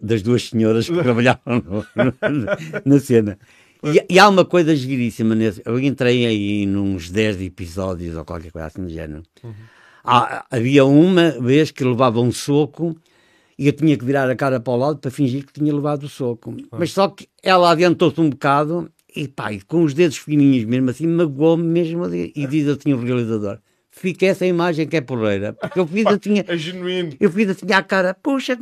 das 0.00 0.22
duas 0.22 0.48
senhoras 0.48 0.88
que 0.88 0.94
trabalhavam 1.02 1.60
no, 1.60 1.84
no, 2.04 2.84
na 2.84 3.00
cena. 3.00 3.36
E, 3.82 4.14
e, 4.14 4.18
há 4.18 4.28
uma 4.28 4.44
coisa 4.44 4.76
giríssima 4.76 5.34
nesse. 5.34 5.60
Eu 5.64 5.78
entrei 5.80 6.24
aí 6.24 6.66
nos 6.66 7.10
10 7.10 7.42
episódios 7.42 8.16
ou 8.16 8.24
qualquer 8.24 8.52
coisa 8.52 8.68
assim 8.68 8.82
do 8.82 8.88
género. 8.88 9.22
Uhum. 9.42 9.52
Há, 10.04 10.46
havia 10.50 10.84
uma 10.84 11.30
vez 11.32 11.72
que 11.72 11.82
levava 11.82 12.20
um 12.20 12.30
soco 12.30 12.96
e 13.58 13.66
eu 13.66 13.72
tinha 13.72 13.96
que 13.96 14.04
virar 14.04 14.30
a 14.30 14.36
cara 14.36 14.60
para 14.60 14.72
o 14.72 14.76
lado 14.76 14.98
para 14.98 15.10
fingir 15.10 15.44
que 15.44 15.52
tinha 15.52 15.74
levado 15.74 16.04
o 16.04 16.08
soco. 16.08 16.50
Uhum. 16.50 16.64
Mas 16.78 16.92
só 16.92 17.08
que 17.08 17.28
ela 17.42 17.70
adiantou-se 17.70 18.20
um 18.20 18.30
bocado 18.30 18.88
e 19.14 19.26
pá, 19.26 19.50
com 19.66 19.82
os 19.82 19.94
dedos 19.94 20.18
fininhos 20.18 20.64
mesmo 20.64 20.90
assim, 20.90 21.06
magoou-me 21.06 21.64
mesmo 21.64 22.06
e 22.14 22.32
diz 22.46 22.68
assim 22.68 22.92
o 22.92 23.00
realizador: 23.00 23.58
fica 23.96 24.26
essa 24.26 24.46
imagem 24.46 24.86
que 24.86 24.96
é 24.96 25.00
porreira. 25.00 25.54
Porque 25.54 25.80
eu 25.80 25.86
fiz, 25.86 26.04
eu 26.04 26.18
tinha. 26.18 26.44
É 26.46 26.56
genuíno. 26.56 27.12
Eu 27.18 27.32
tinha 27.54 27.78
a 27.78 27.82
cara, 27.82 28.14
puxa, 28.14 28.56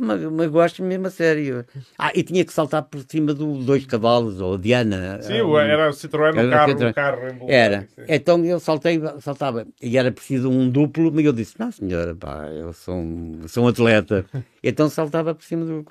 gosto 0.49 0.81
mesmo 0.81 1.07
a 1.07 1.09
sério. 1.09 1.65
Ah, 1.99 2.11
e 2.15 2.23
tinha 2.23 2.43
que 2.43 2.53
saltar 2.53 2.83
por 2.83 3.03
cima 3.07 3.33
do 3.33 3.57
dois 3.63 3.85
cavalos, 3.85 4.39
ou 4.39 4.57
Diana. 4.57 5.21
Sim, 5.21 5.41
um, 5.41 5.57
era 5.57 5.89
o 5.89 5.93
Citroën 5.93 6.33
no 6.33 6.49
carro, 6.49 6.73
Citroën. 6.73 6.93
carro 6.93 7.19
Era. 7.47 7.87
Então 8.07 8.43
eu 8.45 8.59
saltei, 8.59 8.99
saltava. 9.19 9.67
E 9.81 9.97
era 9.97 10.11
preciso 10.11 10.49
um 10.49 10.69
duplo, 10.69 11.11
mas 11.13 11.25
eu 11.25 11.33
disse, 11.33 11.55
não 11.59 11.71
senhora, 11.71 12.15
pá, 12.15 12.47
eu 12.47 12.71
sou 12.73 12.95
um, 12.95 13.41
sou 13.47 13.65
um 13.65 13.67
atleta. 13.67 14.25
então 14.63 14.89
saltava 14.89 15.35
por 15.35 15.43
cima 15.43 15.65
do. 15.65 15.85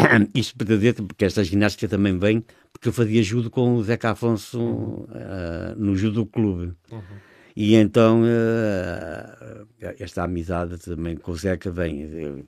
Isto 0.34 0.56
para 0.56 0.66
dizer, 0.66 0.94
porque 0.94 1.24
esta 1.24 1.42
ginástica 1.42 1.88
também 1.88 2.16
vem, 2.16 2.44
porque 2.72 2.88
eu 2.88 2.92
fazia 2.92 3.22
judo 3.22 3.50
com 3.50 3.74
o 3.74 3.82
Zeca 3.82 4.10
Afonso 4.10 4.60
uhum. 4.60 5.06
uh, 5.10 5.76
no 5.76 5.96
Judo 5.96 6.24
Clube. 6.24 6.72
Uhum. 6.90 7.29
E 7.56 7.74
então 7.74 8.22
uh, 8.22 9.66
esta 9.98 10.24
amizade 10.24 10.78
também 10.78 11.16
com 11.16 11.32
o 11.32 11.36
Zeca 11.36 11.70
vem. 11.70 12.46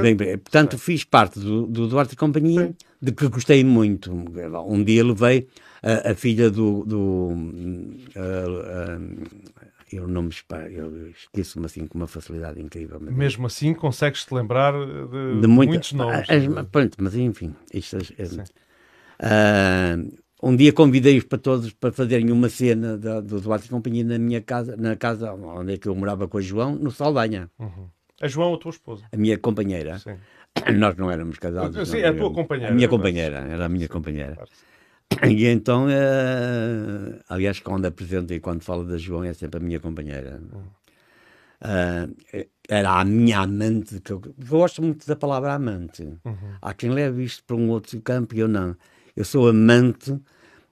Bem, 0.00 0.16
bem, 0.16 0.38
portanto, 0.38 0.78
fiz 0.78 1.04
parte 1.04 1.38
do, 1.38 1.66
do 1.66 1.86
Duarte 1.86 2.16
Companhia, 2.16 2.68
Sim. 2.68 2.74
de 3.02 3.12
que 3.12 3.28
gostei 3.28 3.62
muito. 3.62 4.12
Um 4.12 4.82
dia 4.82 5.04
levei 5.04 5.46
a, 5.82 6.12
a 6.12 6.14
filha 6.14 6.50
do. 6.50 6.84
do 6.84 7.32
eu 9.92 10.08
não 10.08 10.22
me 10.22 10.32
eu 10.70 11.10
esqueço-me 11.10 11.66
assim 11.66 11.86
com 11.86 11.98
uma 11.98 12.06
facilidade 12.06 12.60
incrível. 12.60 12.98
Mas... 13.00 13.14
Mesmo 13.14 13.46
assim, 13.46 13.74
consegues-te 13.74 14.34
lembrar 14.34 14.72
de, 14.72 15.40
de 15.40 15.46
muita, 15.46 15.72
muitos 15.72 15.92
nomes. 15.92 16.28
As, 16.28 16.66
pronto, 16.68 16.96
mas 16.98 17.14
enfim, 17.14 17.54
isto, 17.72 17.96
é, 17.96 18.24
uh, 19.94 20.23
um 20.44 20.54
dia 20.54 20.72
convidei-os 20.72 21.24
para 21.24 21.38
todos 21.38 21.72
para 21.72 21.90
fazerem 21.90 22.30
uma 22.30 22.50
cena 22.50 22.98
da, 22.98 23.20
do 23.20 23.40
Duarte 23.40 23.66
e 23.66 23.70
Companhia 23.70 24.04
na 24.04 24.18
minha 24.18 24.42
casa, 24.42 24.76
na 24.76 24.94
casa 24.94 25.32
onde 25.32 25.72
é 25.72 25.78
que 25.78 25.88
eu 25.88 25.94
morava 25.94 26.28
com 26.28 26.36
a 26.36 26.40
João, 26.40 26.74
no 26.74 26.90
Saldanha. 26.90 27.50
Uhum. 27.58 27.88
A 28.20 28.28
João, 28.28 28.54
a 28.54 28.58
tua 28.58 28.70
esposa? 28.70 29.04
A 29.10 29.16
minha 29.16 29.38
companheira. 29.38 29.98
Sim. 29.98 30.16
Nós 30.78 30.96
não 30.96 31.10
éramos 31.10 31.38
casados. 31.38 31.88
Sim, 31.88 32.02
não, 32.02 32.08
a 32.10 32.14
tua 32.14 32.32
companheira. 32.32 32.72
A 32.72 32.74
minha 32.74 32.88
companheira, 32.88 33.38
era 33.38 33.64
a 33.64 33.68
minha 33.68 33.88
companheira. 33.88 34.38
E 35.22 35.46
então, 35.46 35.86
uh, 35.86 37.20
aliás, 37.28 37.60
quando 37.60 37.84
apresento 37.84 38.32
e 38.32 38.40
quando 38.40 38.62
falo 38.62 38.84
da 38.84 38.96
João, 38.96 39.22
é 39.22 39.32
sempre 39.32 39.60
a 39.60 39.62
minha 39.62 39.78
companheira. 39.78 40.40
Uh, 41.60 42.46
era 42.68 43.00
a 43.00 43.04
minha 43.04 43.40
amante, 43.40 44.00
que 44.00 44.10
eu, 44.10 44.20
eu, 44.24 44.34
gosto 44.48 44.82
muito 44.82 45.06
da 45.06 45.14
palavra 45.14 45.52
amante. 45.52 46.02
Uhum. 46.02 46.56
Há 46.60 46.74
quem 46.74 46.90
leve 46.90 47.22
isto 47.22 47.44
para 47.44 47.54
um 47.54 47.68
outro 47.68 48.00
campo 48.00 48.34
e 48.34 48.40
eu 48.40 48.48
não. 48.48 48.74
Eu 49.14 49.24
sou 49.24 49.46
amante 49.46 50.18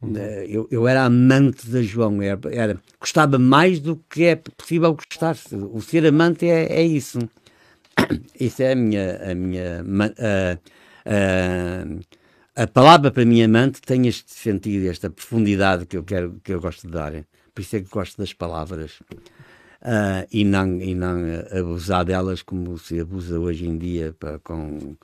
Uhum. 0.02 0.16
Eu, 0.48 0.68
eu, 0.70 0.88
era 0.88 1.04
amante 1.04 1.68
da 1.70 1.80
João, 1.80 2.20
era, 2.20 2.38
era, 2.50 2.80
gostava 2.98 3.38
mais 3.38 3.78
do 3.78 3.96
que 4.10 4.24
é 4.24 4.36
possível 4.36 4.94
gostar-se. 4.94 5.54
O 5.54 5.80
ser 5.80 6.04
amante 6.06 6.46
é, 6.46 6.64
é 6.64 6.82
isso. 6.82 7.18
Isso 8.40 8.62
é 8.62 8.72
a 8.72 8.74
minha. 8.74 9.30
A, 9.30 9.34
minha 9.34 9.84
a, 10.18 10.58
a, 12.56 12.62
a, 12.64 12.66
palavra 12.66 13.10
para 13.10 13.24
mim 13.24 13.42
amante 13.42 13.80
tem 13.80 14.08
este 14.08 14.32
sentido, 14.32 14.88
esta 14.88 15.08
profundidade 15.08 15.86
que 15.86 15.96
eu, 15.96 16.02
quero, 16.02 16.40
que 16.42 16.52
eu 16.52 16.60
gosto 16.60 16.86
de 16.86 16.92
dar. 16.92 17.12
Por 17.54 17.60
isso 17.60 17.76
é 17.76 17.80
que 17.80 17.88
gosto 17.88 18.18
das 18.18 18.32
palavras. 18.32 18.92
Uh, 19.82 20.26
e, 20.32 20.44
não, 20.44 20.80
e 20.80 20.94
não 20.94 21.18
abusar 21.50 22.04
delas 22.04 22.40
como 22.40 22.78
se 22.78 23.00
abusa 23.00 23.38
hoje 23.38 23.66
em 23.66 23.76
dia 23.76 24.14
para, 24.18 24.38
com 24.38 24.96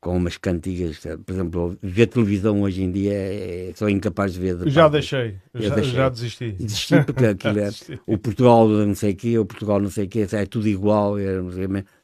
com 0.00 0.16
umas 0.16 0.36
cantigas, 0.36 0.98
por 1.26 1.32
exemplo, 1.32 1.78
ver 1.82 2.06
televisão 2.06 2.62
hoje 2.62 2.82
em 2.82 2.92
dia 2.92 3.12
é, 3.12 3.72
sou 3.74 3.88
incapaz 3.88 4.32
de 4.32 4.40
ver. 4.40 4.56
De 4.56 4.70
já 4.70 4.88
deixei, 4.88 5.36
já, 5.54 5.74
deixei, 5.74 5.94
já 5.94 6.08
desisti. 6.08 6.52
Desisti 6.52 7.02
porque 7.04 7.26
aquilo 7.26 7.58
é 7.58 7.70
o 8.06 8.16
Portugal 8.16 8.68
não 8.68 8.94
sei 8.94 9.12
o 9.12 9.16
quê, 9.16 9.38
o 9.38 9.44
Portugal 9.44 9.80
não 9.80 9.90
sei 9.90 10.04
o 10.04 10.08
quê, 10.08 10.26
é 10.30 10.46
tudo 10.46 10.68
igual. 10.68 11.18
É, 11.18 11.24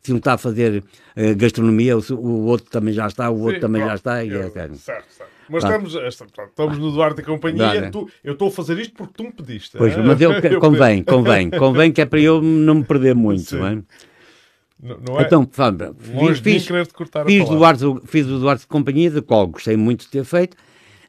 se 0.01 0.13
um 0.13 0.17
está 0.17 0.35
a 0.35 0.39
fazer 0.39 0.83
uh, 0.83 1.37
gastronomia, 1.37 1.97
o, 1.97 2.03
o, 2.15 2.47
outro 2.47 2.69
também 2.69 2.93
já 2.93 3.07
está, 3.07 3.31
o 3.31 3.39
outro 3.39 3.55
Sim, 3.55 3.61
também 3.61 3.83
já 3.83 3.95
está. 3.95 4.25
E 4.25 4.35
é, 4.35 4.51
certo, 4.51 4.77
certo. 4.77 5.35
Mas 5.49 5.63
estamos, 5.63 5.95
estamos 5.95 6.79
no 6.79 6.91
Duarte 6.91 7.21
e 7.21 7.25
Companhia. 7.25 7.91
Tu, 7.91 8.09
eu 8.25 8.33
estou 8.33 8.49
a 8.49 8.51
fazer 8.51 8.79
isto 8.79 8.95
porque 8.95 9.13
tu 9.15 9.25
me 9.25 9.33
pediste. 9.33 9.77
Pois, 9.77 9.97
é? 9.97 10.03
mas 10.03 10.21
eu, 10.21 10.31
convém, 10.59 11.03
convém, 11.03 11.51
convém 11.51 11.93
que 11.93 12.01
é 12.01 12.07
para 12.07 12.21
eu 12.21 12.41
não 12.41 12.77
me 12.77 12.85
perder 12.85 13.15
muito. 13.15 13.43
Sim. 13.43 13.59
Não 13.59 13.67
é? 13.67 13.83
Não, 14.85 14.99
não 14.99 15.19
é 15.19 15.23
então, 15.23 15.49
fiz, 15.99 16.41
fiz, 16.41 16.67
fiz, 17.27 17.49
Duarte, 17.49 17.85
fiz 18.05 18.27
o 18.27 18.39
Duarte 18.39 18.61
de 18.61 18.67
Companhia, 18.67 19.11
da 19.11 19.23
qual 19.23 19.47
gostei 19.47 19.79
muito 19.79 20.03
de 20.03 20.09
ter 20.09 20.25
feito, 20.25 20.59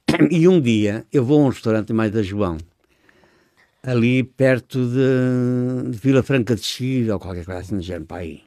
e 0.32 0.48
um 0.48 0.62
dia 0.62 1.06
eu 1.12 1.26
vou 1.26 1.42
a 1.42 1.46
um 1.48 1.50
restaurante 1.50 1.92
mais 1.92 2.10
da 2.10 2.24
João, 2.24 2.58
ali 3.84 4.24
perto 4.24 4.80
de, 4.80 5.92
de 5.92 5.98
Vila 5.98 6.24
Franca 6.24 6.56
de 6.56 6.64
Xir, 6.64 7.12
ou 7.12 7.20
qualquer 7.20 7.44
coisa 7.44 7.60
assim 7.60 7.76
do 7.76 7.84
género, 7.84 8.06
para 8.06 8.22
aí. 8.22 8.44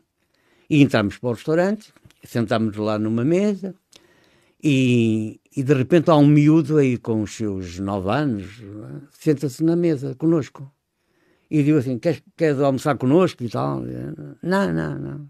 E 0.70 0.80
entramos 0.80 1.18
para 1.18 1.28
o 1.28 1.32
restaurante, 1.34 1.92
sentámos 2.24 2.74
lá 2.76 2.98
numa 2.98 3.22
mesa, 3.22 3.74
e, 4.64 5.38
e 5.54 5.62
de 5.62 5.74
repente 5.74 6.10
há 6.10 6.16
um 6.16 6.26
miúdo 6.26 6.78
aí 6.78 6.96
com 6.96 7.20
os 7.20 7.36
seus 7.36 7.78
nove 7.78 8.10
anos, 8.10 8.62
é? 8.62 9.06
senta-se 9.10 9.62
na 9.62 9.76
mesa 9.76 10.14
conosco 10.14 10.72
e 11.50 11.62
digo 11.62 11.78
assim: 11.78 11.98
queres, 11.98 12.22
queres 12.36 12.60
almoçar 12.60 12.96
connosco 12.96 13.42
e 13.42 13.48
tal? 13.48 13.82
Não, 14.42 14.72
não, 14.72 14.98
não. 14.98 15.28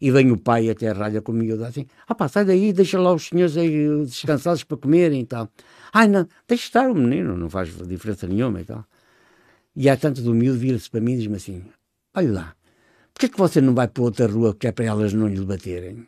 E 0.00 0.10
vem 0.10 0.32
o 0.32 0.36
pai 0.36 0.68
até 0.68 0.88
a 0.88 0.92
ralha 0.92 1.22
comigo 1.22 1.62
assim: 1.64 1.86
ah 2.06 2.14
pá, 2.14 2.28
sai 2.28 2.44
daí, 2.44 2.72
deixa 2.72 2.98
lá 2.98 3.12
os 3.12 3.28
senhores 3.28 3.56
aí 3.56 4.04
descansados 4.04 4.64
para 4.64 4.76
comerem 4.76 5.20
e 5.20 5.26
tal. 5.26 5.48
Ai 5.92 6.08
não, 6.08 6.26
deixa 6.48 6.64
estar 6.64 6.90
o 6.90 6.94
menino, 6.94 7.36
não 7.36 7.48
faz 7.48 7.74
diferença 7.86 8.26
nenhuma 8.26 8.60
e 8.60 8.64
tal. 8.64 8.84
E 9.74 9.88
há 9.88 9.96
tanto 9.96 10.20
do 10.20 10.34
miúdo 10.34 10.58
vira-se 10.58 10.90
para 10.90 11.00
mim 11.00 11.14
e 11.14 11.18
diz-me 11.18 11.36
assim: 11.36 11.64
olha 12.14 12.32
lá, 12.32 12.56
porquê 13.14 13.26
é 13.26 13.28
que 13.28 13.38
você 13.38 13.60
não 13.60 13.74
vai 13.74 13.86
para 13.86 14.02
outra 14.02 14.26
rua 14.26 14.54
que 14.54 14.66
é 14.66 14.72
para 14.72 14.84
elas 14.84 15.12
não 15.12 15.28
lhe 15.28 15.44
baterem? 15.44 16.06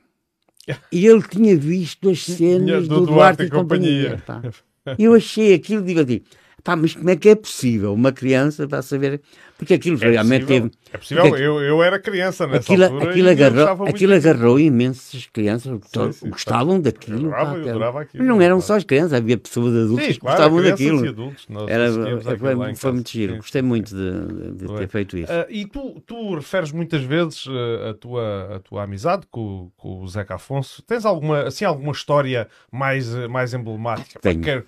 E 0.90 1.06
ele 1.06 1.22
tinha 1.22 1.56
visto 1.56 2.09
as 2.10 2.24
cenas 2.24 2.89
do, 2.89 3.01
do 3.01 3.06
Duarte, 3.06 3.36
Duarte 3.36 3.43
e 3.44 3.51
companhia. 3.51 4.10
companhia 4.16 4.52
eu 4.98 5.14
achei 5.14 5.55
aquilo, 5.55 5.82
digo 5.82 6.01
assim, 6.01 6.20
Pá, 6.65 6.74
mas 6.74 6.95
como 6.95 7.11
é 7.11 7.16
que 7.16 7.28
é 7.28 7.35
possível 7.35 7.93
uma 7.93 8.11
criança 8.11 8.66
para 8.66 8.81
saber? 8.81 9.20
Porque 9.59 9.74
aquilo 9.74 10.03
é 10.03 10.11
realmente 10.12 10.47
possível, 10.47 10.70
teve. 10.70 10.84
É 10.95 10.97
possível, 10.97 11.25
porque, 11.25 11.43
eu, 11.43 11.61
eu 11.61 11.83
era 11.83 11.99
criança 11.99 12.47
nessa 12.47 12.73
aquilo, 12.73 12.85
altura. 12.85 13.11
Aquilo 13.11 13.29
agarrou, 13.29 13.87
aquilo 13.89 14.15
agarrou 14.15 14.61
imensas 14.61 15.27
crianças 15.27 15.81
sim, 15.87 16.12
sim, 16.12 16.31
gostavam 16.31 16.81
daquilo. 16.81 17.19
Eu 17.19 17.35
adorava, 17.35 17.51
pá, 17.51 17.71
adorava 17.71 18.01
aquilo. 18.03 18.25
Mas 18.25 18.29
não 18.29 18.41
eram 18.41 18.61
só 18.61 18.77
as 18.77 18.85
crianças, 18.85 19.12
havia 19.12 19.37
pessoas 19.37 19.75
adultas 19.75 20.07
sim, 20.07 20.12
que 20.12 20.21
claro, 20.21 20.37
gostavam 20.37 20.62
daquilo. 20.62 21.09
Adultos, 21.09 21.47
era, 21.66 21.91
foi, 22.39 22.75
foi 22.77 22.93
muito 22.93 23.11
giro, 23.11 23.37
gostei 23.39 23.61
muito 23.61 23.93
de, 23.93 24.53
de 24.53 24.77
ter 24.77 24.87
feito 24.87 25.19
isso. 25.19 25.33
Uh, 25.33 25.47
e 25.51 25.66
tu, 25.66 26.01
tu 26.07 26.37
referes 26.37 26.71
muitas 26.71 27.03
vezes 27.03 27.45
uh, 27.47 27.91
a, 27.91 27.95
tua, 27.95 28.55
a 28.55 28.61
tua 28.61 28.85
amizade 28.85 29.27
com, 29.29 29.73
com 29.77 30.01
o 30.01 30.07
Zeca 30.07 30.37
Afonso. 30.37 30.81
Tens 30.83 31.05
alguma, 31.05 31.43
assim, 31.43 31.65
alguma 31.65 31.91
história 31.91 32.47
mais, 32.71 33.12
mais 33.29 33.53
emblemática? 33.53 34.21
Tenho. 34.21 34.43
Quero, 34.43 34.65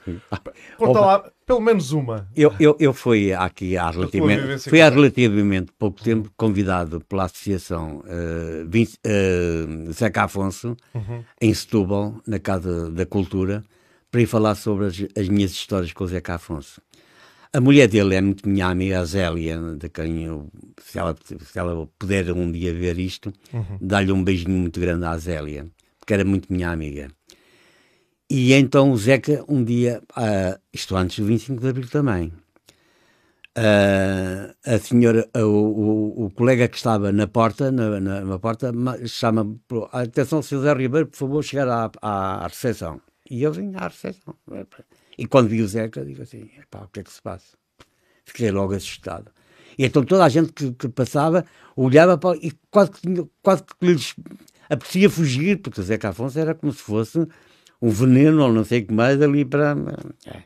conta 0.76 0.98
lá 0.98 1.30
pelo 1.46 1.60
menos 1.60 1.92
uma. 1.92 2.28
Eu, 2.36 2.52
eu, 2.58 2.76
eu 2.80 2.92
fui 2.92 3.32
aqui 3.32 3.76
há 3.76 3.88
relativamente, 3.88 4.68
fui 4.68 4.80
há 4.80 4.88
relativamente 4.88 5.70
pouco 5.78 6.02
tempo 6.02 6.15
convidado 6.36 7.00
pela 7.00 7.24
Associação 7.24 7.98
uh, 7.98 8.68
Vinci, 8.68 8.98
uh, 9.06 9.92
Zeca 9.92 10.24
Afonso, 10.24 10.76
uhum. 10.94 11.24
em 11.40 11.54
Setúbal, 11.54 12.20
na 12.26 12.38
Casa 12.38 12.90
da 12.90 13.06
Cultura, 13.06 13.64
para 14.10 14.20
ir 14.20 14.26
falar 14.26 14.54
sobre 14.54 14.86
as, 14.86 14.94
as, 15.16 15.28
minhas 15.28 15.52
histórias 15.52 15.92
com 15.92 16.04
o 16.04 16.06
Zeca 16.06 16.34
Afonso. 16.34 16.80
A 17.52 17.60
mulher 17.60 17.88
dele 17.88 18.14
é 18.14 18.20
muito 18.20 18.48
minha 18.48 18.66
amiga, 18.66 19.00
a 19.00 19.04
Zélia, 19.04 19.58
de 19.78 19.88
quem 19.88 20.24
eu, 20.24 20.50
se 20.82 20.98
ela, 20.98 21.16
se 21.24 21.58
ela 21.58 21.88
puder 21.98 22.30
um 22.32 22.50
dia 22.50 22.74
ver 22.74 22.98
isto, 22.98 23.32
uhum. 23.52 23.78
dá-lhe 23.80 24.12
um 24.12 24.22
beijinho 24.22 24.58
muito 24.58 24.78
grande 24.78 25.04
à 25.04 25.16
Zélia, 25.16 25.66
porque 25.98 26.12
era 26.12 26.24
muito 26.24 26.52
minha 26.52 26.70
amiga. 26.70 27.08
E 28.28 28.52
então 28.52 28.90
o 28.90 28.96
Zeca, 28.96 29.44
um 29.48 29.62
dia, 29.62 30.02
uh, 30.16 30.60
isto 30.72 30.96
antes 30.96 31.18
do 31.18 31.26
25 31.26 31.60
de 31.60 31.68
Abril 31.68 31.88
também, 31.88 32.32
uh, 33.56 34.54
a 34.64 34.78
senhora, 34.78 35.28
uh, 35.36 35.40
o, 35.40 36.26
o, 36.26 36.30
colega 36.30 36.68
que 36.68 36.76
estava 36.76 37.10
na 37.10 37.26
porta, 37.26 37.72
na, 37.72 37.98
na, 38.00 38.20
na 38.20 38.38
porta, 38.38 38.72
chama 39.06 39.56
atenção, 39.92 40.42
José 40.42 40.72
Ribeiro, 40.74 41.06
por 41.06 41.16
favor, 41.16 41.42
chegar 41.42 41.68
à, 41.68 41.90
à, 42.02 42.46
recepção. 42.46 43.00
E 43.30 43.42
eu 43.42 43.52
vim 43.52 43.72
à 43.74 43.88
recepção. 43.88 44.34
E 45.18 45.26
quando 45.26 45.48
vi 45.48 45.62
o 45.62 45.68
Zeca, 45.68 46.04
digo 46.04 46.22
assim, 46.22 46.48
pá, 46.70 46.80
o 46.84 46.88
que 46.88 47.00
é 47.00 47.02
que 47.02 47.12
se 47.12 47.22
passa? 47.22 47.56
Fiquei 48.24 48.50
logo 48.50 48.74
assustado. 48.74 49.30
E 49.78 49.84
então 49.84 50.04
toda 50.04 50.24
a 50.24 50.28
gente 50.28 50.52
que, 50.52 50.72
que 50.72 50.88
passava 50.88 51.44
olhava 51.76 52.16
para, 52.16 52.38
e 52.38 52.52
quase 52.70 52.90
que, 52.90 53.00
tinha, 53.00 53.28
quase 53.42 53.62
que 53.64 53.86
lhes 53.86 54.14
apetecia 54.68 55.10
fugir, 55.10 55.60
porque 55.60 55.80
o 55.80 55.82
Zeca 55.82 56.10
Afonso 56.10 56.38
era 56.38 56.54
como 56.54 56.72
se 56.72 56.82
fosse 56.82 57.26
um 57.80 57.90
veneno 57.90 58.42
ou 58.42 58.52
não 58.52 58.64
sei 58.64 58.80
o 58.80 58.86
que 58.86 58.94
mais 58.94 59.20
ali 59.20 59.44
para. 59.44 59.76
É. 60.26 60.42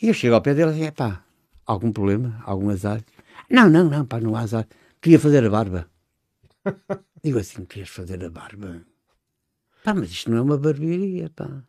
E 0.00 0.08
eu 0.08 0.14
chego 0.14 0.34
ao 0.34 0.40
pé 0.40 0.54
dele 0.54 0.70
e 0.70 0.74
digo: 0.74 0.92
pá, 0.92 1.24
algum 1.66 1.92
problema? 1.92 2.42
Algum 2.44 2.70
azar? 2.70 3.02
Não, 3.50 3.68
não, 3.68 3.88
não, 3.88 4.06
pá, 4.06 4.20
não 4.20 4.36
há 4.36 4.40
azar. 4.40 4.66
Queria 5.00 5.18
fazer 5.18 5.44
a 5.44 5.50
barba. 5.50 5.88
Digo 7.22 7.38
assim: 7.38 7.64
querias 7.64 7.88
fazer 7.88 8.24
a 8.24 8.30
barba? 8.30 8.82
Pá, 9.84 9.94
mas 9.94 10.10
isto 10.10 10.30
não 10.30 10.38
é 10.38 10.42
uma 10.42 10.58
barbearia, 10.58 11.30
pá. 11.30 11.62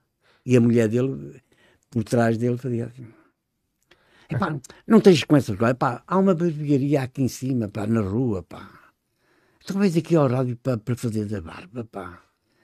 E 0.46 0.58
a 0.58 0.62
mulher 0.62 0.88
dele, 0.90 1.42
por 1.90 2.04
trás 2.04 2.38
dele, 2.38 2.58
fazia 2.58 2.86
assim. 2.86 3.08
Epá, 4.30 4.60
não 4.88 5.00
tens 5.00 5.24
com 5.24 5.36
essas 5.36 5.56
coisas. 5.56 5.76
Epá, 5.76 6.04
há 6.08 6.18
uma 6.18 6.34
barbearia 6.34 7.02
aqui 7.02 7.22
em 7.22 7.28
cima, 7.28 7.68
pá, 7.68 7.86
na 7.86 8.02
rua, 8.02 8.44
pá. 8.44 8.70
Então 9.64 9.80
vens 9.80 9.96
aqui 9.96 10.16
ao 10.16 10.28
rádio 10.28 10.58
para, 10.58 10.78
para 10.78 10.96
fazer 10.96 11.26
da 11.26 11.42
barba, 11.42 11.84
pá. 11.86 12.22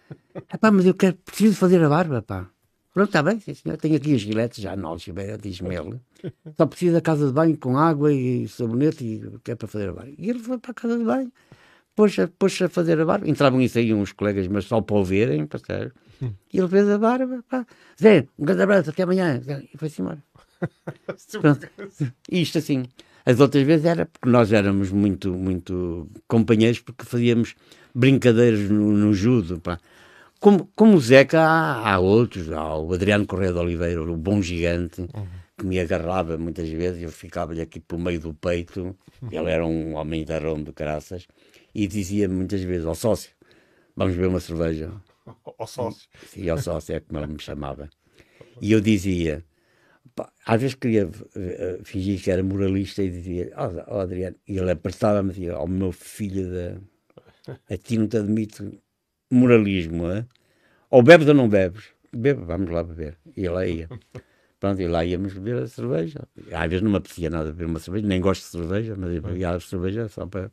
Epá, 0.53 0.71
mas 0.71 0.85
eu 0.85 0.93
quero, 0.93 1.15
preciso 1.17 1.55
fazer 1.55 1.83
a 1.83 1.89
barba, 1.89 2.21
pá. 2.21 2.49
Pronto, 2.97 3.09
está 3.09 3.21
bem, 3.21 3.39
sim, 3.39 3.53
senhor. 3.53 3.77
Tenho 3.77 3.95
aqui 3.95 4.15
as 4.15 4.21
giletes 4.21 4.57
já 4.57 4.75
Algibeira, 4.75 5.37
diz-me 5.37 5.75
ele. 5.75 5.99
Só 6.57 6.65
preciso 6.65 6.93
da 6.93 7.01
casa 7.01 7.27
de 7.27 7.31
banho 7.31 7.55
com 7.55 7.77
água 7.77 8.11
e 8.11 8.47
sabonete 8.47 9.05
e 9.05 9.39
quer 9.43 9.55
para 9.55 9.67
fazer 9.67 9.89
a 9.89 9.93
barba. 9.93 10.11
E 10.17 10.27
ele 10.27 10.39
foi 10.39 10.57
para 10.57 10.71
a 10.71 10.73
casa 10.73 10.97
de 10.97 11.03
banho, 11.03 11.31
pôs-se 11.95 12.25
pôs 12.25 12.59
a 12.59 12.67
fazer 12.67 12.99
a 12.99 13.05
barba. 13.05 13.29
Entravam 13.29 13.61
isso 13.61 13.77
aí 13.77 13.93
uns 13.93 14.13
colegas, 14.13 14.47
mas 14.47 14.65
só 14.65 14.81
para 14.81 14.95
o 14.95 15.05
verem, 15.05 15.45
para 15.45 15.59
ser. 15.59 15.93
E 16.51 16.57
ele 16.57 16.67
fez 16.67 16.89
a 16.89 16.97
barba, 16.97 17.43
pá. 17.47 17.67
Zé, 18.01 18.25
um 18.35 18.45
grande 18.45 18.63
abraço, 18.63 18.89
até 18.89 19.03
amanhã. 19.03 19.39
E 19.71 19.77
foi-se 19.77 20.01
embora. 20.01 20.23
Pronto. 21.39 21.69
Isto 22.31 22.57
assim. 22.57 22.83
As 23.23 23.39
outras 23.39 23.63
vezes 23.63 23.85
era 23.85 24.07
porque 24.07 24.27
nós 24.27 24.51
éramos 24.51 24.89
muito, 24.89 25.31
muito 25.35 26.09
companheiros, 26.27 26.79
porque 26.79 27.05
fazíamos 27.05 27.53
brincadeiras 27.93 28.71
no, 28.71 28.91
no 28.91 29.13
judo, 29.13 29.59
pá. 29.59 29.79
Como, 30.39 30.69
como 30.75 30.95
o 30.95 30.99
Zeca, 30.99 31.41
há, 31.41 31.93
há 31.93 31.99
outros, 31.99 32.51
há 32.51 32.77
o 32.77 32.93
Adriano 32.93 33.25
Correia 33.25 33.51
de 33.51 33.59
Oliveira, 33.59 34.01
o 34.01 34.15
bom 34.15 34.41
gigante, 34.41 35.01
uhum. 35.01 35.27
que 35.57 35.65
me 35.65 35.79
agarrava 35.79 36.37
muitas 36.37 36.69
vezes, 36.69 37.01
eu 37.01 37.09
ficava-lhe 37.09 37.61
aqui 37.61 37.79
pelo 37.79 38.01
meio 38.01 38.19
do 38.19 38.33
peito, 38.33 38.95
uhum. 39.21 39.29
ele 39.31 39.49
era 39.49 39.65
um 39.65 39.95
homem 39.95 40.23
tarão 40.23 40.61
de 40.61 40.71
caraças, 40.71 41.27
e 41.73 41.87
dizia 41.87 42.29
muitas 42.29 42.61
vezes 42.61 42.85
ao 42.85 42.93
sócio, 42.93 43.31
vamos 43.95 44.15
beber 44.15 44.27
uma 44.27 44.39
cerveja. 44.39 44.91
Ao 45.57 45.67
sócio? 45.67 46.07
Sim, 46.27 46.49
ao 46.49 46.57
sócio 46.59 46.95
é 46.95 46.99
como 46.99 47.19
ele 47.19 47.33
me 47.33 47.41
chamava. 47.41 47.89
E 48.61 48.71
eu 48.71 48.79
dizia, 48.79 49.43
pá, 50.15 50.31
às 50.45 50.61
vezes 50.61 50.75
queria 50.75 51.07
uh, 51.07 51.83
fingir 51.83 52.21
que 52.21 52.29
era 52.29 52.43
moralista 52.43 53.01
e 53.01 53.09
dizia, 53.09 53.51
ó 53.55 53.67
oh, 53.67 53.95
oh, 53.95 53.99
Adriano, 53.99 54.35
e 54.47 54.57
ele 54.57 54.71
apertava-me 54.71 55.31
e 55.31 55.33
dizia, 55.33 55.57
ó 55.57 55.63
oh, 55.63 55.67
meu 55.67 55.91
filho 55.91 56.49
da... 56.51 56.79
A 57.69 57.77
ti 57.77 57.97
não 57.97 58.07
te 58.07 58.17
admito 58.17 58.77
moralismo, 59.29 60.09
é? 60.11 60.25
ou 60.89 61.03
bebes 61.03 61.27
ou 61.27 61.33
não 61.33 61.49
bebes? 61.49 61.85
Bebe, 62.13 62.43
vamos 62.43 62.69
lá 62.69 62.83
beber. 62.83 63.17
E 63.35 63.47
lá 63.47 63.65
ia. 63.65 63.89
Pronto, 64.59 64.81
e 64.81 64.87
lá 64.87 65.05
íamos 65.05 65.33
beber 65.33 65.63
a 65.63 65.67
cerveja. 65.67 66.27
Às 66.51 66.69
vezes 66.69 66.81
não 66.81 66.91
me 66.91 66.97
apetecia 66.97 67.29
nada 67.29 67.51
beber 67.51 67.65
uma 67.65 67.79
cerveja, 67.79 68.07
nem 68.07 68.19
gosto 68.19 68.43
de 68.43 68.47
cerveja, 68.49 68.95
mas 68.97 69.19
bebia 69.19 69.51
a 69.51 69.59
cerveja 69.59 70.07
só 70.07 70.25
para. 70.25 70.51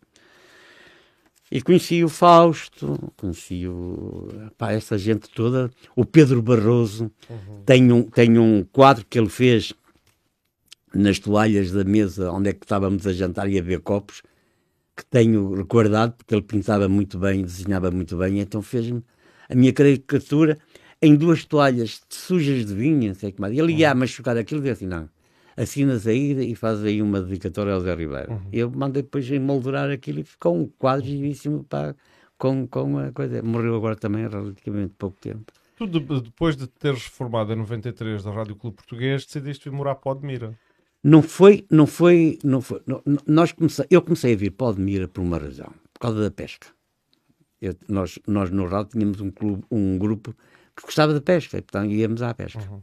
E 1.51 1.63
conheci 1.63 2.03
o 2.03 2.09
Fausto, 2.09 3.13
conheci 3.17 3.67
o, 3.67 4.29
pá, 4.59 4.73
essa 4.73 4.99
gente 4.99 5.29
toda. 5.31 5.71
O 5.95 6.05
Pedro 6.05 6.43
Barroso 6.43 7.11
uhum. 7.31 7.63
tem, 7.65 7.93
um, 7.93 8.03
tem 8.03 8.39
um 8.39 8.65
quadro 8.65 9.07
que 9.09 9.19
ele 9.19 9.29
fez 9.29 9.73
nas 10.93 11.19
toalhas 11.19 11.71
da 11.71 11.85
mesa 11.85 12.31
onde 12.31 12.51
é 12.51 12.53
que 12.53 12.65
estávamos 12.65 13.07
a 13.07 13.13
jantar 13.13 13.49
e 13.49 13.59
a 13.59 13.63
beber 13.63 13.81
copos 13.81 14.23
que 14.97 15.05
tenho 15.07 15.55
recordado, 15.55 16.15
porque 16.17 16.35
ele 16.35 16.43
pintava 16.43 16.89
muito 16.89 17.19
bem, 17.19 17.43
desenhava 17.43 17.91
muito 17.91 18.17
bem, 18.17 18.41
então 18.41 18.63
fez-me 18.63 19.03
a 19.49 19.55
minha 19.55 19.73
caricatura 19.73 20.59
em 21.03 21.15
duas 21.15 21.45
toalhas 21.45 22.01
sujas 22.09 22.65
de 22.65 22.75
vinho, 22.75 23.09
não 23.09 23.15
sei 23.15 23.33
que 23.33 23.41
mais. 23.41 23.57
Ele 23.57 23.75
ia 23.75 23.93
uhum. 23.93 23.99
machucar 23.99 24.37
aquilo 24.37 24.61
e 24.61 24.63
disse 24.65 24.85
assim: 24.85 24.87
não, 24.87 25.09
assinas 25.57 26.07
aí 26.07 26.51
e 26.51 26.55
faz 26.55 26.83
aí 26.83 27.03
uma 27.03 27.21
dedicatória 27.21 27.73
ao 27.73 27.81
Zé 27.81 27.95
Ribeiro. 27.95 28.33
Uhum. 28.33 28.49
Eu 28.53 28.71
mandei 28.71 29.03
depois 29.03 29.31
emoldurar 29.31 29.91
aquilo 29.91 30.21
e 30.21 30.25
ficou 30.25 30.57
um 30.57 30.67
quadro 30.79 31.07
giríssimo 31.07 31.65
para, 31.65 31.95
com, 32.39 32.67
com 32.67 32.99
a 32.99 33.13
coisa. 33.13 33.43
Morreu 33.43 33.77
agora 33.77 33.97
também 33.97 34.25
há 34.25 34.29
relativamente 34.29 34.95
pouco 34.97 35.19
tempo. 35.21 35.53
Tu, 35.77 35.87
depois 35.87 36.57
de 36.57 36.69
teres 36.69 37.03
formado 37.03 37.53
em 37.53 37.57
93 37.57 38.23
da 38.23 38.31
Rádio 38.31 38.55
Clube 38.55 38.77
Português, 38.77 39.27
decidiste 39.27 39.69
vir 39.69 39.77
morar 39.77 39.97
para 39.97 40.13
Odmira. 40.13 40.59
Não 41.05 41.21
foi, 41.21 41.67
não 41.71 41.87
foi, 41.87 42.39
não 42.43 42.63
foi. 42.63 42.81
Não, 42.87 43.03
nós 43.27 43.53
comecei, 43.53 43.85
eu 43.91 44.01
comecei 44.01 44.33
a 44.33 44.37
vir 44.37 44.51
para 44.51 44.69
Odmira 44.69 45.07
por 45.07 45.21
uma 45.21 45.37
razão, 45.37 45.71
por 45.93 46.01
causa 46.01 46.23
da 46.23 46.31
pesca. 46.31 46.67
Eu, 47.61 47.75
nós, 47.87 48.19
nós 48.27 48.51
no 48.51 48.67
Rádio 48.67 48.93
tínhamos 48.93 49.21
um, 49.21 49.31
clube, 49.31 49.63
um 49.71 49.99
grupo 49.99 50.35
que 50.75 50.83
gostava 50.83 51.13
de 51.13 51.21
pesca, 51.21 51.59
então 51.59 51.85
íamos 51.85 52.23
à 52.23 52.33
pesca. 52.33 52.61
Uhum. 52.71 52.81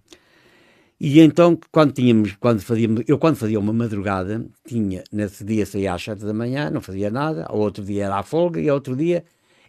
E 1.00 1.20
então, 1.20 1.60
quando 1.72 1.94
tínhamos, 1.94 2.36
quando 2.40 2.62
fazíamos, 2.62 3.04
eu 3.08 3.18
quando 3.18 3.38
fazia 3.38 3.60
uma 3.60 3.74
madrugada, 3.74 4.46
tinha, 4.64 5.04
nesse 5.12 5.44
dia 5.44 5.66
saía 5.66 5.96
às 5.96 6.04
sete 6.04 6.24
da 6.24 6.34
manhã, 6.34 6.70
não 6.70 6.80
fazia 6.80 7.10
nada, 7.10 7.46
ao 7.46 7.58
outro 7.58 7.84
dia 7.84 8.06
era 8.06 8.18
a 8.18 8.24
folga 8.24 8.62
e 8.62 8.70
ao 8.70 8.76
outro 8.76 8.96
dia 8.96 9.26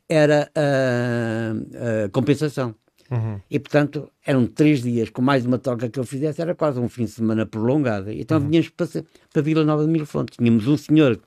era 0.07 0.51
a, 0.55 2.05
a 2.05 2.09
compensação. 2.11 2.75
Uhum. 3.13 3.39
E, 3.51 3.59
portanto, 3.59 4.11
eram 4.25 4.47
três 4.47 4.83
dias 4.83 5.11
com 5.11 5.21
mais 5.21 5.45
uma 5.45 5.59
troca 5.59 5.87
que 5.91 6.01
eu 6.01 6.05
fizesse, 6.05 6.41
era 6.41 6.55
quase 6.55 6.81
um 6.81 6.89
fim 6.89 7.05
de 7.05 7.11
semana 7.11 7.45
prolongado. 7.45 8.11
Então 8.11 8.39
uhum. 8.39 8.49
vinhamos 8.49 8.71
para, 8.71 8.87
para 9.31 9.43
Vila 9.43 9.63
Nova 9.65 9.85
de 9.85 9.91
Mil 9.91 10.07
Fontes. 10.07 10.39
Tínhamos 10.39 10.67
um 10.67 10.79
senhor 10.79 11.21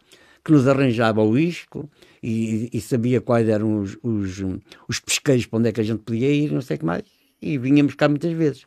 que 0.43 0.51
nos 0.51 0.67
arranjava 0.67 1.21
o 1.21 1.37
isco 1.37 1.87
e, 2.23 2.69
e 2.73 2.81
sabia 2.81 3.21
quais 3.21 3.47
eram 3.47 3.81
os, 3.81 3.97
os, 4.01 4.43
os, 4.87 4.99
pesqueiros 4.99 5.45
para 5.45 5.59
onde 5.59 5.69
é 5.69 5.71
que 5.71 5.81
a 5.81 5.83
gente 5.83 5.99
podia 5.99 6.31
ir, 6.31 6.51
não 6.51 6.61
sei 6.61 6.75
o 6.75 6.79
que 6.79 6.85
mais. 6.85 7.03
E 7.39 7.55
vinhamos 7.59 7.93
cá 7.93 8.09
muitas 8.09 8.33
vezes. 8.33 8.65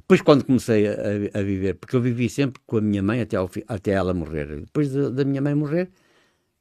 Depois, 0.00 0.20
quando 0.20 0.44
comecei 0.44 0.86
a, 0.86 0.92
a, 1.32 1.42
viver, 1.42 1.76
porque 1.76 1.96
eu 1.96 2.00
vivi 2.02 2.28
sempre 2.28 2.60
com 2.66 2.76
a 2.76 2.80
minha 2.82 3.02
mãe 3.02 3.22
até, 3.22 3.38
ao, 3.38 3.50
até 3.68 3.92
ela 3.92 4.12
morrer. 4.12 4.60
Depois 4.60 4.90
de, 4.90 5.10
da 5.10 5.24
minha 5.24 5.40
mãe 5.40 5.54
morrer, 5.54 5.88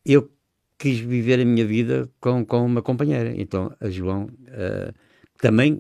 eu 0.06 0.32
quis 0.78 0.98
viver 1.00 1.42
a 1.42 1.46
minha 1.46 1.66
vida 1.66 2.10
com, 2.22 2.46
com 2.46 2.66
uma 2.66 2.82
companheira. 2.82 3.34
Então, 3.36 3.76
a 3.82 3.90
João. 3.90 4.30
Uh, 4.48 4.94
também 5.44 5.78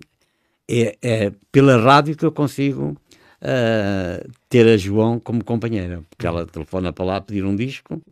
é, 0.69 0.97
é, 1.01 1.31
pela 1.49 1.77
rádio 1.77 2.17
que 2.17 2.25
eu 2.25 2.33
consigo 2.33 2.97
uh, 3.41 4.31
ter 4.49 4.67
a 4.67 4.75
João 4.75 5.21
como 5.21 5.41
companheira, 5.41 6.03
porque 6.09 6.27
ela 6.27 6.45
telefona 6.45 6.91
para 6.91 7.05
lá 7.05 7.21
pedir 7.21 7.45
um 7.45 7.55
disco. 7.55 8.01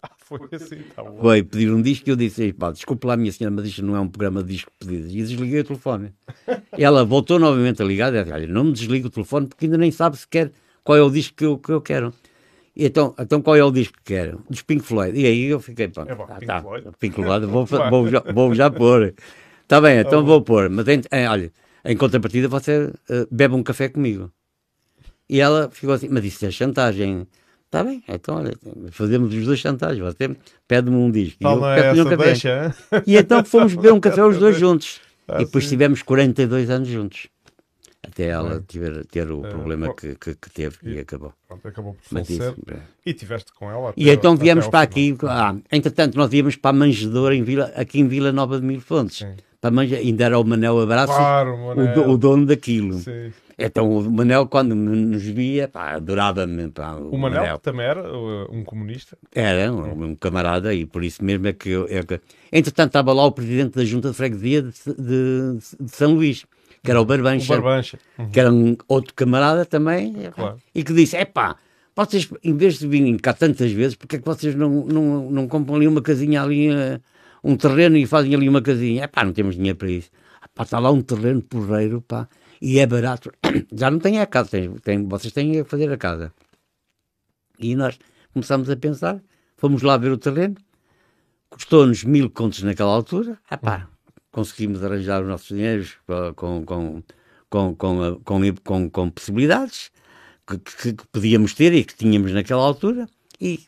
Ah, 0.00 0.10
foi 0.16 0.38
assim, 0.52 0.76
tá 0.94 1.02
bom. 1.02 1.18
Foi 1.20 1.42
pedir 1.42 1.72
um 1.72 1.82
disco 1.82 2.08
e 2.08 2.12
eu 2.12 2.14
disse: 2.14 2.52
pá, 2.52 2.70
desculpe 2.70 3.04
lá, 3.04 3.16
minha 3.16 3.32
senhora, 3.32 3.52
mas 3.56 3.66
isto 3.66 3.84
não 3.84 3.96
é 3.96 4.00
um 4.00 4.06
programa 4.06 4.44
de 4.44 4.52
disco 4.52 4.70
pedido. 4.78 5.08
E 5.08 5.22
desliguei 5.22 5.58
o 5.58 5.64
telefone. 5.64 6.12
ela 6.70 7.04
voltou 7.04 7.36
novamente 7.36 7.82
a 7.82 7.84
ligar 7.84 8.14
e 8.14 8.22
disse: 8.22 8.32
olha, 8.32 8.46
não 8.46 8.62
me 8.62 8.72
desligue 8.72 9.08
o 9.08 9.10
telefone 9.10 9.48
porque 9.48 9.64
ainda 9.64 9.76
nem 9.76 9.90
sabe 9.90 10.16
sequer 10.16 10.52
qual 10.84 10.96
é 10.96 11.02
o 11.02 11.10
disco 11.10 11.34
que 11.34 11.44
eu, 11.44 11.58
que 11.58 11.72
eu 11.72 11.80
quero. 11.80 12.14
E 12.76 12.86
então, 12.86 13.12
então 13.18 13.42
qual 13.42 13.56
é 13.56 13.64
o 13.64 13.72
disco 13.72 13.94
que 13.94 14.14
quero? 14.14 14.40
Dos 14.48 14.62
Pink 14.62 14.84
Floyd. 14.84 15.18
E 15.18 15.26
aí 15.26 15.46
eu 15.46 15.58
fiquei, 15.58 15.88
pá, 15.88 16.04
é 16.06 16.14
bom, 16.14 16.26
ah, 16.28 16.34
Pink, 16.34 16.46
tá, 16.46 16.62
Floyd. 16.62 16.88
Pink 17.00 17.14
Floyd, 17.16 17.46
vou, 17.46 17.66
vou, 17.90 18.08
já, 18.08 18.20
vou 18.32 18.54
já 18.54 18.70
pôr. 18.70 19.14
Está 19.68 19.82
bem, 19.82 19.98
então 19.98 20.24
vou 20.24 20.40
pôr. 20.40 20.70
Mas 20.70 20.88
em, 20.88 21.02
em, 21.12 21.28
olha, 21.28 21.52
em 21.84 21.94
contrapartida 21.94 22.48
você 22.48 22.84
uh, 22.86 23.28
bebe 23.30 23.54
um 23.54 23.62
café 23.62 23.90
comigo. 23.90 24.32
E 25.28 25.40
ela 25.40 25.68
ficou 25.70 25.94
assim, 25.94 26.08
mas 26.08 26.24
isso 26.24 26.46
é 26.46 26.50
chantagem. 26.50 27.26
Está 27.66 27.84
bem, 27.84 28.02
então 28.08 28.36
olha, 28.36 28.54
fazemos 28.90 29.34
os 29.34 29.44
dois 29.44 29.58
chantagens. 29.58 30.02
Você 30.02 30.34
pede-me 30.66 30.96
um 30.96 31.10
disco. 31.10 31.40
Tal 31.42 31.58
e 31.58 31.98
eu 31.98 32.02
é 32.02 32.02
um 32.02 32.04
café. 32.04 32.24
Deixa, 32.24 32.74
e 33.06 33.14
então 33.14 33.44
fomos 33.44 33.74
beber 33.74 33.92
um 33.92 34.00
café 34.00 34.24
os 34.24 34.38
dois 34.38 34.58
juntos. 34.58 35.02
Ah, 35.28 35.42
e 35.42 35.44
depois 35.44 35.64
sim. 35.64 35.70
tivemos 35.70 36.02
42 36.02 36.70
anos 36.70 36.88
juntos. 36.88 37.26
Até 38.02 38.28
ela 38.28 38.64
tiver, 38.66 39.04
ter 39.04 39.30
o 39.30 39.44
é, 39.44 39.50
problema 39.50 39.94
que, 39.94 40.14
que, 40.14 40.34
que, 40.34 40.50
teve 40.50 40.78
e, 40.82 40.94
e 40.94 40.98
acabou. 41.00 41.34
Pronto, 41.46 41.68
acabou 41.68 41.92
por 41.92 42.02
falecer. 42.04 42.54
E 43.04 43.12
tiveste 43.12 43.52
com 43.52 43.70
ela. 43.70 43.90
Até, 43.90 44.00
e 44.00 44.08
então 44.08 44.34
viemos 44.34 44.66
para 44.66 44.80
aqui. 44.80 45.14
Ah, 45.24 45.54
entretanto, 45.70 46.16
nós 46.16 46.32
íamos 46.32 46.56
para 46.56 46.70
a 46.70 46.78
manjedora 46.78 47.34
em 47.34 47.42
Vila, 47.42 47.70
aqui 47.76 48.00
em 48.00 48.08
Vila 48.08 48.32
Nova 48.32 48.58
de 48.58 48.64
Mil 48.64 48.80
Fontes. 48.80 49.18
Sim 49.18 49.36
também 49.60 49.92
ainda 49.92 50.24
era 50.24 50.38
o 50.38 50.44
Manel 50.44 50.80
Abraço 50.80 51.12
claro, 51.12 51.56
Manel. 51.58 52.08
O, 52.08 52.12
o, 52.12 52.18
dono 52.18 52.46
daquilo. 52.46 52.94
Sim. 52.98 53.32
Então 53.58 53.90
o 53.90 54.08
Manel, 54.08 54.46
quando 54.46 54.74
nos 54.74 55.24
via, 55.24 55.68
adorava-me. 55.74 56.66
O, 56.66 57.08
o 57.10 57.18
Manel, 57.18 57.40
Manel, 57.40 57.58
também 57.58 57.86
era 57.86 58.16
uh, 58.16 58.46
um 58.54 58.62
comunista? 58.62 59.18
Era, 59.34 59.72
um, 59.72 60.04
um, 60.04 60.14
camarada, 60.14 60.72
e 60.72 60.86
por 60.86 61.02
isso 61.02 61.24
mesmo 61.24 61.48
é 61.48 61.52
que 61.52 61.70
eu. 61.70 61.86
É 61.90 62.02
que... 62.04 62.20
Entretanto, 62.52 62.90
estava 62.90 63.12
lá 63.12 63.24
o 63.24 63.32
presidente 63.32 63.74
da 63.74 63.84
Junta 63.84 64.10
de 64.10 64.16
Freguesia 64.16 64.62
de, 64.62 64.70
de, 64.70 65.58
de 65.80 65.90
São 65.90 66.14
Luís, 66.14 66.46
que 66.84 66.90
era 66.90 67.00
o 67.00 67.04
Barbancha. 67.04 67.52
O 67.52 67.56
Barbancha. 67.60 67.98
Uhum. 68.16 68.30
Que 68.30 68.38
era 68.38 68.52
um 68.52 68.76
outro 68.86 69.12
camarada 69.12 69.64
também, 69.64 70.30
claro. 70.36 70.58
e 70.72 70.84
que 70.84 70.92
disse: 70.92 71.16
é 71.16 71.24
pá. 71.24 71.56
Vocês, 71.96 72.30
em 72.44 72.56
vez 72.56 72.78
de 72.78 72.86
virem 72.86 73.16
cá 73.16 73.32
tantas 73.32 73.72
vezes, 73.72 73.96
porque 73.96 74.14
é 74.14 74.18
que 74.20 74.24
vocês 74.24 74.54
não, 74.54 74.86
não, 74.86 75.30
não 75.32 75.48
compram 75.48 75.74
ali 75.74 75.88
uma 75.88 76.00
casinha 76.00 76.40
ali 76.40 76.70
uh, 76.70 77.00
um 77.42 77.56
terreno 77.56 77.96
e 77.96 78.06
fazem 78.06 78.34
ali 78.34 78.48
uma 78.48 78.62
casinha. 78.62 79.04
É 79.04 79.06
pá, 79.06 79.24
não 79.24 79.32
temos 79.32 79.56
dinheiro 79.56 79.78
para 79.78 79.90
isso. 79.90 80.10
Pá, 80.54 80.64
está 80.64 80.78
lá 80.78 80.90
um 80.90 81.00
terreno 81.00 81.42
porreiro, 81.42 82.02
pá, 82.02 82.28
e 82.60 82.78
é 82.78 82.86
barato. 82.86 83.32
Já 83.72 83.90
não 83.90 83.98
tem 83.98 84.20
a 84.20 84.26
casa, 84.26 84.50
tem, 84.50 84.72
tem, 84.78 85.06
vocês 85.06 85.32
têm 85.32 85.60
a 85.60 85.64
fazer 85.64 85.92
a 85.92 85.96
casa. 85.96 86.32
E 87.58 87.74
nós 87.74 87.98
começamos 88.32 88.70
a 88.70 88.76
pensar, 88.76 89.20
fomos 89.56 89.82
lá 89.82 89.96
ver 89.96 90.12
o 90.12 90.18
terreno, 90.18 90.56
custou-nos 91.50 92.04
mil 92.04 92.30
contos 92.30 92.62
naquela 92.62 92.92
altura, 92.92 93.38
ah 93.48 93.56
pá, 93.56 93.88
conseguimos 94.30 94.82
arranjar 94.82 95.22
os 95.22 95.28
nossos 95.28 95.48
dinheiros 95.48 95.96
com, 96.36 96.64
com, 96.64 97.02
com, 97.48 97.74
com, 97.74 98.18
com, 98.24 98.54
com, 98.64 98.90
com 98.90 99.10
possibilidades 99.10 99.90
que, 100.46 100.58
que, 100.58 100.92
que 100.94 101.06
podíamos 101.08 101.54
ter 101.54 101.72
e 101.72 101.84
que 101.84 101.94
tínhamos 101.94 102.32
naquela 102.32 102.62
altura, 102.62 103.08
e 103.40 103.66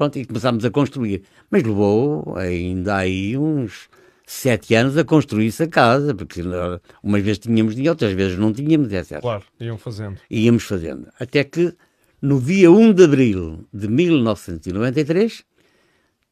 Pronto, 0.00 0.18
e 0.18 0.24
começámos 0.24 0.64
a 0.64 0.70
construir. 0.70 1.24
Mas 1.50 1.62
levou 1.62 2.34
ainda 2.38 2.96
aí 2.96 3.36
uns 3.36 3.90
sete 4.24 4.74
anos 4.74 4.96
a 4.96 5.04
construir-se 5.04 5.64
a 5.64 5.68
casa, 5.68 6.14
porque 6.14 6.40
umas 7.02 7.22
vezes 7.22 7.40
tínhamos 7.40 7.74
dinheiro, 7.74 7.92
outras 7.92 8.14
vezes 8.14 8.38
não 8.38 8.50
tínhamos, 8.50 8.90
etc. 8.90 9.20
Claro, 9.20 9.44
iam 9.60 9.76
fazendo. 9.76 10.18
Íamos 10.30 10.62
fazendo. 10.62 11.06
Até 11.20 11.44
que 11.44 11.76
No 12.22 12.40
dia 12.40 12.70
1 12.70 12.94
de 12.94 13.04
abril 13.04 13.68
de 13.74 13.88
1993, 13.88 15.44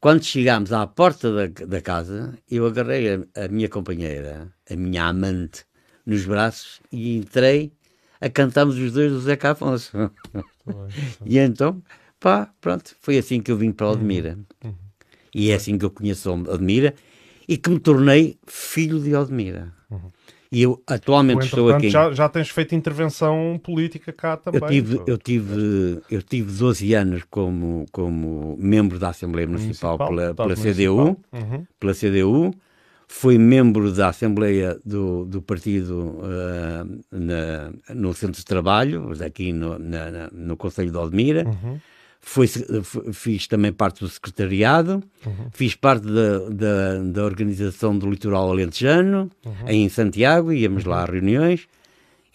quando 0.00 0.24
chegámos 0.24 0.72
à 0.72 0.86
porta 0.86 1.30
da, 1.30 1.66
da 1.66 1.82
casa, 1.82 2.38
eu 2.50 2.66
agarrei 2.66 3.16
a, 3.16 3.44
a, 3.44 3.48
minha 3.48 3.68
companheira, 3.68 4.50
a 4.70 4.76
minha 4.76 5.04
amante, 5.04 5.66
nos 6.06 6.24
braços 6.24 6.80
e 6.90 7.18
entrei 7.18 7.70
a 8.18 8.30
cantarmos 8.30 8.78
os 8.78 8.92
dois 8.92 9.12
do 9.12 9.20
Zeca 9.20 9.50
Afonso. 9.50 9.92
e 11.26 11.38
então, 11.38 11.82
pá, 12.20 12.50
pronto, 12.60 12.94
foi 13.00 13.18
assim 13.18 13.40
que 13.40 13.50
eu 13.50 13.56
vim 13.56 13.72
para 13.72 13.90
Odmira. 13.90 14.38
Uhum. 14.64 14.74
E 15.34 15.50
é 15.50 15.54
assim 15.54 15.76
que 15.78 15.84
eu 15.84 15.90
conheço 15.90 16.30
Odmira 16.30 16.94
e 17.46 17.56
que 17.56 17.70
me 17.70 17.78
tornei 17.78 18.38
filho 18.46 19.00
de 19.00 19.14
Odmira. 19.14 19.72
Uhum. 19.90 20.10
E 20.50 20.62
eu 20.62 20.82
atualmente 20.86 21.44
estou 21.44 21.70
aqui. 21.70 21.90
Já, 21.90 22.10
já 22.12 22.28
tens 22.28 22.48
feito 22.48 22.74
intervenção 22.74 23.60
política 23.62 24.12
cá 24.12 24.36
também. 24.36 24.62
Eu 24.62 24.68
tive, 24.68 25.02
eu 25.06 25.18
tive, 25.18 26.02
eu 26.10 26.22
tive 26.22 26.50
12 26.50 26.94
anos 26.94 27.22
como, 27.30 27.84
como 27.92 28.56
membro 28.58 28.98
da 28.98 29.10
Assembleia 29.10 29.46
Municipal, 29.46 29.98
Municipal 29.98 30.34
pela, 30.34 30.34
pela 30.34 30.54
CDU. 30.54 31.18
Uhum. 31.32 31.66
Pela 31.78 31.94
CDU. 31.94 32.54
Fui 33.10 33.38
membro 33.38 33.90
da 33.90 34.08
Assembleia 34.08 34.78
do, 34.84 35.24
do 35.24 35.40
Partido 35.40 36.18
uh, 36.18 37.00
na, 37.10 37.72
no 37.94 38.12
Centro 38.12 38.36
de 38.36 38.44
Trabalho, 38.44 39.10
aqui 39.24 39.50
no, 39.50 39.78
na, 39.78 40.10
na, 40.10 40.28
no 40.30 40.56
Conselho 40.58 40.90
de 40.90 40.96
Odmira. 40.96 41.44
Uhum. 41.46 41.78
Foi, 42.20 42.46
fiz 43.12 43.46
também 43.46 43.72
parte 43.72 44.00
do 44.00 44.08
secretariado, 44.08 45.02
uhum. 45.24 45.46
fiz 45.52 45.74
parte 45.74 46.06
da, 46.06 46.38
da, 46.50 46.98
da, 47.02 47.24
organização 47.24 47.96
do 47.96 48.10
litoral 48.10 48.50
alentejano, 48.50 49.30
uhum. 49.46 49.68
em 49.68 49.88
Santiago, 49.88 50.52
íamos 50.52 50.84
uhum. 50.84 50.90
lá 50.90 51.02
a 51.02 51.06
reuniões, 51.06 51.66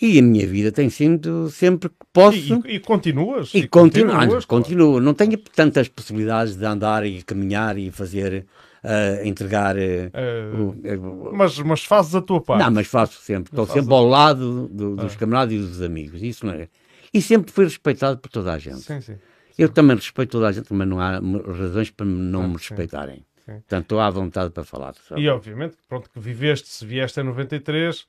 e 0.01 0.17
a 0.17 0.21
minha 0.21 0.47
vida 0.47 0.71
tem 0.71 0.89
sido 0.89 1.49
sempre 1.49 1.89
que 1.89 1.95
posso... 2.11 2.37
E, 2.65 2.71
e, 2.71 2.75
e 2.75 2.79
continuas? 2.79 3.53
E, 3.53 3.59
e 3.59 3.67
continuo, 3.67 4.13
continuas, 4.13 4.45
continuo. 4.45 4.99
Não 4.99 5.13
tenho 5.13 5.37
tantas 5.37 5.87
possibilidades 5.87 6.55
de 6.55 6.65
andar 6.65 7.05
e 7.05 7.21
caminhar 7.21 7.77
e 7.77 7.91
fazer... 7.91 8.45
Uh, 8.83 9.25
entregar. 9.25 9.77
Uh, 9.77 10.71
uh, 10.71 11.33
mas, 11.33 11.57
mas 11.59 11.85
fazes 11.85 12.13
a 12.15 12.21
tua 12.21 12.41
parte. 12.41 12.61
Não, 12.61 12.69
mas 12.69 12.85
faço 12.85 13.17
sempre. 13.21 13.49
Estou 13.49 13.65
sempre 13.65 13.93
ao 13.93 14.05
lado 14.05 14.67
do, 14.67 14.97
dos 14.97 15.13
ah. 15.13 15.17
camaradas 15.17 15.53
e 15.53 15.57
dos 15.57 15.81
amigos. 15.81 16.21
Isso 16.21 16.45
não 16.45 16.51
é. 16.51 16.67
E 17.13 17.21
sempre 17.21 17.49
fui 17.49 17.63
respeitado 17.63 18.17
por 18.17 18.27
toda 18.27 18.51
a 18.51 18.57
gente. 18.59 18.81
Sim, 18.81 18.99
sim. 18.99 19.15
Eu 19.57 19.69
também 19.69 19.95
respeito 19.95 20.31
toda 20.31 20.47
a 20.47 20.51
gente, 20.51 20.73
mas 20.73 20.87
não 20.87 20.99
há 20.99 21.19
razões 21.57 21.89
para 21.91 22.05
não 22.05 22.43
ah, 22.43 22.47
me 22.47 22.53
respeitarem. 22.55 23.25
Sim. 23.45 23.53
Portanto, 23.53 23.83
estou 23.83 23.99
à 23.99 24.09
vontade 24.09 24.51
para 24.51 24.63
falar. 24.63 24.93
E 25.15 25.27
obviamente, 25.27 25.75
pronto, 25.87 26.09
que 26.09 26.19
viveste, 26.19 26.67
se 26.69 26.85
vieste 26.85 27.19
em 27.19 27.23
93, 27.23 28.05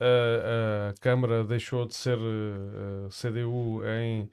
a, 0.00 0.90
a 0.90 0.94
Câmara 1.00 1.44
deixou 1.44 1.86
de 1.86 1.94
ser 1.94 2.18
uh, 2.18 3.08
CDU 3.10 3.82
em 3.84 4.28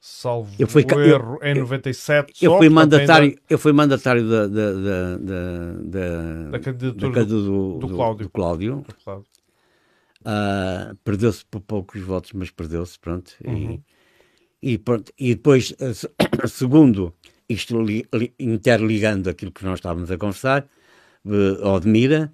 salvo 0.00 0.54
eu 0.58 0.68
fui, 0.68 0.82
erro, 0.82 1.38
eu, 1.42 1.48
em 1.48 1.54
97 1.58 2.44
eu, 2.44 2.52
só, 2.52 2.58
fui 2.58 2.68
mandatário 2.68 3.30
ainda... 3.30 3.40
eu 3.50 3.58
fui 3.58 3.72
mandatário 3.72 4.28
da, 4.28 4.46
da, 4.46 4.72
da, 4.72 5.16
da, 5.82 6.50
da 6.50 6.60
candidatura 6.60 7.24
do, 7.24 7.42
do, 7.42 7.78
do, 7.78 7.88
Cláudio, 7.88 8.26
do 8.26 8.30
Cláudio. 8.30 8.86
Cláudio. 9.02 9.26
Uh, 10.20 10.96
perdeu-se 11.04 11.44
por 11.46 11.60
poucos 11.60 12.00
votos 12.00 12.32
mas 12.32 12.50
perdeu-se 12.50 12.98
pronto 12.98 13.32
uhum. 13.44 13.72
e 13.74 13.82
e, 14.62 14.78
pronto, 14.78 15.12
e 15.18 15.34
depois, 15.34 15.74
eh, 15.78 15.92
segundo, 16.48 17.14
isto 17.48 17.80
li, 17.80 18.04
li, 18.12 18.32
interligando 18.38 19.30
aquilo 19.30 19.52
que 19.52 19.64
nós 19.64 19.78
estávamos 19.78 20.10
a 20.10 20.18
conversar, 20.18 20.66
uh, 21.24 21.66
Odmira, 21.66 22.32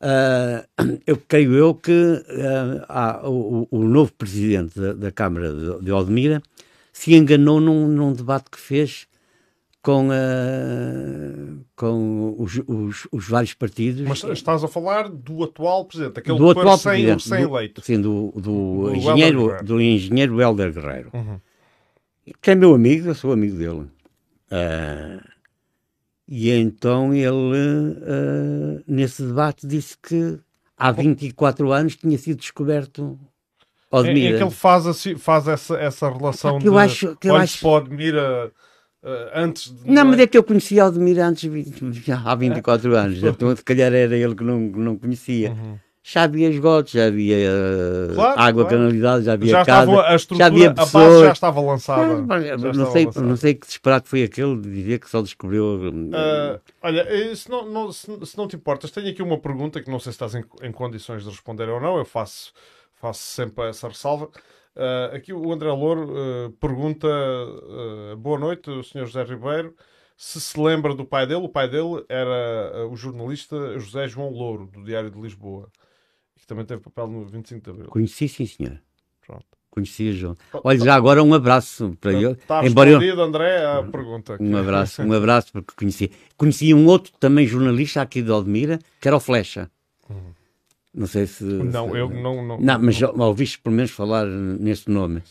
uh, 0.00 0.66
eu 1.06 1.16
creio 1.16 1.54
eu 1.54 1.74
que 1.74 1.92
uh, 1.92 2.84
há, 2.88 3.28
o, 3.28 3.68
o, 3.70 3.84
novo 3.84 4.12
presidente 4.14 4.78
da, 4.78 4.92
da 4.94 5.12
Câmara 5.12 5.52
de, 5.52 5.84
de, 5.84 5.92
Odmira 5.92 6.42
se 6.92 7.14
enganou 7.14 7.60
num, 7.60 7.86
num 7.86 8.12
debate 8.12 8.50
que 8.50 8.58
fez 8.58 9.06
com, 9.82 10.08
uh, 10.08 11.64
com 11.76 12.34
os, 12.38 12.60
os, 12.66 13.06
os, 13.12 13.28
vários 13.28 13.54
partidos. 13.54 14.08
Mas 14.08 14.24
estás 14.24 14.64
a 14.64 14.68
falar 14.68 15.08
do 15.08 15.44
atual 15.44 15.84
presidente, 15.84 16.18
aquele 16.18 16.38
do 16.38 16.50
atual 16.50 16.78
sem, 16.78 17.18
sem 17.18 17.42
eleito. 17.42 17.82
Sim, 17.82 18.00
do, 18.00 18.32
do, 18.34 18.40
do 18.40 18.94
engenheiro, 18.94 19.62
do 19.62 19.80
engenheiro 19.80 20.40
Helder 20.40 20.72
Guerreiro. 20.72 21.10
Uhum 21.12 21.38
que 22.40 22.50
é 22.50 22.54
meu 22.54 22.74
amigo, 22.74 23.08
eu 23.08 23.14
sou 23.14 23.32
amigo 23.32 23.56
dele. 23.56 23.86
Uh, 24.50 25.22
e 26.26 26.50
então 26.50 27.14
ele, 27.14 27.30
uh, 27.30 28.82
nesse 28.86 29.22
debate, 29.22 29.66
disse 29.66 29.96
que 29.96 30.38
há 30.76 30.90
24 30.92 31.72
anos 31.72 31.96
tinha 31.96 32.16
sido 32.18 32.38
descoberto 32.38 33.18
Odmira. 33.90 34.20
É, 34.20 34.34
é 34.34 34.36
que 34.38 34.44
ele 34.44 34.50
faz, 34.50 34.86
assim, 34.86 35.16
faz 35.16 35.48
essa, 35.48 35.76
essa 35.76 36.10
relação 36.10 36.58
que 36.58 36.68
eu 36.68 36.72
de 36.72 36.78
acho, 36.78 37.16
que 37.16 37.28
eu 37.28 37.36
acho... 37.36 37.60
para 37.60 37.68
Odmira 37.70 38.52
uh, 39.02 39.08
antes 39.34 39.72
de... 39.72 39.90
Não, 39.90 40.04
mas 40.04 40.20
é 40.20 40.26
que 40.26 40.36
eu 40.36 40.44
conhecia 40.44 40.86
Odmira 40.86 41.26
antes, 41.26 41.44
há 42.24 42.34
24 42.34 42.94
é? 42.94 42.98
anos. 42.98 43.22
Então, 43.24 43.56
se 43.56 43.64
calhar 43.64 43.92
era 43.92 44.16
ele 44.16 44.34
que 44.34 44.44
não, 44.44 44.60
não 44.60 44.96
conhecia. 44.96 45.50
Uhum 45.52 45.78
já 46.02 46.22
havia 46.22 46.48
esgotos, 46.48 46.92
já 46.92 47.06
havia 47.06 47.36
uh, 47.36 48.14
claro, 48.14 48.40
água 48.40 48.64
claro. 48.64 48.78
canalizada, 48.78 49.22
já 49.22 49.32
havia 49.34 49.50
já 49.50 49.64
casa, 49.64 50.02
a 50.06 50.14
estrutura, 50.14 50.38
já 50.38 50.46
havia 50.46 50.74
pessoas. 50.74 51.04
A 51.04 51.08
base 51.08 51.24
já 51.24 51.32
estava 51.32 51.60
lançada. 51.60 52.06
Não, 52.06 52.22
não, 52.22 52.72
não 52.72 52.92
sei, 52.92 53.04
lançada. 53.04 53.26
não 53.26 53.36
sei 53.36 53.54
que 53.54 53.66
disparate 53.66 54.08
foi 54.08 54.22
aquele 54.22 54.56
de 54.56 54.70
dizer 54.70 55.00
que 55.00 55.10
só 55.10 55.20
descobriu. 55.20 55.64
Uh, 55.64 56.60
olha, 56.82 57.00
eh, 57.08 57.34
se 57.34 57.50
não, 57.50 57.68
não, 57.68 57.92
se, 57.92 58.06
se, 58.24 58.38
não 58.38 58.48
te 58.48 58.56
importas, 58.56 58.90
tenho 58.90 59.10
aqui 59.10 59.22
uma 59.22 59.38
pergunta 59.38 59.82
que 59.82 59.90
não 59.90 59.98
sei 59.98 60.12
se 60.12 60.16
estás 60.16 60.34
em, 60.34 60.44
em 60.62 60.72
condições 60.72 61.24
de 61.24 61.30
responder 61.30 61.68
ou 61.68 61.80
não. 61.80 61.98
Eu 61.98 62.04
faço, 62.04 62.52
faço 62.94 63.22
sempre 63.22 63.68
essa 63.68 63.88
ressalva. 63.88 64.30
Uh, 64.74 65.14
aqui 65.14 65.32
o 65.32 65.52
André 65.52 65.68
Louro 65.68 66.12
uh, 66.12 66.50
pergunta: 66.52 67.06
Boa 68.16 68.38
noite, 68.38 68.70
o 68.70 68.82
Sr. 68.82 69.04
José 69.04 69.24
Ribeiro. 69.24 69.74
Se 70.16 70.40
se 70.40 70.58
lembra 70.58 70.94
do 70.94 71.04
pai 71.04 71.26
dele, 71.26 71.44
o 71.44 71.48
pai 71.48 71.68
dele 71.68 72.04
era 72.08 72.88
o 72.90 72.96
jornalista 72.96 73.78
José 73.78 74.08
João 74.08 74.30
Louro, 74.30 74.66
do 74.66 74.82
Diário 74.82 75.10
de 75.10 75.20
Lisboa 75.20 75.70
também 76.48 76.64
teve 76.64 76.80
papel 76.80 77.06
no 77.06 77.26
25 77.26 77.62
de 77.62 77.70
Abril. 77.70 77.86
Conheci, 77.88 78.26
sim, 78.26 78.46
senhor. 78.46 78.80
Pronto. 79.24 79.44
Conhecia 79.70 80.12
João. 80.12 80.36
Olha, 80.64 80.78
já 80.78 80.94
agora 80.94 81.22
um 81.22 81.32
abraço 81.34 81.94
para 82.00 82.12
ele. 82.12 82.32
Está 82.32 82.66
Embora 82.66 82.90
eu... 82.90 83.20
André, 83.20 83.64
a 83.64 83.82
pergunta. 83.82 84.36
Um 84.40 84.56
abraço, 84.56 85.02
um 85.04 85.12
abraço, 85.12 85.52
porque 85.52 85.72
conheci. 85.76 86.10
Conheci 86.36 86.72
um 86.72 86.86
outro 86.86 87.12
também 87.20 87.46
jornalista 87.46 88.00
aqui 88.00 88.22
de 88.22 88.30
Aldemira, 88.30 88.78
que 88.98 89.06
era 89.06 89.16
o 89.16 89.20
Flecha. 89.20 89.70
Uhum. 90.08 90.32
Não 90.94 91.06
sei 91.06 91.26
se... 91.26 91.44
Não, 91.44 91.90
se... 91.90 91.98
eu 91.98 92.08
não... 92.08 92.44
Não, 92.44 92.58
não 92.58 92.78
mas 92.80 92.96
já 92.96 93.10
ouviste 93.10 93.58
pelo 93.60 93.76
menos 93.76 93.90
falar 93.90 94.26
nesse 94.26 94.90
nome. 94.90 95.22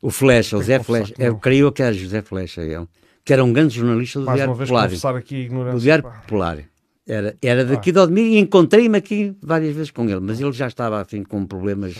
O 0.00 0.10
Flecha, 0.10 0.56
o 0.56 0.60
José 0.60 0.80
Flecha. 0.82 1.14
Eu 1.18 1.36
creio 1.36 1.72
que 1.72 1.82
era 1.82 1.92
José 1.92 2.22
Flecha, 2.22 2.62
ele. 2.62 2.86
Que 3.24 3.32
era 3.32 3.42
um 3.42 3.52
grande 3.52 3.74
jornalista 3.74 4.20
do 4.20 4.26
Mais 4.26 4.36
Diário 4.36 4.56
Popular. 4.56 5.16
Aqui, 5.16 5.48
do 5.48 5.80
Diário 5.80 6.04
Popular. 6.04 6.58
Era, 7.06 7.36
era 7.42 7.64
daqui 7.64 7.90
ah. 7.90 7.92
de 7.92 7.98
Odmir 7.98 8.24
e 8.24 8.38
encontrei-me 8.38 8.96
aqui 8.96 9.36
várias 9.42 9.74
vezes 9.74 9.90
com 9.90 10.08
ele, 10.08 10.20
mas 10.20 10.40
ele 10.40 10.52
já 10.52 10.66
estava 10.66 11.00
assim 11.00 11.22
com 11.22 11.44
problemas 11.46 11.96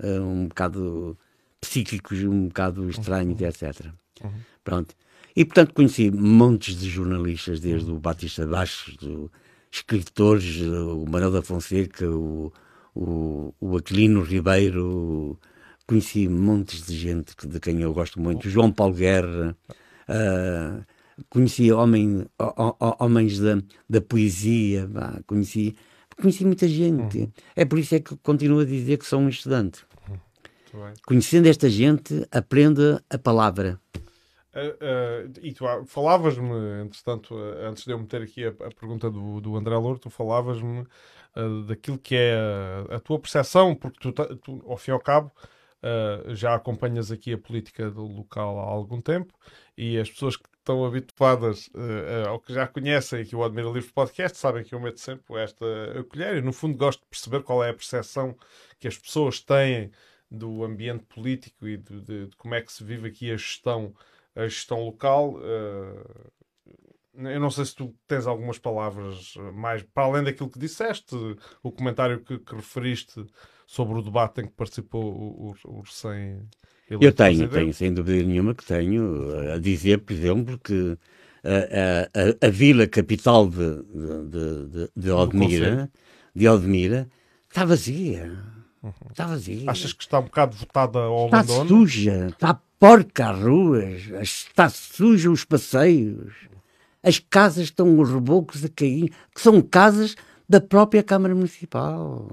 uh, 0.00 0.22
um 0.22 0.46
bocado 0.46 1.18
psíquicos, 1.60 2.22
um 2.22 2.46
bocado 2.48 2.88
estranhos, 2.88 3.40
uhum. 3.40 3.48
etc. 3.48 3.86
Uhum. 4.22 4.30
Pronto. 4.62 4.94
E 5.34 5.44
portanto 5.44 5.74
conheci 5.74 6.10
montes 6.10 6.76
de 6.76 6.88
jornalistas, 6.88 7.58
desde 7.58 7.90
uhum. 7.90 7.96
o 7.96 8.00
Batista 8.00 8.46
Baixos, 8.46 8.96
do, 8.96 9.30
escritores, 9.72 10.60
o 10.60 11.04
Manuel 11.08 11.32
da 11.32 11.42
Fonseca, 11.42 12.08
o, 12.08 12.52
o, 12.94 13.52
o 13.60 13.76
Aquilino 13.76 14.22
Ribeiro, 14.22 15.36
conheci 15.84 16.28
montes 16.28 16.86
de 16.86 16.96
gente 16.96 17.34
de 17.44 17.58
quem 17.58 17.80
eu 17.80 17.92
gosto 17.92 18.20
muito, 18.20 18.48
João 18.48 18.70
Paulo 18.70 18.94
Guerra. 18.94 19.56
Uh, 20.08 20.84
conheci 21.28 21.72
homem, 21.72 22.26
homens 22.98 23.38
da, 23.38 23.58
da 23.88 24.00
poesia, 24.00 24.88
conheci, 25.26 25.76
conheci 26.20 26.44
muita 26.44 26.68
gente. 26.68 27.18
Uhum. 27.18 27.32
É 27.56 27.64
por 27.64 27.78
isso 27.78 27.94
é 27.94 28.00
que 28.00 28.16
continuo 28.16 28.60
a 28.60 28.64
dizer 28.64 28.98
que 28.98 29.06
sou 29.06 29.20
um 29.20 29.28
estudante. 29.28 29.84
Uhum. 30.08 30.92
Conhecendo 31.06 31.46
esta 31.46 31.68
gente, 31.68 32.26
aprenda 32.30 33.02
a 33.08 33.18
palavra. 33.18 33.80
Uh, 34.54 35.26
uh, 35.26 35.32
e 35.42 35.52
tu 35.52 35.64
falavas-me, 35.86 36.84
entretanto, 36.84 37.34
uh, 37.34 37.66
antes 37.66 37.84
de 37.84 37.90
eu 37.90 37.98
meter 37.98 38.22
aqui 38.22 38.44
a, 38.44 38.50
a 38.50 38.70
pergunta 38.70 39.10
do, 39.10 39.40
do 39.40 39.56
André 39.56 39.76
Louro, 39.76 39.98
tu 39.98 40.10
falavas-me 40.10 40.86
daquilo 41.66 41.98
que 41.98 42.14
é 42.14 42.36
a, 42.88 42.94
a 42.94 43.00
tua 43.00 43.18
percepção, 43.18 43.74
porque 43.74 43.98
tu, 43.98 44.12
tu, 44.36 44.62
ao 44.64 44.76
fim 44.76 44.92
e 44.92 44.94
ao 44.94 45.00
cabo, 45.00 45.32
já 46.28 46.54
acompanhas 46.54 47.10
aqui 47.10 47.32
a 47.32 47.38
política 47.38 47.90
do 47.90 48.06
local 48.06 48.58
há 48.58 48.62
algum 48.62 49.00
tempo 49.00 49.34
e 49.76 49.98
as 49.98 50.10
pessoas 50.10 50.36
que 50.36 50.48
estão 50.64 50.84
habituadas 50.84 51.68
uh, 51.68 52.28
ao 52.28 52.40
que 52.40 52.54
já 52.54 52.66
conhecem 52.66 53.20
aqui 53.20 53.36
o 53.36 53.44
Admira 53.44 53.68
Livre 53.68 53.92
Podcast, 53.92 54.38
sabem 54.38 54.64
que 54.64 54.74
eu 54.74 54.80
meto 54.80 54.98
sempre 54.98 55.36
esta 55.36 55.66
colher 56.08 56.36
e, 56.36 56.40
no 56.40 56.52
fundo, 56.52 56.76
gosto 56.78 57.00
de 57.00 57.06
perceber 57.08 57.42
qual 57.42 57.62
é 57.62 57.68
a 57.68 57.74
percepção 57.74 58.34
que 58.80 58.88
as 58.88 58.96
pessoas 58.96 59.40
têm 59.40 59.90
do 60.30 60.64
ambiente 60.64 61.04
político 61.04 61.68
e 61.68 61.76
de, 61.76 62.00
de, 62.00 62.26
de 62.28 62.36
como 62.36 62.54
é 62.54 62.62
que 62.62 62.72
se 62.72 62.82
vive 62.82 63.08
aqui 63.08 63.30
a 63.30 63.36
gestão, 63.36 63.94
a 64.34 64.44
gestão 64.44 64.82
local. 64.82 65.34
Uh, 65.34 66.32
eu 67.14 67.38
não 67.38 67.50
sei 67.50 67.66
se 67.66 67.76
tu 67.76 67.94
tens 68.08 68.26
algumas 68.26 68.58
palavras 68.58 69.34
mais 69.52 69.82
para 69.82 70.04
além 70.04 70.24
daquilo 70.24 70.50
que 70.50 70.58
disseste, 70.58 71.14
o 71.62 71.70
comentário 71.70 72.20
que, 72.20 72.38
que 72.38 72.56
referiste 72.56 73.24
sobre 73.66 73.98
o 73.98 74.02
debate 74.02 74.40
em 74.40 74.46
que 74.46 74.52
participou 74.52 75.04
o, 75.04 75.54
o, 75.64 75.78
o 75.78 75.80
recém 75.80 76.40
Eu 76.88 77.12
tenho, 77.12 77.48
tenho, 77.48 77.74
sem 77.74 77.92
dúvida 77.92 78.24
nenhuma 78.24 78.54
que 78.54 78.64
tenho 78.64 79.52
a 79.52 79.58
dizer, 79.58 79.98
por 79.98 80.12
exemplo, 80.12 80.58
que 80.58 80.96
a, 81.44 82.44
a, 82.44 82.46
a 82.46 82.50
vila 82.50 82.86
capital 82.86 83.48
de, 83.48 83.82
de, 83.82 84.68
de, 84.68 84.90
de 84.96 85.10
Odmira, 85.10 85.90
de 86.34 86.48
Odmira 86.48 87.08
está 87.48 87.64
vazia. 87.64 88.38
Uhum. 88.82 88.92
Está 89.10 89.26
vazia. 89.26 89.70
Achas 89.70 89.92
que 89.92 90.02
está 90.02 90.18
um 90.18 90.24
bocado 90.24 90.56
votada 90.56 90.98
ao 90.98 91.26
está 91.26 91.40
abandono? 91.40 91.62
Está 91.62 91.74
suja, 91.74 92.26
está 92.28 92.60
porca 92.78 93.30
as 93.30 93.38
ruas, 93.38 94.02
está 94.20 94.68
suja 94.68 95.30
os 95.30 95.44
passeios. 95.44 96.34
As 97.02 97.18
casas 97.18 97.64
estão 97.64 97.98
os 97.98 98.10
rebocos 98.10 98.64
a 98.64 98.68
cair, 98.68 99.12
que 99.34 99.40
são 99.40 99.60
casas 99.60 100.16
da 100.48 100.60
própria 100.60 101.02
Câmara 101.02 101.34
Municipal. 101.34 102.28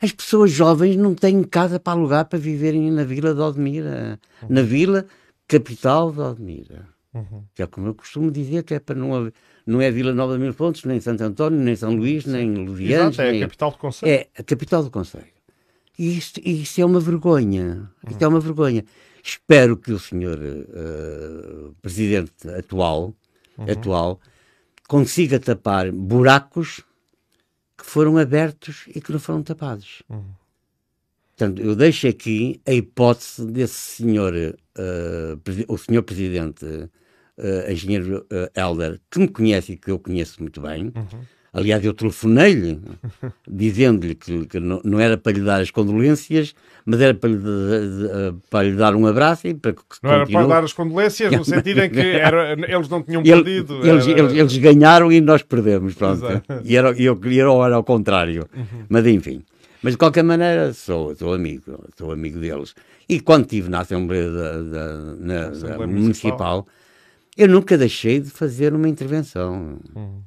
As 0.00 0.12
pessoas 0.12 0.50
jovens 0.50 0.96
não 0.96 1.14
têm 1.14 1.42
casa 1.42 1.80
para 1.80 1.92
alugar 1.92 2.26
para 2.26 2.38
viverem 2.38 2.90
na 2.90 3.04
Vila 3.04 3.34
de 3.34 3.40
Odmira, 3.40 4.20
na 4.48 4.62
Vila 4.62 5.06
Capital 5.48 6.12
de 6.12 6.20
Odmira. 6.20 6.88
Uhum. 7.14 7.44
Que 7.54 7.62
é 7.62 7.66
como 7.66 7.86
eu 7.86 7.94
costumo 7.94 8.30
dizer, 8.30 8.62
que 8.62 8.74
é 8.74 8.78
para 8.78 8.94
não 8.94 9.14
haver, 9.14 9.32
não 9.66 9.80
é 9.80 9.90
Vila 9.90 10.12
Nova 10.12 10.34
de 10.34 10.40
Mil 10.40 10.52
Pontos, 10.52 10.84
nem 10.84 11.00
Santo 11.00 11.24
António, 11.24 11.58
nem 11.58 11.74
São 11.74 11.94
Luís, 11.96 12.24
Sim. 12.24 12.32
nem 12.32 12.66
Luvianes. 12.66 13.18
é 13.18 13.32
nem... 13.32 13.42
a 13.42 13.46
capital 13.46 13.70
do 13.70 13.78
Conselho. 13.78 14.12
É 14.12 14.26
a 14.38 14.42
capital 14.42 14.82
do 14.84 14.90
Conselho. 14.90 15.24
E 15.98 16.18
isto, 16.18 16.40
isto 16.44 16.80
é 16.80 16.84
uma 16.84 17.00
vergonha. 17.00 17.90
Uhum. 18.04 18.10
Isto 18.10 18.22
é 18.22 18.28
uma 18.28 18.40
vergonha. 18.40 18.84
Espero 19.24 19.76
que 19.76 19.92
o 19.92 19.98
senhor 19.98 20.38
uh, 20.38 21.74
presidente 21.80 22.48
atual, 22.56 23.14
uhum. 23.56 23.70
atual 23.70 24.20
consiga 24.86 25.40
tapar 25.40 25.90
buracos 25.90 26.82
foram 27.86 28.18
abertos 28.18 28.84
e 28.94 29.00
que 29.00 29.12
não 29.12 29.18
foram 29.20 29.42
tapados. 29.42 30.02
Uhum. 30.10 30.24
Portanto, 31.36 31.62
eu 31.62 31.76
deixo 31.76 32.08
aqui 32.08 32.60
a 32.66 32.72
hipótese 32.72 33.46
desse 33.46 33.74
senhor, 33.74 34.34
uh, 34.34 35.40
o 35.68 35.78
senhor 35.78 36.02
presidente, 36.02 36.64
uh, 36.64 37.70
engenheiro 37.70 38.26
uh, 38.32 38.58
Helder, 38.58 39.00
que 39.10 39.18
me 39.18 39.28
conhece 39.28 39.72
e 39.72 39.76
que 39.76 39.90
eu 39.90 39.98
conheço 39.98 40.40
muito 40.42 40.60
bem. 40.60 40.92
Uhum. 40.96 41.20
Aliás, 41.56 41.82
eu 41.82 41.94
telefonei-lhe, 41.94 42.78
dizendo-lhe 43.48 44.14
que, 44.14 44.44
que 44.44 44.60
não, 44.60 45.00
era 45.00 45.16
para 45.16 45.32
lhe 45.32 45.40
dar 45.40 45.62
as 45.62 45.70
condolências, 45.70 46.54
mas 46.84 47.00
era 47.00 47.14
para 47.14 47.30
lhe, 47.30 47.38
para 48.50 48.68
lhe 48.68 48.76
dar 48.76 48.94
um 48.94 49.06
abraço 49.06 49.48
e 49.48 49.54
para 49.54 49.72
que 49.72 49.80
Não 50.02 50.10
era 50.10 50.26
para 50.26 50.46
dar 50.46 50.64
as 50.64 50.74
condolências, 50.74 51.32
no 51.32 51.42
sentido 51.46 51.80
em 51.80 51.88
que 51.88 51.98
era, 51.98 52.52
eles 52.52 52.90
não 52.90 53.02
tinham 53.02 53.22
perdido. 53.22 53.76
Eles, 53.82 54.06
era... 54.06 54.20
eles, 54.20 54.32
eles, 54.34 54.58
ganharam 54.58 55.10
e 55.10 55.18
nós 55.22 55.42
perdemos, 55.42 55.94
pronto. 55.94 56.26
E 56.62 56.76
era, 56.76 56.90
eu 56.90 57.16
queria 57.16 57.44
era 57.44 57.76
ao 57.76 57.84
contrário. 57.84 58.46
Uhum. 58.54 58.84
Mas 58.90 59.06
enfim. 59.06 59.42
Mas 59.82 59.94
de 59.94 59.98
qualquer 59.98 60.24
maneira, 60.24 60.74
sou, 60.74 61.16
sou 61.16 61.32
amigo, 61.32 61.88
sou 61.96 62.12
amigo 62.12 62.38
deles. 62.38 62.74
E 63.08 63.18
quando 63.18 63.44
estive 63.44 63.70
na 63.70 63.80
Assembleia, 63.80 64.30
da, 64.30 64.62
da, 64.62 64.96
na, 65.18 65.48
Assembleia 65.48 65.78
da 65.78 65.86
Municipal, 65.86 66.66
eu 67.34 67.48
nunca 67.48 67.78
deixei 67.78 68.20
de 68.20 68.28
fazer 68.28 68.74
uma 68.74 68.90
intervenção. 68.90 69.78
Uhum. 69.94 70.20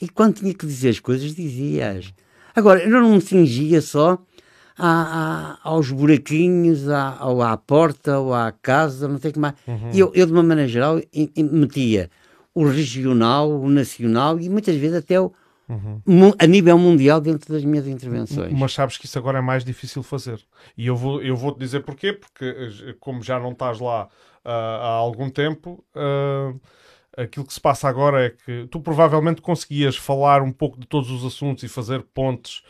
E 0.00 0.08
quando 0.08 0.36
tinha 0.36 0.54
que 0.54 0.66
dizer 0.66 0.90
as 0.90 1.00
coisas, 1.00 1.34
dizia-as. 1.34 2.12
Agora, 2.54 2.82
eu 2.82 2.90
não 2.90 3.14
me 3.14 3.20
cingia 3.20 3.80
só 3.80 4.18
aos 5.62 5.90
buraquinhos, 5.90 6.88
à, 6.88 7.26
ou 7.26 7.42
à 7.42 7.56
porta, 7.56 8.18
ou 8.18 8.32
à 8.32 8.50
casa, 8.50 9.06
não 9.06 9.18
sei 9.18 9.30
o 9.30 9.34
que 9.34 9.38
mais. 9.38 9.54
Uhum. 9.66 9.90
Eu, 9.92 10.12
eu, 10.14 10.26
de 10.26 10.32
uma 10.32 10.42
maneira 10.42 10.68
geral, 10.68 11.00
metia 11.36 12.10
o 12.54 12.64
regional, 12.64 13.50
o 13.50 13.68
nacional 13.68 14.40
e 14.40 14.48
muitas 14.48 14.74
vezes 14.76 14.96
até 14.96 15.20
o, 15.20 15.32
uhum. 15.68 16.32
a 16.38 16.46
nível 16.46 16.78
mundial 16.78 17.20
dentro 17.20 17.52
das 17.52 17.64
minhas 17.64 17.86
intervenções. 17.86 18.52
Mas 18.52 18.72
sabes 18.72 18.96
que 18.96 19.06
isso 19.06 19.18
agora 19.18 19.38
é 19.38 19.42
mais 19.42 19.64
difícil 19.64 20.02
fazer. 20.02 20.40
E 20.76 20.86
eu 20.86 20.96
vou, 20.96 21.22
eu 21.22 21.36
vou 21.36 21.52
te 21.52 21.58
dizer 21.58 21.84
porquê, 21.84 22.12
porque 22.12 22.44
eh, 22.44 22.94
como 22.98 23.22
já 23.22 23.38
não 23.38 23.52
estás 23.52 23.78
lá 23.78 24.04
uh, 24.44 24.48
há 24.48 24.88
algum 24.88 25.28
tempo. 25.30 25.84
Uh, 25.94 26.58
aquilo 27.22 27.46
que 27.46 27.54
se 27.54 27.60
passa 27.60 27.88
agora 27.88 28.26
é 28.26 28.30
que 28.30 28.66
tu 28.70 28.80
provavelmente 28.80 29.42
conseguias 29.42 29.96
falar 29.96 30.42
um 30.42 30.52
pouco 30.52 30.78
de 30.78 30.86
todos 30.86 31.10
os 31.10 31.24
assuntos 31.24 31.62
e 31.62 31.68
fazer 31.68 32.02
pontes 32.14 32.62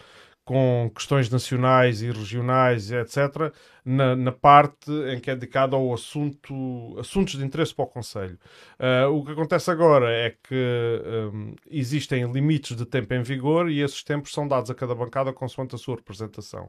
com 0.44 0.90
questões 0.93 1.31
nacionais 1.31 2.02
e 2.02 2.10
regionais, 2.10 2.90
etc., 2.90 3.52
na, 3.85 4.16
na, 4.16 4.32
parte 4.32 4.90
em 5.12 5.20
que 5.20 5.31
é 5.31 5.35
dedicada 5.35 5.77
ao 5.77 5.94
assunto, 5.94 6.97
assuntos 6.98 7.39
de 7.39 7.44
interesse 7.44 7.74
para 7.74 7.85
o 7.85 7.89
Conselho. 7.89 8.36
Uh, 8.78 9.09
o 9.14 9.24
que 9.24 9.32
acontece 9.32 9.70
agora 9.70 10.10
é 10.10 10.35
que 10.43 11.32
um, 11.32 11.55
existem 11.70 12.31
limites 12.32 12.77
de 12.77 12.85
tempo 12.85 13.14
em 13.14 13.22
vigor 13.22 13.70
e 13.70 13.81
esses 13.81 14.02
tempos 14.02 14.32
são 14.32 14.48
dados 14.48 14.70
a 14.70 14.74
cada 14.74 14.94
bancada 14.94 15.32
consoante 15.32 15.77
a 15.77 15.78
sua 15.78 15.97
representação 15.97 16.68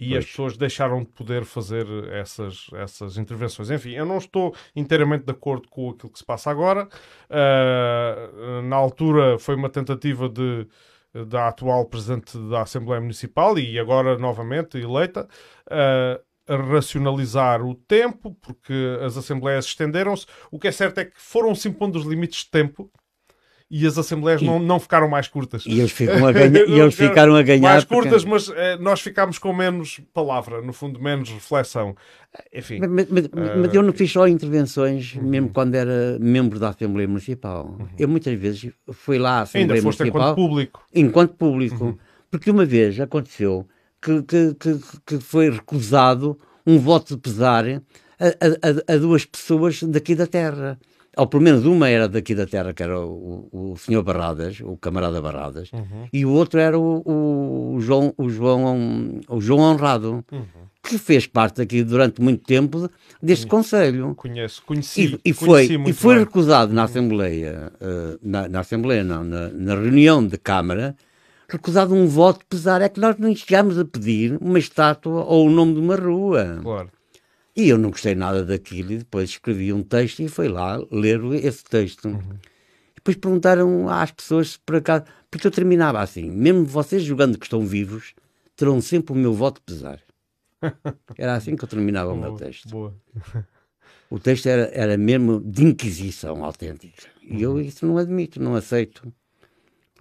e 0.00 0.10
pois. 0.10 0.24
as 0.24 0.30
pessoas 0.30 0.56
deixaram 0.56 1.00
de 1.00 1.10
poder 1.10 1.44
fazer 1.44 1.86
essas, 2.12 2.66
essas 2.72 3.18
intervenções. 3.18 3.70
Enfim, 3.70 3.90
eu 3.90 4.06
não 4.06 4.18
estou 4.18 4.54
inteiramente 4.74 5.24
de 5.24 5.30
acordo 5.30 5.68
com 5.68 5.90
aquilo 5.90 6.10
que 6.10 6.18
se 6.18 6.24
passa 6.24 6.50
agora. 6.50 6.88
Uh, 7.28 8.62
na 8.62 8.76
altura 8.76 9.38
foi 9.38 9.54
uma 9.54 9.68
tentativa 9.68 10.28
de 10.28 10.66
da 11.12 11.48
atual 11.48 11.86
presidente 11.86 12.38
da 12.48 12.62
Assembleia 12.62 13.00
Municipal 13.00 13.58
e 13.58 13.78
agora 13.78 14.16
novamente 14.16 14.78
eleita 14.78 15.28
uh, 15.66 16.22
a 16.46 16.56
racionalizar 16.56 17.62
o 17.62 17.74
tempo 17.74 18.36
porque 18.40 18.98
as 19.04 19.16
assembleias 19.16 19.64
estenderam-se. 19.64 20.26
O 20.50 20.58
que 20.58 20.68
é 20.68 20.72
certo 20.72 20.98
é 20.98 21.04
que 21.04 21.20
foram-se 21.20 21.68
impondo 21.68 21.98
os 21.98 22.06
limites 22.06 22.44
de 22.44 22.50
tempo 22.50 22.90
e 23.70 23.86
as 23.86 23.96
assembleias 23.96 24.42
e, 24.42 24.44
não, 24.44 24.58
não 24.58 24.80
ficaram 24.80 25.08
mais 25.08 25.28
curtas. 25.28 25.64
E 25.64 25.78
eles, 25.78 25.92
ficam 25.92 26.26
a 26.26 26.32
ganha, 26.32 26.64
e 26.66 26.80
eles 26.80 26.94
ficaram 26.94 27.36
a 27.36 27.42
ganhar. 27.42 27.60
Mais 27.60 27.84
curtas, 27.84 28.24
porque... 28.24 28.28
mas 28.28 28.48
eh, 28.56 28.76
nós 28.78 29.00
ficámos 29.00 29.38
com 29.38 29.52
menos 29.52 30.00
palavra, 30.12 30.60
no 30.60 30.72
fundo, 30.72 31.00
menos 31.00 31.30
reflexão. 31.30 31.94
Enfim. 32.52 32.80
Mas, 32.80 33.08
mas, 33.08 33.26
uh... 33.26 33.30
mas 33.58 33.72
eu 33.72 33.82
não 33.82 33.92
fiz 33.92 34.10
só 34.10 34.26
intervenções, 34.26 35.14
uhum. 35.14 35.22
mesmo 35.22 35.50
quando 35.50 35.76
era 35.76 36.18
membro 36.20 36.58
da 36.58 36.70
Assembleia 36.70 37.06
Municipal. 37.06 37.76
Uhum. 37.78 37.86
Eu 37.96 38.08
muitas 38.08 38.36
vezes 38.36 38.72
fui 38.92 39.18
lá 39.18 39.38
à 39.38 39.42
Assembleia 39.42 39.78
Ainda 39.78 39.82
foste 39.82 40.00
Municipal. 40.00 40.22
enquanto 40.22 40.36
público. 40.36 40.86
Enquanto 40.92 41.34
público. 41.34 41.84
Uhum. 41.84 41.98
Porque 42.28 42.50
uma 42.50 42.64
vez 42.64 42.98
aconteceu 42.98 43.68
que, 44.02 44.22
que, 44.22 44.54
que, 44.54 44.80
que 45.06 45.20
foi 45.20 45.50
recusado 45.50 46.38
um 46.66 46.78
voto 46.78 47.14
de 47.14 47.20
pesar 47.20 47.64
a, 47.66 48.92
a, 48.92 48.94
a, 48.94 48.96
duas 48.96 49.24
pessoas 49.24 49.82
daqui 49.82 50.14
da 50.14 50.26
terra 50.26 50.78
ou 51.16 51.26
pelo 51.26 51.42
menos 51.42 51.64
uma 51.64 51.88
era 51.88 52.08
daqui 52.08 52.34
da 52.34 52.46
terra, 52.46 52.72
que 52.72 52.82
era 52.82 52.98
o, 52.98 53.48
o 53.52 53.76
senhor 53.76 54.02
Barradas, 54.02 54.60
o 54.60 54.76
camarada 54.76 55.20
Barradas, 55.20 55.70
uhum. 55.72 56.06
e 56.12 56.24
o 56.24 56.30
outro 56.30 56.60
era 56.60 56.78
o, 56.78 57.74
o, 57.74 57.80
João, 57.80 58.14
o, 58.16 58.28
João, 58.28 59.20
o 59.28 59.40
João 59.40 59.60
Honrado, 59.60 60.24
uhum. 60.30 60.44
que 60.82 60.98
fez 60.98 61.26
parte 61.26 61.60
aqui 61.60 61.82
durante 61.82 62.22
muito 62.22 62.44
tempo 62.44 62.88
deste 63.20 63.46
Conselho. 63.46 64.14
Conheço, 64.14 64.62
conheci. 64.64 65.18
E, 65.24 65.30
e 65.30 65.32
foi, 65.32 65.66
e 65.86 65.92
foi 65.92 66.18
recusado 66.18 66.72
na 66.72 66.84
Assembleia, 66.84 67.72
uh, 67.80 68.18
na, 68.22 68.48
na, 68.48 68.60
Assembleia 68.60 69.02
não, 69.02 69.24
na, 69.24 69.48
na 69.48 69.74
reunião 69.74 70.24
de 70.24 70.38
Câmara, 70.38 70.96
recusado 71.48 71.92
um 71.92 72.06
voto, 72.06 72.46
pesar 72.48 72.80
é 72.80 72.88
que 72.88 73.00
nós 73.00 73.16
nem 73.18 73.34
chegámos 73.34 73.78
a 73.78 73.84
pedir 73.84 74.38
uma 74.40 74.58
estátua 74.58 75.24
ou 75.24 75.48
o 75.48 75.50
nome 75.50 75.74
de 75.74 75.80
uma 75.80 75.96
rua. 75.96 76.60
Claro. 76.62 76.88
E 77.56 77.68
eu 77.68 77.78
não 77.78 77.90
gostei 77.90 78.14
nada 78.14 78.44
daquilo 78.44 78.92
e 78.92 78.98
depois 78.98 79.30
escrevi 79.30 79.72
um 79.72 79.82
texto 79.82 80.20
e 80.20 80.28
fui 80.28 80.48
lá 80.48 80.78
ler 80.90 81.20
esse 81.44 81.64
texto. 81.64 82.08
Uhum. 82.08 82.38
Depois 82.94 83.16
perguntaram 83.16 83.88
às 83.88 84.10
pessoas 84.10 84.50
se 84.50 84.58
por 84.60 84.76
acaso. 84.76 85.04
Porque 85.30 85.46
eu 85.46 85.50
terminava 85.50 86.00
assim: 86.00 86.30
mesmo 86.30 86.64
vocês 86.64 87.02
jogando 87.02 87.38
que 87.38 87.46
estão 87.46 87.66
vivos, 87.66 88.14
terão 88.56 88.80
sempre 88.80 89.12
o 89.12 89.16
meu 89.16 89.32
voto 89.32 89.60
pesar. 89.62 90.00
Era 91.16 91.34
assim 91.34 91.56
que 91.56 91.64
eu 91.64 91.68
terminava 91.68 92.12
boa, 92.12 92.18
o 92.18 92.20
meu 92.20 92.34
texto. 92.36 92.68
Boa. 92.68 92.94
O 94.10 94.18
texto 94.18 94.48
era, 94.48 94.68
era 94.74 94.96
mesmo 94.96 95.40
de 95.40 95.62
inquisição 95.62 96.44
autêntica. 96.44 97.06
E 97.22 97.40
eu 97.40 97.52
uhum. 97.52 97.60
isso 97.60 97.86
não 97.86 97.96
admito, 97.96 98.42
não 98.42 98.56
aceito. 98.56 99.10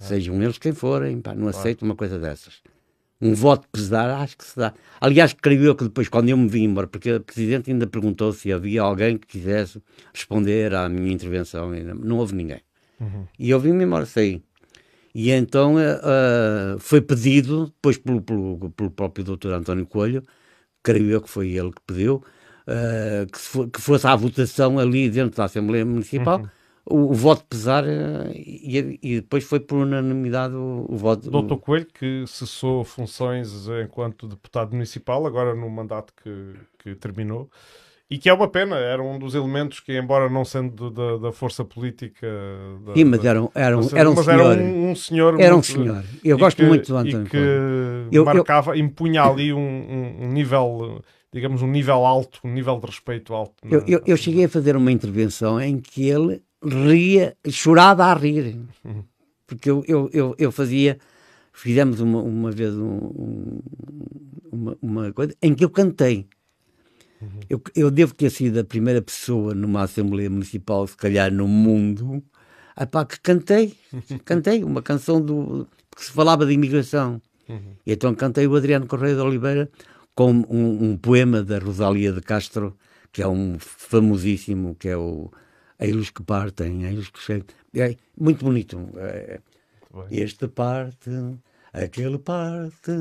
É. 0.02 0.04
Sejam 0.04 0.42
eles 0.42 0.58
quem 0.58 0.74
forem, 0.74 1.22
pá, 1.22 1.36
não 1.36 1.48
aceito 1.48 1.84
uma 1.84 1.96
coisa 1.96 2.18
dessas 2.18 2.60
um 3.22 3.34
voto 3.34 3.68
pesar, 3.72 4.10
acho 4.22 4.38
que 4.38 4.46
se 4.46 4.58
dá. 4.58 4.74
Aliás, 5.00 5.34
creio 5.34 5.64
eu 5.64 5.76
que 5.76 5.84
depois, 5.84 6.08
quando 6.08 6.30
eu 6.30 6.38
me 6.38 6.48
vim 6.48 6.64
embora, 6.64 6.88
porque 6.88 7.10
a 7.12 7.20
Presidente 7.20 7.70
ainda 7.70 7.86
perguntou 7.86 8.32
se 8.32 8.52
havia 8.52 8.82
alguém 8.82 9.18
que 9.18 9.28
quisesse 9.28 9.82
responder 10.14 10.74
à 10.74 10.88
minha 10.88 11.12
intervenção, 11.12 11.72
não 11.96 12.18
houve 12.18 12.34
ninguém. 12.34 12.62
Uhum. 13.00 13.26
E 13.38 13.50
eu 13.50 13.60
vim-me 13.60 13.84
embora, 13.84 14.06
saí. 14.06 14.42
E 15.14 15.32
então 15.32 15.76
uh, 15.76 16.80
foi 16.80 17.02
pedido, 17.02 17.66
depois 17.66 17.98
pelo, 17.98 18.22
pelo, 18.22 18.70
pelo 18.72 18.92
próprio 18.92 19.26
Dr. 19.26 19.52
António 19.54 19.86
Coelho, 19.86 20.24
creio 20.82 21.10
eu 21.10 21.22
que 21.22 21.30
foi 21.30 21.50
ele 21.50 21.72
que 21.72 21.82
pediu, 21.86 22.24
uh, 22.68 23.30
que, 23.30 23.38
for, 23.38 23.70
que, 23.70 23.82
fosse 23.82 24.08
à 24.08 24.16
votação 24.16 24.80
ali 24.80 25.10
dentro 25.10 25.36
da 25.36 25.46
Assembleia 25.46 25.86
Municipal. 25.86 26.40
Uhum 26.40 26.59
o, 26.90 27.12
o, 27.12 27.14
voto 27.14 27.46
pesar 27.46 27.84
eh, 27.88 28.32
e, 28.36 29.00
e, 29.02 29.16
depois 29.22 29.44
foi 29.44 29.60
por 29.60 29.78
unanimidade 29.78 30.56
o, 30.56 30.86
o 30.90 30.98
voto. 30.98 31.30
Doutor 31.30 31.58
Coelho, 31.58 31.88
que 31.88 32.26
cessou 32.28 32.84
funções 32.84 33.68
enquanto 33.84 34.28
deputado 34.28 34.74
municipal, 34.74 35.26
agora 35.26 35.54
no 35.54 35.70
mandato 35.70 36.14
que, 36.22 36.56
que 36.80 36.96
terminou, 36.96 37.50
e 38.10 38.18
que 38.18 38.28
é 38.28 38.34
uma 38.34 38.48
pena, 38.48 38.76
era 38.76 39.04
um 39.04 39.20
dos 39.20 39.36
elementos 39.36 39.80
que, 39.80 39.96
embora 39.96 40.28
não 40.30 40.44
sendo 40.44 40.90
da, 40.90 41.18
da 41.18 41.32
força 41.32 41.64
política. 41.64 42.28
Da, 42.84 42.94
Sim, 42.96 43.04
mas 43.04 43.24
era, 43.24 43.40
era, 43.54 43.78
um, 43.78 43.88
era 43.94 44.10
um 44.10 44.16
mas 44.16 44.26
senhor. 44.26 44.52
Era 44.52 44.64
um, 44.64 44.90
um 44.90 44.96
senhor. 44.96 45.40
Era 45.40 45.56
um 45.56 45.64
senhor. 45.64 46.04
Eu 46.24 46.38
gosto 46.40 46.58
que, 46.58 46.64
muito 46.64 46.88
do 46.88 46.98
António. 46.98 47.28
E 47.28 47.30
que 47.30 47.38
eu, 48.12 48.26
marcava, 48.26 48.72
eu... 48.72 48.84
impunha 48.84 49.24
ali 49.24 49.54
um, 49.54 50.18
um 50.22 50.28
nível 50.28 51.04
digamos, 51.32 51.62
um 51.62 51.68
nível 51.68 52.06
alto, 52.06 52.40
um 52.44 52.52
nível 52.52 52.80
de 52.80 52.88
respeito 52.88 53.36
alto. 53.36 53.54
Na... 53.64 53.78
Eu, 53.78 53.84
eu, 53.88 54.02
eu, 54.06 54.18
cheguei 54.18 54.46
a 54.46 54.50
fazer 54.50 54.76
uma 54.76 54.92
intervenção 54.92 55.62
em 55.62 55.80
que 55.80 56.10
ele 56.10 56.42
ria, 56.64 57.36
chorava 57.50 58.06
a 58.06 58.14
rir. 58.14 58.58
Uhum. 58.84 59.04
Porque 59.46 59.70
eu, 59.70 59.84
eu, 59.88 60.10
eu, 60.14 60.36
eu, 60.38 60.52
fazia, 60.52 60.98
fizemos 61.52 62.00
uma, 62.00 62.22
uma 62.22 62.52
vez 62.52 62.76
um, 62.76 62.96
um, 62.96 63.60
uma, 64.52 64.78
uma 64.82 65.14
coisa 65.14 65.36
em 65.42 65.56
que 65.56 65.66
eu 65.66 65.70
cantei. 65.70 66.28
Uhum. 67.22 67.40
Eu, 67.50 67.62
eu 67.76 67.92
devo 67.92 68.14
ter 68.14 68.30
sido 68.30 68.60
a 68.60 68.64
primeira 68.64 69.02
pessoa 69.02 69.54
numa 69.54 69.84
Assembleia 69.84 70.30
Municipal, 70.30 70.88
se 70.88 70.96
calhar 70.96 71.32
no 71.34 71.48
mundo, 71.48 72.24
epá, 72.80 73.06
que 73.06 73.20
cantei. 73.20 73.76
cantei 74.24 74.64
uma 74.64 74.82
canção 74.82 75.20
do, 75.20 75.68
que 75.96 76.06
se 76.06 76.12
falava 76.12 76.46
de 76.46 76.54
imigração. 76.54 77.22
Uhum. 77.48 77.74
E 77.86 77.92
então 77.92 78.14
cantei 78.14 78.48
o 78.48 78.56
Adriano 78.56 78.86
Correia 78.86 79.16
de 79.16 79.22
Oliveira 79.22 79.70
com 80.16 80.32
um, 80.32 80.92
um, 80.92 80.98
poema 80.98 81.42
da 81.44 81.60
Rosalia 81.60 82.12
de 82.12 82.22
Castro, 82.22 82.78
que 83.12 83.22
é 83.22 83.28
um 83.28 83.58
famosíssimo, 83.58 84.76
que 84.76 84.88
é 84.88 84.98
o 84.98 85.32
Eles 85.80 86.10
que 86.10 86.22
partem, 86.24 86.84
eles 86.84 87.10
que 87.10 87.20
chegam. 87.20 87.48
É 87.74 87.96
muito 88.20 88.44
bonito. 88.44 88.78
É, 88.98 89.40
este 90.12 90.48
parte, 90.48 91.10
aquele 91.72 92.18
parte, 92.18 92.92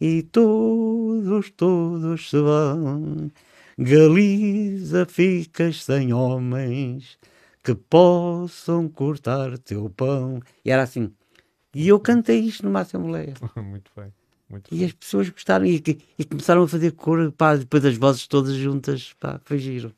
e 0.00 0.22
todos, 0.22 1.50
todos 1.50 2.30
se 2.30 2.40
vão. 2.40 3.30
Galiza 3.76 5.04
ficas 5.06 5.82
sem 5.82 6.12
homens 6.12 7.18
que 7.62 7.74
possam 7.74 8.88
cortar 8.88 9.58
teu 9.58 9.90
pão. 9.90 10.40
E 10.64 10.70
era 10.70 10.82
assim. 10.82 11.12
E 11.74 11.88
eu 11.88 11.98
cantei 11.98 12.40
isto 12.40 12.64
numa 12.64 12.80
assembleia. 12.80 13.34
Muito 13.56 13.90
bem. 13.96 14.12
Muito 14.48 14.72
e 14.72 14.78
bem. 14.78 14.86
as 14.86 14.92
pessoas 14.92 15.28
gostaram 15.30 15.64
e, 15.64 15.82
e, 16.18 16.24
começaram 16.24 16.62
a 16.62 16.68
fazer 16.68 16.92
cor, 16.92 17.32
pá, 17.32 17.56
depois 17.56 17.84
as 17.84 17.96
vozes 17.96 18.28
todas 18.28 18.54
juntas, 18.54 19.14
pá, 19.18 19.40
foi 19.44 19.58
giro. 19.58 19.92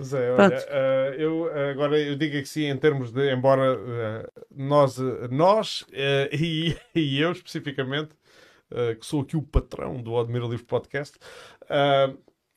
Pois 0.00 0.14
é, 0.14 0.32
olha, 0.32 0.56
uh, 0.56 1.14
eu 1.20 1.70
agora 1.70 1.98
eu 1.98 2.16
digo 2.16 2.32
que 2.32 2.46
sim, 2.46 2.64
em 2.64 2.76
termos 2.78 3.12
de, 3.12 3.30
embora 3.30 3.74
uh, 3.74 4.44
nós, 4.50 4.96
nós 5.30 5.82
uh, 5.82 6.32
e, 6.32 6.74
e, 6.94 7.20
eu 7.20 7.32
especificamente, 7.32 8.14
que 8.98 9.04
sou 9.04 9.20
aqui 9.20 9.36
o 9.36 9.42
patrão 9.42 10.00
do 10.00 10.16
Admira 10.16 10.46
Livre 10.46 10.64
Podcast, 10.64 11.18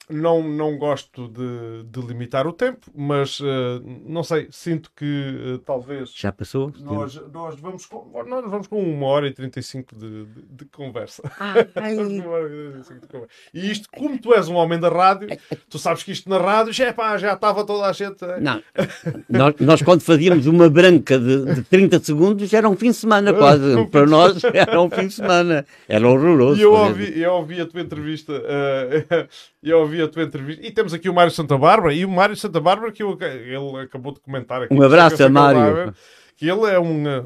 não, 0.09 0.43
não 0.43 0.77
gosto 0.77 1.27
de, 1.27 1.83
de, 1.83 2.07
limitar 2.07 2.45
o 2.45 2.53
tempo, 2.53 2.91
mas 2.93 3.39
uh, 3.39 3.81
não 4.05 4.23
sei, 4.23 4.47
sinto 4.51 4.91
que 4.95 5.55
uh, 5.55 5.59
talvez. 5.59 6.13
Já 6.15 6.31
passou? 6.31 6.73
Nós, 6.79 7.21
nós, 7.31 7.59
vamos 7.59 7.85
com, 7.85 8.23
nós 8.27 8.49
vamos 8.49 8.67
com 8.67 8.81
uma 8.81 9.07
hora 9.07 9.27
e 9.27 9.33
35 9.33 9.95
de, 9.95 10.25
de, 10.25 10.41
de 10.41 10.65
conversa. 10.65 11.23
Ai. 11.39 11.95
e 13.53 13.71
isto, 13.71 13.87
como 13.95 14.17
tu 14.19 14.33
és 14.33 14.47
um 14.47 14.55
homem 14.55 14.79
da 14.79 14.89
rádio, 14.89 15.29
tu 15.69 15.79
sabes 15.79 16.03
que 16.03 16.11
isto 16.11 16.29
na 16.29 16.37
rádio 16.37 16.73
já, 16.73 16.93
pá, 16.93 17.17
já 17.17 17.33
estava 17.33 17.65
toda 17.65 17.87
a 17.87 17.93
gente. 17.93 18.23
Não, 18.41 18.61
nós, 19.29 19.55
nós 19.59 19.81
quando 19.81 20.01
fazíamos 20.01 20.47
uma 20.47 20.69
branca 20.69 21.17
de, 21.17 21.55
de 21.55 21.63
30 21.63 21.99
segundos 21.99 22.53
era 22.53 22.69
um 22.69 22.75
fim 22.75 22.91
de 22.91 22.97
semana 22.97 23.33
quase. 23.33 23.87
Para 23.87 24.05
nós 24.05 24.43
era 24.53 24.81
um 24.81 24.89
fim 24.89 25.07
de 25.07 25.13
semana. 25.13 25.65
Era 25.87 26.07
horroroso. 26.07 26.59
E 26.59 26.63
eu 26.63 26.73
ouvi, 26.73 27.19
eu 27.19 27.33
ouvi 27.33 27.61
a 27.61 27.65
tua 27.65 27.81
entrevista. 27.81 28.33
Uh, 28.33 29.27
eu 29.69 29.79
ouvi 29.79 30.01
a 30.01 30.07
tua 30.07 30.23
entrevista. 30.23 30.65
E 30.65 30.71
temos 30.71 30.93
aqui 30.93 31.09
o 31.09 31.13
Mário 31.13 31.31
Santa 31.31 31.57
Bárbara. 31.57 31.93
E 31.93 32.03
o 32.03 32.09
Mário 32.09 32.35
Santa 32.35 32.59
Bárbara, 32.59 32.91
que 32.91 33.01
eu, 33.01 33.17
ele 33.21 33.81
acabou 33.83 34.13
de 34.13 34.19
comentar 34.19 34.61
aqui. 34.61 34.73
Um 34.73 34.81
abraço 34.81 35.23
a 35.23 35.29
Mário. 35.29 35.93
Que 36.35 36.49
ele 36.49 36.65
é 36.65 36.79
um 36.79 37.03
uh, 37.03 37.23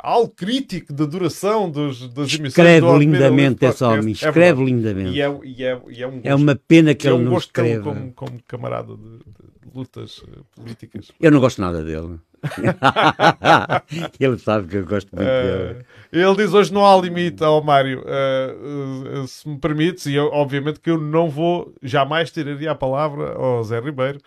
algo 0.00 0.28
crítico 0.28 0.92
da 0.92 1.04
duração 1.04 1.70
dos, 1.70 2.08
das 2.08 2.32
emissões. 2.34 2.48
Escreve 2.48 2.98
lindamente 2.98 3.64
esse 3.64 3.82
homem, 3.82 4.08
é 4.08 4.12
escreve 4.12 4.62
é 4.62 4.64
lindamente. 4.64 5.10
E 5.10 5.22
é, 5.22 5.40
e 5.42 5.64
é, 5.64 5.80
e 5.88 6.02
é, 6.02 6.06
um 6.06 6.12
gosto, 6.12 6.26
é 6.26 6.34
uma 6.34 6.54
pena 6.54 6.94
que 6.94 7.08
é 7.08 7.10
ele 7.10 7.20
um 7.20 7.30
não 7.30 7.38
escreva. 7.38 7.82
Como, 7.82 8.12
como, 8.12 8.42
camarada 8.46 8.94
de, 8.94 9.18
de 9.18 9.74
lutas 9.74 10.18
uh, 10.18 10.44
políticas. 10.54 11.10
Eu 11.20 11.30
não 11.30 11.40
gosto 11.40 11.60
nada 11.60 11.82
dele. 11.82 12.18
ele 14.18 14.38
sabe 14.38 14.68
que 14.68 14.76
eu 14.76 14.86
gosto 14.86 15.14
muito 15.14 15.28
uh, 15.28 15.42
dele. 15.42 15.84
Ele 16.12 16.36
diz 16.36 16.52
hoje 16.52 16.72
não 16.72 16.84
há 16.84 17.00
limite 17.00 17.42
ao 17.42 17.62
Mário. 17.62 18.00
Uh, 18.00 19.22
uh, 19.22 19.28
se 19.28 19.48
me 19.48 19.58
permites, 19.58 20.06
e 20.06 20.14
eu, 20.14 20.26
obviamente 20.26 20.80
que 20.80 20.90
eu 20.90 20.98
não 20.98 21.30
vou 21.30 21.74
jamais 21.82 22.30
tiraria 22.30 22.72
a 22.72 22.74
palavra 22.74 23.32
ao 23.34 23.62
Zé 23.64 23.80
Ribeiro. 23.80 24.18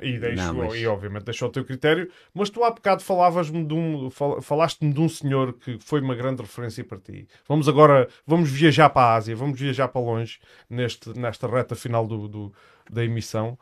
E, 0.00 0.18
deixo, 0.18 0.36
não, 0.36 0.54
mas... 0.54 0.74
e 0.74 0.86
obviamente 0.86 1.24
deixou 1.24 1.48
o 1.48 1.52
teu 1.52 1.64
critério, 1.64 2.10
mas 2.32 2.50
tu 2.50 2.62
há 2.64 2.70
bocado 2.70 3.02
falavas-me 3.02 3.64
de 3.64 3.74
um, 3.74 4.10
falaste-me 4.40 4.92
de 4.92 5.00
um 5.00 5.08
senhor 5.08 5.52
que 5.54 5.78
foi 5.80 6.00
uma 6.00 6.14
grande 6.14 6.42
referência 6.42 6.84
para 6.84 6.98
ti. 6.98 7.26
Vamos 7.48 7.68
agora, 7.68 8.08
vamos 8.26 8.50
viajar 8.50 8.90
para 8.90 9.08
a 9.08 9.14
Ásia, 9.16 9.36
vamos 9.36 9.58
viajar 9.58 9.88
para 9.88 10.00
longe 10.00 10.38
neste, 10.68 11.16
nesta 11.18 11.46
reta 11.46 11.74
final 11.74 12.06
do, 12.06 12.28
do 12.28 12.52
da 12.90 13.04
emissão. 13.04 13.58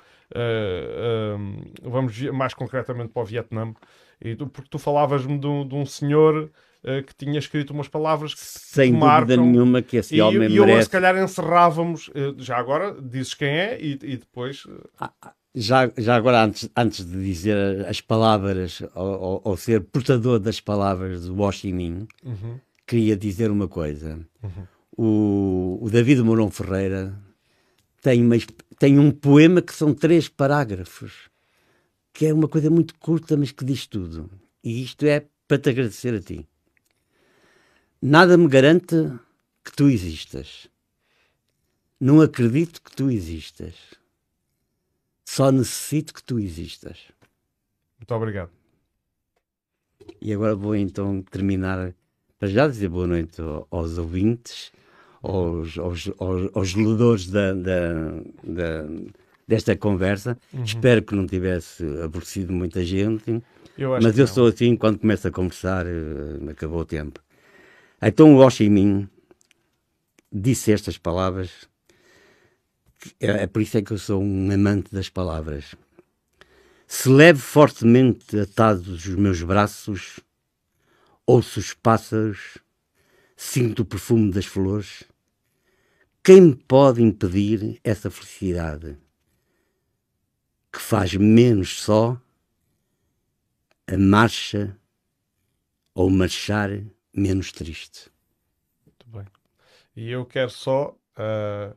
vamos 1.83 2.21
mais 2.33 2.55
concretamente 2.55 3.13
para 3.13 3.23
o 3.23 3.25
Vietnã. 3.25 3.75
E 4.21 4.37
tu, 4.37 4.47
porque 4.47 4.69
tu 4.69 4.79
falavas-me 4.79 5.39
de, 5.39 5.65
de 5.65 5.75
um 5.75 5.87
senhor 5.87 6.51
uh, 6.85 7.03
que 7.05 7.15
tinha 7.15 7.39
escrito 7.39 7.73
umas 7.73 7.89
palavras 7.89 8.35
que 8.35 8.41
Sem 8.41 8.93
marcam, 8.93 9.37
dúvida 9.37 9.43
nenhuma 9.43 9.83
que 9.83 9.97
esse 9.97 10.15
e, 10.15 10.21
homem 10.21 10.51
e 10.51 10.61
merece. 10.61 10.79
eu, 10.79 10.83
se 10.83 10.91
calhar, 10.91 11.17
encerrávamos, 11.17 12.09
uh, 12.09 12.35
já 12.37 12.59
agora, 12.59 12.95
dizes 13.01 13.33
quem 13.33 13.49
é 13.49 13.81
e, 13.81 13.93
e 13.93 14.17
depois... 14.19 14.67
Ah, 14.99 15.11
ah, 15.23 15.33
já, 15.55 15.91
já 15.97 16.15
agora, 16.15 16.45
antes, 16.45 16.69
antes 16.77 17.05
de 17.05 17.25
dizer 17.25 17.87
as 17.87 18.01
palavras, 18.01 18.83
ou, 18.95 19.21
ou, 19.21 19.41
ou 19.45 19.57
ser 19.57 19.81
portador 19.81 20.39
das 20.39 20.61
palavras 20.61 21.27
do 21.27 21.41
Ho 21.41 21.53
Chi 21.53 21.73
Minh, 21.73 22.07
uhum. 22.25 22.61
queria 22.87 23.17
dizer 23.17 23.51
uma 23.51 23.67
coisa. 23.67 24.21
Uhum. 24.43 24.67
O, 24.97 25.79
o 25.83 25.91
David 25.91 26.23
Mourão 26.23 26.51
Ferreira 26.51 27.15
tem, 28.01 28.23
uma, 28.25 28.37
tem 28.79 28.99
um 28.99 29.11
poema 29.11 29.61
que 29.61 29.75
são 29.75 29.93
três 29.93 30.29
parágrafos, 30.29 31.29
que 32.13 32.27
é 32.27 32.35
uma 32.35 32.49
coisa 32.49 32.71
muito 32.71 32.95
curta, 32.99 33.37
mas 33.37 33.51
que 33.51 33.65
diz 33.65 33.87
tudo. 33.87 34.31
E 34.63 34.83
isto 34.83 35.05
é 35.07 35.25
para 35.49 35.59
te 35.59 35.71
agradecer 35.71 36.15
a 36.15 36.21
ti. 36.21 36.47
Nada 38.01 38.37
me 38.37 38.49
garante 38.49 38.95
que 39.65 39.73
tu 39.73 39.89
existas. 39.89 40.69
Não 41.99 42.21
acredito 42.21 42.81
que 42.81 42.95
tu 42.95 43.11
existas. 43.11 44.00
Só 45.31 45.53
necessito 45.53 46.13
que 46.13 46.25
tu 46.25 46.41
existas. 46.41 46.99
Muito 47.97 48.13
obrigado. 48.13 48.51
E 50.21 50.33
agora 50.33 50.57
vou 50.57 50.75
então 50.75 51.23
terminar 51.23 51.95
para 52.37 52.49
já 52.49 52.67
dizer 52.67 52.89
boa 52.89 53.07
noite 53.07 53.41
aos 53.71 53.97
ouvintes, 53.97 54.73
aos, 55.23 55.79
aos, 55.79 56.11
aos, 56.19 56.51
aos 56.53 56.75
ledores 56.75 57.29
da, 57.29 57.55
da, 57.55 57.93
da, 58.43 58.89
desta 59.47 59.77
conversa. 59.77 60.37
Uhum. 60.53 60.65
Espero 60.65 61.01
que 61.01 61.15
não 61.15 61.29
tivesse 61.29 61.85
aborrecido 62.03 62.53
muita 62.53 62.85
gente, 62.85 63.41
eu 63.79 63.91
mas 64.03 64.19
eu 64.19 64.27
não. 64.27 64.35
sou 64.35 64.49
assim, 64.49 64.75
quando 64.75 64.99
começo 64.99 65.29
a 65.29 65.31
conversar, 65.31 65.87
uh, 65.87 66.51
acabou 66.51 66.81
o 66.81 66.85
tempo. 66.85 67.21
Então 68.03 68.35
o 68.35 68.45
Ho 68.45 68.51
Chi 68.51 68.69
Minh 68.69 69.09
disse 70.33 70.73
estas 70.73 70.99
palavras, 70.99 71.70
é, 73.21 73.43
é 73.43 73.47
por 73.47 73.63
isso 73.63 73.79
é 73.79 73.83
que 73.83 73.93
eu 73.93 73.99
sou 73.99 74.23
um 74.23 74.51
amante 74.51 74.95
das 74.95 75.09
palavras. 75.09 75.75
Se 76.87 77.09
levo 77.09 77.41
fortemente 77.41 78.39
atados 78.39 78.89
os 78.89 79.15
meus 79.15 79.43
braços, 79.43 80.21
ouço 81.25 81.61
os 81.61 81.73
pássaros, 81.73 82.59
sinto 83.37 83.83
o 83.83 83.85
perfume 83.85 84.33
das 84.33 84.47
flores. 84.47 85.05
Quem 86.23 86.41
me 86.41 86.55
pode 86.55 87.03
impedir 87.03 87.81
essa 87.85 88.11
felicidade 88.11 88.99
que 90.73 90.79
faz 90.79 91.15
menos 91.15 91.81
só 91.83 92.21
a 93.87 93.97
marcha 93.97 94.77
ou 95.95 96.11
marchar 96.11 96.71
menos 97.15 97.51
triste. 97.53 98.11
Muito 98.85 99.09
bem. 99.09 99.27
E 99.97 100.11
eu 100.11 100.25
quero 100.25 100.51
só 100.51 100.97
uh, 101.17 101.77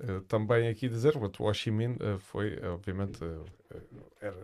uh, 0.00 0.20
também 0.22 0.68
aqui 0.68 0.88
dizer 0.88 1.16
o 1.16 1.44
Ho 1.44 1.54
Chi 1.54 1.70
Minh 1.70 1.96
uh, 2.00 2.18
foi, 2.18 2.58
obviamente, 2.64 3.18
era 4.20 4.36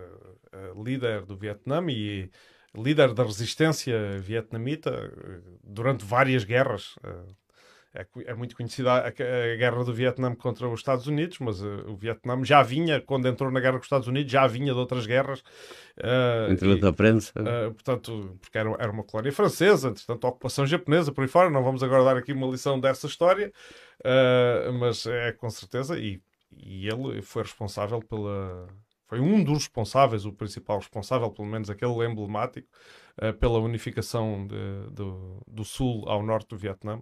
líder 0.77 1.25
do 1.25 1.37
Vietnã 1.37 1.85
e 1.89 2.31
líder 2.75 3.15
da 3.15 3.23
resistência 3.23 4.19
vietnamita 4.19 5.13
durante 5.63 6.05
várias 6.05 6.45
guerras 6.45 6.97
é, 7.95 8.05
é 8.27 8.35
muito 8.35 8.57
conhecida 8.57 8.93
a, 8.93 9.07
a, 9.07 9.11
guerra 9.57 9.85
do 9.85 9.95
Vietnã 9.95 10.35
contra 10.35 10.69
os 10.69 10.81
Estados 10.81 11.07
Unidos, 11.07 11.39
mas 11.39 11.63
uh, 11.63 11.85
o 11.89 11.97
Vietnã 11.97 12.45
já 12.45 12.61
vinha, 12.61 13.01
quando 13.01 13.29
entrou 13.29 13.53
na 13.53 13.61
guerra 13.61 13.75
com 13.75 13.81
os 13.81 13.87
Estados 13.87 14.09
Unidos, 14.09 14.33
já 14.33 14.45
vinha 14.49 14.73
de 14.73 14.79
outras 14.79 15.07
guerras. 15.07 15.41
Uh, 15.97 16.51
Entre 16.51 16.81
da 16.81 16.93
prensa. 16.93 17.33
Uh, 17.39 17.73
portanto, 17.73 18.37
porque 18.41 18.59
era, 18.59 18.69
era 18.81 18.91
uma 18.91 19.05
colónia 19.05 19.31
francesa, 19.31 19.91
entretanto, 19.91 20.27
a 20.27 20.31
ocupação 20.31 20.67
japonesa, 20.67 21.13
por 21.13 21.23
aí 21.23 21.29
fora. 21.29 21.49
Não 21.49 21.63
vamos 21.63 21.85
agora 21.85 22.03
dar 22.03 22.17
aqui 22.17 22.33
uma 22.33 22.49
lição 22.49 22.81
dessa 22.81 23.07
história, 23.07 23.53
uh, 24.01 24.73
mas 24.73 25.07
é 25.07 25.31
com 25.31 25.49
certeza. 25.49 25.97
E, 25.97 26.21
e 26.51 26.89
ele 26.89 27.23
foi 27.23 27.45
responsável 27.45 28.01
pela. 28.01 28.67
Foi 29.07 29.21
um 29.21 29.45
dos 29.45 29.59
responsáveis, 29.59 30.25
o 30.25 30.33
principal 30.33 30.79
responsável, 30.79 31.31
pelo 31.31 31.47
menos 31.47 31.71
aquele 31.71 31.93
emblemático, 32.05 32.67
pela 33.39 33.61
unificação 33.61 34.47
de, 34.47 34.91
do, 34.91 35.43
do 35.47 35.63
sul 35.63 36.09
ao 36.09 36.23
norte 36.23 36.49
do 36.49 36.57
Vietnã. 36.57 37.01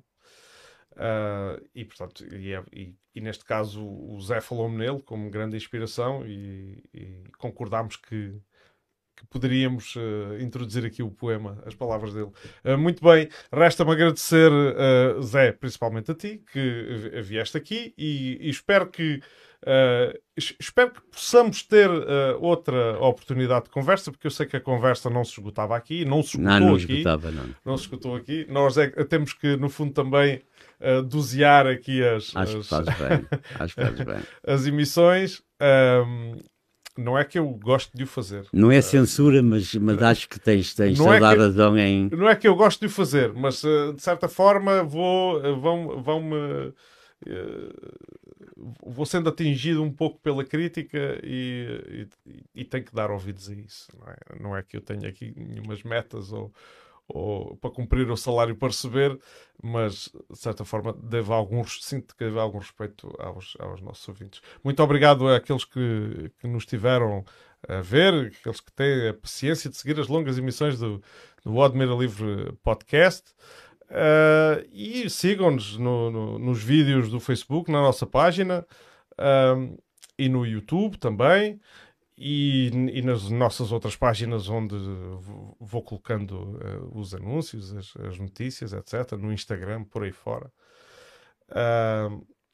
Uh, 0.92 1.62
e, 1.74 1.84
portanto, 1.84 2.24
e, 2.34 2.52
é, 2.52 2.62
e, 2.72 2.94
e, 3.14 3.20
neste 3.20 3.44
caso 3.44 3.82
o 3.82 4.20
Zé 4.20 4.40
falou-me 4.40 4.76
nele 4.76 5.00
como 5.00 5.30
grande 5.30 5.56
inspiração 5.56 6.26
e, 6.26 6.82
e 6.92 7.24
concordámos 7.38 7.96
que, 7.96 8.36
que 9.16 9.26
poderíamos 9.30 9.96
uh, 9.96 10.38
introduzir 10.38 10.84
aqui 10.84 11.02
o 11.02 11.10
poema, 11.10 11.62
as 11.64 11.74
palavras 11.74 12.12
dele. 12.12 12.30
Uh, 12.62 12.76
muito 12.76 13.02
bem, 13.02 13.28
resta-me 13.50 13.92
agradecer, 13.92 14.50
Zé, 15.22 15.52
principalmente 15.52 16.10
a 16.10 16.14
ti, 16.14 16.42
que 16.52 17.20
vieste 17.22 17.56
aqui 17.56 17.94
e, 17.96 18.50
espero 18.50 18.86
que 18.88 19.20
espero 20.36 20.90
que 20.90 21.00
possamos 21.02 21.62
ter 21.62 21.88
outra 22.40 22.98
oportunidade 22.98 23.66
de 23.66 23.70
conversa, 23.70 24.10
porque 24.10 24.26
eu 24.26 24.30
sei 24.32 24.44
que 24.44 24.56
a 24.56 24.60
conversa 24.60 25.08
não 25.08 25.24
se 25.24 25.38
esgotava 25.38 25.76
aqui, 25.76 26.04
não 26.04 26.20
se 26.20 26.36
esgotou 26.36 26.58
não, 26.58 26.66
não 26.66 26.74
aqui. 26.74 26.92
Esgotava, 26.94 27.30
não. 27.30 27.54
não 27.64 27.76
se 27.78 27.84
esgotou 27.84 28.16
aqui. 28.16 28.44
Nós 28.50 28.76
é, 28.76 28.88
temos 29.04 29.32
que, 29.32 29.56
no 29.56 29.70
fundo, 29.70 29.92
também 29.92 30.42
uh, 30.82 31.02
dosear 31.02 31.66
aqui 31.66 32.02
as, 32.02 32.34
acho 32.34 32.58
as, 32.58 32.64
que 32.64 32.68
fazes 32.68 32.94
bem. 32.98 33.26
Acho 33.58 33.74
que 33.74 33.82
fazes 33.82 34.04
bem. 34.04 34.20
as 34.46 34.66
emissões. 34.66 35.42
Um, 35.60 36.36
não 36.98 37.16
é 37.16 37.24
que 37.24 37.38
eu 37.38 37.48
gosto 37.48 37.96
de 37.96 38.04
o 38.04 38.06
fazer. 38.06 38.46
Não 38.52 38.70
é 38.70 38.82
censura, 38.82 39.42
mas, 39.42 39.74
mas 39.76 40.02
acho 40.02 40.28
que 40.28 40.38
tens, 40.38 40.74
tens 40.74 40.98
toda 40.98 41.16
é 41.16 41.24
a 41.24 41.34
razão 41.34 41.78
em. 41.78 42.10
Não 42.10 42.28
é 42.28 42.36
que 42.36 42.46
eu 42.46 42.54
gosto 42.54 42.80
de 42.80 42.86
o 42.86 42.90
fazer, 42.90 43.32
mas 43.32 43.62
de 43.62 44.02
certa 44.02 44.28
forma 44.28 44.82
vou, 44.82 45.40
vão, 45.58 46.02
vão 46.02 46.22
me 46.22 46.72
vou 48.84 49.06
sendo 49.06 49.28
atingido 49.28 49.82
um 49.82 49.92
pouco 49.92 50.18
pela 50.20 50.44
crítica 50.44 51.18
e, 51.22 52.08
e, 52.26 52.42
e 52.54 52.64
tenho 52.64 52.84
que 52.84 52.94
dar 52.94 53.10
ouvidos 53.10 53.48
a 53.48 53.54
isso. 53.54 53.88
Não 53.98 54.08
é, 54.08 54.16
não 54.40 54.56
é 54.56 54.62
que 54.62 54.76
eu 54.76 54.80
tenha 54.80 55.08
aqui 55.08 55.32
nenhumas 55.36 55.82
metas 55.82 56.32
ou, 56.32 56.52
ou 57.08 57.56
para 57.56 57.70
cumprir 57.70 58.10
o 58.10 58.16
salário 58.16 58.56
para 58.56 58.68
receber, 58.68 59.18
mas 59.62 60.10
de 60.30 60.38
certa 60.38 60.64
forma 60.64 60.92
devo 60.92 61.32
algum, 61.32 61.62
sinto 61.64 62.16
que 62.16 62.24
devo 62.24 62.40
algum 62.40 62.58
respeito 62.58 63.14
aos, 63.18 63.56
aos 63.58 63.80
nossos 63.80 64.08
ouvintes. 64.08 64.40
Muito 64.64 64.82
obrigado 64.82 65.28
àqueles 65.28 65.64
que, 65.64 66.30
que 66.38 66.48
nos 66.48 66.64
tiveram 66.64 67.24
a 67.68 67.80
ver, 67.80 68.32
aqueles 68.40 68.60
que 68.60 68.72
têm 68.72 69.08
a 69.08 69.14
paciência 69.14 69.70
de 69.70 69.76
seguir 69.76 69.98
as 70.00 70.08
longas 70.08 70.36
emissões 70.36 70.78
do, 70.78 71.02
do 71.44 71.62
Admira 71.62 71.94
Livre 71.94 72.52
Podcast. 72.62 73.30
Uh, 73.88 74.66
e 74.72 75.10
sigam-nos 75.10 75.76
no, 75.76 76.10
no, 76.10 76.38
nos 76.38 76.62
vídeos 76.62 77.10
do 77.10 77.20
Facebook, 77.20 77.70
na 77.70 77.82
nossa 77.82 78.06
página 78.06 78.66
uh, 79.12 79.82
e 80.18 80.28
no 80.28 80.46
YouTube 80.46 80.96
também. 80.96 81.60
E, 82.24 82.68
e, 82.68 83.02
nas 83.02 83.28
nossas 83.30 83.72
outras 83.72 83.96
páginas 83.96 84.48
onde 84.48 84.76
vou 85.58 85.82
colocando 85.82 86.56
uh, 86.56 86.96
os 86.96 87.12
anúncios, 87.16 87.74
as, 87.74 87.96
as, 87.96 88.16
notícias, 88.16 88.72
etc. 88.72 89.18
No 89.18 89.32
Instagram, 89.32 89.82
por 89.82 90.04
aí 90.04 90.12
fora. 90.12 90.52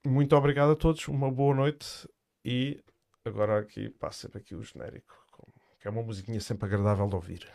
muito 0.06 0.34
obrigado 0.34 0.72
a 0.72 0.76
todos, 0.76 1.06
uma 1.08 1.30
boa 1.30 1.54
noite 1.54 2.08
e 2.42 2.82
agora 3.26 3.58
aqui 3.58 3.90
passa 3.90 4.30
aqui 4.34 4.54
o 4.54 4.62
genérico, 4.62 5.14
que 5.78 5.86
é 5.86 5.90
uma 5.90 6.02
musiquinha 6.02 6.40
sempre 6.40 6.64
agradável 6.64 7.06
de 7.06 7.14
ouvir. 7.14 7.46